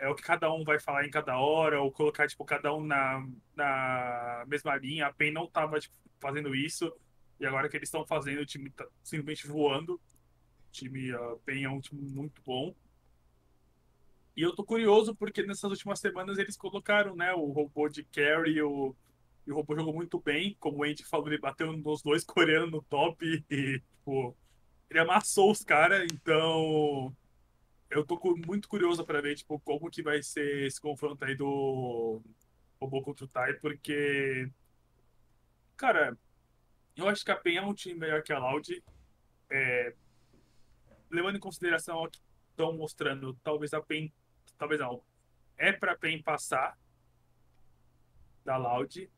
é 0.00 0.08
o 0.08 0.14
que 0.14 0.22
cada 0.22 0.52
um 0.52 0.64
vai 0.64 0.80
falar 0.80 1.06
em 1.06 1.10
cada 1.10 1.38
hora, 1.38 1.80
ou 1.80 1.92
colocar, 1.92 2.26
tipo, 2.26 2.44
cada 2.44 2.74
um 2.74 2.82
na, 2.84 3.26
na 3.54 4.44
mesma 4.48 4.74
linha. 4.76 5.06
A 5.06 5.12
PEN 5.12 5.32
não 5.32 5.46
tava, 5.46 5.78
tipo, 5.78 5.94
fazendo 6.18 6.54
isso, 6.54 6.92
e 7.38 7.46
agora 7.46 7.68
que 7.68 7.76
eles 7.76 7.88
estão 7.88 8.06
fazendo, 8.06 8.40
o 8.40 8.46
time 8.46 8.70
tá 8.70 8.86
simplesmente 9.02 9.46
voando. 9.46 9.94
O 9.94 10.72
time, 10.72 11.12
a 11.12 11.36
PEN 11.44 11.64
é 11.64 11.68
um 11.68 11.80
time 11.80 12.02
muito 12.10 12.42
bom. 12.42 12.74
E 14.36 14.42
eu 14.42 14.54
tô 14.54 14.64
curioso 14.64 15.14
porque 15.14 15.42
nessas 15.42 15.70
últimas 15.70 16.00
semanas 16.00 16.38
eles 16.38 16.56
colocaram, 16.56 17.14
né, 17.14 17.34
o 17.34 17.46
robô 17.52 17.88
de 17.88 18.02
carry, 18.04 18.62
o, 18.62 18.96
e 19.46 19.52
o 19.52 19.54
robô 19.54 19.74
jogou 19.76 19.92
muito 19.92 20.18
bem, 20.18 20.56
como 20.58 20.78
o 20.78 20.84
Andy 20.84 21.04
falou, 21.04 21.28
ele 21.28 21.38
bateu 21.38 21.72
nos 21.72 22.02
dois 22.02 22.24
coreanos 22.24 22.70
no 22.70 22.82
top 22.82 23.26
e, 23.50 23.80
tipo, 23.80 24.36
ele 24.88 24.98
amassou 24.98 25.50
os 25.50 25.62
caras, 25.62 26.06
então 26.10 27.14
eu 27.90 28.04
tô 28.04 28.18
muito 28.46 28.68
curioso 28.68 29.04
para 29.04 29.20
ver 29.20 29.34
tipo, 29.34 29.58
como 29.60 29.90
que 29.90 30.02
vai 30.02 30.22
ser 30.22 30.66
esse 30.66 30.80
confronto 30.80 31.24
aí 31.24 31.34
do 31.34 32.22
robô 32.80 33.02
contra 33.02 33.24
o 33.24 33.28
Tai, 33.28 33.52
porque, 33.54 34.48
cara, 35.76 36.16
eu 36.96 37.08
acho 37.08 37.24
que 37.24 37.30
a 37.30 37.36
PEN 37.36 37.56
é 37.56 37.62
um 37.62 37.74
time 37.74 37.98
melhor 37.98 38.22
que 38.22 38.32
a 38.32 38.38
Loud. 38.38 38.82
É, 39.50 39.94
levando 41.10 41.36
em 41.36 41.40
consideração 41.40 41.98
o 41.98 42.08
que 42.08 42.20
estão 42.50 42.72
mostrando, 42.72 43.34
talvez 43.42 43.74
a 43.74 43.82
PEN, 43.82 44.12
talvez 44.56 44.80
não, 44.80 45.02
é 45.58 45.72
para 45.72 45.96
PEN 45.96 46.22
passar 46.22 46.78
da 48.44 48.56
Loud, 48.56 49.10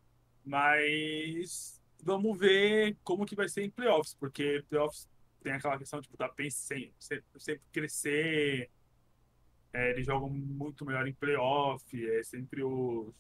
mas 0.45 1.81
vamos 2.03 2.39
ver 2.39 2.97
como 3.05 3.27
que 3.27 3.37
vai 3.37 3.49
ser 3.49 3.63
em 3.65 3.71
playoffs, 3.71 4.15
porque 4.15 4.65
playoffs 4.69 5.09
tem 5.43 5.53
aquela 5.53 5.79
questão 5.79 6.01
tipo, 6.01 6.17
da 6.17 6.29
PEN 6.29 6.51
sempre, 6.51 6.95
sempre 7.39 7.63
crescer. 7.73 8.71
É, 9.73 9.91
eles 9.91 10.07
jogam 10.07 10.29
muito 10.29 10.85
melhor 10.85 11.07
em 11.09 11.15
playoff, 11.15 12.11
é 12.11 12.23
sempre 12.23 12.63
os, 12.63 13.15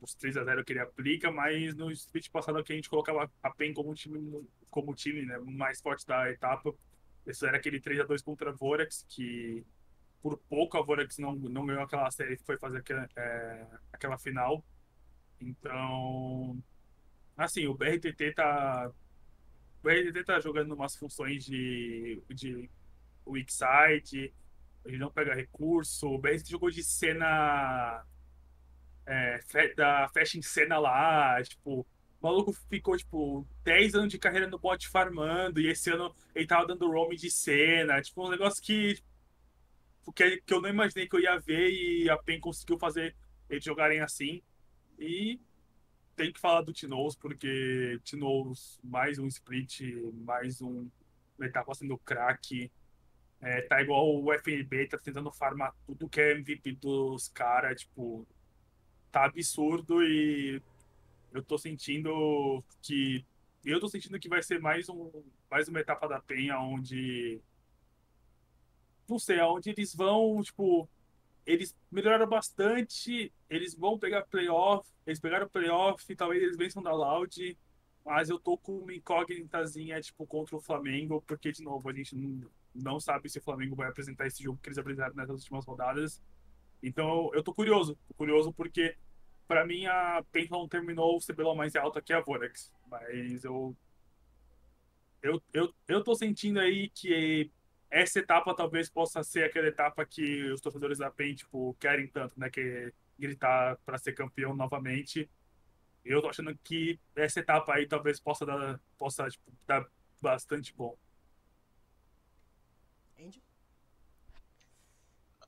os 0.00 0.14
3 0.14 0.36
a 0.36 0.44
0 0.44 0.64
que 0.64 0.72
ele 0.72 0.80
aplica, 0.80 1.30
mas 1.32 1.74
no 1.74 1.90
split 1.90 2.30
passado 2.30 2.62
que 2.62 2.72
a 2.72 2.76
gente 2.76 2.90
colocava 2.90 3.30
a 3.42 3.50
PEN 3.50 3.72
como 3.72 3.94
time, 3.94 4.46
como 4.70 4.94
time 4.94 5.24
né, 5.24 5.38
mais 5.38 5.80
forte 5.80 6.06
da 6.06 6.30
etapa, 6.30 6.74
esse 7.26 7.46
era 7.46 7.56
aquele 7.56 7.80
3 7.80 8.00
a 8.00 8.04
2 8.04 8.22
contra 8.22 8.50
a 8.50 8.52
Vorax, 8.52 9.04
que 9.08 9.64
por 10.22 10.36
pouco 10.48 10.76
a 10.76 10.82
Vorax 10.82 11.16
não, 11.18 11.34
não 11.34 11.66
ganhou 11.66 11.82
aquela 11.82 12.10
série 12.10 12.36
que 12.36 12.44
foi 12.44 12.58
fazer 12.58 12.78
aquela, 12.78 13.08
é, 13.16 13.66
aquela 13.92 14.18
final. 14.18 14.64
Então, 15.40 16.62
assim, 17.36 17.66
o 17.66 17.74
BRTT 17.74 18.34
tá 18.34 18.92
o 19.82 19.88
RDT 19.88 20.24
tá 20.24 20.40
jogando 20.40 20.72
umas 20.72 20.96
funções 20.96 21.44
de, 21.44 22.22
de 22.28 22.70
weak 23.26 23.52
side, 23.52 24.32
ele 24.84 24.98
não 24.98 25.10
pega 25.10 25.34
recurso. 25.34 26.08
O 26.08 26.18
BRT 26.18 26.50
jogou 26.50 26.70
de 26.70 26.82
cena. 26.82 28.04
É, 29.06 29.40
da 29.74 30.08
Fashion 30.10 30.40
Cena 30.42 30.78
lá, 30.78 31.42
tipo, 31.42 31.80
o 31.80 31.86
maluco 32.22 32.52
ficou, 32.52 32.96
tipo, 32.96 33.46
10 33.64 33.94
anos 33.94 34.10
de 34.10 34.18
carreira 34.18 34.46
no 34.46 34.58
bot 34.58 34.86
farmando, 34.86 35.60
e 35.60 35.68
esse 35.68 35.90
ano 35.90 36.14
ele 36.32 36.46
tava 36.46 36.66
dando 36.66 36.88
roam 36.88 37.10
de 37.10 37.28
cena, 37.28 38.00
tipo, 38.00 38.24
um 38.24 38.30
negócio 38.30 38.62
que, 38.62 39.02
que, 40.14 40.42
que 40.42 40.54
eu 40.54 40.60
não 40.60 40.68
imaginei 40.68 41.08
que 41.08 41.16
eu 41.16 41.20
ia 41.20 41.38
ver, 41.38 41.70
e 41.70 42.08
a 42.08 42.16
PEN 42.18 42.38
conseguiu 42.38 42.78
fazer 42.78 43.16
eles 43.48 43.64
jogarem 43.64 44.00
assim. 44.00 44.42
E 44.96 45.40
tem 46.20 46.30
que 46.30 46.38
falar 46.38 46.60
do 46.60 46.72
Tinoz, 46.72 47.16
porque 47.16 47.98
Tinoz, 48.04 48.78
mais 48.84 49.18
um 49.18 49.26
split, 49.26 49.80
mais 50.12 50.60
um. 50.60 50.86
Ele 51.38 51.48
tá 51.48 51.64
passando 51.64 51.96
crack. 51.96 52.70
É, 53.40 53.62
tá 53.62 53.80
igual 53.80 54.22
o 54.22 54.30
FNB, 54.34 54.86
tá 54.86 54.98
tentando 54.98 55.32
farmar 55.32 55.74
tudo 55.86 56.10
que 56.10 56.20
é 56.20 56.32
MVP 56.32 56.72
dos 56.72 57.28
caras, 57.28 57.80
tipo. 57.80 58.26
Tá 59.10 59.24
absurdo 59.24 60.02
e 60.02 60.62
eu 61.32 61.42
tô 61.42 61.56
sentindo 61.56 62.62
que. 62.82 63.24
Eu 63.64 63.80
tô 63.80 63.88
sentindo 63.88 64.20
que 64.20 64.28
vai 64.28 64.42
ser 64.42 64.60
mais, 64.60 64.90
um, 64.90 65.10
mais 65.50 65.68
uma 65.68 65.80
etapa 65.80 66.06
da 66.06 66.20
Penha 66.20 66.60
onde. 66.60 67.40
Não 69.08 69.18
sei, 69.18 69.40
onde 69.40 69.70
eles 69.70 69.94
vão, 69.94 70.42
tipo, 70.42 70.86
eles 71.50 71.76
melhoraram 71.90 72.28
bastante, 72.28 73.32
eles 73.48 73.74
vão 73.74 73.98
pegar 73.98 74.22
playoff, 74.26 74.88
eles 75.06 75.18
pegaram 75.18 75.48
playoff, 75.48 76.14
talvez 76.14 76.42
eles 76.42 76.56
vençam 76.56 76.82
da 76.82 76.92
Loud, 76.92 77.58
mas 78.04 78.30
eu 78.30 78.38
tô 78.38 78.56
com 78.56 78.78
uma 78.78 78.94
incógnitazinha, 78.94 80.00
tipo, 80.00 80.26
contra 80.26 80.56
o 80.56 80.60
Flamengo, 80.60 81.22
porque, 81.26 81.52
de 81.52 81.62
novo, 81.62 81.88
a 81.88 81.92
gente 81.92 82.14
não, 82.14 82.50
não 82.74 83.00
sabe 83.00 83.28
se 83.28 83.38
o 83.38 83.42
Flamengo 83.42 83.74
vai 83.74 83.88
apresentar 83.88 84.26
esse 84.26 84.42
jogo 84.42 84.58
que 84.62 84.68
eles 84.68 84.78
apresentaram 84.78 85.14
nessas 85.14 85.40
últimas 85.40 85.66
rodadas. 85.66 86.22
Então, 86.82 87.30
eu 87.34 87.42
tô 87.42 87.52
curioso, 87.52 87.98
tô 88.08 88.14
curioso 88.14 88.52
porque, 88.52 88.96
para 89.46 89.66
mim, 89.66 89.86
a 89.86 90.24
Penton 90.32 90.66
terminou 90.68 91.16
o 91.16 91.20
CBLOL 91.20 91.56
mais 91.56 91.76
alta 91.76 92.00
que 92.00 92.12
a 92.12 92.20
Vorax, 92.20 92.72
mas 92.88 93.44
eu 93.44 93.76
eu, 95.22 95.42
eu, 95.52 95.74
eu 95.86 96.02
tô 96.02 96.14
sentindo 96.14 96.58
aí 96.58 96.88
que 96.88 97.50
essa 97.90 98.20
etapa 98.20 98.54
talvez 98.54 98.88
possa 98.88 99.22
ser 99.24 99.44
aquela 99.44 99.66
etapa 99.66 100.06
que 100.06 100.50
os 100.50 100.60
torcedores 100.60 100.98
da 100.98 101.10
PEN, 101.10 101.34
tipo, 101.34 101.76
querem 101.80 102.06
tanto, 102.06 102.38
né? 102.38 102.48
Que 102.48 102.60
é 102.60 102.92
gritar 103.18 103.76
para 103.84 103.98
ser 103.98 104.12
campeão 104.12 104.54
novamente. 104.54 105.28
Eu 106.04 106.22
tô 106.22 106.28
achando 106.28 106.56
que 106.62 106.98
essa 107.14 107.40
etapa 107.40 107.74
aí 107.74 107.86
talvez 107.86 108.20
possa 108.20 108.46
dar, 108.46 108.80
possa, 108.96 109.28
tipo, 109.28 109.52
dar 109.66 109.84
bastante 110.20 110.72
bom. 110.74 110.96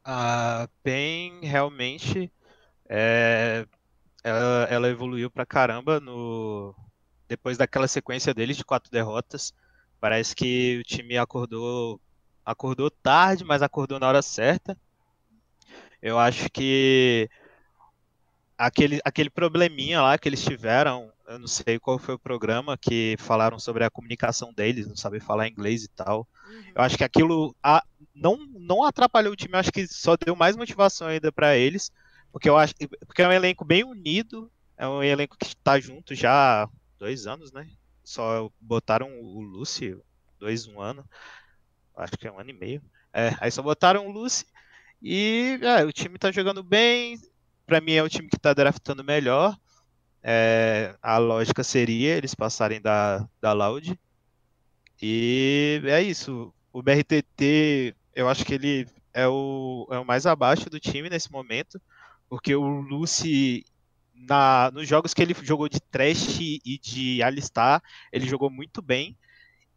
A 0.04 0.68
PEN 0.82 1.40
realmente 1.42 2.30
é, 2.88 3.66
ela, 4.22 4.64
ela 4.68 4.88
evoluiu 4.88 5.30
pra 5.30 5.46
caramba 5.46 6.00
no, 6.00 6.74
depois 7.28 7.56
daquela 7.56 7.88
sequência 7.88 8.34
deles 8.34 8.56
de 8.56 8.64
quatro 8.64 8.90
derrotas. 8.90 9.54
Parece 10.00 10.34
que 10.34 10.78
o 10.80 10.82
time 10.82 11.16
acordou 11.16 12.00
acordou 12.44 12.90
tarde, 12.90 13.44
mas 13.44 13.62
acordou 13.62 13.98
na 13.98 14.08
hora 14.08 14.22
certa. 14.22 14.76
Eu 16.00 16.18
acho 16.18 16.50
que 16.50 17.28
aquele, 18.58 19.00
aquele 19.04 19.30
probleminha 19.30 20.02
lá 20.02 20.18
que 20.18 20.28
eles 20.28 20.42
tiveram, 20.42 21.12
eu 21.26 21.38
não 21.38 21.46
sei 21.46 21.78
qual 21.78 21.98
foi 21.98 22.14
o 22.14 22.18
programa 22.18 22.76
que 22.76 23.16
falaram 23.18 23.58
sobre 23.58 23.84
a 23.84 23.90
comunicação 23.90 24.52
deles, 24.52 24.86
não 24.86 24.96
saber 24.96 25.20
falar 25.20 25.48
inglês 25.48 25.84
e 25.84 25.88
tal. 25.88 26.26
Uhum. 26.48 26.72
Eu 26.74 26.82
acho 26.82 26.96
que 26.96 27.04
aquilo 27.04 27.54
a, 27.62 27.82
não, 28.14 28.36
não 28.58 28.84
atrapalhou 28.84 29.32
o 29.32 29.36
time, 29.36 29.54
eu 29.54 29.60
acho 29.60 29.72
que 29.72 29.86
só 29.86 30.16
deu 30.16 30.36
mais 30.36 30.56
motivação 30.56 31.08
ainda 31.08 31.32
para 31.32 31.56
eles, 31.56 31.90
porque 32.32 32.48
eu 32.48 32.56
acho 32.56 32.74
porque 33.06 33.22
é 33.22 33.28
um 33.28 33.32
elenco 33.32 33.64
bem 33.64 33.84
unido, 33.84 34.50
é 34.76 34.86
um 34.86 35.02
elenco 35.02 35.36
que 35.36 35.46
está 35.46 35.78
junto 35.78 36.14
já 36.14 36.64
há 36.64 36.68
dois 36.98 37.26
anos, 37.26 37.52
né? 37.52 37.68
Só 38.04 38.50
botaram 38.60 39.20
o 39.20 39.40
Lúcio 39.40 40.02
dois, 40.38 40.66
um 40.66 40.80
ano 40.80 41.04
acho 41.96 42.12
que 42.18 42.26
é 42.26 42.32
um 42.32 42.38
ano 42.38 42.50
e 42.50 42.52
meio. 42.52 42.82
É, 43.12 43.34
aí 43.40 43.50
só 43.50 43.62
botaram 43.62 44.06
o 44.06 44.10
Lucy 44.10 44.46
e 45.02 45.58
é, 45.62 45.84
o 45.84 45.92
time 45.92 46.18
tá 46.18 46.30
jogando 46.32 46.62
bem. 46.62 47.18
Para 47.66 47.80
mim 47.80 47.92
é 47.94 48.02
o 48.02 48.08
time 48.08 48.28
que 48.28 48.38
tá 48.38 48.52
draftando 48.54 49.04
melhor. 49.04 49.56
é, 50.22 50.96
a 51.02 51.18
lógica 51.18 51.64
seria 51.64 52.16
eles 52.16 52.34
passarem 52.34 52.80
da, 52.80 53.28
da 53.40 53.52
Loud. 53.52 53.98
E 55.00 55.80
é 55.84 56.02
isso. 56.02 56.54
O 56.72 56.82
BRTT, 56.82 57.94
eu 58.14 58.28
acho 58.28 58.44
que 58.44 58.54
ele 58.54 58.86
é 59.12 59.26
o, 59.28 59.86
é 59.90 59.98
o 59.98 60.04
mais 60.04 60.26
abaixo 60.26 60.70
do 60.70 60.80
time 60.80 61.10
nesse 61.10 61.30
momento, 61.30 61.80
porque 62.28 62.54
o 62.54 62.62
Lucy, 62.80 63.64
na, 64.14 64.70
nos 64.72 64.88
jogos 64.88 65.12
que 65.12 65.22
ele 65.22 65.34
jogou 65.42 65.68
de 65.68 65.80
Trash 65.80 66.40
e 66.40 66.78
de 66.78 67.22
Alistar, 67.22 67.82
ele 68.12 68.26
jogou 68.28 68.50
muito 68.50 68.80
bem. 68.80 69.16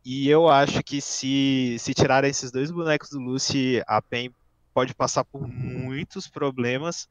E 0.06 0.30
eu 0.30 0.48
acho 0.48 0.84
que 0.84 1.02
se, 1.02 1.78
se 1.80 1.92
tirarem 1.96 2.30
esses 2.30 2.52
dois 2.52 2.70
bonecos 2.70 3.10
do 3.10 3.20
Lucy, 3.20 3.82
a 3.88 4.00
PEN 4.00 4.30
pode 4.72 4.94
passar 4.94 5.24
por 5.24 5.48
muitos 5.48 6.28
problemas, 6.28 7.10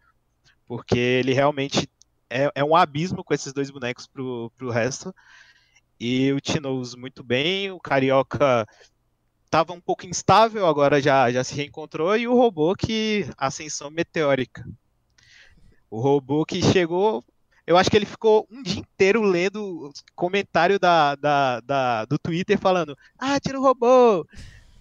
porque 0.65 0.97
ele 0.97 1.33
realmente 1.33 1.89
é, 2.31 2.53
é 2.55 2.65
um 2.65 2.77
abismo 2.77 3.25
com 3.25 3.35
esses 3.35 3.53
dois 3.53 3.69
bonecos 3.69 4.07
pro, 4.07 4.49
pro 4.57 4.71
resto. 4.71 5.13
E 5.99 6.31
o 6.33 6.41
Tinoz 6.41 6.95
muito 6.95 7.25
bem, 7.25 7.73
o 7.73 7.81
Carioca 7.81 8.65
estava 9.45 9.73
um 9.73 9.81
pouco 9.81 10.07
instável, 10.07 10.65
agora 10.65 11.03
já, 11.03 11.33
já 11.33 11.43
se 11.43 11.57
reencontrou, 11.57 12.17
e 12.17 12.29
o 12.29 12.37
robô 12.37 12.77
que 12.77 13.29
ascensão 13.37 13.91
meteórica. 13.91 14.65
O 15.91 16.01
robô 16.01 16.47
que 16.47 16.63
chegou 16.63 17.25
eu 17.67 17.77
acho 17.77 17.91
que 17.91 17.97
ele 17.97 18.07
ficou 18.07 18.47
um 18.51 18.63
dia 18.63 18.81
inteiro 18.81 19.23
lendo 19.23 19.91
comentário 20.15 20.79
da, 20.79 21.15
da, 21.15 21.61
da, 21.61 22.05
do 22.05 22.19
Twitter 22.19 22.59
falando: 22.59 22.97
Ah, 23.19 23.41
tira 23.41 23.59
o 23.59 23.63
robô, 23.63 24.27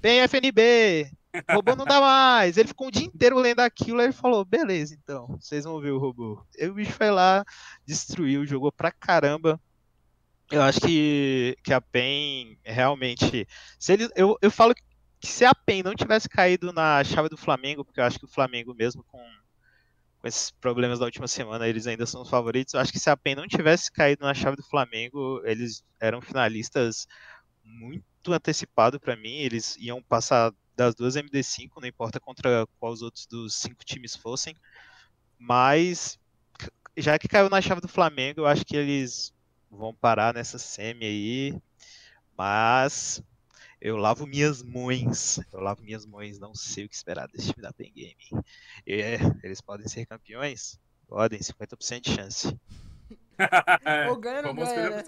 vem 0.01 0.21
FNB, 0.21 1.09
robô 1.49 1.75
não 1.75 1.85
dá 1.85 2.01
mais. 2.01 2.57
Ele 2.57 2.67
ficou 2.67 2.87
um 2.87 2.91
dia 2.91 3.05
inteiro 3.05 3.37
lendo 3.39 3.61
aquilo 3.61 4.01
e 4.01 4.11
falou: 4.11 4.43
Beleza, 4.43 4.93
então, 4.93 5.37
vocês 5.39 5.63
vão 5.63 5.79
ver 5.79 5.91
o 5.91 5.99
robô. 5.99 6.43
E 6.57 6.67
o 6.67 6.73
bicho 6.73 6.91
foi 6.91 7.09
lá, 7.09 7.45
destruiu, 7.85 8.45
jogou 8.45 8.71
pra 8.71 8.91
caramba. 8.91 9.59
Eu 10.51 10.61
acho 10.61 10.81
que, 10.81 11.57
que 11.63 11.73
a 11.73 11.81
PEN 11.81 12.57
realmente. 12.63 13.47
Se 13.79 13.93
ele, 13.93 14.09
eu, 14.15 14.37
eu 14.41 14.51
falo 14.51 14.75
que 15.19 15.27
se 15.27 15.45
a 15.45 15.55
PEN 15.55 15.83
não 15.83 15.95
tivesse 15.95 16.27
caído 16.27 16.73
na 16.73 17.01
chave 17.03 17.29
do 17.29 17.37
Flamengo, 17.37 17.85
porque 17.85 17.99
eu 17.99 18.03
acho 18.03 18.19
que 18.19 18.25
o 18.25 18.29
Flamengo, 18.29 18.75
mesmo 18.75 19.03
com 19.05 19.19
com 20.23 20.27
esses 20.29 20.51
problemas 20.51 20.99
da 20.99 21.05
última 21.05 21.27
semana, 21.27 21.67
eles 21.67 21.85
ainda 21.85 22.05
são 22.05 22.21
os 22.21 22.29
favoritos. 22.29 22.73
Eu 22.73 22.79
acho 22.79 22.93
que 22.93 22.99
se 22.99 23.09
a 23.09 23.17
PEN 23.17 23.35
não 23.35 23.45
tivesse 23.45 23.91
caído 23.91 24.23
na 24.23 24.33
chave 24.33 24.55
do 24.55 24.63
Flamengo, 24.63 25.41
eles 25.43 25.83
eram 25.99 26.21
finalistas 26.21 27.05
muito 27.61 28.31
antecipado 28.31 29.01
para 29.01 29.17
mim. 29.17 29.33
Eles 29.39 29.75
iam 29.75 30.01
passar 30.01 30.53
das 30.77 30.95
duas 30.95 31.17
MD5, 31.17 31.71
não 31.75 31.87
importa 31.89 32.21
contra 32.21 32.65
qual 32.79 32.93
os 32.93 33.01
outros 33.01 33.27
dos 33.27 33.53
cinco 33.55 33.83
times 33.83 34.15
fossem. 34.15 34.55
Mas 35.37 36.17
já 36.95 37.19
que 37.19 37.27
caiu 37.27 37.49
na 37.49 37.59
chave 37.59 37.81
do 37.81 37.89
Flamengo, 37.89 38.39
eu 38.39 38.47
acho 38.47 38.63
que 38.63 38.77
eles 38.77 39.33
vão 39.69 39.93
parar 39.93 40.33
nessa 40.33 40.57
semi 40.57 41.05
aí. 41.05 41.61
Mas 42.37 43.21
eu 43.83 43.97
lavo 43.97 44.25
minhas 44.25 44.63
mães. 44.63 45.41
Eu 45.51 45.59
lavo 45.59 45.83
minhas 45.83 46.05
mães. 46.05 46.39
Não 46.39 46.55
sei 46.55 46.85
o 46.85 46.89
que 46.89 46.95
esperar 46.95 47.27
desse 47.27 47.51
time 47.51 47.61
da 47.61 47.73
Pen 47.73 47.91
Game. 47.93 48.45
E, 48.87 49.01
é, 49.01 49.19
eles 49.43 49.59
podem 49.59 49.85
ser 49.89 50.05
campeões? 50.05 50.79
Podem, 51.05 51.37
50% 51.37 51.99
de 51.99 52.15
chance. 52.15 52.57
o 54.09 54.15
ganha 54.15 54.41
não 54.41 54.55
ganha. 54.55 54.89
Né? 54.89 55.03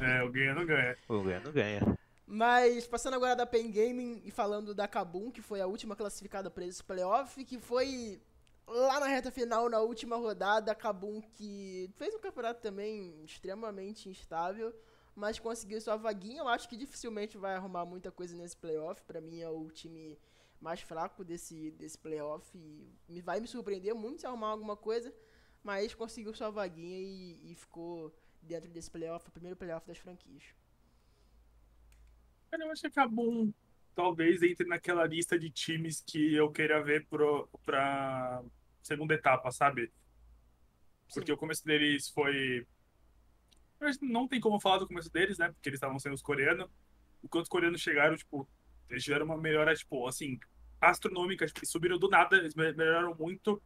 É, 0.00 0.22
o 0.22 0.32
ganha 0.32 0.54
não 0.54 0.64
ganha. 0.64 0.96
O 1.06 1.22
ganha 1.22 1.40
não 1.40 1.52
ganha. 1.52 1.98
Mas 2.26 2.86
passando 2.86 3.12
agora 3.12 3.36
da 3.36 3.44
Pen 3.44 3.70
Gaming 3.70 4.22
e 4.24 4.30
falando 4.30 4.74
da 4.74 4.88
Kabum, 4.88 5.30
que 5.30 5.42
foi 5.42 5.60
a 5.60 5.66
última 5.66 5.94
classificada 5.94 6.50
para 6.50 6.64
esse 6.64 6.82
playoff, 6.82 7.44
que 7.44 7.58
foi 7.58 8.22
lá 8.66 9.00
na 9.00 9.06
reta 9.06 9.30
final, 9.30 9.68
na 9.68 9.80
última 9.80 10.16
rodada, 10.16 10.72
a 10.72 10.74
Kabum 10.74 11.20
que 11.20 11.90
fez 11.96 12.14
um 12.14 12.20
campeonato 12.20 12.62
também 12.62 13.22
extremamente 13.22 14.08
instável 14.08 14.74
mas 15.18 15.38
conseguiu 15.38 15.80
sua 15.80 15.96
vaguinha. 15.96 16.40
Eu 16.40 16.48
acho 16.48 16.68
que 16.68 16.76
dificilmente 16.76 17.36
vai 17.36 17.54
arrumar 17.54 17.84
muita 17.84 18.10
coisa 18.10 18.36
nesse 18.36 18.56
playoff. 18.56 19.02
Para 19.02 19.20
mim 19.20 19.40
é 19.40 19.48
o 19.48 19.68
time 19.68 20.16
mais 20.60 20.80
fraco 20.80 21.24
desse, 21.24 21.72
desse 21.72 21.98
playoff 21.98 22.46
e 23.08 23.20
vai 23.20 23.40
me 23.40 23.46
surpreender 23.46 23.94
muito 23.94 24.20
se 24.20 24.26
arrumar 24.26 24.48
alguma 24.48 24.76
coisa, 24.76 25.14
mas 25.62 25.94
conseguiu 25.94 26.34
sua 26.34 26.50
vaguinha 26.50 26.98
e, 26.98 27.52
e 27.52 27.54
ficou 27.54 28.12
dentro 28.42 28.68
desse 28.70 28.90
playoff, 28.90 29.28
o 29.28 29.32
primeiro 29.32 29.56
playoff 29.56 29.86
das 29.86 29.98
franquias. 29.98 30.42
Cara, 32.50 32.64
eu 32.64 32.70
acho 32.70 32.80
que 32.82 32.88
acabou 32.88 33.52
talvez 33.94 34.42
entre 34.42 34.66
naquela 34.66 35.04
lista 35.04 35.38
de 35.38 35.50
times 35.50 36.00
que 36.00 36.34
eu 36.34 36.50
queira 36.50 36.82
ver 36.82 37.06
pro, 37.06 37.48
pra 37.64 38.42
segunda 38.82 39.14
etapa, 39.14 39.50
sabe? 39.50 39.92
Porque 41.12 41.26
Sim. 41.26 41.32
o 41.32 41.36
começo 41.36 41.64
deles 41.64 42.08
foi 42.08 42.66
mas 43.80 44.00
não 44.00 44.26
tem 44.26 44.40
como 44.40 44.60
falar 44.60 44.78
do 44.78 44.86
começo 44.86 45.10
deles, 45.12 45.38
né? 45.38 45.50
Porque 45.52 45.68
eles 45.68 45.78
estavam 45.78 45.98
sendo 45.98 46.14
os 46.14 46.22
coreanos. 46.22 46.68
Enquanto 47.22 47.44
os 47.44 47.48
coreanos 47.48 47.80
chegaram, 47.80 48.16
tipo, 48.16 48.48
eles 48.88 49.04
tiveram 49.04 49.26
uma 49.26 49.36
melhora, 49.36 49.74
tipo, 49.74 50.06
assim, 50.06 50.38
astronômica. 50.80 51.46
Tipo, 51.46 51.60
eles 51.60 51.70
subiram 51.70 51.98
do 51.98 52.08
nada, 52.08 52.36
eles 52.36 52.54
melhoraram 52.54 53.14
muito. 53.14 53.62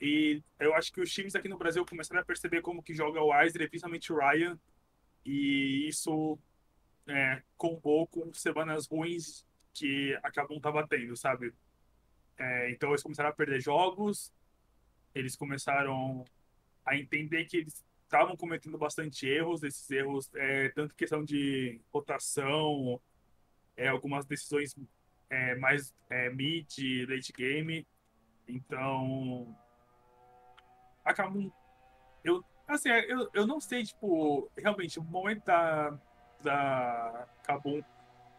E 0.00 0.42
eu 0.60 0.74
acho 0.74 0.92
que 0.92 1.00
os 1.00 1.12
times 1.12 1.34
aqui 1.34 1.48
no 1.48 1.58
Brasil 1.58 1.84
começaram 1.84 2.20
a 2.20 2.24
perceber 2.24 2.62
como 2.62 2.82
que 2.82 2.94
joga 2.94 3.20
o 3.20 3.30
Weiser, 3.30 3.68
principalmente 3.68 4.12
o 4.12 4.18
Ryan. 4.18 4.58
E 5.24 5.88
isso 5.88 6.38
é, 7.06 7.42
combou 7.56 8.06
com 8.06 8.32
semanas 8.32 8.86
ruins 8.86 9.46
que 9.74 10.18
a 10.22 10.30
Kabum 10.30 10.60
tava 10.60 10.86
tendo, 10.86 11.16
sabe? 11.16 11.52
É, 12.38 12.70
então 12.70 12.90
eles 12.90 13.02
começaram 13.02 13.30
a 13.30 13.32
perder 13.32 13.60
jogos, 13.60 14.32
eles 15.14 15.34
começaram 15.34 16.24
a 16.84 16.96
entender 16.96 17.44
que 17.46 17.58
eles 17.58 17.84
estavam 18.08 18.34
cometendo 18.36 18.78
bastante 18.78 19.28
erros, 19.28 19.62
esses 19.62 19.88
erros, 19.90 20.30
é, 20.34 20.70
tanto 20.70 20.94
questão 20.94 21.22
de 21.22 21.78
rotação, 21.92 22.98
é, 23.76 23.88
algumas 23.88 24.24
decisões 24.24 24.74
é, 25.28 25.54
mais 25.56 25.94
é, 26.08 26.30
mid, 26.30 26.70
late 27.06 27.32
game. 27.32 27.86
Então, 28.48 29.54
acabam. 31.04 31.52
Eu, 32.24 32.42
assim, 32.66 32.88
eu, 32.88 33.28
eu 33.34 33.46
não 33.46 33.60
sei, 33.60 33.84
tipo, 33.84 34.50
realmente, 34.56 34.98
o 34.98 35.04
momento 35.04 35.44
da, 35.44 35.90
da 36.42 37.28
Kabum 37.44 37.82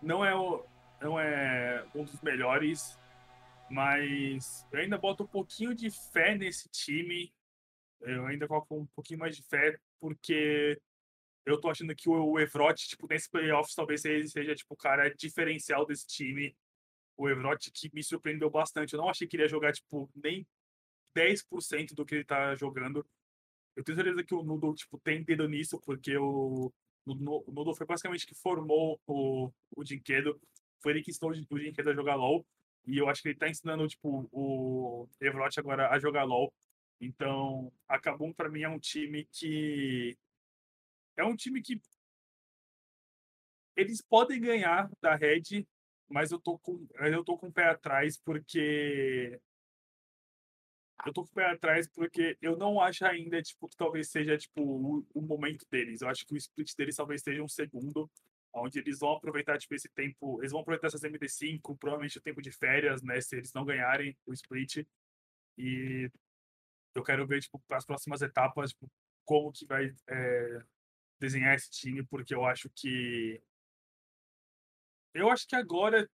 não 0.01 0.25
é, 0.25 0.35
o, 0.35 0.65
não 0.99 1.19
é 1.19 1.85
um 1.93 2.03
dos 2.03 2.19
melhores, 2.21 2.99
mas 3.69 4.65
eu 4.71 4.79
ainda 4.79 4.97
boto 4.97 5.25
um 5.25 5.27
pouquinho 5.27 5.75
de 5.75 5.91
fé 5.91 6.35
nesse 6.35 6.67
time 6.69 7.31
eu 8.01 8.25
ainda 8.25 8.47
coloco 8.47 8.75
um 8.75 8.85
pouquinho 8.87 9.19
mais 9.19 9.35
de 9.35 9.43
fé, 9.43 9.77
porque 9.99 10.79
eu 11.45 11.59
tô 11.59 11.69
achando 11.69 11.95
que 11.95 12.09
o 12.09 12.39
Evrot, 12.39 12.87
tipo, 12.87 13.07
nesse 13.07 13.29
playoffs, 13.29 13.75
talvez 13.75 14.05
ele 14.05 14.27
seja, 14.27 14.55
tipo, 14.55 14.73
o 14.73 14.77
cara 14.77 15.09
diferencial 15.09 15.85
desse 15.85 16.05
time. 16.07 16.55
O 17.17 17.27
Evrot 17.27 17.71
que 17.71 17.89
me 17.93 18.03
surpreendeu 18.03 18.49
bastante. 18.49 18.93
Eu 18.93 19.01
não 19.01 19.09
achei 19.09 19.27
que 19.27 19.35
ele 19.35 19.43
ia 19.43 19.49
jogar, 19.49 19.73
tipo, 19.73 20.09
nem 20.15 20.47
10% 21.15 21.93
do 21.93 22.05
que 22.05 22.15
ele 22.15 22.23
tá 22.23 22.55
jogando. 22.55 23.05
Eu 23.75 23.83
tenho 23.83 23.95
certeza 23.95 24.23
que 24.23 24.33
o 24.33 24.43
Noodle, 24.43 24.75
tipo, 24.75 24.99
tem 24.99 25.23
dedo 25.23 25.47
nisso, 25.47 25.79
porque 25.81 26.15
o, 26.17 26.71
o, 27.05 27.11
o 27.11 27.51
Noodle 27.51 27.75
foi 27.75 27.85
basicamente 27.85 28.27
que 28.27 28.35
formou 28.35 28.99
o, 29.07 29.51
o 29.75 29.83
Dinquedo. 29.83 30.39
Foi 30.81 30.93
ele 30.93 31.01
que 31.01 31.11
ensinou 31.11 31.31
o 31.31 31.59
Dinquedo 31.59 31.89
a 31.89 31.95
jogar 31.95 32.15
LoL. 32.15 32.45
E 32.85 32.97
eu 32.97 33.09
acho 33.09 33.21
que 33.21 33.29
ele 33.29 33.37
tá 33.37 33.49
ensinando, 33.49 33.87
tipo, 33.87 34.29
o 34.31 35.07
Evrot 35.19 35.59
agora 35.59 35.89
a 35.89 35.99
jogar 35.99 36.23
LoL. 36.23 36.53
Então, 36.99 37.71
a 37.87 37.99
Kabum 37.99 38.33
para 38.33 38.49
mim 38.49 38.61
é 38.61 38.69
um 38.69 38.79
time 38.79 39.25
que 39.25 40.17
é 41.15 41.23
um 41.23 41.35
time 41.35 41.61
que 41.61 41.81
eles 43.75 44.01
podem 44.01 44.41
ganhar 44.41 44.89
da 45.01 45.15
Red, 45.15 45.65
mas 46.09 46.31
eu 46.31 46.39
tô 46.39 46.57
com 46.59 46.85
eu 46.95 47.23
tô 47.23 47.37
com 47.37 47.47
o 47.47 47.53
pé 47.53 47.65
atrás 47.69 48.17
porque 48.17 49.39
eu 51.05 51.13
tô 51.13 51.23
com 51.23 51.29
o 51.29 51.33
pé 51.33 51.45
atrás 51.45 51.87
porque 51.87 52.37
eu 52.41 52.57
não 52.57 52.81
acho 52.81 53.05
ainda 53.05 53.41
tipo 53.41 53.69
que 53.69 53.77
talvez 53.77 54.09
seja 54.09 54.37
tipo 54.37 54.61
o, 54.61 55.07
o 55.13 55.21
momento 55.21 55.65
deles. 55.71 56.01
Eu 56.01 56.09
acho 56.09 56.25
que 56.25 56.33
o 56.33 56.37
split 56.37 56.75
deles 56.75 56.95
talvez 56.97 57.21
seja 57.21 57.41
um 57.41 57.47
segundo, 57.47 58.11
onde 58.53 58.79
eles 58.79 58.99
vão 58.99 59.13
aproveitar 59.13 59.57
tipo 59.57 59.73
esse 59.75 59.87
tempo, 59.89 60.41
eles 60.41 60.51
vão 60.51 60.61
aproveitar 60.61 60.87
essas 60.87 61.03
MD5, 61.03 61.77
provavelmente 61.77 62.17
o 62.17 62.21
tempo 62.21 62.41
de 62.41 62.51
férias, 62.51 63.01
né, 63.01 63.21
se 63.21 63.37
eles 63.37 63.53
não 63.53 63.63
ganharem 63.63 64.17
o 64.25 64.33
split. 64.33 64.85
E 65.57 66.11
eu 66.95 67.03
quero 67.03 67.25
ver, 67.27 67.41
tipo, 67.41 67.61
as 67.71 67.85
próximas 67.85 68.21
etapas, 68.21 68.71
tipo, 68.71 68.89
como 69.25 69.51
que 69.51 69.65
vai 69.65 69.93
é, 70.07 70.63
desenhar 71.19 71.55
esse 71.55 71.69
time, 71.69 72.03
porque 72.03 72.33
eu 72.33 72.45
acho 72.45 72.69
que. 72.69 73.41
Eu 75.13 75.29
acho 75.29 75.47
que 75.47 75.55
agora, 75.55 76.09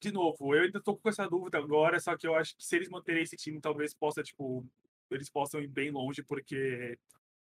de 0.00 0.12
novo, 0.12 0.54
eu 0.54 0.62
ainda 0.62 0.80
tô 0.80 0.96
com 0.96 1.08
essa 1.08 1.28
dúvida 1.28 1.58
agora, 1.58 1.98
só 2.00 2.16
que 2.16 2.26
eu 2.26 2.34
acho 2.34 2.56
que 2.56 2.64
se 2.64 2.76
eles 2.76 2.88
manterem 2.88 3.22
esse 3.22 3.36
time, 3.36 3.60
talvez 3.60 3.94
possa, 3.94 4.22
tipo, 4.22 4.66
eles 5.10 5.28
possam 5.28 5.60
ir 5.60 5.68
bem 5.68 5.90
longe, 5.90 6.22
porque 6.22 6.98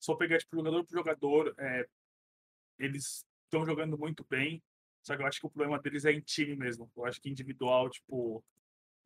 só 0.01 0.15
pegar, 0.15 0.39
tipo, 0.39 0.57
jogador 0.57 0.85
por 0.85 0.93
jogador, 0.93 1.55
é, 1.59 1.89
eles 2.79 3.25
estão 3.45 3.65
jogando 3.67 3.99
muito 3.99 4.25
bem, 4.29 4.63
só 5.03 5.17
que 5.17 5.23
eu 5.23 5.27
acho 5.27 5.41
que 5.41 5.47
o 5.47 5.51
problema 5.51 5.81
deles 5.81 6.05
é 6.05 6.13
em 6.13 6.21
time 6.21 6.55
mesmo. 6.55 6.91
Eu 6.97 7.07
acho 7.07 7.21
que 7.21 7.31
individual, 7.31 7.89
tipo, 7.91 8.45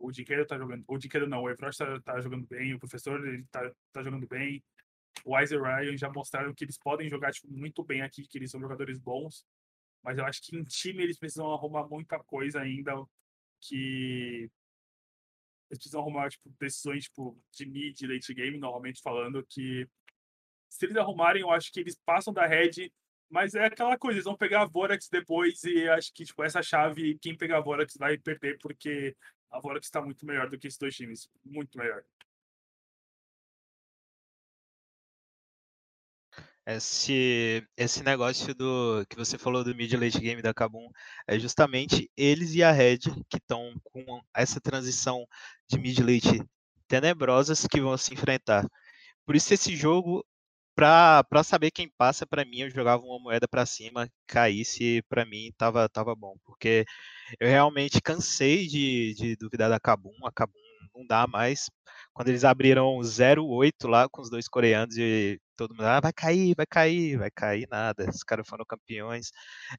o 0.02 0.10
Dinqueiro 0.10 0.44
tá 0.44 0.58
jogando. 0.58 0.84
O 0.88 0.98
Dinqueiro 0.98 1.28
não, 1.28 1.42
o 1.42 1.50
Evroch 1.50 1.76
tá, 1.78 2.00
tá, 2.00 2.20
jogando 2.20 2.46
bem, 2.46 2.74
o 2.74 2.78
professor 2.78 3.24
ele 3.26 3.44
tá, 3.50 3.72
tá 3.92 4.02
jogando 4.02 4.26
bem. 4.26 4.62
o 5.24 5.36
Wise 5.36 5.56
o 5.56 5.62
Ryan 5.62 5.96
já 5.96 6.10
mostraram 6.10 6.52
que 6.52 6.64
eles 6.64 6.76
podem 6.76 7.08
jogar 7.08 7.32
tipo, 7.32 7.50
muito 7.50 7.84
bem 7.84 8.02
aqui, 8.02 8.26
que 8.26 8.36
eles 8.36 8.50
são 8.50 8.60
jogadores 8.60 8.98
bons. 8.98 9.46
Mas 10.02 10.18
eu 10.18 10.24
acho 10.24 10.42
que 10.42 10.56
em 10.56 10.64
time 10.64 11.04
eles 11.04 11.18
precisam 11.18 11.52
arrumar 11.52 11.86
muita 11.88 12.18
coisa 12.24 12.60
ainda 12.60 12.92
que 13.60 14.50
eles 15.70 15.78
precisam 15.78 16.00
arrumar 16.00 16.28
tipo, 16.28 16.50
decisões 16.58 17.04
tipo, 17.04 17.38
de 17.52 17.64
mid, 17.64 18.02
late 18.02 18.34
game, 18.34 18.58
normalmente 18.58 19.00
falando, 19.00 19.46
que 19.48 19.88
se 20.68 20.86
eles 20.86 20.96
arrumarem, 20.96 21.42
eu 21.42 21.50
acho 21.50 21.72
que 21.72 21.80
eles 21.80 21.96
passam 22.04 22.32
da 22.32 22.46
red, 22.46 22.90
mas 23.30 23.54
é 23.54 23.66
aquela 23.66 23.96
coisa, 23.96 24.16
eles 24.16 24.24
vão 24.24 24.36
pegar 24.36 24.62
a 24.62 24.66
Vorax 24.66 25.08
depois 25.08 25.62
e 25.64 25.88
acho 25.88 26.12
que 26.12 26.24
tipo, 26.24 26.42
essa 26.42 26.62
chave, 26.62 27.18
quem 27.18 27.36
pegar 27.36 27.58
a 27.58 27.60
Vorax 27.60 27.96
vai 27.96 28.18
perder, 28.18 28.58
porque 28.58 29.16
a 29.52 29.60
Vorax 29.60 29.86
está 29.86 30.00
muito 30.00 30.24
melhor 30.24 30.48
do 30.48 30.58
que 30.58 30.66
esses 30.66 30.78
dois 30.78 30.96
times, 30.96 31.28
muito 31.44 31.76
melhor. 31.78 32.02
Esse, 36.64 37.66
esse 37.76 38.04
negócio 38.04 38.54
do 38.54 39.04
que 39.10 39.16
você 39.16 39.36
falou 39.36 39.64
do 39.64 39.74
mid 39.74 39.92
late 39.94 40.20
game 40.20 40.40
da 40.40 40.54
Kabum 40.54 40.88
é 41.26 41.36
justamente 41.38 42.08
eles 42.16 42.54
e 42.54 42.62
a 42.62 42.70
Red 42.70 42.98
que 43.28 43.36
estão 43.36 43.74
com 43.82 44.22
essa 44.32 44.60
transição 44.60 45.26
de 45.68 45.78
mid 45.78 45.98
late 45.98 46.40
tenebrosas 46.86 47.66
que 47.66 47.80
vão 47.80 47.96
se 47.98 48.14
enfrentar. 48.14 48.64
Por 49.26 49.34
isso 49.34 49.52
esse 49.52 49.76
jogo 49.76 50.24
para 50.74 51.44
saber 51.44 51.70
quem 51.70 51.88
passa 51.98 52.26
para 52.26 52.44
mim 52.44 52.60
eu 52.60 52.70
jogava 52.70 53.02
uma 53.02 53.18
moeda 53.18 53.46
para 53.48 53.66
cima, 53.66 54.08
caísse 54.26 55.02
para 55.08 55.24
mim 55.26 55.52
tava 55.56 55.88
tava 55.88 56.14
bom, 56.14 56.36
porque 56.44 56.84
eu 57.40 57.48
realmente 57.48 58.00
cansei 58.00 58.66
de, 58.66 59.14
de 59.14 59.36
duvidar 59.36 59.70
da 59.70 59.80
Kabum, 59.80 60.14
a 60.26 60.32
Kabum 60.32 60.58
não 60.94 61.06
dá 61.06 61.26
mais. 61.26 61.70
Quando 62.12 62.28
eles 62.28 62.44
abriram 62.44 62.98
0-8 63.02 63.88
lá 63.88 64.08
com 64.08 64.20
os 64.22 64.30
dois 64.30 64.48
coreanos 64.48 64.96
e 64.98 65.40
todo 65.56 65.74
mundo, 65.74 65.86
ah, 65.86 66.00
vai 66.00 66.12
cair, 66.12 66.54
vai 66.56 66.66
cair, 66.66 67.18
vai 67.18 67.30
cair 67.30 67.66
nada. 67.70 68.08
Os 68.10 68.22
caras 68.22 68.46
foram 68.48 68.64
campeões. 68.66 69.30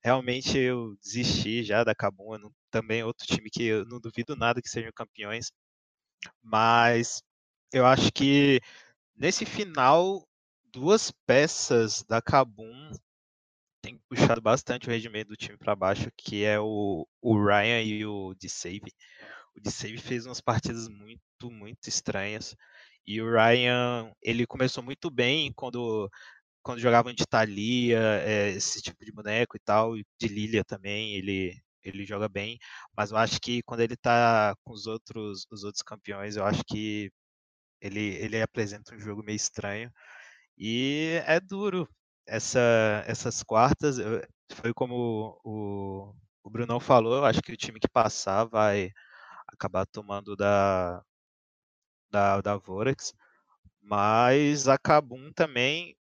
Realmente 0.03 0.57
eu 0.57 0.95
desisti 1.03 1.63
já 1.63 1.83
da 1.83 1.95
Kabum, 1.95 2.37
não, 2.39 2.51
também 2.71 3.03
outro 3.03 3.25
time 3.27 3.49
que 3.49 3.63
eu 3.63 3.85
não 3.85 3.99
duvido 3.99 4.35
nada 4.35 4.61
que 4.61 4.69
sejam 4.69 4.91
campeões. 4.95 5.51
Mas 6.41 7.21
eu 7.71 7.85
acho 7.85 8.11
que 8.11 8.61
nesse 9.15 9.45
final, 9.45 10.25
duas 10.73 11.11
peças 11.25 12.03
da 12.03 12.21
Kabum 12.21 12.91
tem 13.81 13.99
puxado 14.09 14.41
bastante 14.41 14.87
o 14.87 14.91
rendimento 14.91 15.29
do 15.29 15.35
time 15.35 15.57
para 15.57 15.75
baixo, 15.75 16.09
que 16.17 16.43
é 16.43 16.59
o, 16.59 17.07
o 17.21 17.45
Ryan 17.45 17.81
e 17.83 18.05
o 18.05 18.33
D-Save. 18.33 18.91
O 19.55 19.61
D-Save 19.61 19.97
fez 19.99 20.25
umas 20.25 20.41
partidas 20.41 20.87
muito, 20.89 21.51
muito 21.51 21.87
estranhas. 21.87 22.55
E 23.05 23.21
o 23.21 23.29
Ryan, 23.31 24.11
ele 24.21 24.47
começou 24.47 24.83
muito 24.83 25.11
bem 25.11 25.51
quando, 25.53 26.09
quando 26.63 26.79
jogava 26.79 27.13
de 27.13 27.25
Thalia, 27.27 27.99
é, 28.23 28.49
esse 28.51 28.81
tipo 28.81 29.05
de 29.05 29.11
boneco 29.11 29.57
e 29.57 29.59
tal, 29.59 29.97
e 29.97 30.05
de 30.19 30.27
Lilia 30.27 30.63
também, 30.63 31.15
ele, 31.15 31.55
ele 31.83 32.05
joga 32.05 32.29
bem. 32.29 32.57
Mas 32.97 33.11
eu 33.11 33.17
acho 33.17 33.39
que 33.41 33.61
quando 33.63 33.81
ele 33.81 33.97
tá 33.97 34.55
com 34.63 34.73
os 34.73 34.87
outros, 34.87 35.45
os 35.51 35.63
outros 35.63 35.83
campeões, 35.83 36.35
eu 36.37 36.45
acho 36.45 36.63
que 36.65 37.11
ele, 37.81 38.15
ele 38.15 38.41
apresenta 38.41 38.95
um 38.95 38.99
jogo 38.99 39.23
meio 39.23 39.35
estranho. 39.35 39.91
E 40.57 41.21
é 41.25 41.39
duro. 41.39 41.87
Essa, 42.25 43.03
essas 43.05 43.43
quartas, 43.43 43.97
foi 44.55 44.73
como 44.73 45.39
o, 45.43 46.13
o 46.43 46.49
Brunão 46.49 46.79
falou, 46.79 47.15
eu 47.17 47.25
acho 47.25 47.41
que 47.41 47.51
o 47.51 47.57
time 47.57 47.79
que 47.79 47.87
passar 47.87 48.45
vai 48.45 48.91
acabar 49.47 49.85
tomando 49.85 50.35
da, 50.35 51.03
da, 52.11 52.41
da 52.41 52.57
Vorax. 52.57 53.13
Mas 53.81 54.67
a 54.67 54.77
Kabum 54.77 55.31
também, 55.33 55.95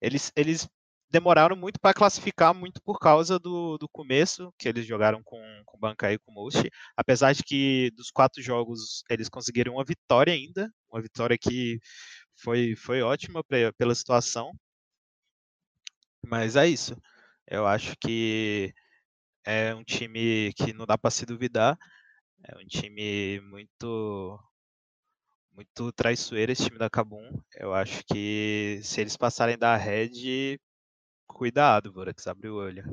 eles, 0.00 0.32
eles 0.36 0.68
demoraram 1.10 1.56
muito 1.56 1.80
para 1.80 1.94
classificar, 1.94 2.54
muito 2.54 2.80
por 2.82 2.98
causa 2.98 3.38
do, 3.38 3.76
do 3.78 3.88
começo, 3.88 4.52
que 4.58 4.68
eles 4.68 4.86
jogaram 4.86 5.22
com, 5.24 5.40
com 5.66 5.78
Bankai 5.78 6.14
e 6.14 6.18
com 6.18 6.32
Most. 6.32 6.70
Apesar 6.96 7.32
de 7.32 7.42
que 7.42 7.90
dos 7.96 8.10
quatro 8.10 8.42
jogos 8.42 9.02
eles 9.10 9.28
conseguiram 9.28 9.74
uma 9.74 9.84
vitória 9.84 10.32
ainda, 10.32 10.72
uma 10.90 11.02
vitória 11.02 11.36
que 11.38 11.78
foi, 12.42 12.74
foi 12.76 13.02
ótima 13.02 13.42
pela 13.44 13.94
situação. 13.94 14.52
Mas 16.26 16.56
é 16.56 16.66
isso. 16.66 16.96
Eu 17.46 17.66
acho 17.66 17.94
que 18.00 18.72
é 19.44 19.74
um 19.74 19.84
time 19.84 20.52
que 20.54 20.72
não 20.72 20.86
dá 20.86 20.98
para 20.98 21.10
se 21.10 21.26
duvidar. 21.26 21.78
É 22.44 22.56
um 22.58 22.66
time 22.66 23.40
muito 23.42 24.38
muito 25.52 25.92
traiçoeiro 25.92 26.52
esse 26.52 26.64
time 26.64 26.78
da 26.78 26.90
Kabum. 26.90 27.40
Eu 27.54 27.74
acho 27.74 28.02
que 28.04 28.80
se 28.82 29.00
eles 29.00 29.16
passarem 29.16 29.58
da 29.58 29.76
Red, 29.76 30.58
cuidado, 31.26 31.92
Vorax, 31.92 32.26
abre 32.26 32.48
o 32.48 32.56
olho. 32.56 32.84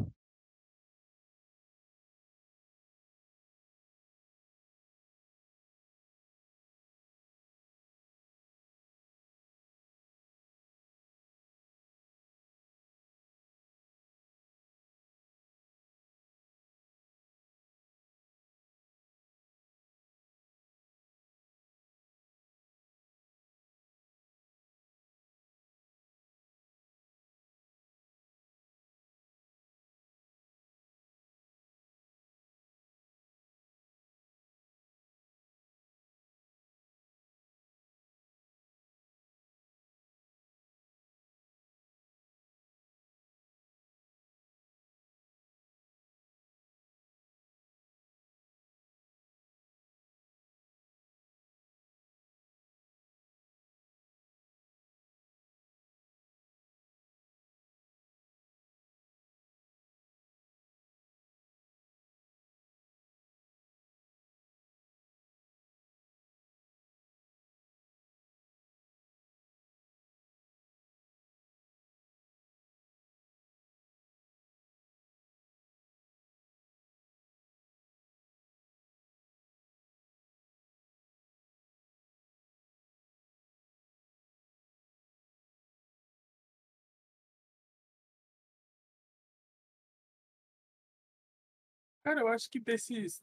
Cara, 92.07 92.21
eu 92.21 92.29
acho 92.29 92.49
que 92.49 92.57
desses 92.57 93.21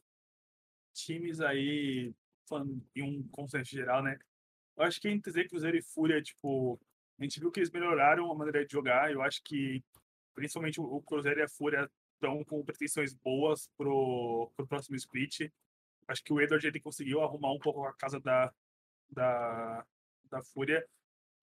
times 0.93 1.41
aí, 1.41 2.13
falando 2.47 2.85
em 2.95 3.01
um 3.01 3.27
consenso 3.29 3.71
geral, 3.71 4.03
né? 4.03 4.15
Eu 4.77 4.83
acho 4.83 5.01
que 5.01 5.09
entre 5.09 5.31
Z, 5.31 5.47
Cruzeiro 5.47 5.75
e 5.75 5.81
Fúria, 5.81 6.21
tipo, 6.21 6.79
a 7.19 7.23
gente 7.23 7.39
viu 7.39 7.51
que 7.51 7.61
eles 7.61 7.71
melhoraram 7.71 8.31
a 8.31 8.35
maneira 8.35 8.63
de 8.63 8.71
jogar. 8.71 9.11
Eu 9.11 9.23
acho 9.23 9.41
que, 9.41 9.83
principalmente, 10.35 10.79
o 10.79 11.01
Cruzeiro 11.01 11.39
e 11.39 11.41
a 11.41 11.49
Fúria 11.49 11.89
estão 12.13 12.43
com 12.43 12.63
pretensões 12.63 13.15
boas 13.15 13.67
pro, 13.75 14.51
pro 14.55 14.67
próximo 14.67 14.95
split. 14.97 15.51
Acho 16.07 16.23
que 16.23 16.31
o 16.31 16.39
Edward 16.39 16.67
ele 16.67 16.79
conseguiu 16.79 17.23
arrumar 17.23 17.53
um 17.53 17.59
pouco 17.59 17.83
a 17.87 17.93
casa 17.95 18.19
da, 18.19 18.53
da, 19.09 19.83
da 20.29 20.43
Fúria. 20.43 20.87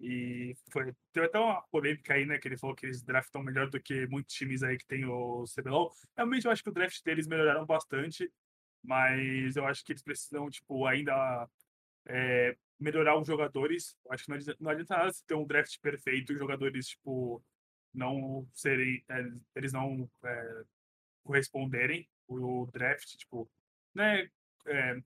E 0.03 0.57
foi, 0.73 0.93
teve 1.13 1.27
até 1.27 1.39
uma 1.39 1.63
polêmica 1.71 2.15
aí, 2.15 2.27
né? 2.27 2.37
Que 2.37 2.49
ele 2.49 2.59
falou 2.59 2.75
que 2.75 2.85
eles 2.85 3.03
draftam 3.03 3.41
melhor 3.41 3.71
do 3.71 3.81
que 3.81 4.05
muitos 4.09 4.35
times 4.35 4.65
aí 4.65 4.77
que 4.77 4.85
tem 4.85 5.05
o 5.05 5.45
CBLOL. 5.45 5.95
Realmente 6.17 6.45
eu 6.45 6.51
acho 6.51 6.61
que 6.61 6.71
o 6.71 6.73
draft 6.73 7.01
deles 7.05 7.29
melhoraram 7.29 7.65
bastante, 7.65 8.29
mas 8.83 9.55
eu 9.55 9.65
acho 9.65 9.85
que 9.85 9.93
eles 9.93 10.03
precisam, 10.03 10.51
tipo, 10.51 10.87
ainda 10.87 11.49
é, 12.07 12.57
melhorar 12.81 13.17
os 13.17 13.29
jogadores. 13.29 13.97
Eu 14.05 14.13
acho 14.13 14.25
que 14.25 14.31
não 14.31 14.37
adianta, 14.37 14.57
não 14.61 14.71
adianta 14.73 14.97
nada 14.97 15.13
ter 15.25 15.35
um 15.35 15.47
draft 15.47 15.79
perfeito 15.81 16.33
e 16.33 16.35
os 16.35 16.41
jogadores, 16.41 16.89
tipo, 16.89 17.41
não 17.95 18.45
serem. 18.55 19.05
É, 19.09 19.25
eles 19.55 19.73
não 19.73 20.11
é, 20.25 20.65
corresponderem 21.23 22.09
o 22.27 22.67
draft, 22.73 23.17
tipo, 23.17 23.49
né? 23.95 24.29
É, 24.67 25.01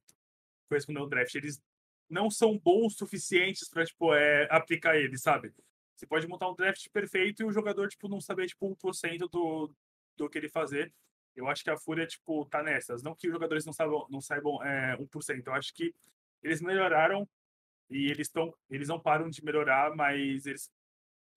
corresponder 0.70 1.00
ao 1.00 1.08
draft. 1.08 1.34
Eles 1.34 1.60
não 2.08 2.30
são 2.30 2.58
bons 2.58 2.96
suficientes 2.96 3.68
para 3.68 3.84
tipo, 3.84 4.14
é, 4.14 4.46
aplicar 4.50 4.96
ele, 4.96 5.18
sabe? 5.18 5.52
Você 5.94 6.06
pode 6.06 6.26
montar 6.26 6.50
um 6.50 6.54
draft 6.54 6.88
perfeito 6.90 7.42
e 7.42 7.46
o 7.46 7.52
jogador, 7.52 7.88
tipo, 7.88 8.08
não 8.08 8.20
saber, 8.20 8.46
tipo, 8.46 8.68
1% 8.68 9.28
do, 9.30 9.74
do 10.16 10.28
que 10.28 10.38
ele 10.38 10.48
fazer. 10.48 10.92
Eu 11.34 11.48
acho 11.48 11.64
que 11.64 11.70
a 11.70 11.76
Fúria, 11.76 12.06
tipo, 12.06 12.44
tá 12.46 12.62
nessas. 12.62 13.02
Não 13.02 13.14
que 13.14 13.26
os 13.26 13.32
jogadores 13.32 13.64
não 13.64 13.72
saibam, 13.72 14.06
não 14.10 14.20
saibam 14.20 14.62
é, 14.62 14.96
1%. 14.96 15.46
Eu 15.46 15.54
acho 15.54 15.74
que 15.74 15.94
eles 16.42 16.60
melhoraram 16.60 17.28
e 17.88 18.10
eles 18.10 18.26
estão 18.26 18.54
eles 18.68 18.88
não 18.88 19.00
param 19.00 19.28
de 19.30 19.44
melhorar, 19.44 19.94
mas 19.94 20.46
eles 20.46 20.70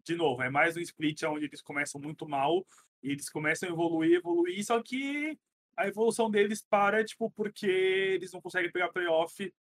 de 0.04 0.16
novo, 0.16 0.42
é 0.42 0.50
mais 0.50 0.76
um 0.76 0.80
split 0.80 1.24
onde 1.24 1.46
eles 1.46 1.62
começam 1.62 2.02
muito 2.02 2.28
mal 2.28 2.66
e 3.04 3.12
eles 3.12 3.30
começam 3.30 3.70
a 3.70 3.72
evoluir, 3.72 4.18
evoluir, 4.18 4.66
só 4.66 4.82
que 4.82 5.38
a 5.78 5.88
evolução 5.88 6.30
deles 6.32 6.62
para, 6.62 7.04
tipo, 7.04 7.30
porque 7.32 7.68
eles 7.68 8.32
não 8.32 8.42
conseguem 8.42 8.72
pegar 8.72 8.90
playoff 8.90 9.54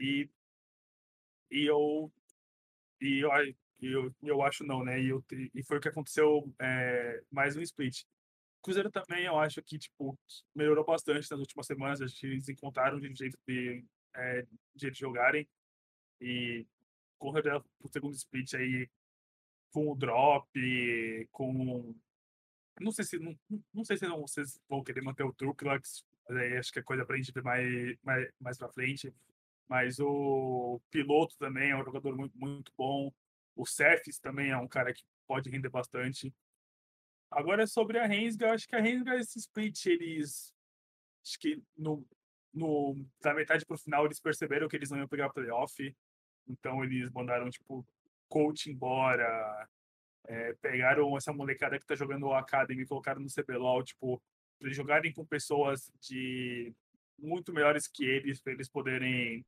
e 0.00 0.28
e 1.52 1.66
eu 1.66 2.10
e 3.00 3.20
eu, 3.20 3.30
eu, 3.80 4.14
eu 4.22 4.42
acho 4.42 4.64
não, 4.64 4.84
né? 4.84 5.00
E, 5.00 5.08
eu, 5.08 5.24
e 5.54 5.62
foi 5.62 5.78
o 5.78 5.80
que 5.80 5.88
aconteceu 5.88 6.52
é, 6.60 7.22
mais 7.30 7.56
um 7.56 7.60
split. 7.60 8.04
Cruzeiro 8.62 8.90
também, 8.90 9.24
eu 9.24 9.38
acho 9.38 9.60
que, 9.62 9.76
tipo, 9.78 10.16
melhorou 10.54 10.84
bastante 10.84 11.28
nas 11.30 11.40
últimas 11.40 11.66
semanas. 11.66 12.00
Acho 12.00 12.14
que 12.18 12.26
eles 12.26 12.48
encontraram 12.48 12.98
um 12.98 13.00
jeito 13.16 13.36
de, 13.46 13.84
é, 14.14 14.46
de 14.74 14.86
eles 14.86 14.96
jogarem. 14.98 15.48
E 16.20 16.64
correr 17.18 17.42
pro 17.42 17.88
segundo 17.92 18.14
split 18.14 18.54
aí 18.54 18.88
com 19.72 19.90
o 19.90 19.96
drop, 19.96 20.48
com. 21.32 21.94
Não 22.80 22.92
sei 22.92 23.04
se 23.04 23.18
não, 23.18 23.36
não 23.74 23.84
sei 23.84 23.96
se 23.96 24.06
não, 24.06 24.20
vocês 24.20 24.60
vão 24.68 24.82
querer 24.82 25.02
manter 25.02 25.24
o 25.24 25.32
Truclux, 25.32 26.04
mas 26.28 26.38
aí 26.38 26.56
acho 26.56 26.72
que 26.72 26.78
é 26.78 26.82
coisa 26.82 27.04
pra 27.04 27.16
gente 27.16 27.32
ver 27.32 27.42
mais, 27.42 27.96
mais, 28.02 28.30
mais 28.40 28.58
pra 28.58 28.68
frente. 28.68 29.12
Mas 29.72 29.98
o 29.98 30.82
piloto 30.90 31.34
também 31.38 31.70
é 31.70 31.74
um 31.74 31.82
jogador 31.82 32.14
muito, 32.14 32.38
muito 32.38 32.70
bom. 32.76 33.10
O 33.56 33.64
Cephs 33.64 34.18
também 34.18 34.50
é 34.50 34.56
um 34.58 34.68
cara 34.68 34.92
que 34.92 35.02
pode 35.26 35.48
render 35.48 35.70
bastante. 35.70 36.30
Agora, 37.30 37.66
sobre 37.66 37.98
a 37.98 38.04
Rensga, 38.04 38.52
acho 38.52 38.68
que 38.68 38.76
a 38.76 38.80
Rensga, 38.80 39.16
esse 39.16 39.38
split, 39.38 39.86
eles. 39.86 40.54
Acho 41.24 41.38
que 41.38 41.62
no, 41.74 42.06
no, 42.52 43.02
da 43.22 43.32
metade 43.32 43.64
pro 43.64 43.78
final 43.78 44.04
eles 44.04 44.20
perceberam 44.20 44.68
que 44.68 44.76
eles 44.76 44.90
não 44.90 44.98
iam 44.98 45.08
pegar 45.08 45.30
playoff. 45.30 45.96
Então 46.46 46.84
eles 46.84 47.10
mandaram, 47.10 47.48
tipo, 47.48 47.82
coach 48.28 48.70
embora. 48.70 49.66
É, 50.26 50.52
pegaram 50.60 51.16
essa 51.16 51.32
molecada 51.32 51.78
que 51.78 51.86
tá 51.86 51.94
jogando 51.94 52.26
o 52.26 52.34
Academy 52.34 52.82
e 52.82 52.86
colocaram 52.86 53.22
no 53.22 53.32
CBLOL, 53.32 53.82
tipo, 53.82 54.22
pra 54.58 54.66
eles 54.68 54.76
jogarem 54.76 55.14
com 55.14 55.24
pessoas 55.24 55.90
de 55.98 56.74
muito 57.18 57.54
melhores 57.54 57.88
que 57.88 58.04
eles, 58.04 58.38
para 58.38 58.52
eles 58.52 58.68
poderem 58.68 59.42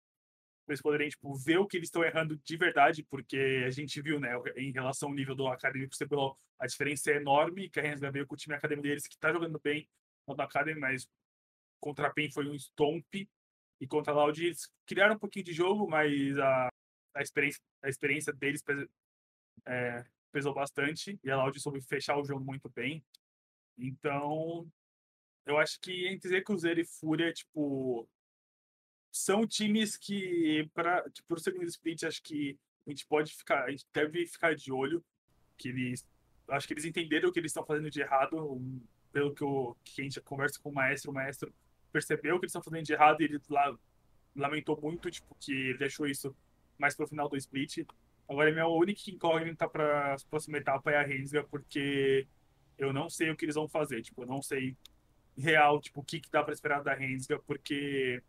eles 0.72 0.80
poderem 0.80 1.08
tipo, 1.08 1.34
ver 1.34 1.58
o 1.58 1.66
que 1.66 1.76
eles 1.76 1.88
estão 1.88 2.02
errando 2.02 2.36
de 2.38 2.56
verdade, 2.56 3.02
porque 3.04 3.64
a 3.66 3.70
gente 3.70 4.00
viu, 4.00 4.18
né, 4.18 4.30
em 4.56 4.72
relação 4.72 5.10
ao 5.10 5.14
nível 5.14 5.34
do 5.34 5.46
Academy 5.46 5.88
pro 5.88 5.98
CBLOL, 5.98 6.38
a 6.58 6.66
diferença 6.66 7.10
é 7.10 7.16
enorme, 7.16 7.68
que 7.68 7.78
a 7.78 7.82
Rensga 7.82 8.10
veio 8.10 8.26
com 8.26 8.34
o 8.34 8.38
time 8.38 8.54
Academy 8.54 8.82
deles, 8.82 9.06
que 9.06 9.18
tá 9.18 9.32
jogando 9.32 9.60
bem 9.62 9.88
no 10.26 10.40
Academy, 10.40 10.80
mas 10.80 11.06
contra 11.80 12.08
a 12.08 12.10
PEN 12.10 12.30
foi 12.30 12.48
um 12.48 12.54
stomp, 12.54 13.14
e 13.80 13.86
contra 13.86 14.12
a 14.12 14.16
Loud 14.16 14.42
eles 14.42 14.70
criaram 14.86 15.16
um 15.16 15.18
pouquinho 15.18 15.44
de 15.44 15.52
jogo, 15.52 15.86
mas 15.88 16.38
a, 16.38 16.68
a, 17.14 17.22
experiência, 17.22 17.60
a 17.82 17.88
experiência 17.88 18.32
deles 18.32 18.62
é, 19.66 20.04
pesou 20.32 20.54
bastante, 20.54 21.18
e 21.22 21.30
a 21.30 21.36
Loud 21.36 21.60
soube 21.60 21.80
fechar 21.82 22.16
o 22.16 22.24
jogo 22.24 22.44
muito 22.44 22.70
bem. 22.70 23.04
Então, 23.76 24.66
eu 25.44 25.58
acho 25.58 25.78
que 25.80 26.08
entre 26.08 26.40
Cruzeiro 26.42 26.80
e 26.80 26.86
Fúria, 26.86 27.32
tipo, 27.32 28.08
são 29.14 29.46
times 29.46 29.96
que, 29.96 30.68
para 30.74 31.04
o 31.30 31.38
segundo 31.38 31.62
split, 31.68 32.02
acho 32.02 32.20
que 32.20 32.58
a 32.84 32.90
gente 32.90 33.06
pode 33.06 33.32
ficar, 33.32 33.62
a 33.62 33.70
gente 33.70 33.86
deve 33.92 34.26
ficar 34.26 34.56
de 34.56 34.72
olho, 34.72 35.04
que 35.56 35.68
eles, 35.68 36.04
acho 36.48 36.66
que 36.66 36.74
eles 36.74 36.84
entenderam 36.84 37.28
o 37.28 37.32
que 37.32 37.38
eles 37.38 37.50
estão 37.50 37.64
fazendo 37.64 37.88
de 37.88 38.00
errado, 38.00 38.60
pelo 39.12 39.32
que, 39.32 39.42
eu, 39.42 39.76
que 39.84 40.00
a 40.00 40.04
gente 40.04 40.20
conversa 40.20 40.58
com 40.60 40.70
o 40.70 40.74
maestro, 40.74 41.12
o 41.12 41.14
maestro 41.14 41.54
percebeu 41.92 42.34
o 42.34 42.40
que 42.40 42.46
eles 42.46 42.50
estão 42.50 42.62
fazendo 42.62 42.84
de 42.84 42.92
errado 42.92 43.20
e 43.20 43.26
ele 43.26 43.40
lá, 43.48 43.78
lamentou 44.34 44.76
muito, 44.82 45.08
tipo, 45.08 45.32
que 45.38 45.52
ele 45.52 45.78
deixou 45.78 46.08
isso 46.08 46.36
mais 46.76 46.96
pro 46.96 47.06
final 47.06 47.28
do 47.28 47.36
split. 47.36 47.86
Agora, 48.28 48.50
minha 48.50 48.66
única 48.66 49.08
incógnita 49.08 49.68
para 49.68 50.14
a 50.14 50.16
próxima 50.28 50.58
etapa 50.58 50.90
é 50.90 50.96
a 50.96 51.04
Rensga, 51.04 51.44
porque 51.44 52.26
eu 52.76 52.92
não 52.92 53.08
sei 53.08 53.30
o 53.30 53.36
que 53.36 53.44
eles 53.44 53.54
vão 53.54 53.68
fazer, 53.68 54.02
tipo, 54.02 54.24
eu 54.24 54.26
não 54.26 54.42
sei 54.42 54.76
real, 55.38 55.80
tipo, 55.80 56.00
o 56.00 56.04
que, 56.04 56.18
que 56.18 56.32
dá 56.32 56.42
para 56.42 56.52
esperar 56.52 56.82
da 56.82 56.94
Rensga, 56.94 57.38
porque 57.38 58.20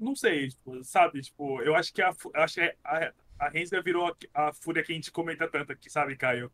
não 0.00 0.16
sei, 0.16 0.48
tipo, 0.48 0.82
sabe? 0.82 1.20
Tipo, 1.20 1.60
eu 1.62 1.76
acho 1.76 1.92
que 1.92 2.00
a, 2.00 2.14
acho 2.34 2.54
que 2.54 2.76
a, 2.82 3.12
a 3.38 3.48
Rensga 3.48 3.82
virou 3.82 4.06
a, 4.06 4.48
a, 4.48 4.52
fúria 4.52 4.82
que 4.82 4.92
a 4.92 4.94
gente 4.94 5.12
comenta 5.12 5.46
tanto 5.46 5.72
aqui, 5.72 5.90
sabe, 5.90 6.16
Caio? 6.16 6.50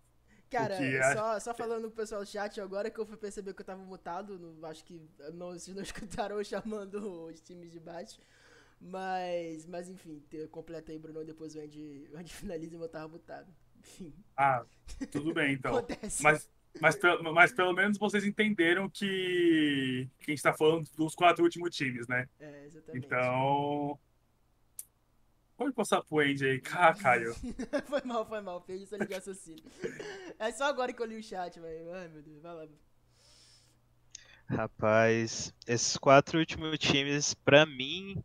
Cara, 0.51 0.77
só, 1.15 1.41
só 1.41 1.55
falando 1.55 1.83
com 1.83 1.89
o 1.89 1.97
pessoal 1.97 2.23
do 2.23 2.27
chat, 2.27 2.61
agora 2.61 2.91
que 2.91 2.99
eu 2.99 3.07
fui 3.07 3.17
perceber 3.17 3.53
que 3.55 3.63
eu 3.63 3.67
tava 3.67 3.83
mutado, 3.83 4.39
no, 4.39 4.65
acho 4.67 4.85
que 4.85 5.01
não, 5.35 5.53
vocês 5.53 5.75
não 5.75 5.83
escutaram 5.83 6.37
eu 6.37 6.45
chamando 6.45 7.27
os 7.27 7.41
times 7.41 7.73
de 7.73 7.81
baixo. 7.81 8.21
Mas, 8.81 9.65
mas 9.67 9.89
enfim, 9.89 10.23
completa 10.51 10.93
aí, 10.93 10.99
Bruno, 10.99 11.25
depois 11.25 11.57
o 11.57 11.61
Andy, 11.61 12.09
o 12.13 12.19
Andy 12.19 12.33
finaliza 12.35 12.77
e 12.77 12.81
eu 12.81 12.89
tava 12.89 13.09
mutado. 13.09 13.53
Enfim. 13.79 14.13
Ah, 14.37 14.65
tudo 15.11 15.33
bem 15.33 15.55
então. 15.55 15.73
Acontece. 15.79 16.23
Mas 16.23 16.51
mas, 16.81 16.99
mas 17.33 17.53
pelo 17.53 17.73
menos 17.73 17.99
vocês 17.99 18.25
entenderam 18.25 18.89
que, 18.89 20.09
que 20.19 20.31
a 20.31 20.35
gente 20.35 20.43
tá 20.43 20.53
falando 20.53 20.87
dos 20.97 21.15
quatro 21.15 21.45
últimos 21.45 21.75
times, 21.75 22.07
né? 22.09 22.29
É, 22.39 22.67
exatamente. 22.67 23.07
Então. 23.07 23.99
Pode 25.57 25.73
passar 25.73 26.03
pro 26.03 26.19
Andy 26.19 26.45
aí, 26.45 26.61
cá, 26.61 26.95
Caio. 26.95 27.35
foi 27.89 28.03
mal, 28.05 28.29
foi 28.29 28.41
mal, 28.43 28.61
perdi 28.61 28.85
essa 28.85 28.99
ligação 28.99 29.33
assim. 29.33 29.57
É 30.39 30.53
só 30.53 30.65
agora 30.65 30.93
que 30.93 31.01
eu 31.01 31.07
li 31.07 31.17
o 31.17 31.23
chat, 31.23 31.59
velho. 31.59 31.95
Ai, 31.95 32.09
meu 32.09 32.23
Deus, 32.23 32.43
vai 32.43 32.55
lá. 32.55 32.67
Rapaz, 34.49 35.53
esses 35.67 35.97
quatro 35.97 36.39
últimos 36.39 36.79
times, 36.79 37.33
pra 37.33 37.65
mim, 37.65 38.23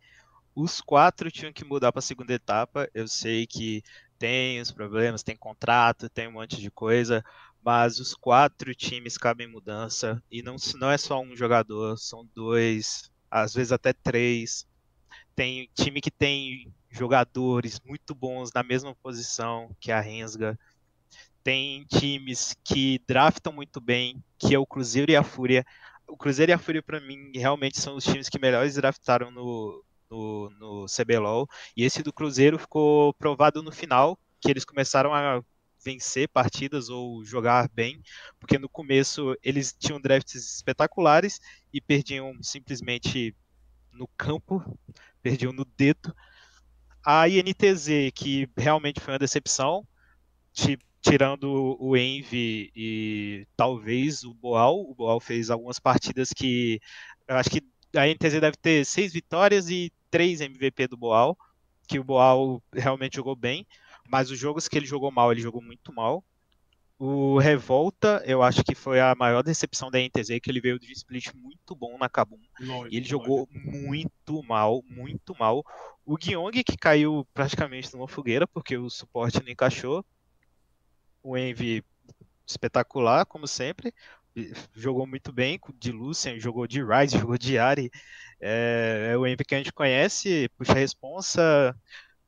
os 0.54 0.82
quatro 0.82 1.32
tinham 1.32 1.54
que 1.54 1.64
mudar 1.64 1.92
pra 1.92 2.02
segunda 2.02 2.34
etapa. 2.34 2.90
Eu 2.94 3.08
sei 3.08 3.48
que 3.48 3.82
tem 4.20 4.62
os 4.62 4.72
problemas, 4.72 5.24
tem 5.24 5.36
contrato, 5.36 6.10
tem 6.10 6.28
um 6.28 6.34
monte 6.34 6.62
de 6.62 6.70
coisa, 6.70 7.26
mas 7.64 8.00
os 8.00 8.14
quatro 8.14 8.74
times 8.74 9.18
cabem 9.18 9.48
mudança 9.48 10.22
e 10.32 10.42
não, 10.42 10.56
não 10.76 10.90
é 10.90 10.98
só 10.98 11.22
um 11.22 11.36
jogador, 11.36 11.98
são 11.98 12.28
dois, 12.34 13.12
às 13.30 13.54
vezes 13.54 13.72
até 13.72 13.94
três. 13.94 14.68
Tem 15.36 15.70
time 15.74 16.02
que 16.02 16.12
tem 16.12 16.74
jogadores 16.90 17.80
muito 17.86 18.14
bons 18.14 18.52
na 18.54 18.64
mesma 18.64 18.96
posição 18.96 19.76
que 19.80 19.92
a 19.92 20.02
Rensga. 20.02 20.60
Tem 21.44 21.86
times 21.86 22.56
que 22.64 23.02
draftam 23.08 23.54
muito 23.54 23.80
bem, 23.80 24.24
que 24.38 24.54
é 24.54 24.60
o 24.60 24.66
Cruzeiro 24.66 25.12
e 25.12 25.16
a 25.16 25.24
Fúria. 25.24 25.66
O 26.08 26.18
Cruzeiro 26.18 26.52
e 26.52 26.54
a 26.54 26.60
Fúria, 26.60 26.84
para 26.84 27.00
mim, 27.00 27.32
realmente 27.34 27.80
são 27.80 27.96
os 27.96 28.04
times 28.04 28.30
que 28.30 28.40
melhores 28.40 28.76
draftaram 28.76 29.32
no, 29.32 29.84
no, 30.10 30.50
no 30.60 30.86
CBLOL. 30.86 31.48
E 31.76 31.84
esse 31.84 32.04
do 32.04 32.14
Cruzeiro 32.14 32.60
ficou 32.60 33.14
provado 33.14 33.64
no 33.64 33.72
final, 33.72 34.20
que 34.40 34.52
eles 34.52 34.66
começaram 34.66 35.14
a 35.14 35.42
vencer 35.84 36.28
partidas 36.30 36.90
ou 36.90 37.24
jogar 37.26 37.70
bem, 37.70 38.02
porque 38.40 38.58
no 38.58 38.70
começo 38.70 39.36
eles 39.44 39.74
tinham 39.78 40.00
drafts 40.00 40.56
espetaculares 40.56 41.40
e 41.74 41.82
perdiam 41.82 42.34
simplesmente 42.42 43.36
no 43.92 44.08
campo, 44.18 44.64
perdiam 45.22 45.52
no 45.52 45.66
dedo. 45.66 46.16
A 47.06 47.28
INTZ, 47.28 48.12
que 48.14 48.48
realmente 48.56 49.00
foi 49.00 49.14
uma 49.14 49.20
decepção, 49.20 49.88
tirando 51.02 51.78
o 51.80 51.98
Envy 51.98 52.72
e 52.76 53.48
talvez 53.58 54.24
o 54.24 54.34
Boal, 54.36 54.82
o 54.82 54.94
Boal 54.94 55.20
fez 55.20 55.50
algumas 55.50 55.80
partidas 55.80 56.30
que 56.30 56.80
eu 57.28 57.36
acho 57.36 57.50
que 57.50 57.62
a 57.96 58.08
INTZ 58.08 58.40
deve 58.40 58.58
ter 58.58 58.86
seis 58.86 59.12
vitórias 59.12 59.70
e 59.70 59.92
três 60.10 60.42
MVP 60.42 60.88
do 60.88 60.98
Boal, 60.98 61.38
que 61.88 62.00
o 62.00 62.04
Boal 62.04 62.62
realmente 62.72 63.16
jogou 63.16 63.36
bem. 63.36 63.66
Mas 64.12 64.30
os 64.30 64.38
jogos 64.38 64.68
que 64.68 64.78
ele 64.78 64.86
jogou 64.86 65.10
mal, 65.10 65.32
ele 65.32 65.42
jogou 65.42 65.62
muito 65.62 65.94
mal. 65.94 66.24
O 67.00 67.40
Revolta, 67.40 68.22
eu 68.28 68.44
acho 68.44 68.64
que 68.64 68.76
foi 68.76 69.00
a 69.00 69.16
maior 69.16 69.42
decepção 69.42 69.90
da 69.90 70.00
NTZ, 70.00 70.40
que 70.40 70.52
ele 70.52 70.62
veio 70.62 70.78
de 70.78 70.92
split 70.92 71.34
muito 71.34 71.74
bom 71.74 71.98
na 71.98 72.08
Kabum. 72.08 72.38
E 72.92 72.98
ele 72.98 73.06
jogou 73.06 73.48
muito 73.52 74.44
mal, 74.44 74.84
muito 74.88 75.34
mal. 75.40 75.66
O 76.06 76.16
Gyong, 76.16 76.64
que 76.64 76.78
caiu 76.78 77.26
praticamente 77.34 77.92
numa 77.94 78.08
fogueira, 78.08 78.46
porque 78.46 78.78
o 78.78 78.90
suporte 78.90 79.42
não 79.42 79.50
encaixou. 79.50 80.06
O 81.24 81.36
Envy, 81.38 81.84
espetacular, 82.46 83.26
como 83.26 83.48
sempre. 83.48 83.94
Jogou 84.76 85.08
muito 85.08 85.32
bem 85.32 85.60
de 85.80 85.92
Lucian, 85.92 86.38
jogou 86.38 86.68
de 86.68 86.84
Ryze, 86.84 87.18
jogou 87.18 87.38
de 87.38 87.58
Ari. 87.58 87.90
É, 88.40 89.10
é 89.14 89.18
o 89.18 89.26
Envy 89.26 89.44
que 89.44 89.56
a 89.56 89.58
gente 89.58 89.74
conhece, 89.74 90.50
puxa 90.58 90.74
a 90.74 90.76
responsa, 90.76 91.76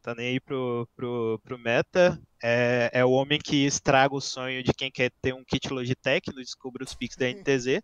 tá 0.03 0.13
nem 0.13 0.27
aí 0.27 0.39
pro, 0.39 0.87
pro, 0.95 1.39
pro 1.43 1.57
meta. 1.57 2.21
É, 2.43 2.91
é 2.93 3.05
o 3.05 3.11
homem 3.11 3.39
que 3.39 3.65
estraga 3.65 4.13
o 4.13 4.21
sonho 4.21 4.61
de 4.61 4.73
quem 4.73 4.91
quer 4.91 5.09
ter 5.21 5.33
um 5.33 5.43
kit 5.43 5.71
Logitech 5.71 6.29
no 6.29 6.41
Descubra 6.41 6.83
os 6.83 6.93
Pix 6.93 7.15
da 7.15 7.29
NTZ. 7.29 7.81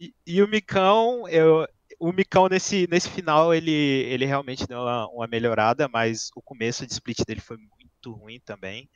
e, 0.00 0.14
e, 0.26 0.40
o 0.40 0.48
Micão, 0.48 1.28
eu, 1.28 1.66
o 1.98 2.12
Micão 2.12 2.48
nesse, 2.48 2.86
nesse 2.90 3.10
final 3.10 3.52
ele, 3.52 3.70
ele 3.70 4.24
realmente 4.24 4.66
deu 4.66 4.78
uma, 4.78 5.06
uma, 5.08 5.26
melhorada, 5.26 5.88
mas 5.88 6.30
o 6.34 6.40
começo 6.40 6.86
de 6.86 6.92
split 6.92 7.18
dele 7.26 7.40
foi 7.40 7.58
muito 7.58 8.12
ruim 8.12 8.40
também 8.40 8.88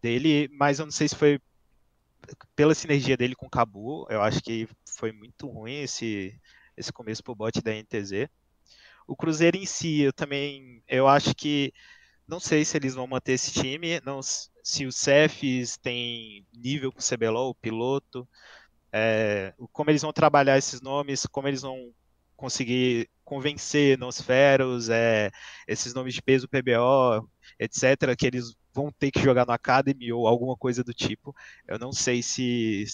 dele, 0.00 0.48
mas 0.52 0.78
eu 0.78 0.86
não 0.86 0.92
sei 0.92 1.08
se 1.08 1.16
foi 1.16 1.40
pela 2.54 2.74
sinergia 2.74 3.16
dele 3.16 3.34
com 3.34 3.46
o 3.46 3.50
Cabu, 3.50 4.06
eu 4.10 4.22
acho 4.22 4.40
que 4.40 4.68
foi 4.96 5.10
muito 5.10 5.48
ruim 5.48 5.80
esse, 5.80 6.38
esse 6.76 6.92
começo 6.92 7.24
pro 7.24 7.34
bot 7.34 7.60
da 7.62 7.72
NTZ. 7.72 8.28
O 9.08 9.16
Cruzeiro 9.16 9.56
em 9.56 9.66
si, 9.66 10.02
eu 10.02 10.12
também, 10.12 10.82
eu 10.88 11.08
acho 11.08 11.34
que 11.34 11.72
não 12.28 12.40
sei 12.40 12.64
se 12.64 12.76
eles 12.76 12.94
vão 12.94 13.06
manter 13.06 13.32
esse 13.32 13.52
time, 13.52 14.00
não, 14.04 14.20
se 14.22 14.86
o 14.86 14.92
Cefs 14.92 15.78
tem 15.78 16.46
nível 16.54 16.92
com 16.92 17.00
o 17.00 17.02
CBLOL, 17.02 17.50
o 17.50 17.54
piloto, 17.54 18.28
é, 18.92 19.54
como 19.72 19.90
eles 19.90 20.02
vão 20.02 20.12
trabalhar 20.12 20.58
esses 20.58 20.80
nomes, 20.80 21.26
como 21.26 21.48
eles 21.48 21.62
vão 21.62 21.92
conseguir 22.36 23.10
convencer 23.24 23.98
Nosferos, 23.98 24.88
é, 24.90 25.30
esses 25.66 25.94
nomes 25.94 26.14
de 26.14 26.22
peso 26.22 26.48
PBO, 26.48 27.28
etc., 27.58 28.16
que 28.16 28.26
eles 28.26 28.54
vão 28.72 28.92
ter 28.92 29.10
que 29.10 29.20
jogar 29.20 29.46
no 29.46 29.52
Academy 29.52 30.12
ou 30.12 30.26
alguma 30.26 30.56
coisa 30.56 30.84
do 30.84 30.94
tipo. 30.94 31.34
Eu 31.66 31.78
não 31.78 31.92
sei 31.92 32.22
se, 32.22 32.84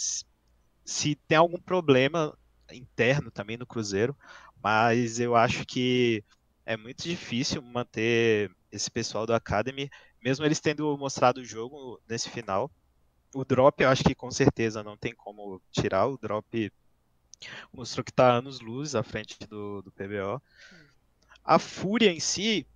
se 0.85 1.15
tem 1.29 1.39
algum 1.39 1.61
problema 1.61 2.37
interno 2.73 3.31
também 3.31 3.57
no 3.57 3.67
Cruzeiro, 3.67 4.17
mas 4.65 5.21
eu 5.21 5.37
acho 5.37 5.67
que 5.67 6.25
é 6.65 6.75
muito 6.75 7.03
difícil 7.03 7.61
manter 7.61 8.51
esse 8.73 8.91
pessoal 8.91 9.27
do 9.27 9.35
Academy, 9.35 9.91
mesmo 10.25 10.43
eles 10.43 10.59
tendo 10.59 10.97
mostrado 10.97 11.43
o 11.43 11.45
jogo 11.45 12.01
nesse 12.09 12.31
final. 12.31 12.71
O 13.35 13.45
Drop, 13.45 13.83
eu 13.83 13.91
acho 13.91 14.03
que 14.03 14.15
com 14.15 14.31
certeza 14.31 14.83
não 14.83 14.97
tem 14.97 15.15
como 15.15 15.61
tirar. 15.71 16.07
O 16.07 16.17
Drop 16.17 16.73
mostrou 17.71 18.03
que 18.03 18.11
está 18.11 18.33
anos 18.33 18.61
luz 18.61 18.95
à 18.95 19.03
frente 19.03 19.37
do, 19.47 19.83
do 19.83 19.93
PBO. 19.93 20.41
A 21.45 21.59
Fúria 21.59 22.11
em 22.11 22.21
si, 22.21 22.67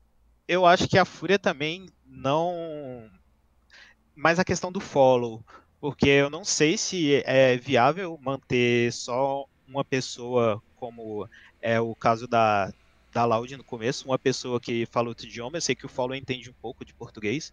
eu 0.47 0.67
acho 0.67 0.87
que 0.87 0.99
a 0.99 1.07
Fúria 1.07 1.39
também 1.39 1.89
não. 2.05 3.11
Mas 4.15 4.39
a 4.39 4.45
questão 4.45 4.71
do 4.71 4.81
follow, 4.81 5.43
porque 5.81 6.09
eu 6.09 6.29
não 6.29 6.45
sei 6.45 6.77
se 6.77 7.23
é 7.25 7.57
viável 7.57 8.19
manter 8.21 8.93
só 8.93 9.47
uma 9.67 9.85
pessoa, 9.85 10.63
como 10.77 11.29
é 11.61 11.81
o 11.81 11.95
caso 11.95 12.27
da, 12.27 12.73
da 13.13 13.25
Loud 13.25 13.57
no 13.57 13.65
começo, 13.65 14.07
uma 14.07 14.19
pessoa 14.19 14.61
que 14.61 14.87
fala 14.87 15.09
outro 15.09 15.27
idioma. 15.27 15.57
Eu 15.57 15.61
sei 15.61 15.75
que 15.75 15.87
o 15.87 15.89
follow 15.89 16.15
entende 16.15 16.51
um 16.51 16.55
pouco 16.55 16.85
de 16.85 16.95
português. 16.95 17.53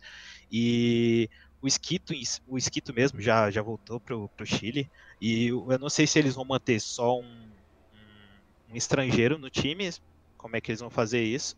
E 0.51 1.29
o 1.61 1.67
Esquito, 1.67 2.13
o 2.47 2.57
Esquito 2.57 2.93
mesmo 2.93 3.21
já, 3.21 3.49
já 3.49 3.61
voltou 3.61 3.99
pro, 3.99 4.29
pro 4.29 4.45
Chile. 4.45 4.89
E 5.19 5.47
eu 5.47 5.79
não 5.79 5.89
sei 5.89 6.05
se 6.05 6.19
eles 6.19 6.35
vão 6.35 6.45
manter 6.45 6.79
só 6.79 7.19
um, 7.19 7.23
um, 7.23 8.73
um 8.73 8.75
estrangeiro 8.75 9.37
no 9.37 9.49
time, 9.49 9.89
como 10.37 10.55
é 10.55 10.61
que 10.61 10.71
eles 10.71 10.81
vão 10.81 10.89
fazer 10.89 11.23
isso. 11.23 11.57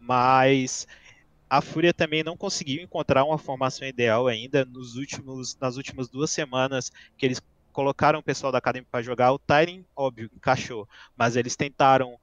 Mas 0.00 0.86
a 1.48 1.62
Fúria 1.62 1.94
também 1.94 2.22
não 2.22 2.36
conseguiu 2.36 2.82
encontrar 2.82 3.24
uma 3.24 3.38
formação 3.38 3.88
ideal 3.88 4.26
ainda 4.26 4.64
nos 4.64 4.96
últimos, 4.96 5.56
nas 5.58 5.76
últimas 5.76 6.08
duas 6.08 6.30
semanas 6.30 6.92
que 7.16 7.24
eles 7.24 7.40
colocaram 7.72 8.18
o 8.18 8.22
pessoal 8.22 8.52
da 8.52 8.58
Academy 8.58 8.86
para 8.90 9.02
jogar. 9.02 9.32
O 9.32 9.38
Tyrion, 9.38 9.82
óbvio, 9.94 10.30
encaixou, 10.34 10.88
mas 11.16 11.36
eles 11.36 11.56
tentaram 11.56 12.18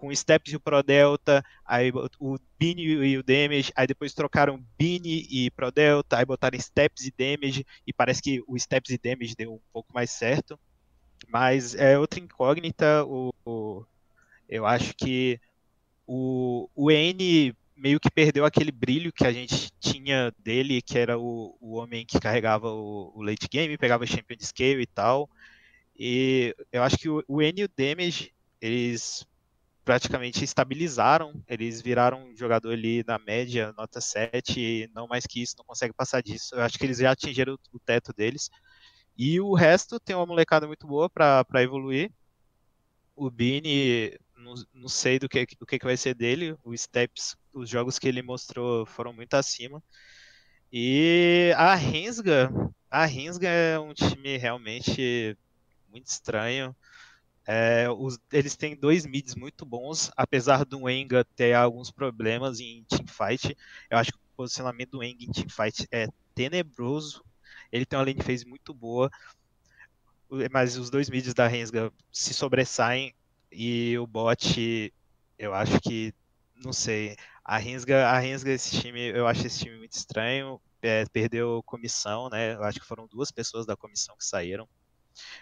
com 0.00 0.14
Steps 0.14 0.52
e 0.52 0.56
o 0.56 0.60
Pro 0.60 0.82
Delta, 0.82 1.44
aí 1.64 1.92
o 2.18 2.38
Bini 2.58 2.82
e 2.82 3.18
o 3.18 3.22
Damage, 3.22 3.70
aí 3.76 3.86
depois 3.86 4.14
trocaram 4.14 4.64
Bini 4.78 5.26
e 5.30 5.50
Pro 5.50 5.70
Delta, 5.70 6.16
aí 6.16 6.24
botaram 6.24 6.58
Steps 6.58 7.04
e 7.04 7.12
Damage, 7.16 7.66
e 7.86 7.92
parece 7.92 8.22
que 8.22 8.42
o 8.46 8.58
Steps 8.58 8.90
e 8.90 8.98
Damage 8.98 9.36
deu 9.36 9.52
um 9.52 9.60
pouco 9.70 9.92
mais 9.92 10.10
certo. 10.10 10.58
Mas 11.28 11.74
é 11.74 11.98
outra 11.98 12.18
incógnita, 12.18 13.04
o, 13.04 13.34
o 13.44 13.84
eu 14.48 14.64
acho 14.64 14.94
que 14.96 15.38
o, 16.06 16.68
o 16.74 16.90
N 16.90 17.54
meio 17.80 17.98
que 17.98 18.10
perdeu 18.10 18.44
aquele 18.44 18.70
brilho 18.70 19.12
que 19.12 19.26
a 19.26 19.32
gente 19.32 19.70
tinha 19.80 20.32
dele, 20.38 20.82
que 20.82 20.98
era 20.98 21.18
o, 21.18 21.56
o 21.60 21.76
homem 21.76 22.04
que 22.04 22.20
carregava 22.20 22.68
o, 22.70 23.10
o 23.14 23.22
late 23.22 23.48
game, 23.50 23.78
pegava 23.78 24.06
Champion 24.06 24.36
Scale 24.38 24.82
e 24.82 24.86
tal. 24.86 25.28
E 25.98 26.54
eu 26.70 26.82
acho 26.82 26.98
que 26.98 27.08
o, 27.08 27.24
o 27.26 27.40
N 27.40 27.62
e 27.62 27.64
o 27.64 27.68
Damage, 27.68 28.34
eles 28.60 29.26
praticamente 29.84 30.44
estabilizaram, 30.44 31.42
eles 31.48 31.80
viraram 31.80 32.22
um 32.24 32.36
jogador 32.36 32.72
ali 32.72 33.02
na 33.06 33.18
média, 33.18 33.72
nota 33.76 34.00
7, 34.00 34.60
e 34.60 34.90
não 34.94 35.08
mais 35.08 35.26
que 35.26 35.42
isso, 35.42 35.56
não 35.58 35.64
consegue 35.64 35.94
passar 35.94 36.22
disso. 36.22 36.54
Eu 36.54 36.62
acho 36.62 36.78
que 36.78 36.84
eles 36.84 36.98
já 36.98 37.10
atingiram 37.10 37.58
o 37.72 37.78
teto 37.78 38.12
deles. 38.12 38.50
E 39.16 39.40
o 39.40 39.54
resto 39.54 39.98
tem 39.98 40.14
uma 40.14 40.26
molecada 40.26 40.66
muito 40.66 40.86
boa 40.86 41.08
para 41.08 41.62
evoluir. 41.62 42.12
O 43.16 43.30
Bini, 43.30 44.18
não, 44.40 44.54
não, 44.74 44.88
sei 44.88 45.18
do 45.18 45.28
que, 45.28 45.46
do 45.58 45.66
que, 45.66 45.78
vai 45.82 45.96
ser 45.96 46.14
dele. 46.14 46.56
O 46.64 46.76
Steps, 46.76 47.36
os 47.52 47.68
jogos 47.68 47.98
que 47.98 48.08
ele 48.08 48.22
mostrou 48.22 48.86
foram 48.86 49.12
muito 49.12 49.34
acima. 49.34 49.82
E 50.72 51.52
a 51.56 51.74
Rensga, 51.74 52.50
a 52.90 53.04
Rensga 53.04 53.48
é 53.48 53.78
um 53.78 53.92
time 53.94 54.36
realmente 54.36 55.36
muito 55.88 56.06
estranho. 56.06 56.74
É, 57.46 57.88
os, 57.90 58.18
eles 58.32 58.56
têm 58.56 58.76
dois 58.76 59.04
mids 59.04 59.34
muito 59.34 59.64
bons, 59.64 60.10
apesar 60.16 60.64
do 60.64 60.88
Enga 60.88 61.24
ter 61.34 61.54
alguns 61.54 61.90
problemas 61.90 62.60
em 62.60 62.84
teamfight. 62.84 63.56
Eu 63.90 63.98
acho 63.98 64.12
que 64.12 64.18
o 64.18 64.36
posicionamento 64.36 64.90
do 64.90 65.02
Enga 65.02 65.24
em 65.24 65.32
teamfight 65.32 65.86
é 65.90 66.06
tenebroso. 66.34 67.24
Ele 67.72 67.84
tem 67.84 67.98
uma 67.98 68.04
lane 68.04 68.22
phase 68.22 68.46
muito 68.46 68.72
boa, 68.72 69.10
mas 70.50 70.76
os 70.76 70.90
dois 70.90 71.10
mids 71.10 71.34
da 71.34 71.48
Rensga 71.48 71.92
se 72.12 72.32
sobressaem 72.32 73.14
e 73.52 73.98
o 73.98 74.06
bot, 74.06 74.92
eu 75.38 75.54
acho 75.54 75.80
que, 75.80 76.14
não 76.56 76.72
sei, 76.72 77.16
a 77.44 77.58
Rensga, 77.58 78.08
a 78.08 78.18
Rensga 78.18 78.50
esse 78.52 78.80
time, 78.80 79.10
eu 79.10 79.26
acho 79.26 79.46
esse 79.46 79.60
time 79.60 79.78
muito 79.78 79.92
estranho. 79.92 80.60
É, 80.82 81.04
perdeu 81.12 81.62
comissão, 81.64 82.30
né? 82.30 82.54
Eu 82.54 82.62
acho 82.64 82.80
que 82.80 82.86
foram 82.86 83.06
duas 83.06 83.30
pessoas 83.30 83.66
da 83.66 83.76
comissão 83.76 84.16
que 84.16 84.24
saíram. 84.24 84.68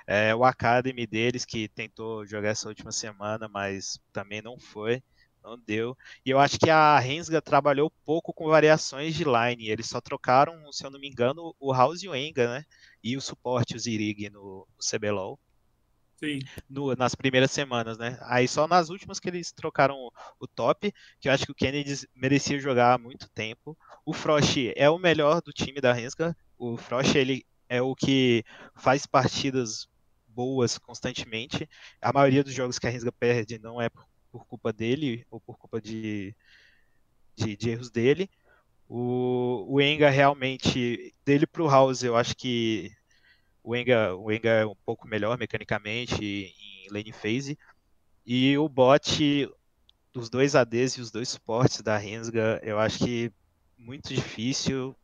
É, 0.07 0.35
o 0.35 0.45
Academy 0.45 1.07
deles, 1.07 1.45
que 1.45 1.69
tentou 1.69 2.27
jogar 2.27 2.51
essa 2.51 2.69
última 2.69 2.93
semana, 2.93 3.49
mas 3.49 4.01
também 4.13 4.43
não 4.43 4.59
foi, 4.59 5.03
não 5.43 5.59
deu. 5.59 5.97
E 6.25 6.31
eu 6.31 6.39
acho 6.39 6.59
que 6.59 6.71
a 6.71 6.99
Rensga 6.99 7.41
trabalhou 7.43 7.93
pouco 8.05 8.33
com 8.33 8.49
variações 8.49 9.15
de 9.15 9.25
line. 9.25 9.69
Eles 9.69 9.89
só 9.89 10.01
trocaram, 10.01 10.73
se 10.73 10.85
eu 10.85 10.91
não 10.91 10.99
me 11.01 11.09
engano, 11.09 11.55
o 11.61 11.73
House 11.73 12.03
e 12.03 12.09
o 12.09 12.17
Enga, 12.17 12.49
né? 12.55 12.65
E 13.03 13.17
o 13.17 13.21
suporte, 13.21 13.77
o 13.77 13.79
Zirig 13.79 14.31
no, 14.31 14.67
no 14.77 14.99
CBLOL. 14.99 15.39
Sim. 16.19 16.41
No, 16.69 16.95
nas 16.97 17.15
primeiras 17.15 17.51
semanas, 17.53 17.97
né? 17.97 18.19
Aí 18.23 18.49
só 18.49 18.67
nas 18.67 18.89
últimas 18.91 19.21
que 19.21 19.29
eles 19.29 19.53
trocaram 19.53 19.95
o, 19.97 20.13
o, 20.41 20.49
top, 20.49 20.93
que 21.21 21.29
eu 21.29 21.33
acho 21.33 21.47
que 21.47 21.53
o 21.53 21.55
Kennedy 21.55 22.09
merecia 22.15 22.59
jogar 22.59 22.95
há 22.95 22.99
muito 22.99 23.29
tempo. 23.31 23.79
O 24.05 24.13
Frost 24.13 24.57
é 24.75 24.91
o 24.91 24.99
melhor 24.99 25.41
do 25.41 25.53
time 25.53 25.81
da 25.81 25.93
Rensga. 25.93 26.37
O 26.59 26.77
Frost, 26.77 27.15
ele 27.15 27.47
é 27.69 27.81
o 27.81 27.95
que 27.95 28.45
faz 28.77 29.07
partidas 29.07 29.87
boas 30.27 30.77
constantemente. 30.77 31.69
A 32.03 32.13
maioria 32.13 32.43
dos 32.43 32.53
jogos 32.53 32.79
que 32.81 32.87
a 32.89 32.91
Rensga 32.91 33.13
perde 33.13 33.57
não 33.59 33.81
é 33.81 33.89
por, 33.89 34.05
por 34.33 34.45
culpa 34.47 34.73
dele 34.73 35.25
ou 35.31 35.41
por 35.41 35.57
culpa 35.57 35.81
de, 35.81 36.35
de, 37.37 37.57
de 37.57 37.71
erros 37.71 37.91
dele. 37.91 38.29
O, 38.89 39.67
o 39.69 39.81
Enga 39.81 40.11
realmente, 40.11 41.15
dele 41.25 41.47
para 41.47 41.63
o 41.63 41.69
House, 41.71 42.03
eu 42.03 42.17
acho 42.17 42.37
que 42.37 42.91
o 43.69 43.77
Enga, 43.77 44.17
o 44.17 44.33
Enga 44.33 44.49
é 44.49 44.67
um 44.67 44.75
pouco 44.87 45.07
melhor 45.07 45.37
mecanicamente 45.37 46.25
em 46.25 46.89
lane 46.91 47.13
phase. 47.13 47.59
E 48.25 48.57
o 48.57 48.67
bot, 48.67 49.51
os 50.17 50.31
dois 50.31 50.55
ADs 50.55 50.95
e 50.95 51.01
os 51.03 51.11
dois 51.11 51.29
suportes 51.29 51.83
da 51.83 51.99
Rensga, 51.99 52.61
eu 52.63 52.79
acho 52.79 52.99
que 53.05 53.31
muito 53.77 54.09
difícil 54.09 54.97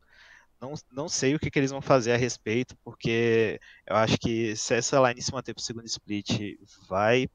não, 0.59 0.73
não 0.91 1.09
sei 1.11 1.35
o 1.35 1.39
que, 1.39 1.51
que, 1.51 1.59
eles 1.59 1.71
vão 1.71 1.83
fazer 1.83 2.13
a 2.13 2.17
respeito, 2.17 2.75
porque 2.83 3.61
eu 3.87 3.97
acho 3.97 4.17
que 4.17 4.57
se 4.57 4.75
essa 4.75 4.99
line 5.09 5.21
se 5.21 5.33
manter 5.33 5.53
para 5.53 5.61
o 5.61 5.65
segundo 5.65 5.85
split, 5.85 6.57
vai, 6.89 7.29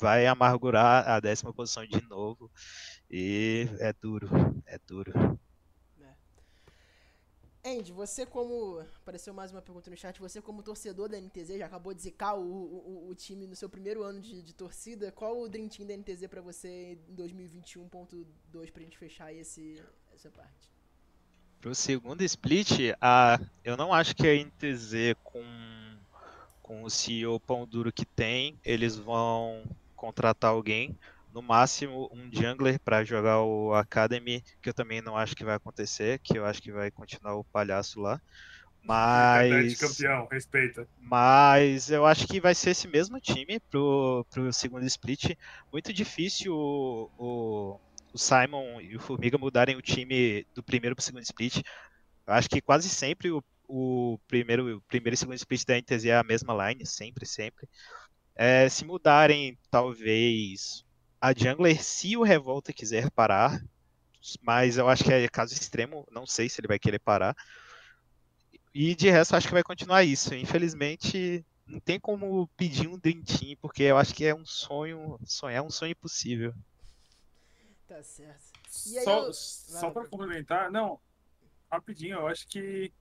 vai 0.00 0.26
amargurar 0.26 1.06
a 1.06 1.20
décima 1.20 1.52
posição 1.52 1.86
de 1.86 2.00
novo. 2.08 2.50
E 3.10 3.68
é 3.78 3.92
duro, 3.92 4.28
é 4.66 4.78
duro. 4.86 5.12
Andy, 7.64 7.92
você 7.92 8.26
como. 8.26 8.80
Apareceu 8.96 9.32
mais 9.32 9.52
uma 9.52 9.62
pergunta 9.62 9.88
no 9.88 9.96
chat. 9.96 10.18
Você, 10.18 10.42
como 10.42 10.64
torcedor 10.64 11.08
da 11.08 11.16
NTZ, 11.20 11.58
já 11.58 11.66
acabou 11.66 11.94
de 11.94 12.02
zicar 12.02 12.34
o, 12.34 12.42
o, 12.42 13.08
o 13.08 13.14
time 13.14 13.46
no 13.46 13.54
seu 13.54 13.68
primeiro 13.68 14.02
ano 14.02 14.20
de, 14.20 14.42
de 14.42 14.52
torcida. 14.52 15.12
Qual 15.12 15.40
o 15.40 15.48
Dream 15.48 15.68
Team 15.68 15.86
da 15.86 15.96
NTZ 15.96 16.26
para 16.28 16.40
você 16.40 16.98
em 17.08 17.14
2021.2 17.14 18.72
pra 18.72 18.82
gente 18.82 18.98
fechar 18.98 19.32
esse, 19.32 19.80
essa 20.12 20.28
parte? 20.28 20.72
Pro 21.60 21.72
segundo 21.72 22.22
split, 22.22 22.94
a, 23.00 23.38
eu 23.62 23.76
não 23.76 23.94
acho 23.94 24.16
que 24.16 24.26
a 24.26 24.34
NTZ 24.34 25.14
com, 25.22 25.44
com 26.60 26.82
o 26.82 26.90
CEO 26.90 27.38
pão 27.38 27.64
duro 27.64 27.92
que 27.92 28.04
tem, 28.04 28.58
eles 28.64 28.96
vão 28.96 29.62
contratar 29.94 30.50
alguém. 30.50 30.98
No 31.32 31.42
máximo 31.42 32.08
um 32.12 32.30
jungler 32.32 32.78
para 32.80 33.04
jogar 33.04 33.40
o 33.42 33.72
Academy, 33.74 34.42
que 34.62 34.68
eu 34.68 34.74
também 34.74 35.00
não 35.00 35.16
acho 35.16 35.34
que 35.34 35.44
vai 35.44 35.54
acontecer, 35.54 36.20
que 36.20 36.38
eu 36.38 36.44
acho 36.44 36.60
que 36.60 36.70
vai 36.70 36.90
continuar 36.90 37.36
o 37.36 37.44
palhaço 37.44 38.00
lá. 38.00 38.20
Mas. 38.84 39.74
campeão, 39.76 40.28
respeita. 40.30 40.86
Mas 41.00 41.90
eu 41.90 42.04
acho 42.04 42.26
que 42.26 42.40
vai 42.40 42.54
ser 42.54 42.70
esse 42.70 42.88
mesmo 42.88 43.20
time 43.20 43.58
pro, 43.70 44.26
pro 44.30 44.52
segundo 44.52 44.84
split. 44.84 45.36
Muito 45.72 45.92
difícil 45.92 46.52
o, 46.54 47.10
o 47.18 47.80
o 48.12 48.18
Simon 48.18 48.80
e 48.80 48.94
o 48.94 49.00
Formiga 49.00 49.38
mudarem 49.38 49.76
o 49.76 49.82
time 49.82 50.46
do 50.54 50.62
primeiro 50.62 50.94
para 50.94 51.02
o 51.02 51.04
segundo 51.04 51.22
split. 51.22 51.62
Eu 52.26 52.34
acho 52.34 52.48
que 52.48 52.60
quase 52.60 52.88
sempre 52.88 53.30
o, 53.30 53.42
o 53.66 54.18
primeiro, 54.28 54.76
o 54.76 54.82
primeiro 54.82 55.14
e 55.14 55.16
segundo 55.16 55.36
split 55.36 55.64
da 55.64 55.78
NTZ 55.78 56.04
é 56.06 56.16
a 56.16 56.22
mesma 56.22 56.68
line, 56.68 56.84
sempre, 56.86 57.26
sempre. 57.26 57.66
É, 58.34 58.68
se 58.68 58.84
mudarem, 58.84 59.58
talvez, 59.70 60.84
a 61.22 61.32
jungler, 61.32 61.80
se 61.80 62.16
o 62.16 62.24
Revolta 62.24 62.72
quiser 62.72 63.08
parar, 63.12 63.64
mas 64.42 64.76
eu 64.76 64.88
acho 64.88 65.04
que 65.04 65.12
é 65.12 65.28
caso 65.28 65.54
extremo, 65.54 66.04
não 66.10 66.26
sei 66.26 66.48
se 66.48 66.60
ele 66.60 66.66
vai 66.66 66.80
querer 66.80 66.98
parar. 66.98 67.36
E 68.74 68.92
de 68.96 69.08
resto, 69.08 69.36
acho 69.36 69.46
que 69.46 69.54
vai 69.54 69.62
continuar 69.62 70.02
isso. 70.02 70.34
Infelizmente, 70.34 71.46
não 71.64 71.78
tem 71.78 72.00
como 72.00 72.48
pedir 72.56 72.88
um 72.88 72.98
Dream 72.98 73.22
Team, 73.22 73.56
porque 73.60 73.84
eu 73.84 73.96
acho 73.96 74.12
que 74.12 74.24
é 74.24 74.34
um 74.34 74.44
sonho, 74.44 75.16
sonhar 75.24 75.58
é 75.58 75.62
um 75.62 75.70
sonho 75.70 75.92
impossível. 75.92 76.52
Tá 77.86 78.02
certo. 78.02 78.42
só 78.68 79.26
eu... 79.26 79.32
só 79.32 79.90
para 79.90 80.08
complementar, 80.08 80.72
não, 80.72 80.98
rapidinho, 81.70 82.16
eu 82.16 82.26
acho 82.26 82.48
que 82.48 82.92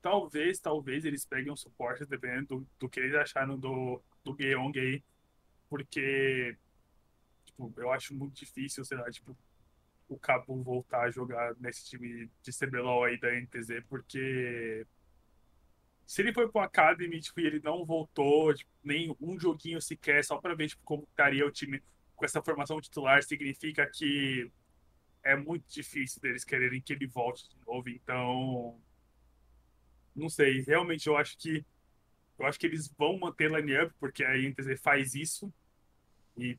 talvez, 0.00 0.60
talvez 0.60 1.04
eles 1.04 1.24
peguem 1.24 1.52
um 1.52 1.56
suporte, 1.56 2.06
dependendo 2.06 2.46
do, 2.46 2.66
do 2.78 2.88
que 2.88 3.00
eles 3.00 3.14
acharam 3.16 3.58
do, 3.58 4.00
do 4.22 4.36
Gyeong 4.36 4.78
aí, 4.78 5.02
porque 5.68 6.56
tipo, 7.56 7.72
eu 7.76 7.90
acho 7.90 8.14
muito 8.14 8.34
difícil, 8.34 8.84
sei 8.84 8.98
lá, 8.98 9.10
tipo, 9.10 9.36
o 10.08 10.18
Cabo 10.18 10.62
voltar 10.62 11.02
a 11.02 11.10
jogar 11.10 11.54
nesse 11.58 11.84
time 11.88 12.30
de 12.42 12.52
CBLOL 12.52 13.04
aí 13.04 13.18
da 13.18 13.32
NTZ, 13.34 13.82
porque 13.88 14.86
se 16.06 16.22
ele 16.22 16.32
foi 16.32 16.48
pro 16.48 16.60
Academy 16.60 17.20
tipo, 17.20 17.40
e 17.40 17.46
ele 17.46 17.60
não 17.60 17.84
voltou, 17.84 18.54
tipo, 18.54 18.70
nem 18.84 19.16
um 19.20 19.38
joguinho 19.38 19.80
sequer, 19.80 20.24
só 20.24 20.38
para 20.38 20.54
ver 20.54 20.68
tipo, 20.68 20.82
como 20.84 21.04
estaria 21.04 21.44
o 21.46 21.50
time 21.50 21.82
com 22.14 22.24
essa 22.24 22.42
formação 22.42 22.80
titular, 22.80 23.22
significa 23.22 23.86
que 23.86 24.50
é 25.22 25.34
muito 25.34 25.66
difícil 25.68 26.20
deles 26.20 26.44
quererem 26.44 26.80
que 26.80 26.92
ele 26.92 27.06
volte 27.06 27.48
de 27.48 27.56
novo. 27.66 27.88
Então, 27.88 28.80
não 30.14 30.28
sei. 30.28 30.62
Realmente, 30.62 31.08
eu 31.08 31.16
acho 31.16 31.36
que 31.36 31.64
eu 32.38 32.46
acho 32.46 32.58
que 32.60 32.66
eles 32.66 32.88
vão 32.96 33.18
manter 33.18 33.50
line-up, 33.50 33.92
porque 33.98 34.22
a 34.22 34.36
NTZ 34.36 34.78
faz 34.80 35.14
isso 35.14 35.52
e 36.36 36.58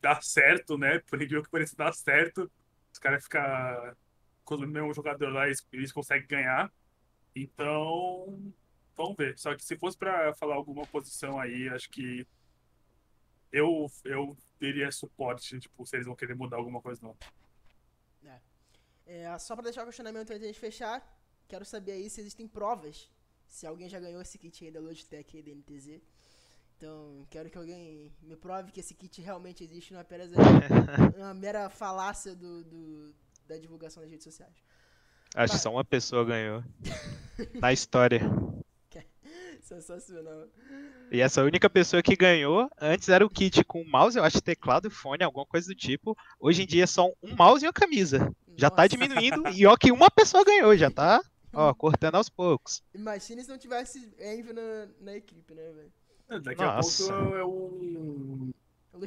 dá 0.00 0.20
certo, 0.20 0.78
né? 0.78 0.98
Por 1.00 1.20
incrível 1.20 1.42
que 1.42 1.50
pareça, 1.50 1.76
dá 1.76 1.92
certo. 1.92 2.50
Os 2.92 2.98
caras 2.98 3.22
ficam 3.24 3.42
com 4.44 4.56
o 4.56 4.66
mesmo 4.66 4.92
jogador 4.92 5.32
lá, 5.32 5.46
eles, 5.46 5.66
eles 5.72 5.92
conseguem 5.92 6.26
ganhar. 6.26 6.72
Então, 7.34 8.52
Vamos 9.00 9.16
ver. 9.16 9.38
Só 9.38 9.56
que 9.56 9.64
se 9.64 9.78
fosse 9.78 9.96
para 9.96 10.34
falar 10.34 10.56
alguma 10.56 10.86
posição 10.86 11.40
aí, 11.40 11.70
acho 11.70 11.88
que 11.88 12.26
eu, 13.50 13.90
eu 14.04 14.36
teria 14.58 14.92
suporte, 14.92 15.58
tipo, 15.58 15.86
se 15.86 15.96
eles 15.96 16.06
vão 16.06 16.14
querer 16.14 16.34
mudar 16.34 16.58
alguma 16.58 16.82
coisa 16.82 17.00
não. 17.02 17.16
É. 18.22 18.40
É, 19.06 19.38
só 19.38 19.54
para 19.54 19.64
deixar 19.64 19.84
o 19.84 19.86
questionamento 19.86 20.30
antes 20.30 20.40
de 20.40 20.46
gente 20.48 20.60
fechar, 20.60 21.02
quero 21.48 21.64
saber 21.64 21.92
aí 21.92 22.10
se 22.10 22.20
existem 22.20 22.46
provas, 22.46 23.10
se 23.46 23.66
alguém 23.66 23.88
já 23.88 23.98
ganhou 23.98 24.20
esse 24.20 24.36
kit 24.36 24.66
aí 24.66 24.70
da 24.70 24.80
Logitech 24.80 25.34
aí 25.34 25.42
da 25.42 25.50
NTZ. 25.50 26.02
Então, 26.80 27.26
quero 27.28 27.50
que 27.50 27.58
alguém 27.58 28.10
me 28.22 28.34
prove 28.34 28.72
que 28.72 28.80
esse 28.80 28.94
kit 28.94 29.20
realmente 29.20 29.62
existe, 29.62 29.92
não 29.92 29.98
é 29.98 30.02
apenas 30.02 30.30
uma 31.14 31.34
mera 31.34 31.68
falácia 31.68 32.34
do, 32.34 32.64
do, 32.64 33.14
da 33.46 33.58
divulgação 33.58 34.02
das 34.02 34.10
redes 34.10 34.24
sociais. 34.24 34.54
Acho 35.34 35.52
que 35.52 35.60
só 35.60 35.70
uma 35.70 35.84
pessoa 35.84 36.24
ganhou. 36.24 36.64
Na 37.60 37.70
história. 37.70 38.22
Sensacional. 39.60 40.48
E 41.12 41.20
essa 41.20 41.44
única 41.44 41.68
pessoa 41.68 42.02
que 42.02 42.16
ganhou, 42.16 42.68
antes 42.80 43.10
era 43.10 43.26
o 43.26 43.28
kit 43.28 43.62
com 43.62 43.84
mouse, 43.84 44.16
eu 44.16 44.24
acho, 44.24 44.40
teclado 44.40 44.88
e 44.88 44.90
fone, 44.90 45.22
alguma 45.22 45.44
coisa 45.44 45.68
do 45.68 45.74
tipo. 45.74 46.16
Hoje 46.40 46.62
em 46.62 46.66
dia 46.66 46.84
é 46.84 46.86
só 46.86 47.06
um 47.22 47.36
mouse 47.36 47.62
e 47.62 47.68
uma 47.68 47.74
camisa. 47.74 48.20
Nossa. 48.20 48.34
Já 48.56 48.70
tá 48.70 48.86
diminuindo 48.86 49.48
e 49.50 49.66
ó 49.66 49.76
que 49.76 49.92
uma 49.92 50.10
pessoa 50.10 50.42
ganhou, 50.42 50.74
já 50.78 50.90
tá, 50.90 51.22
ó, 51.52 51.74
cortando 51.74 52.14
aos 52.14 52.30
poucos. 52.30 52.82
Imagina 52.94 53.42
se 53.42 53.50
não 53.50 53.58
tivesse 53.58 54.10
Envy 54.18 54.54
na, 54.54 54.88
na 54.98 55.16
equipe, 55.16 55.54
né, 55.54 55.70
velho? 55.72 55.92
É, 56.30 56.38
daqui 56.38 56.62
Nossa. 56.62 57.12
a 57.12 57.18
pouco 57.18 57.36
é 57.36 57.44
um. 57.44 58.52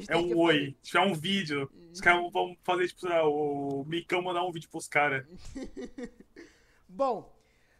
É 0.08 0.16
um 0.16 0.38
oi. 0.38 0.76
Se 0.82 0.90
tiver 0.90 1.06
um 1.06 1.14
vídeo, 1.14 1.70
os 1.90 2.00
caras 2.00 2.30
vão 2.30 2.56
fazer, 2.62 2.88
tipo, 2.88 3.06
o 3.06 3.84
Micão 3.86 4.20
mandar 4.20 4.44
um 4.44 4.52
vídeo 4.52 4.68
pros 4.68 4.86
caras. 4.86 5.26
Bom, 6.88 7.34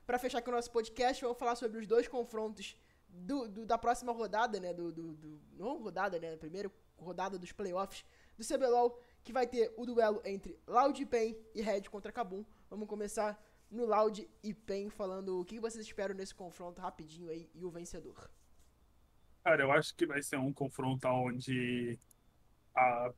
para 0.06 0.18
fechar 0.18 0.38
aqui 0.38 0.48
o 0.48 0.52
nosso 0.52 0.70
podcast, 0.70 1.22
vamos 1.22 1.38
falar 1.38 1.56
sobre 1.56 1.78
os 1.78 1.86
dois 1.86 2.08
confrontos 2.08 2.76
do, 3.08 3.48
do, 3.48 3.66
da 3.66 3.76
próxima 3.76 4.12
rodada, 4.12 4.58
né? 4.58 4.72
Do, 4.72 4.90
do, 4.90 5.14
do, 5.14 5.40
não 5.58 5.82
rodada, 5.82 6.18
né? 6.18 6.36
Primeira 6.36 6.72
rodada 6.96 7.38
dos 7.38 7.52
playoffs 7.52 8.04
do 8.38 8.46
CBLOL, 8.46 8.98
que 9.22 9.32
vai 9.32 9.46
ter 9.46 9.74
o 9.76 9.84
duelo 9.84 10.22
entre 10.24 10.58
Loud 10.66 11.02
e 11.02 11.04
Pen 11.04 11.36
e 11.54 11.60
Red 11.60 11.82
contra 11.82 12.10
Kabum. 12.10 12.44
Vamos 12.70 12.88
começar 12.88 13.42
no 13.70 13.84
Loud 13.84 14.26
e 14.42 14.54
Pen 14.54 14.88
falando 14.88 15.40
o 15.40 15.44
que 15.44 15.60
vocês 15.60 15.84
esperam 15.84 16.14
nesse 16.14 16.34
confronto 16.34 16.80
rapidinho 16.80 17.28
aí 17.28 17.50
e 17.54 17.64
o 17.64 17.70
vencedor. 17.70 18.30
Cara, 19.44 19.62
eu 19.62 19.70
acho 19.72 19.94
que 19.94 20.06
vai 20.06 20.22
ser 20.22 20.38
um 20.38 20.52
confronto 20.54 21.06
onde 21.06 21.98
a, 22.74 23.12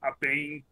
a 0.00 0.12
Pen 0.12 0.64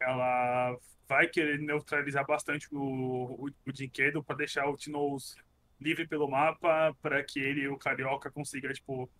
ela 0.00 0.78
vai 1.06 1.28
querer 1.28 1.58
neutralizar 1.58 2.26
bastante 2.26 2.66
o, 2.74 2.78
o, 2.80 3.50
o 3.66 3.72
Dinquedo 3.72 4.24
para 4.24 4.36
deixar 4.36 4.66
o 4.66 4.76
Tinoz 4.76 5.36
livre 5.78 6.08
pelo 6.08 6.26
mapa 6.28 6.96
para 7.02 7.22
que 7.22 7.38
ele 7.38 7.62
e 7.62 7.68
o 7.68 7.76
Carioca 7.76 8.30
consiga, 8.30 8.72
tipo, 8.72 9.10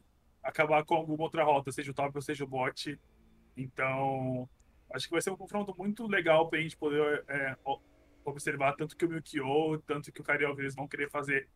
acabar 0.43 0.85
com 0.85 0.95
alguma 0.95 1.25
outra 1.25 1.45
rota, 1.45 1.71
seja 1.71 1.91
o 1.91 1.95
top 1.95 2.17
ou 2.17 2.23
seja 2.23 2.45
o 2.45 2.47
bot. 2.47 2.99
Então, 3.57 4.49
acho 4.91 5.07
que 5.07 5.13
vai 5.13 5.21
ser 5.21 5.31
um 5.31 5.37
confronto 5.37 5.75
muito 5.77 6.07
legal 6.07 6.49
para 6.49 6.59
a 6.59 6.63
gente 6.63 6.79
poder 6.79 7.25
é, 7.29 7.57
observar 8.25 8.75
tanto 8.75 8.97
que 8.97 9.05
o 9.05 9.09
Milkyo, 9.09 9.79
tanto 9.87 10.11
que 10.11 10.21
o 10.23 10.25
Carioca 10.25 10.63
eles 10.63 10.75
vão 10.75 10.89
querer 10.89 11.11
fazer 11.11 11.47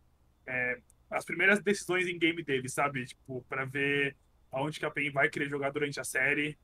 é, 0.46 0.80
as 1.10 1.24
primeiras 1.24 1.60
decisões 1.60 2.06
em 2.06 2.18
game 2.18 2.42
deles, 2.42 2.72
sabe? 2.72 3.04
Tipo, 3.04 3.42
para 3.48 3.64
ver 3.64 4.16
aonde 4.50 4.78
que 4.78 4.86
a 4.86 4.90
PEN 4.90 5.10
vai 5.10 5.28
querer 5.28 5.48
jogar 5.48 5.70
durante 5.70 6.00
a 6.00 6.04
série, 6.04 6.58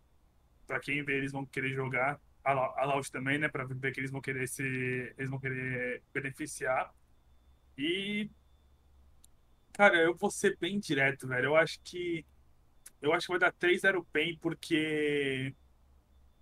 para 0.66 0.80
quem 0.80 1.04
ver 1.04 1.18
eles 1.18 1.32
vão 1.32 1.44
querer 1.44 1.70
jogar 1.70 2.20
a 2.44 2.84
Loud 2.84 3.10
também, 3.10 3.38
né, 3.38 3.48
para 3.48 3.64
ver 3.64 3.92
que 3.92 3.98
eles 3.98 4.10
vão 4.10 4.20
querer 4.20 4.46
se 4.46 4.62
eles 5.18 5.28
vão 5.28 5.40
querer 5.40 6.00
beneficiar. 6.12 6.94
E 7.76 8.30
cara, 9.72 9.96
eu 9.96 10.14
vou 10.14 10.30
ser 10.30 10.56
bem 10.58 10.78
direto, 10.78 11.26
velho. 11.26 11.46
Eu 11.46 11.56
acho 11.56 11.80
que 11.82 12.24
eu 13.02 13.12
acho 13.12 13.26
que 13.26 13.32
vai 13.32 13.40
dar 13.40 13.52
3-0 13.52 14.06
PEN 14.12 14.38
porque 14.40 15.54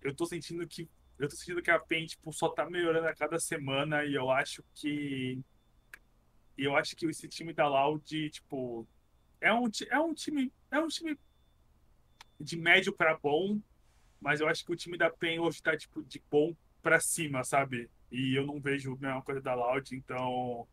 eu 0.01 0.15
tô 0.15 0.25
sentindo 0.25 0.67
que 0.67 0.87
eu 1.17 1.27
tô 1.27 1.35
sentindo 1.35 1.61
que 1.61 1.71
a 1.71 1.79
PEN 1.79 2.05
tipo 2.05 2.31
só 2.31 2.49
tá 2.49 2.69
melhorando 2.69 3.07
a 3.07 3.15
cada 3.15 3.39
semana 3.39 4.05
e 4.05 4.13
eu 4.13 4.29
acho 4.29 4.63
que 4.75 5.43
eu 6.57 6.75
acho 6.75 6.95
que 6.95 7.05
esse 7.05 7.27
time 7.27 7.53
da 7.53 7.67
Loud, 7.67 8.29
tipo, 8.29 8.87
é 9.41 9.53
um, 9.53 9.69
é 9.89 9.99
um 9.99 10.13
time 10.13 10.51
é 10.71 10.79
um 10.79 10.87
time 10.87 11.17
de 12.39 12.57
médio 12.57 12.93
para 12.93 13.17
bom, 13.17 13.59
mas 14.19 14.39
eu 14.39 14.47
acho 14.47 14.65
que 14.65 14.71
o 14.71 14.75
time 14.75 14.97
da 14.97 15.09
PEN 15.09 15.39
hoje 15.39 15.61
tá, 15.61 15.75
tipo, 15.77 16.03
de 16.03 16.21
bom 16.29 16.55
pra 16.81 16.99
cima, 16.99 17.43
sabe? 17.43 17.89
E 18.11 18.35
eu 18.35 18.45
não 18.45 18.59
vejo 18.59 18.93
a 18.93 18.97
mesma 18.97 19.21
coisa 19.21 19.41
da 19.41 19.53
Loud, 19.53 19.95
então 19.95 20.67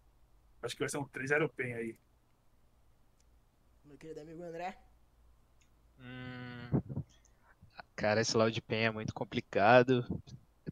acho 0.62 0.74
que 0.74 0.80
vai 0.80 0.88
ser 0.88 0.98
um 0.98 1.04
3-0 1.04 1.48
PEN 1.48 1.74
aí. 1.74 1.98
Meu 3.84 3.96
querido 3.96 4.20
amigo 4.20 4.42
André? 4.42 4.78
Hum, 5.98 7.04
cara, 7.94 8.20
esse 8.20 8.36
Loud 8.36 8.60
PEN 8.62 8.86
é 8.86 8.90
muito 8.90 9.14
complicado. 9.14 10.04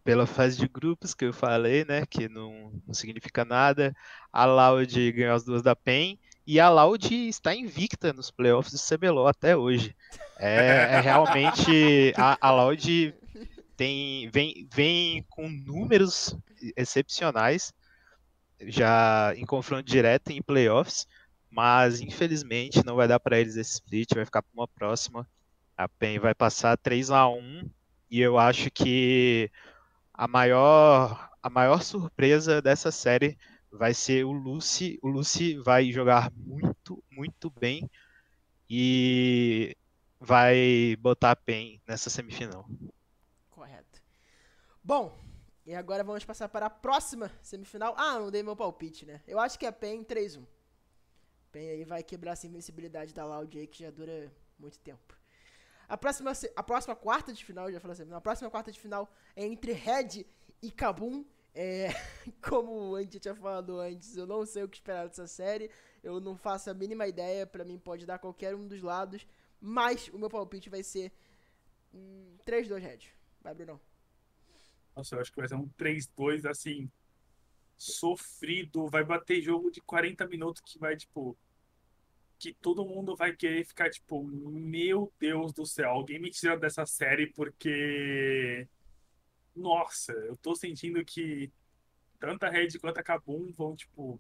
Pela 0.02 0.26
fase 0.26 0.56
de 0.56 0.66
grupos 0.66 1.14
que 1.14 1.26
eu 1.26 1.32
falei, 1.32 1.84
né? 1.84 2.04
Que 2.06 2.28
não, 2.28 2.72
não 2.86 2.94
significa 2.94 3.44
nada. 3.44 3.94
A 4.32 4.44
Loud 4.44 5.12
ganhou 5.12 5.34
as 5.34 5.44
duas 5.44 5.62
da 5.62 5.76
PEN. 5.76 6.18
E 6.46 6.58
a 6.58 6.68
Loud 6.68 7.28
está 7.28 7.54
invicta 7.54 8.12
nos 8.12 8.30
playoffs 8.30 8.72
do 8.72 8.96
CBLOL 8.96 9.28
até 9.28 9.56
hoje. 9.56 9.94
É, 10.38 10.94
é 10.94 11.00
realmente 11.00 12.12
a, 12.16 12.36
a 12.40 12.50
Loud 12.50 13.14
tem, 13.76 14.28
vem, 14.30 14.68
vem 14.72 15.24
com 15.28 15.48
números 15.48 16.36
excepcionais 16.76 17.72
já 18.62 19.32
em 19.36 19.46
confronto 19.46 19.84
direto 19.84 20.30
em 20.30 20.42
playoffs, 20.42 21.06
mas 21.50 22.00
infelizmente 22.00 22.84
não 22.84 22.96
vai 22.96 23.08
dar 23.08 23.18
para 23.18 23.40
eles 23.40 23.56
esse 23.56 23.74
split, 23.74 24.14
vai 24.14 24.24
ficar 24.24 24.42
para 24.42 24.52
uma 24.52 24.68
próxima. 24.68 25.26
A 25.76 25.88
PEN 25.88 26.18
vai 26.18 26.34
passar 26.34 26.76
3 26.76 27.10
a 27.10 27.26
1 27.28 27.70
e 28.10 28.20
eu 28.20 28.38
acho 28.38 28.70
que 28.70 29.50
a 30.20 30.28
maior 30.28 31.30
a 31.42 31.48
maior 31.48 31.82
surpresa 31.82 32.60
dessa 32.60 32.92
série 32.92 33.38
vai 33.72 33.94
ser 33.94 34.26
o 34.26 34.32
Lucy. 34.32 34.98
O 35.02 35.08
Lucy 35.08 35.56
vai 35.56 35.90
jogar 35.90 36.30
muito, 36.36 37.02
muito 37.10 37.48
bem 37.48 37.90
e 38.68 39.74
vai 40.20 40.94
botar 41.00 41.30
a 41.30 41.36
PEN 41.36 41.80
nessa 41.88 42.10
semifinal. 42.10 42.68
Correto. 43.48 44.02
Bom, 44.84 45.18
e 45.64 45.74
agora 45.74 46.04
vamos 46.04 46.22
passar 46.22 46.50
para 46.50 46.66
a 46.66 46.70
próxima 46.70 47.32
semifinal. 47.40 47.94
Ah, 47.96 48.18
não 48.18 48.30
dei 48.30 48.42
meu 48.42 48.54
palpite, 48.54 49.06
né? 49.06 49.22
Eu 49.26 49.40
acho 49.40 49.58
que 49.58 49.64
é 49.64 49.72
PEN 49.72 50.04
3-1. 50.04 50.44
PEN 51.50 51.70
aí 51.70 51.84
vai 51.84 52.02
quebrar 52.02 52.32
essa 52.32 52.46
invencibilidade 52.46 53.14
da 53.14 53.24
Loud 53.24 53.58
aí 53.58 53.66
que 53.66 53.84
já 53.84 53.90
dura 53.90 54.30
muito 54.58 54.78
tempo. 54.80 55.19
A 55.90 55.96
próxima, 55.96 56.32
a 56.54 56.62
próxima 56.62 56.94
quarta 56.94 57.32
de 57.32 57.44
final, 57.44 57.70
já 57.72 57.80
falei 57.80 57.94
assim, 57.94 58.12
a 58.12 58.20
próxima 58.20 58.48
quarta 58.48 58.70
de 58.70 58.78
final 58.78 59.12
é 59.34 59.44
entre 59.44 59.72
Red 59.72 60.24
e 60.62 60.70
Kabum. 60.70 61.24
É, 61.52 61.88
como 62.48 62.94
a 62.94 63.02
gente 63.02 63.18
tinha 63.18 63.34
falado 63.34 63.80
antes, 63.80 64.16
eu 64.16 64.24
não 64.24 64.46
sei 64.46 64.62
o 64.62 64.68
que 64.68 64.76
esperar 64.76 65.08
dessa 65.08 65.26
série. 65.26 65.68
Eu 66.00 66.20
não 66.20 66.36
faço 66.36 66.70
a 66.70 66.74
mínima 66.74 67.08
ideia. 67.08 67.44
Pra 67.44 67.64
mim 67.64 67.76
pode 67.76 68.06
dar 68.06 68.20
qualquer 68.20 68.54
um 68.54 68.68
dos 68.68 68.80
lados. 68.80 69.26
Mas 69.60 70.06
o 70.12 70.18
meu 70.18 70.30
palpite 70.30 70.70
vai 70.70 70.84
ser 70.84 71.10
hum, 71.92 72.36
3-2 72.46 72.78
Red. 72.78 72.98
Vai, 73.42 73.52
Brunão. 73.52 73.80
Nossa, 74.94 75.16
eu 75.16 75.20
acho 75.20 75.32
que 75.32 75.40
vai 75.40 75.48
ser 75.48 75.56
um 75.56 75.68
3-2, 75.70 76.48
assim, 76.48 76.88
sofrido. 77.76 78.86
Vai 78.86 79.02
bater 79.02 79.42
jogo 79.42 79.72
de 79.72 79.80
40 79.80 80.24
minutos 80.28 80.62
que 80.64 80.78
vai, 80.78 80.96
tipo. 80.96 81.36
Que 82.40 82.54
todo 82.54 82.86
mundo 82.86 83.14
vai 83.14 83.36
querer 83.36 83.66
ficar, 83.66 83.90
tipo, 83.90 84.24
meu 84.24 85.12
Deus 85.20 85.52
do 85.52 85.66
céu, 85.66 85.90
alguém 85.90 86.18
me 86.18 86.30
tira 86.30 86.58
dessa 86.58 86.86
série 86.86 87.26
porque. 87.26 88.66
Nossa, 89.54 90.12
eu 90.12 90.36
tô 90.38 90.54
sentindo 90.54 91.04
que 91.04 91.52
tanto 92.18 92.44
a 92.44 92.48
Red 92.48 92.78
quanto 92.80 92.96
a 92.96 93.02
Kabum 93.02 93.52
vão, 93.52 93.76
tipo, 93.76 94.18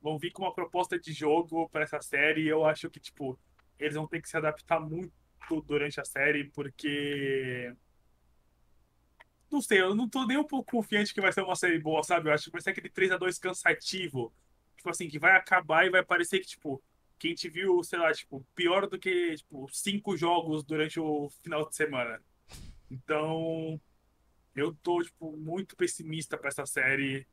vão 0.00 0.16
vir 0.20 0.30
com 0.30 0.44
uma 0.44 0.54
proposta 0.54 1.00
de 1.00 1.12
jogo 1.12 1.68
para 1.70 1.82
essa 1.82 2.00
série. 2.00 2.42
E 2.42 2.48
eu 2.48 2.64
acho 2.64 2.88
que, 2.88 3.00
tipo, 3.00 3.36
eles 3.76 3.96
vão 3.96 4.06
ter 4.06 4.22
que 4.22 4.28
se 4.28 4.36
adaptar 4.36 4.78
muito 4.78 5.12
durante 5.66 6.00
a 6.00 6.04
série, 6.04 6.44
porque. 6.50 7.74
Não 9.50 9.60
sei, 9.60 9.80
eu 9.80 9.96
não 9.96 10.08
tô 10.08 10.24
nem 10.26 10.36
um 10.36 10.44
pouco 10.44 10.70
confiante 10.70 11.12
que 11.12 11.20
vai 11.20 11.32
ser 11.32 11.42
uma 11.42 11.56
série 11.56 11.80
boa, 11.80 12.04
sabe? 12.04 12.28
Eu 12.28 12.34
acho 12.34 12.44
que 12.44 12.52
vai 12.52 12.60
ser 12.60 12.70
aquele 12.70 12.88
3 12.88 13.10
a 13.10 13.16
2 13.16 13.36
cansativo. 13.36 14.32
Tipo 14.76 14.90
assim, 14.90 15.08
que 15.08 15.18
vai 15.18 15.36
acabar 15.36 15.86
e 15.86 15.90
vai 15.90 16.04
parecer 16.04 16.38
que, 16.38 16.46
tipo, 16.46 16.80
quem 17.18 17.34
te 17.34 17.48
viu, 17.48 17.82
sei 17.82 17.98
lá, 17.98 18.12
tipo, 18.12 18.44
pior 18.54 18.88
do 18.88 18.98
que, 18.98 19.36
tipo, 19.36 19.68
cinco 19.70 20.16
jogos 20.16 20.64
durante 20.64 21.00
o 21.00 21.28
final 21.42 21.68
de 21.68 21.74
semana. 21.74 22.22
Então, 22.90 23.80
eu 24.54 24.74
tô, 24.82 25.02
tipo, 25.02 25.36
muito 25.36 25.76
pessimista 25.76 26.38
pra 26.38 26.48
essa 26.48 26.66
série. 26.66 27.26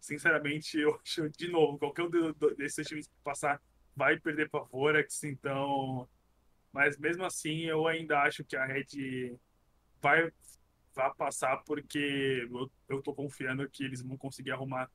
Sinceramente, 0.00 0.78
eu 0.78 0.98
acho, 1.02 1.28
de 1.30 1.48
novo, 1.48 1.78
qualquer 1.78 2.02
um 2.02 2.10
desses 2.56 2.86
times 2.86 3.06
que 3.06 3.14
passar 3.22 3.60
vai 3.96 4.18
perder 4.18 4.48
pra 4.48 4.62
Vorax, 4.62 5.24
então. 5.24 6.08
Mas 6.72 6.98
mesmo 6.98 7.24
assim, 7.24 7.60
eu 7.62 7.86
ainda 7.86 8.20
acho 8.22 8.44
que 8.44 8.56
a 8.56 8.64
Red 8.66 9.38
vai, 10.02 10.30
vai 10.94 11.14
passar, 11.14 11.58
porque 11.64 12.48
eu, 12.50 12.70
eu 12.88 13.02
tô 13.02 13.14
confiando 13.14 13.68
que 13.70 13.84
eles 13.84 14.02
vão 14.02 14.16
conseguir 14.16 14.50
arrumar 14.50 14.90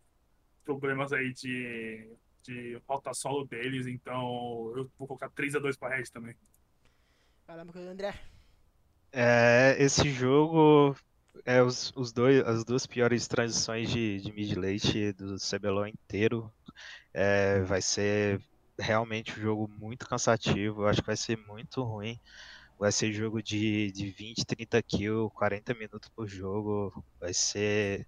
problemas 0.66 1.14
aí 1.14 1.34
de, 1.34 2.08
de 2.44 2.80
falta 2.88 3.14
solo 3.14 3.46
deles, 3.46 3.88
então 3.88 4.74
eu 4.76 4.90
vou 4.98 5.08
colocar 5.08 5.30
3x2 5.30 5.78
pra 5.78 5.96
Red 5.96 6.06
também. 6.06 6.36
Fala, 7.46 7.64
meu 7.64 7.74
querido 7.74 7.92
André. 7.92 8.14
É, 9.12 9.76
esse 9.80 10.10
jogo 10.10 10.96
é 11.46 11.62
os, 11.62 11.92
os 11.96 12.12
dois, 12.12 12.46
as 12.46 12.64
duas 12.64 12.86
piores 12.86 13.28
transições 13.28 13.90
de, 13.90 14.20
de 14.22 14.32
mid-late 14.32 15.14
do 15.14 15.36
CBLOL 15.38 15.88
inteiro. 15.88 16.52
É, 17.14 17.62
vai 17.62 17.82
ser 17.82 18.42
realmente 18.78 19.38
um 19.40 19.42
jogo 19.42 19.68
muito 19.68 20.08
cansativo. 20.08 20.84
Eu 20.84 20.88
acho 20.88 21.02
que 21.02 21.08
vai 21.08 21.18
ser 21.18 21.38
muito 21.38 21.84
ruim. 21.84 22.20
Vai 22.80 22.94
ser 22.94 23.12
jogo 23.12 23.44
de, 23.44 23.92
de 23.92 24.10
20, 24.10 24.46
30 24.46 24.82
kills, 24.84 25.34
40 25.36 25.74
minutos 25.74 26.10
por 26.16 26.28
jogo. 26.30 27.04
Vai 27.20 27.34
ser 27.34 28.08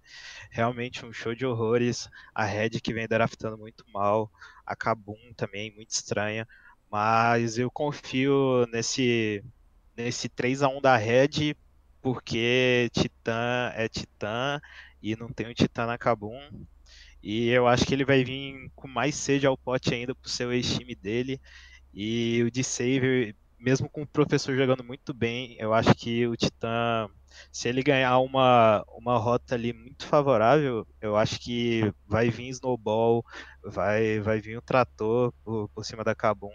realmente 0.50 1.04
um 1.04 1.12
show 1.12 1.34
de 1.34 1.44
horrores. 1.44 2.08
A 2.34 2.44
Red 2.44 2.70
que 2.80 2.94
vem 2.94 3.06
draftando 3.06 3.58
muito 3.58 3.84
mal. 3.92 4.32
A 4.64 4.74
Kabum 4.74 5.18
também, 5.36 5.74
muito 5.74 5.90
estranha. 5.90 6.48
Mas 6.90 7.58
eu 7.58 7.70
confio 7.70 8.66
nesse, 8.72 9.44
nesse 9.94 10.28
3 10.30 10.62
a 10.62 10.68
1 10.68 10.80
da 10.80 10.96
Red, 10.96 11.54
porque 12.00 12.88
Titã 12.94 13.72
é 13.74 13.88
Titã 13.88 14.58
e 15.02 15.14
não 15.16 15.28
tem 15.28 15.48
o 15.50 15.54
Titã 15.54 15.86
na 15.86 15.98
Kabum. 15.98 16.40
E 17.22 17.48
eu 17.50 17.68
acho 17.68 17.84
que 17.86 17.94
ele 17.94 18.04
vai 18.06 18.24
vir 18.24 18.70
com 18.74 18.88
mais 18.88 19.14
sede 19.16 19.46
ao 19.46 19.56
pote 19.56 19.94
ainda 19.94 20.14
pro 20.14 20.30
seu 20.30 20.52
ex-time 20.52 20.94
dele. 20.94 21.40
E 21.94 22.42
o 22.42 22.50
de 22.50 22.64
Saver, 22.64 23.36
mesmo 23.62 23.88
com 23.88 24.02
o 24.02 24.06
professor 24.06 24.56
jogando 24.56 24.84
muito 24.84 25.14
bem, 25.14 25.56
eu 25.58 25.72
acho 25.72 25.94
que 25.94 26.26
o 26.26 26.36
Titã, 26.36 27.08
se 27.52 27.68
ele 27.68 27.82
ganhar 27.82 28.18
uma, 28.18 28.84
uma 28.88 29.16
rota 29.18 29.54
ali 29.54 29.72
muito 29.72 30.06
favorável, 30.06 30.86
eu 31.00 31.16
acho 31.16 31.38
que 31.40 31.92
vai 32.06 32.28
vir 32.30 32.48
Snowball, 32.48 33.24
vai, 33.64 34.20
vai 34.20 34.40
vir 34.40 34.58
um 34.58 34.62
trator 34.62 35.32
por, 35.44 35.68
por 35.70 35.84
cima 35.84 36.04
da 36.04 36.14
Kabum. 36.14 36.50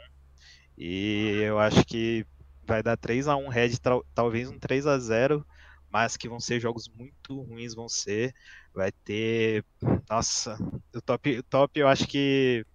E 0.77 1.39
eu 1.43 1.57
acho 1.59 1.83
que 1.85 2.25
vai 2.65 2.83
dar 2.83 2.97
3 2.97 3.27
a 3.27 3.35
1 3.37 3.47
Red, 3.47 3.71
talvez 4.13 4.49
um 4.49 4.59
3 4.59 4.85
a 4.85 4.99
0 4.99 5.45
mas 5.89 6.17
que 6.17 6.27
vão 6.27 6.39
ser 6.39 6.59
jogos 6.59 6.89
muito 6.89 7.41
ruins, 7.41 7.73
vão 7.73 7.87
ser. 7.87 8.33
Vai 8.73 8.91
ter. 8.91 9.65
Nossa, 10.09 10.57
o 10.93 11.01
top, 11.01 11.41
top 11.43 11.79
eu 11.79 11.87
acho 11.87 12.07
que 12.07 12.65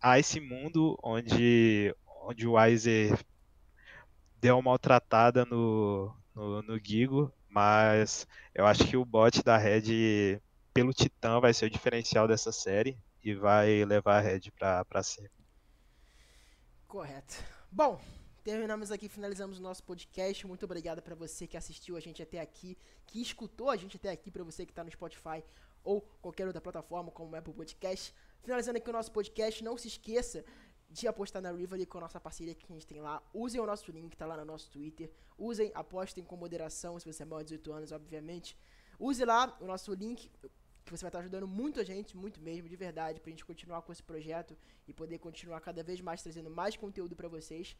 há 0.00 0.18
esse 0.18 0.40
mundo 0.40 0.96
onde, 1.02 1.94
onde 2.24 2.46
o 2.46 2.52
Weiser 2.52 3.18
deu 4.40 4.56
uma 4.56 4.70
maltratada 4.70 5.44
no, 5.44 6.14
no, 6.34 6.62
no 6.62 6.78
Gigo, 6.78 7.32
mas 7.48 8.26
eu 8.54 8.66
acho 8.66 8.86
que 8.86 8.96
o 8.96 9.04
bot 9.04 9.42
da 9.42 9.56
Red 9.56 10.40
pelo 10.72 10.92
Titã 10.92 11.40
vai 11.40 11.52
ser 11.52 11.66
o 11.66 11.70
diferencial 11.70 12.28
dessa 12.28 12.52
série 12.52 12.96
e 13.22 13.34
vai 13.34 13.84
levar 13.84 14.18
a 14.18 14.20
Red 14.20 14.50
pra, 14.56 14.84
pra 14.84 15.02
cima. 15.02 15.28
Correto. 16.86 17.34
Bom, 17.70 18.00
terminamos 18.44 18.90
aqui, 18.90 19.08
finalizamos 19.08 19.58
o 19.58 19.62
nosso 19.62 19.82
podcast. 19.82 20.46
Muito 20.46 20.64
obrigado 20.64 21.02
para 21.02 21.14
você 21.14 21.46
que 21.46 21.56
assistiu 21.56 21.96
a 21.96 22.00
gente 22.00 22.22
até 22.22 22.40
aqui, 22.40 22.78
que 23.06 23.20
escutou 23.20 23.68
a 23.68 23.76
gente 23.76 23.96
até 23.96 24.10
aqui, 24.10 24.30
para 24.30 24.44
você 24.44 24.64
que 24.64 24.72
está 24.72 24.84
no 24.84 24.90
Spotify 24.90 25.42
ou 25.84 26.00
qualquer 26.22 26.46
outra 26.46 26.60
plataforma 26.60 27.10
como 27.10 27.32
o 27.32 27.36
Apple 27.36 27.52
Podcast. 27.52 28.14
Finalizando 28.42 28.78
aqui 28.78 28.88
o 28.88 28.92
nosso 28.92 29.10
podcast, 29.10 29.62
não 29.62 29.76
se 29.76 29.88
esqueça 29.88 30.44
de 30.90 31.06
apostar 31.06 31.42
na 31.42 31.52
Rivali 31.52 31.84
com 31.84 31.98
a 31.98 32.02
nossa 32.02 32.18
parceria 32.18 32.54
que 32.54 32.64
a 32.70 32.74
gente 32.74 32.86
tem 32.86 33.00
lá. 33.00 33.22
Usem 33.32 33.60
o 33.60 33.66
nosso 33.66 33.90
link, 33.90 34.16
tá 34.16 34.26
lá 34.26 34.36
no 34.36 34.44
nosso 34.44 34.70
Twitter. 34.70 35.10
Usem, 35.36 35.70
apostem 35.74 36.24
com 36.24 36.36
moderação, 36.36 36.98
se 36.98 37.06
você 37.10 37.22
é 37.22 37.26
maior 37.26 37.42
de 37.42 37.56
18 37.56 37.72
anos, 37.72 37.92
obviamente. 37.92 38.56
Use 38.98 39.24
lá 39.24 39.56
o 39.60 39.66
nosso 39.66 39.92
link, 39.92 40.30
que 40.84 40.90
você 40.90 41.02
vai 41.02 41.10
estar 41.10 41.18
ajudando 41.20 41.46
muito 41.46 41.78
a 41.78 41.84
gente, 41.84 42.16
muito 42.16 42.40
mesmo, 42.40 42.68
de 42.68 42.76
verdade, 42.76 43.20
pra 43.20 43.30
gente 43.30 43.44
continuar 43.44 43.82
com 43.82 43.92
esse 43.92 44.02
projeto 44.02 44.56
e 44.86 44.92
poder 44.92 45.18
continuar 45.18 45.60
cada 45.60 45.82
vez 45.82 46.00
mais 46.00 46.22
trazendo 46.22 46.50
mais 46.50 46.76
conteúdo 46.76 47.14
para 47.14 47.28
vocês. 47.28 47.76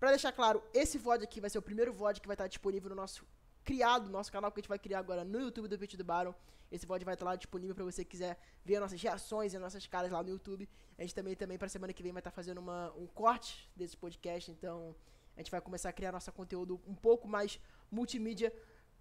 Pra 0.00 0.10
deixar 0.10 0.32
claro, 0.32 0.62
esse 0.72 0.96
VOD 0.96 1.24
aqui 1.24 1.40
vai 1.40 1.50
ser 1.50 1.58
o 1.58 1.62
primeiro 1.62 1.92
VOD 1.92 2.20
que 2.20 2.26
vai 2.26 2.34
estar 2.34 2.46
disponível 2.46 2.88
no 2.88 2.96
nosso 2.96 3.26
criado, 3.68 4.08
nosso 4.08 4.32
canal 4.32 4.50
que 4.50 4.60
a 4.60 4.62
gente 4.62 4.68
vai 4.68 4.78
criar 4.78 4.98
agora 4.98 5.22
no 5.24 5.38
YouTube 5.38 5.68
do 5.68 5.78
Pitch 5.78 5.94
do 5.94 6.02
Baron. 6.02 6.34
Esse 6.72 6.86
VOD 6.86 7.04
vai 7.04 7.12
estar 7.12 7.26
lá 7.26 7.36
disponível 7.36 7.74
para 7.74 7.84
você 7.84 8.02
quiser 8.02 8.38
ver 8.64 8.80
nossas 8.80 9.00
reações 9.00 9.52
e 9.52 9.58
nossas 9.58 9.86
caras 9.86 10.10
lá 10.10 10.22
no 10.22 10.30
YouTube. 10.30 10.66
A 10.96 11.02
gente 11.02 11.14
também, 11.14 11.36
também 11.36 11.58
para 11.58 11.68
semana 11.68 11.92
que 11.92 12.02
vem 12.02 12.10
vai 12.10 12.20
estar 12.20 12.30
fazendo 12.30 12.58
uma, 12.58 12.90
um 12.96 13.06
corte 13.06 13.68
desse 13.76 13.94
podcast, 13.94 14.50
então 14.50 14.96
a 15.36 15.40
gente 15.40 15.50
vai 15.50 15.60
começar 15.60 15.90
a 15.90 15.92
criar 15.92 16.12
nosso 16.12 16.32
conteúdo 16.32 16.80
um 16.86 16.94
pouco 16.94 17.28
mais 17.28 17.60
multimídia 17.90 18.50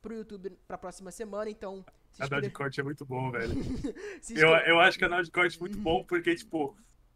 pro 0.02 0.14
YouTube 0.14 0.49
pra 0.68 0.77
próxima 0.77 1.11
semana, 1.11 1.49
então... 1.49 1.85
Se 2.11 2.19
canal 2.19 2.41
de 2.41 2.49
corte 2.49 2.81
é 2.81 2.84
muito 2.84 3.06
bom, 3.06 3.31
velho. 3.31 3.53
eu, 4.31 4.49
eu 4.49 4.80
acho 4.81 4.98
que 4.98 5.06
canal 5.06 5.23
de 5.23 5.31
corte 5.31 5.56
é 5.56 5.60
muito 5.61 5.77
bom, 5.77 6.03
porque, 6.03 6.35
tipo, 6.35 6.76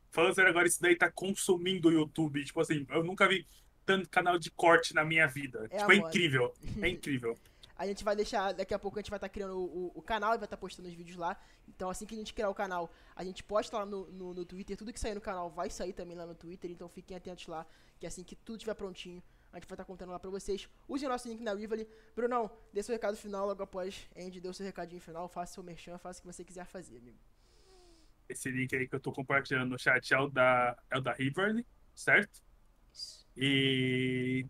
falando 0.10 0.36
sério 0.36 0.52
agora, 0.52 0.68
isso 0.68 0.82
daí 0.82 0.96
tá 0.96 1.12
consumindo 1.12 1.90
o 1.90 1.92
YouTube. 1.92 2.46
Tipo 2.46 2.62
assim, 2.62 2.86
eu 2.90 3.04
nunca 3.04 3.28
vi 3.28 3.46
tanto 3.86 4.10
canal 4.10 4.38
de 4.38 4.52
corte 4.52 4.94
na 4.94 5.04
minha 5.04 5.28
vida. 5.28 5.68
É 5.70 5.78
tipo, 5.78 5.92
é 5.92 5.96
incrível. 5.96 6.54
É 6.82 6.90
incrível. 6.90 7.38
A 7.78 7.88
gente 7.88 8.04
vai 8.04 8.16
deixar, 8.16 8.54
daqui 8.54 8.76
a 8.76 8.80
pouco 8.80 9.00
a 9.00 9.02
gente 9.02 9.10
vai 9.10 9.18
estar 9.18 9.28
tá 9.28 9.34
criando 9.34 9.58
o, 9.58 9.92
o, 9.96 10.02
canal 10.04 10.36
e 10.36 10.38
vai 10.38 10.46
estar 10.46 10.56
tá 10.56 10.62
postando 10.62 10.88
os 10.88 10.94
vídeos 10.94 11.18
lá. 11.18 11.36
Então 11.68 11.90
assim 11.90 12.06
que 12.06 12.14
a 12.14 12.18
gente 12.18 12.32
criar 12.32 12.48
o 12.50 12.54
canal, 12.54 12.94
a 13.16 13.24
gente 13.24 13.44
posta 13.44 13.76
lá 13.76 13.86
no, 13.88 14.06
no, 14.12 14.34
no, 14.36 14.46
Twitter. 14.46 14.78
Tudo 14.78 14.94
que 14.94 15.00
sair 15.00 15.16
no 15.16 15.22
canal 15.22 15.50
vai 15.50 15.68
sair 15.70 15.92
também 15.92 16.16
lá 16.16 16.26
no 16.26 16.36
Twitter. 16.36 16.70
Então 16.70 16.88
fiquem 16.88 17.18
atentos 17.18 17.48
lá, 17.48 17.66
que 18.00 18.06
assim 18.06 18.24
que 18.24 18.36
tudo 18.36 18.58
estiver 18.58 18.76
prontinho, 18.76 19.24
a 19.52 19.58
gente 19.58 19.68
vai 19.68 19.74
estar 19.74 19.78
tá 19.78 19.84
contando 19.84 20.12
lá 20.12 20.20
pra 20.20 20.30
vocês. 20.30 20.70
Use 20.88 21.04
o 21.06 21.10
nosso 21.10 21.28
link 21.28 21.42
na 21.42 21.56
Rivali. 21.56 21.88
Brunão, 22.16 22.52
dê 22.72 22.84
seu 22.84 22.94
recado 22.94 23.18
final 23.18 23.48
logo 23.48 23.64
após 23.64 24.08
Andy 24.16 24.40
deu 24.40 24.54
seu 24.54 24.66
recadinho 24.66 25.02
final. 25.02 25.28
Faça 25.28 25.56
seu 25.56 25.64
merchan, 25.64 25.98
faça 25.98 26.20
o 26.20 26.22
que 26.22 26.28
você 26.28 26.46
quiser 26.46 26.66
fazer, 26.66 26.98
amigo. 26.98 27.18
Esse 28.30 28.52
link 28.52 28.76
aí 28.76 28.88
que 28.88 28.96
eu 28.96 29.00
tô 29.00 29.12
compartilhando 29.12 29.72
no 29.72 29.80
chat 29.80 30.14
é 30.14 30.20
o 30.20 30.30
da, 30.30 30.78
é 30.90 30.98
o 30.98 31.02
da 31.02 31.14
Rivali, 31.14 31.66
certo? 31.96 32.42
E 33.36 34.46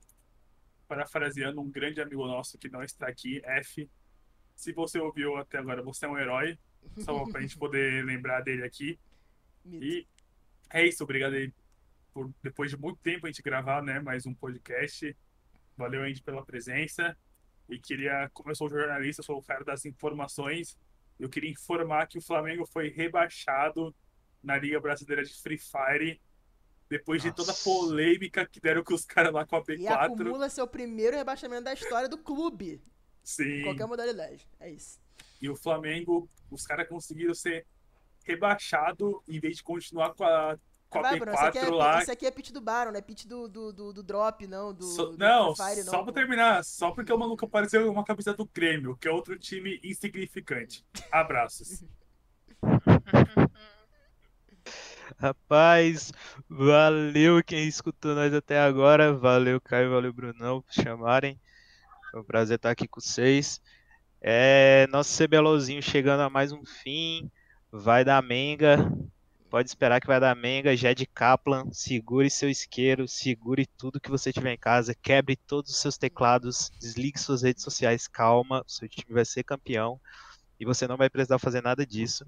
parafraseando 0.88 1.62
um 1.62 1.70
grande 1.70 2.02
amigo 2.02 2.26
nosso 2.28 2.58
que 2.58 2.70
não 2.70 2.84
está 2.84 3.08
aqui, 3.08 3.42
F. 3.46 3.90
Se 4.56 4.74
você 4.74 5.00
ouviu 5.00 5.38
até 5.38 5.58
agora, 5.58 5.82
você 5.82 6.06
é 6.06 6.10
um 6.10 6.18
herói. 6.18 6.58
Só 7.00 7.26
pra 7.30 7.40
gente 7.42 7.58
poder 7.58 8.04
lembrar 8.04 8.42
dele 8.42 8.64
aqui. 8.64 9.00
E 9.66 10.08
é 10.70 10.86
isso, 10.86 11.04
obrigado 11.04 11.34
aí 11.34 11.54
por 12.14 12.30
depois 12.44 12.70
de 12.70 12.78
muito 12.78 13.00
tempo 13.00 13.26
a 13.26 13.30
gente 13.30 13.42
gravar, 13.42 13.82
né, 13.82 14.00
mais 14.00 14.26
um 14.26 14.34
podcast. 14.34 15.16
Valeu, 15.78 16.06
gente, 16.08 16.22
pela 16.22 16.46
presença. 16.46 17.18
E 17.70 17.80
queria, 17.80 18.30
como 18.34 18.52
eu 18.52 18.56
sou 18.56 18.70
jornalista, 18.70 19.24
sou 19.24 19.38
o 19.38 19.44
cara 19.44 19.64
das 19.64 19.86
informações, 19.86 20.78
eu 21.18 21.30
queria 21.30 21.50
informar 21.50 22.08
que 22.08 22.18
o 22.18 22.22
Flamengo 22.22 22.66
foi 22.66 22.90
rebaixado 22.90 23.96
na 24.44 24.58
Liga 24.58 24.80
Brasileira 24.80 25.24
de 25.24 25.34
Free 25.42 25.58
Fire 25.58 26.20
depois 26.92 27.24
Nossa. 27.24 27.30
de 27.30 27.36
toda 27.38 27.52
a 27.54 27.56
polêmica 27.64 28.46
que 28.46 28.60
deram 28.60 28.84
com 28.84 28.94
os 28.94 29.06
caras 29.06 29.32
lá 29.32 29.46
com 29.46 29.56
a 29.56 29.64
B4. 29.64 29.80
E 29.80 29.88
acumula 29.88 30.50
seu 30.50 30.68
primeiro 30.68 31.16
rebaixamento 31.16 31.64
da 31.64 31.74
história 31.74 32.10
do 32.10 32.18
clube. 32.18 32.82
Sim. 33.24 33.62
Em 33.62 33.64
qualquer 33.64 33.88
modalidade. 33.88 34.46
É 34.60 34.70
isso. 34.70 35.00
e 35.42 35.50
o 35.50 35.56
Flamengo, 35.56 36.28
os 36.52 36.66
caras 36.68 36.90
conseguiram 36.90 37.34
ser 37.34 37.66
rebaixado 38.26 39.24
em 39.26 39.40
vez 39.40 39.56
de 39.56 39.64
continuar 39.64 40.14
com 40.14 40.26
a, 40.26 40.58
com 40.90 41.00
a 41.00 41.02
Vai, 41.02 41.18
Bruno, 41.18 41.34
isso 41.34 41.46
aqui, 41.46 41.60
P4 41.60 41.66
é, 41.66 41.70
lá. 41.70 42.02
isso 42.02 42.12
aqui 42.12 42.26
é 42.26 42.32
pitch 42.32 42.52
do 42.52 42.60
Baron, 42.62 42.92
não 42.92 42.98
é 43.00 43.02
pitch 43.02 43.26
do, 43.26 43.48
do, 43.48 43.72
do, 43.72 43.94
do 43.94 44.04
Drop, 44.04 44.46
não. 44.46 44.74
Do, 44.74 44.84
Só- 44.84 45.06
do 45.06 45.18
não, 45.18 45.56
Fire, 45.56 45.84
só 45.84 45.92
não, 45.94 46.04
pra 46.04 46.14
pô. 46.14 46.20
terminar, 46.20 46.64
só 46.66 46.92
porque 46.92 47.14
o 47.14 47.18
maluco 47.18 47.46
apareceu 47.46 47.90
uma 47.90 48.04
camisa 48.04 48.34
do 48.34 48.46
Grêmio, 48.46 48.98
que 48.98 49.08
é 49.08 49.12
outro 49.12 49.40
time 49.40 49.80
insignificante. 49.82 50.86
Abraços. 51.10 51.86
Rapaz, 55.18 56.12
valeu 56.50 57.44
quem 57.44 57.68
escutou 57.68 58.16
nós 58.16 58.34
até 58.34 58.60
agora. 58.60 59.14
Valeu, 59.14 59.60
Caio, 59.62 59.92
valeu, 59.92 60.14
Brunão, 60.14 60.62
por 60.62 60.74
chamarem. 60.74 61.40
Foi 62.12 62.22
um 62.22 62.24
prazer 62.24 62.56
estar 62.56 62.72
aqui 62.72 62.88
com 62.88 63.00
vocês. 63.00 63.62
É, 64.22 64.88
nosso 64.92 65.18
CBLOzinho 65.18 65.82
chegando 65.82 66.22
a 66.22 66.30
mais 66.30 66.52
um 66.52 66.66
fim. 66.66 67.30
Vai 67.72 68.04
dar 68.04 68.22
Menga. 68.22 68.92
Pode 69.50 69.70
esperar 69.70 70.00
que 70.00 70.08
vai 70.08 70.20
dar 70.20 70.36
Menga. 70.36 70.76
Jed 70.76 71.06
Kaplan, 71.08 71.72
segure 71.72 72.30
seu 72.30 72.50
isqueiro, 72.50 73.08
segure 73.08 73.66
tudo 73.78 74.00
que 74.00 74.10
você 74.10 74.32
tiver 74.32 74.54
em 74.54 74.58
casa, 74.58 74.96
quebre 74.96 75.36
todos 75.36 75.72
os 75.72 75.78
seus 75.78 75.98
teclados, 75.98 76.72
desligue 76.80 77.20
suas 77.20 77.42
redes 77.42 77.64
sociais, 77.64 78.08
calma, 78.08 78.64
seu 78.68 78.88
time 78.88 79.14
vai 79.14 79.26
ser 79.26 79.44
campeão 79.44 80.00
e 80.60 80.66
você 80.66 80.88
não 80.88 80.96
vai 80.96 81.10
precisar 81.10 81.40
fazer 81.40 81.62
nada 81.62 81.86
disso. 81.86 82.26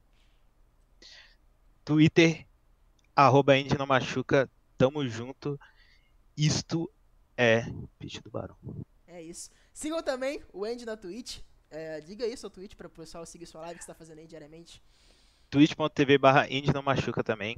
Twitter, 1.85 2.45
arroba 3.15 3.53
Andy 3.53 3.77
não 3.77 3.85
machuca, 3.85 4.49
tamo 4.77 5.07
junto. 5.07 5.59
Isto 6.35 6.91
é 7.37 7.65
Pitch 7.99 8.21
do 8.21 8.29
Barão. 8.29 8.57
É 9.07 9.21
isso. 9.21 9.49
Sigam 9.73 10.01
também 10.01 10.43
o 10.51 10.65
Andy 10.65 10.85
na 10.85 10.97
Twitch. 10.97 11.39
É, 11.69 11.99
diga 12.01 12.25
aí 12.25 12.37
seu 12.37 12.49
tweet 12.49 12.75
para 12.75 12.87
o 12.87 12.89
pessoal 12.89 13.25
seguir 13.25 13.45
sua 13.45 13.61
live 13.61 13.79
que 13.79 13.83
você 13.83 13.91
tá 13.91 13.95
fazendo 13.95 14.19
aí 14.19 14.27
diariamente. 14.27 14.81
twitch.tv 15.49 16.17
barra 16.17 16.47
Indy 16.47 16.73
não 16.73 16.83
machuca 16.83 17.23
também. 17.23 17.57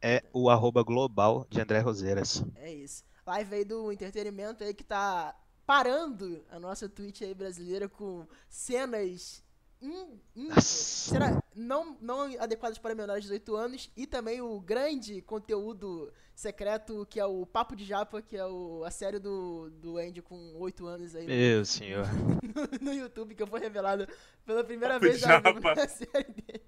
É 0.00 0.22
o 0.32 0.48
arroba 0.50 0.82
global 0.82 1.46
de 1.50 1.60
André 1.60 1.80
Roseiras. 1.80 2.44
É 2.54 2.72
isso. 2.72 3.04
Live 3.26 3.54
aí 3.54 3.64
do 3.64 3.90
entretenimento 3.90 4.62
aí 4.62 4.72
que 4.72 4.84
tá 4.84 5.34
parando 5.66 6.44
a 6.48 6.60
nossa 6.60 6.88
Twitch 6.88 7.22
aí 7.22 7.34
brasileira 7.34 7.88
com 7.88 8.26
cenas 8.48 9.42
in, 9.82 10.20
in- 10.34 10.60
será, 10.60 11.42
não, 11.54 11.96
não 12.00 12.22
adequadas 12.40 12.78
para 12.78 12.94
menores 12.94 13.24
de 13.24 13.28
18 13.30 13.56
anos 13.56 13.90
e 13.96 14.06
também 14.06 14.40
o 14.40 14.60
grande 14.60 15.20
conteúdo 15.22 16.12
secreto 16.34 17.06
que 17.08 17.18
é 17.20 17.24
o 17.26 17.46
Papo 17.46 17.74
de 17.76 17.84
Japa, 17.84 18.20
que 18.22 18.36
é 18.36 18.44
o, 18.46 18.82
a 18.84 18.90
série 18.90 19.18
do, 19.18 19.70
do 19.70 19.98
Andy 19.98 20.20
com 20.22 20.54
8 20.58 20.86
anos 20.86 21.14
aí 21.14 21.22
no- 21.26 21.32
Meu 21.34 21.64
senhor. 21.64 22.06
no, 22.80 22.92
YouTube, 22.92 23.34
que 23.34 23.46
foi 23.46 23.60
revelado 23.60 24.06
pela 24.44 24.62
primeira 24.64 24.94
Papo 24.94 25.06
vez 25.06 25.20
na, 25.22 25.28
Japa. 25.28 25.74
na 25.74 25.88
série 25.88 26.32
dele. 26.32 26.62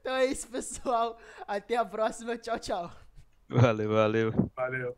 Então 0.00 0.14
é 0.14 0.26
isso, 0.26 0.48
pessoal. 0.48 1.18
Até 1.46 1.76
a 1.76 1.84
próxima. 1.84 2.36
Tchau, 2.38 2.58
tchau. 2.58 2.90
Valeu, 3.48 3.90
valeu. 3.90 4.32
Valeu. 4.56 4.96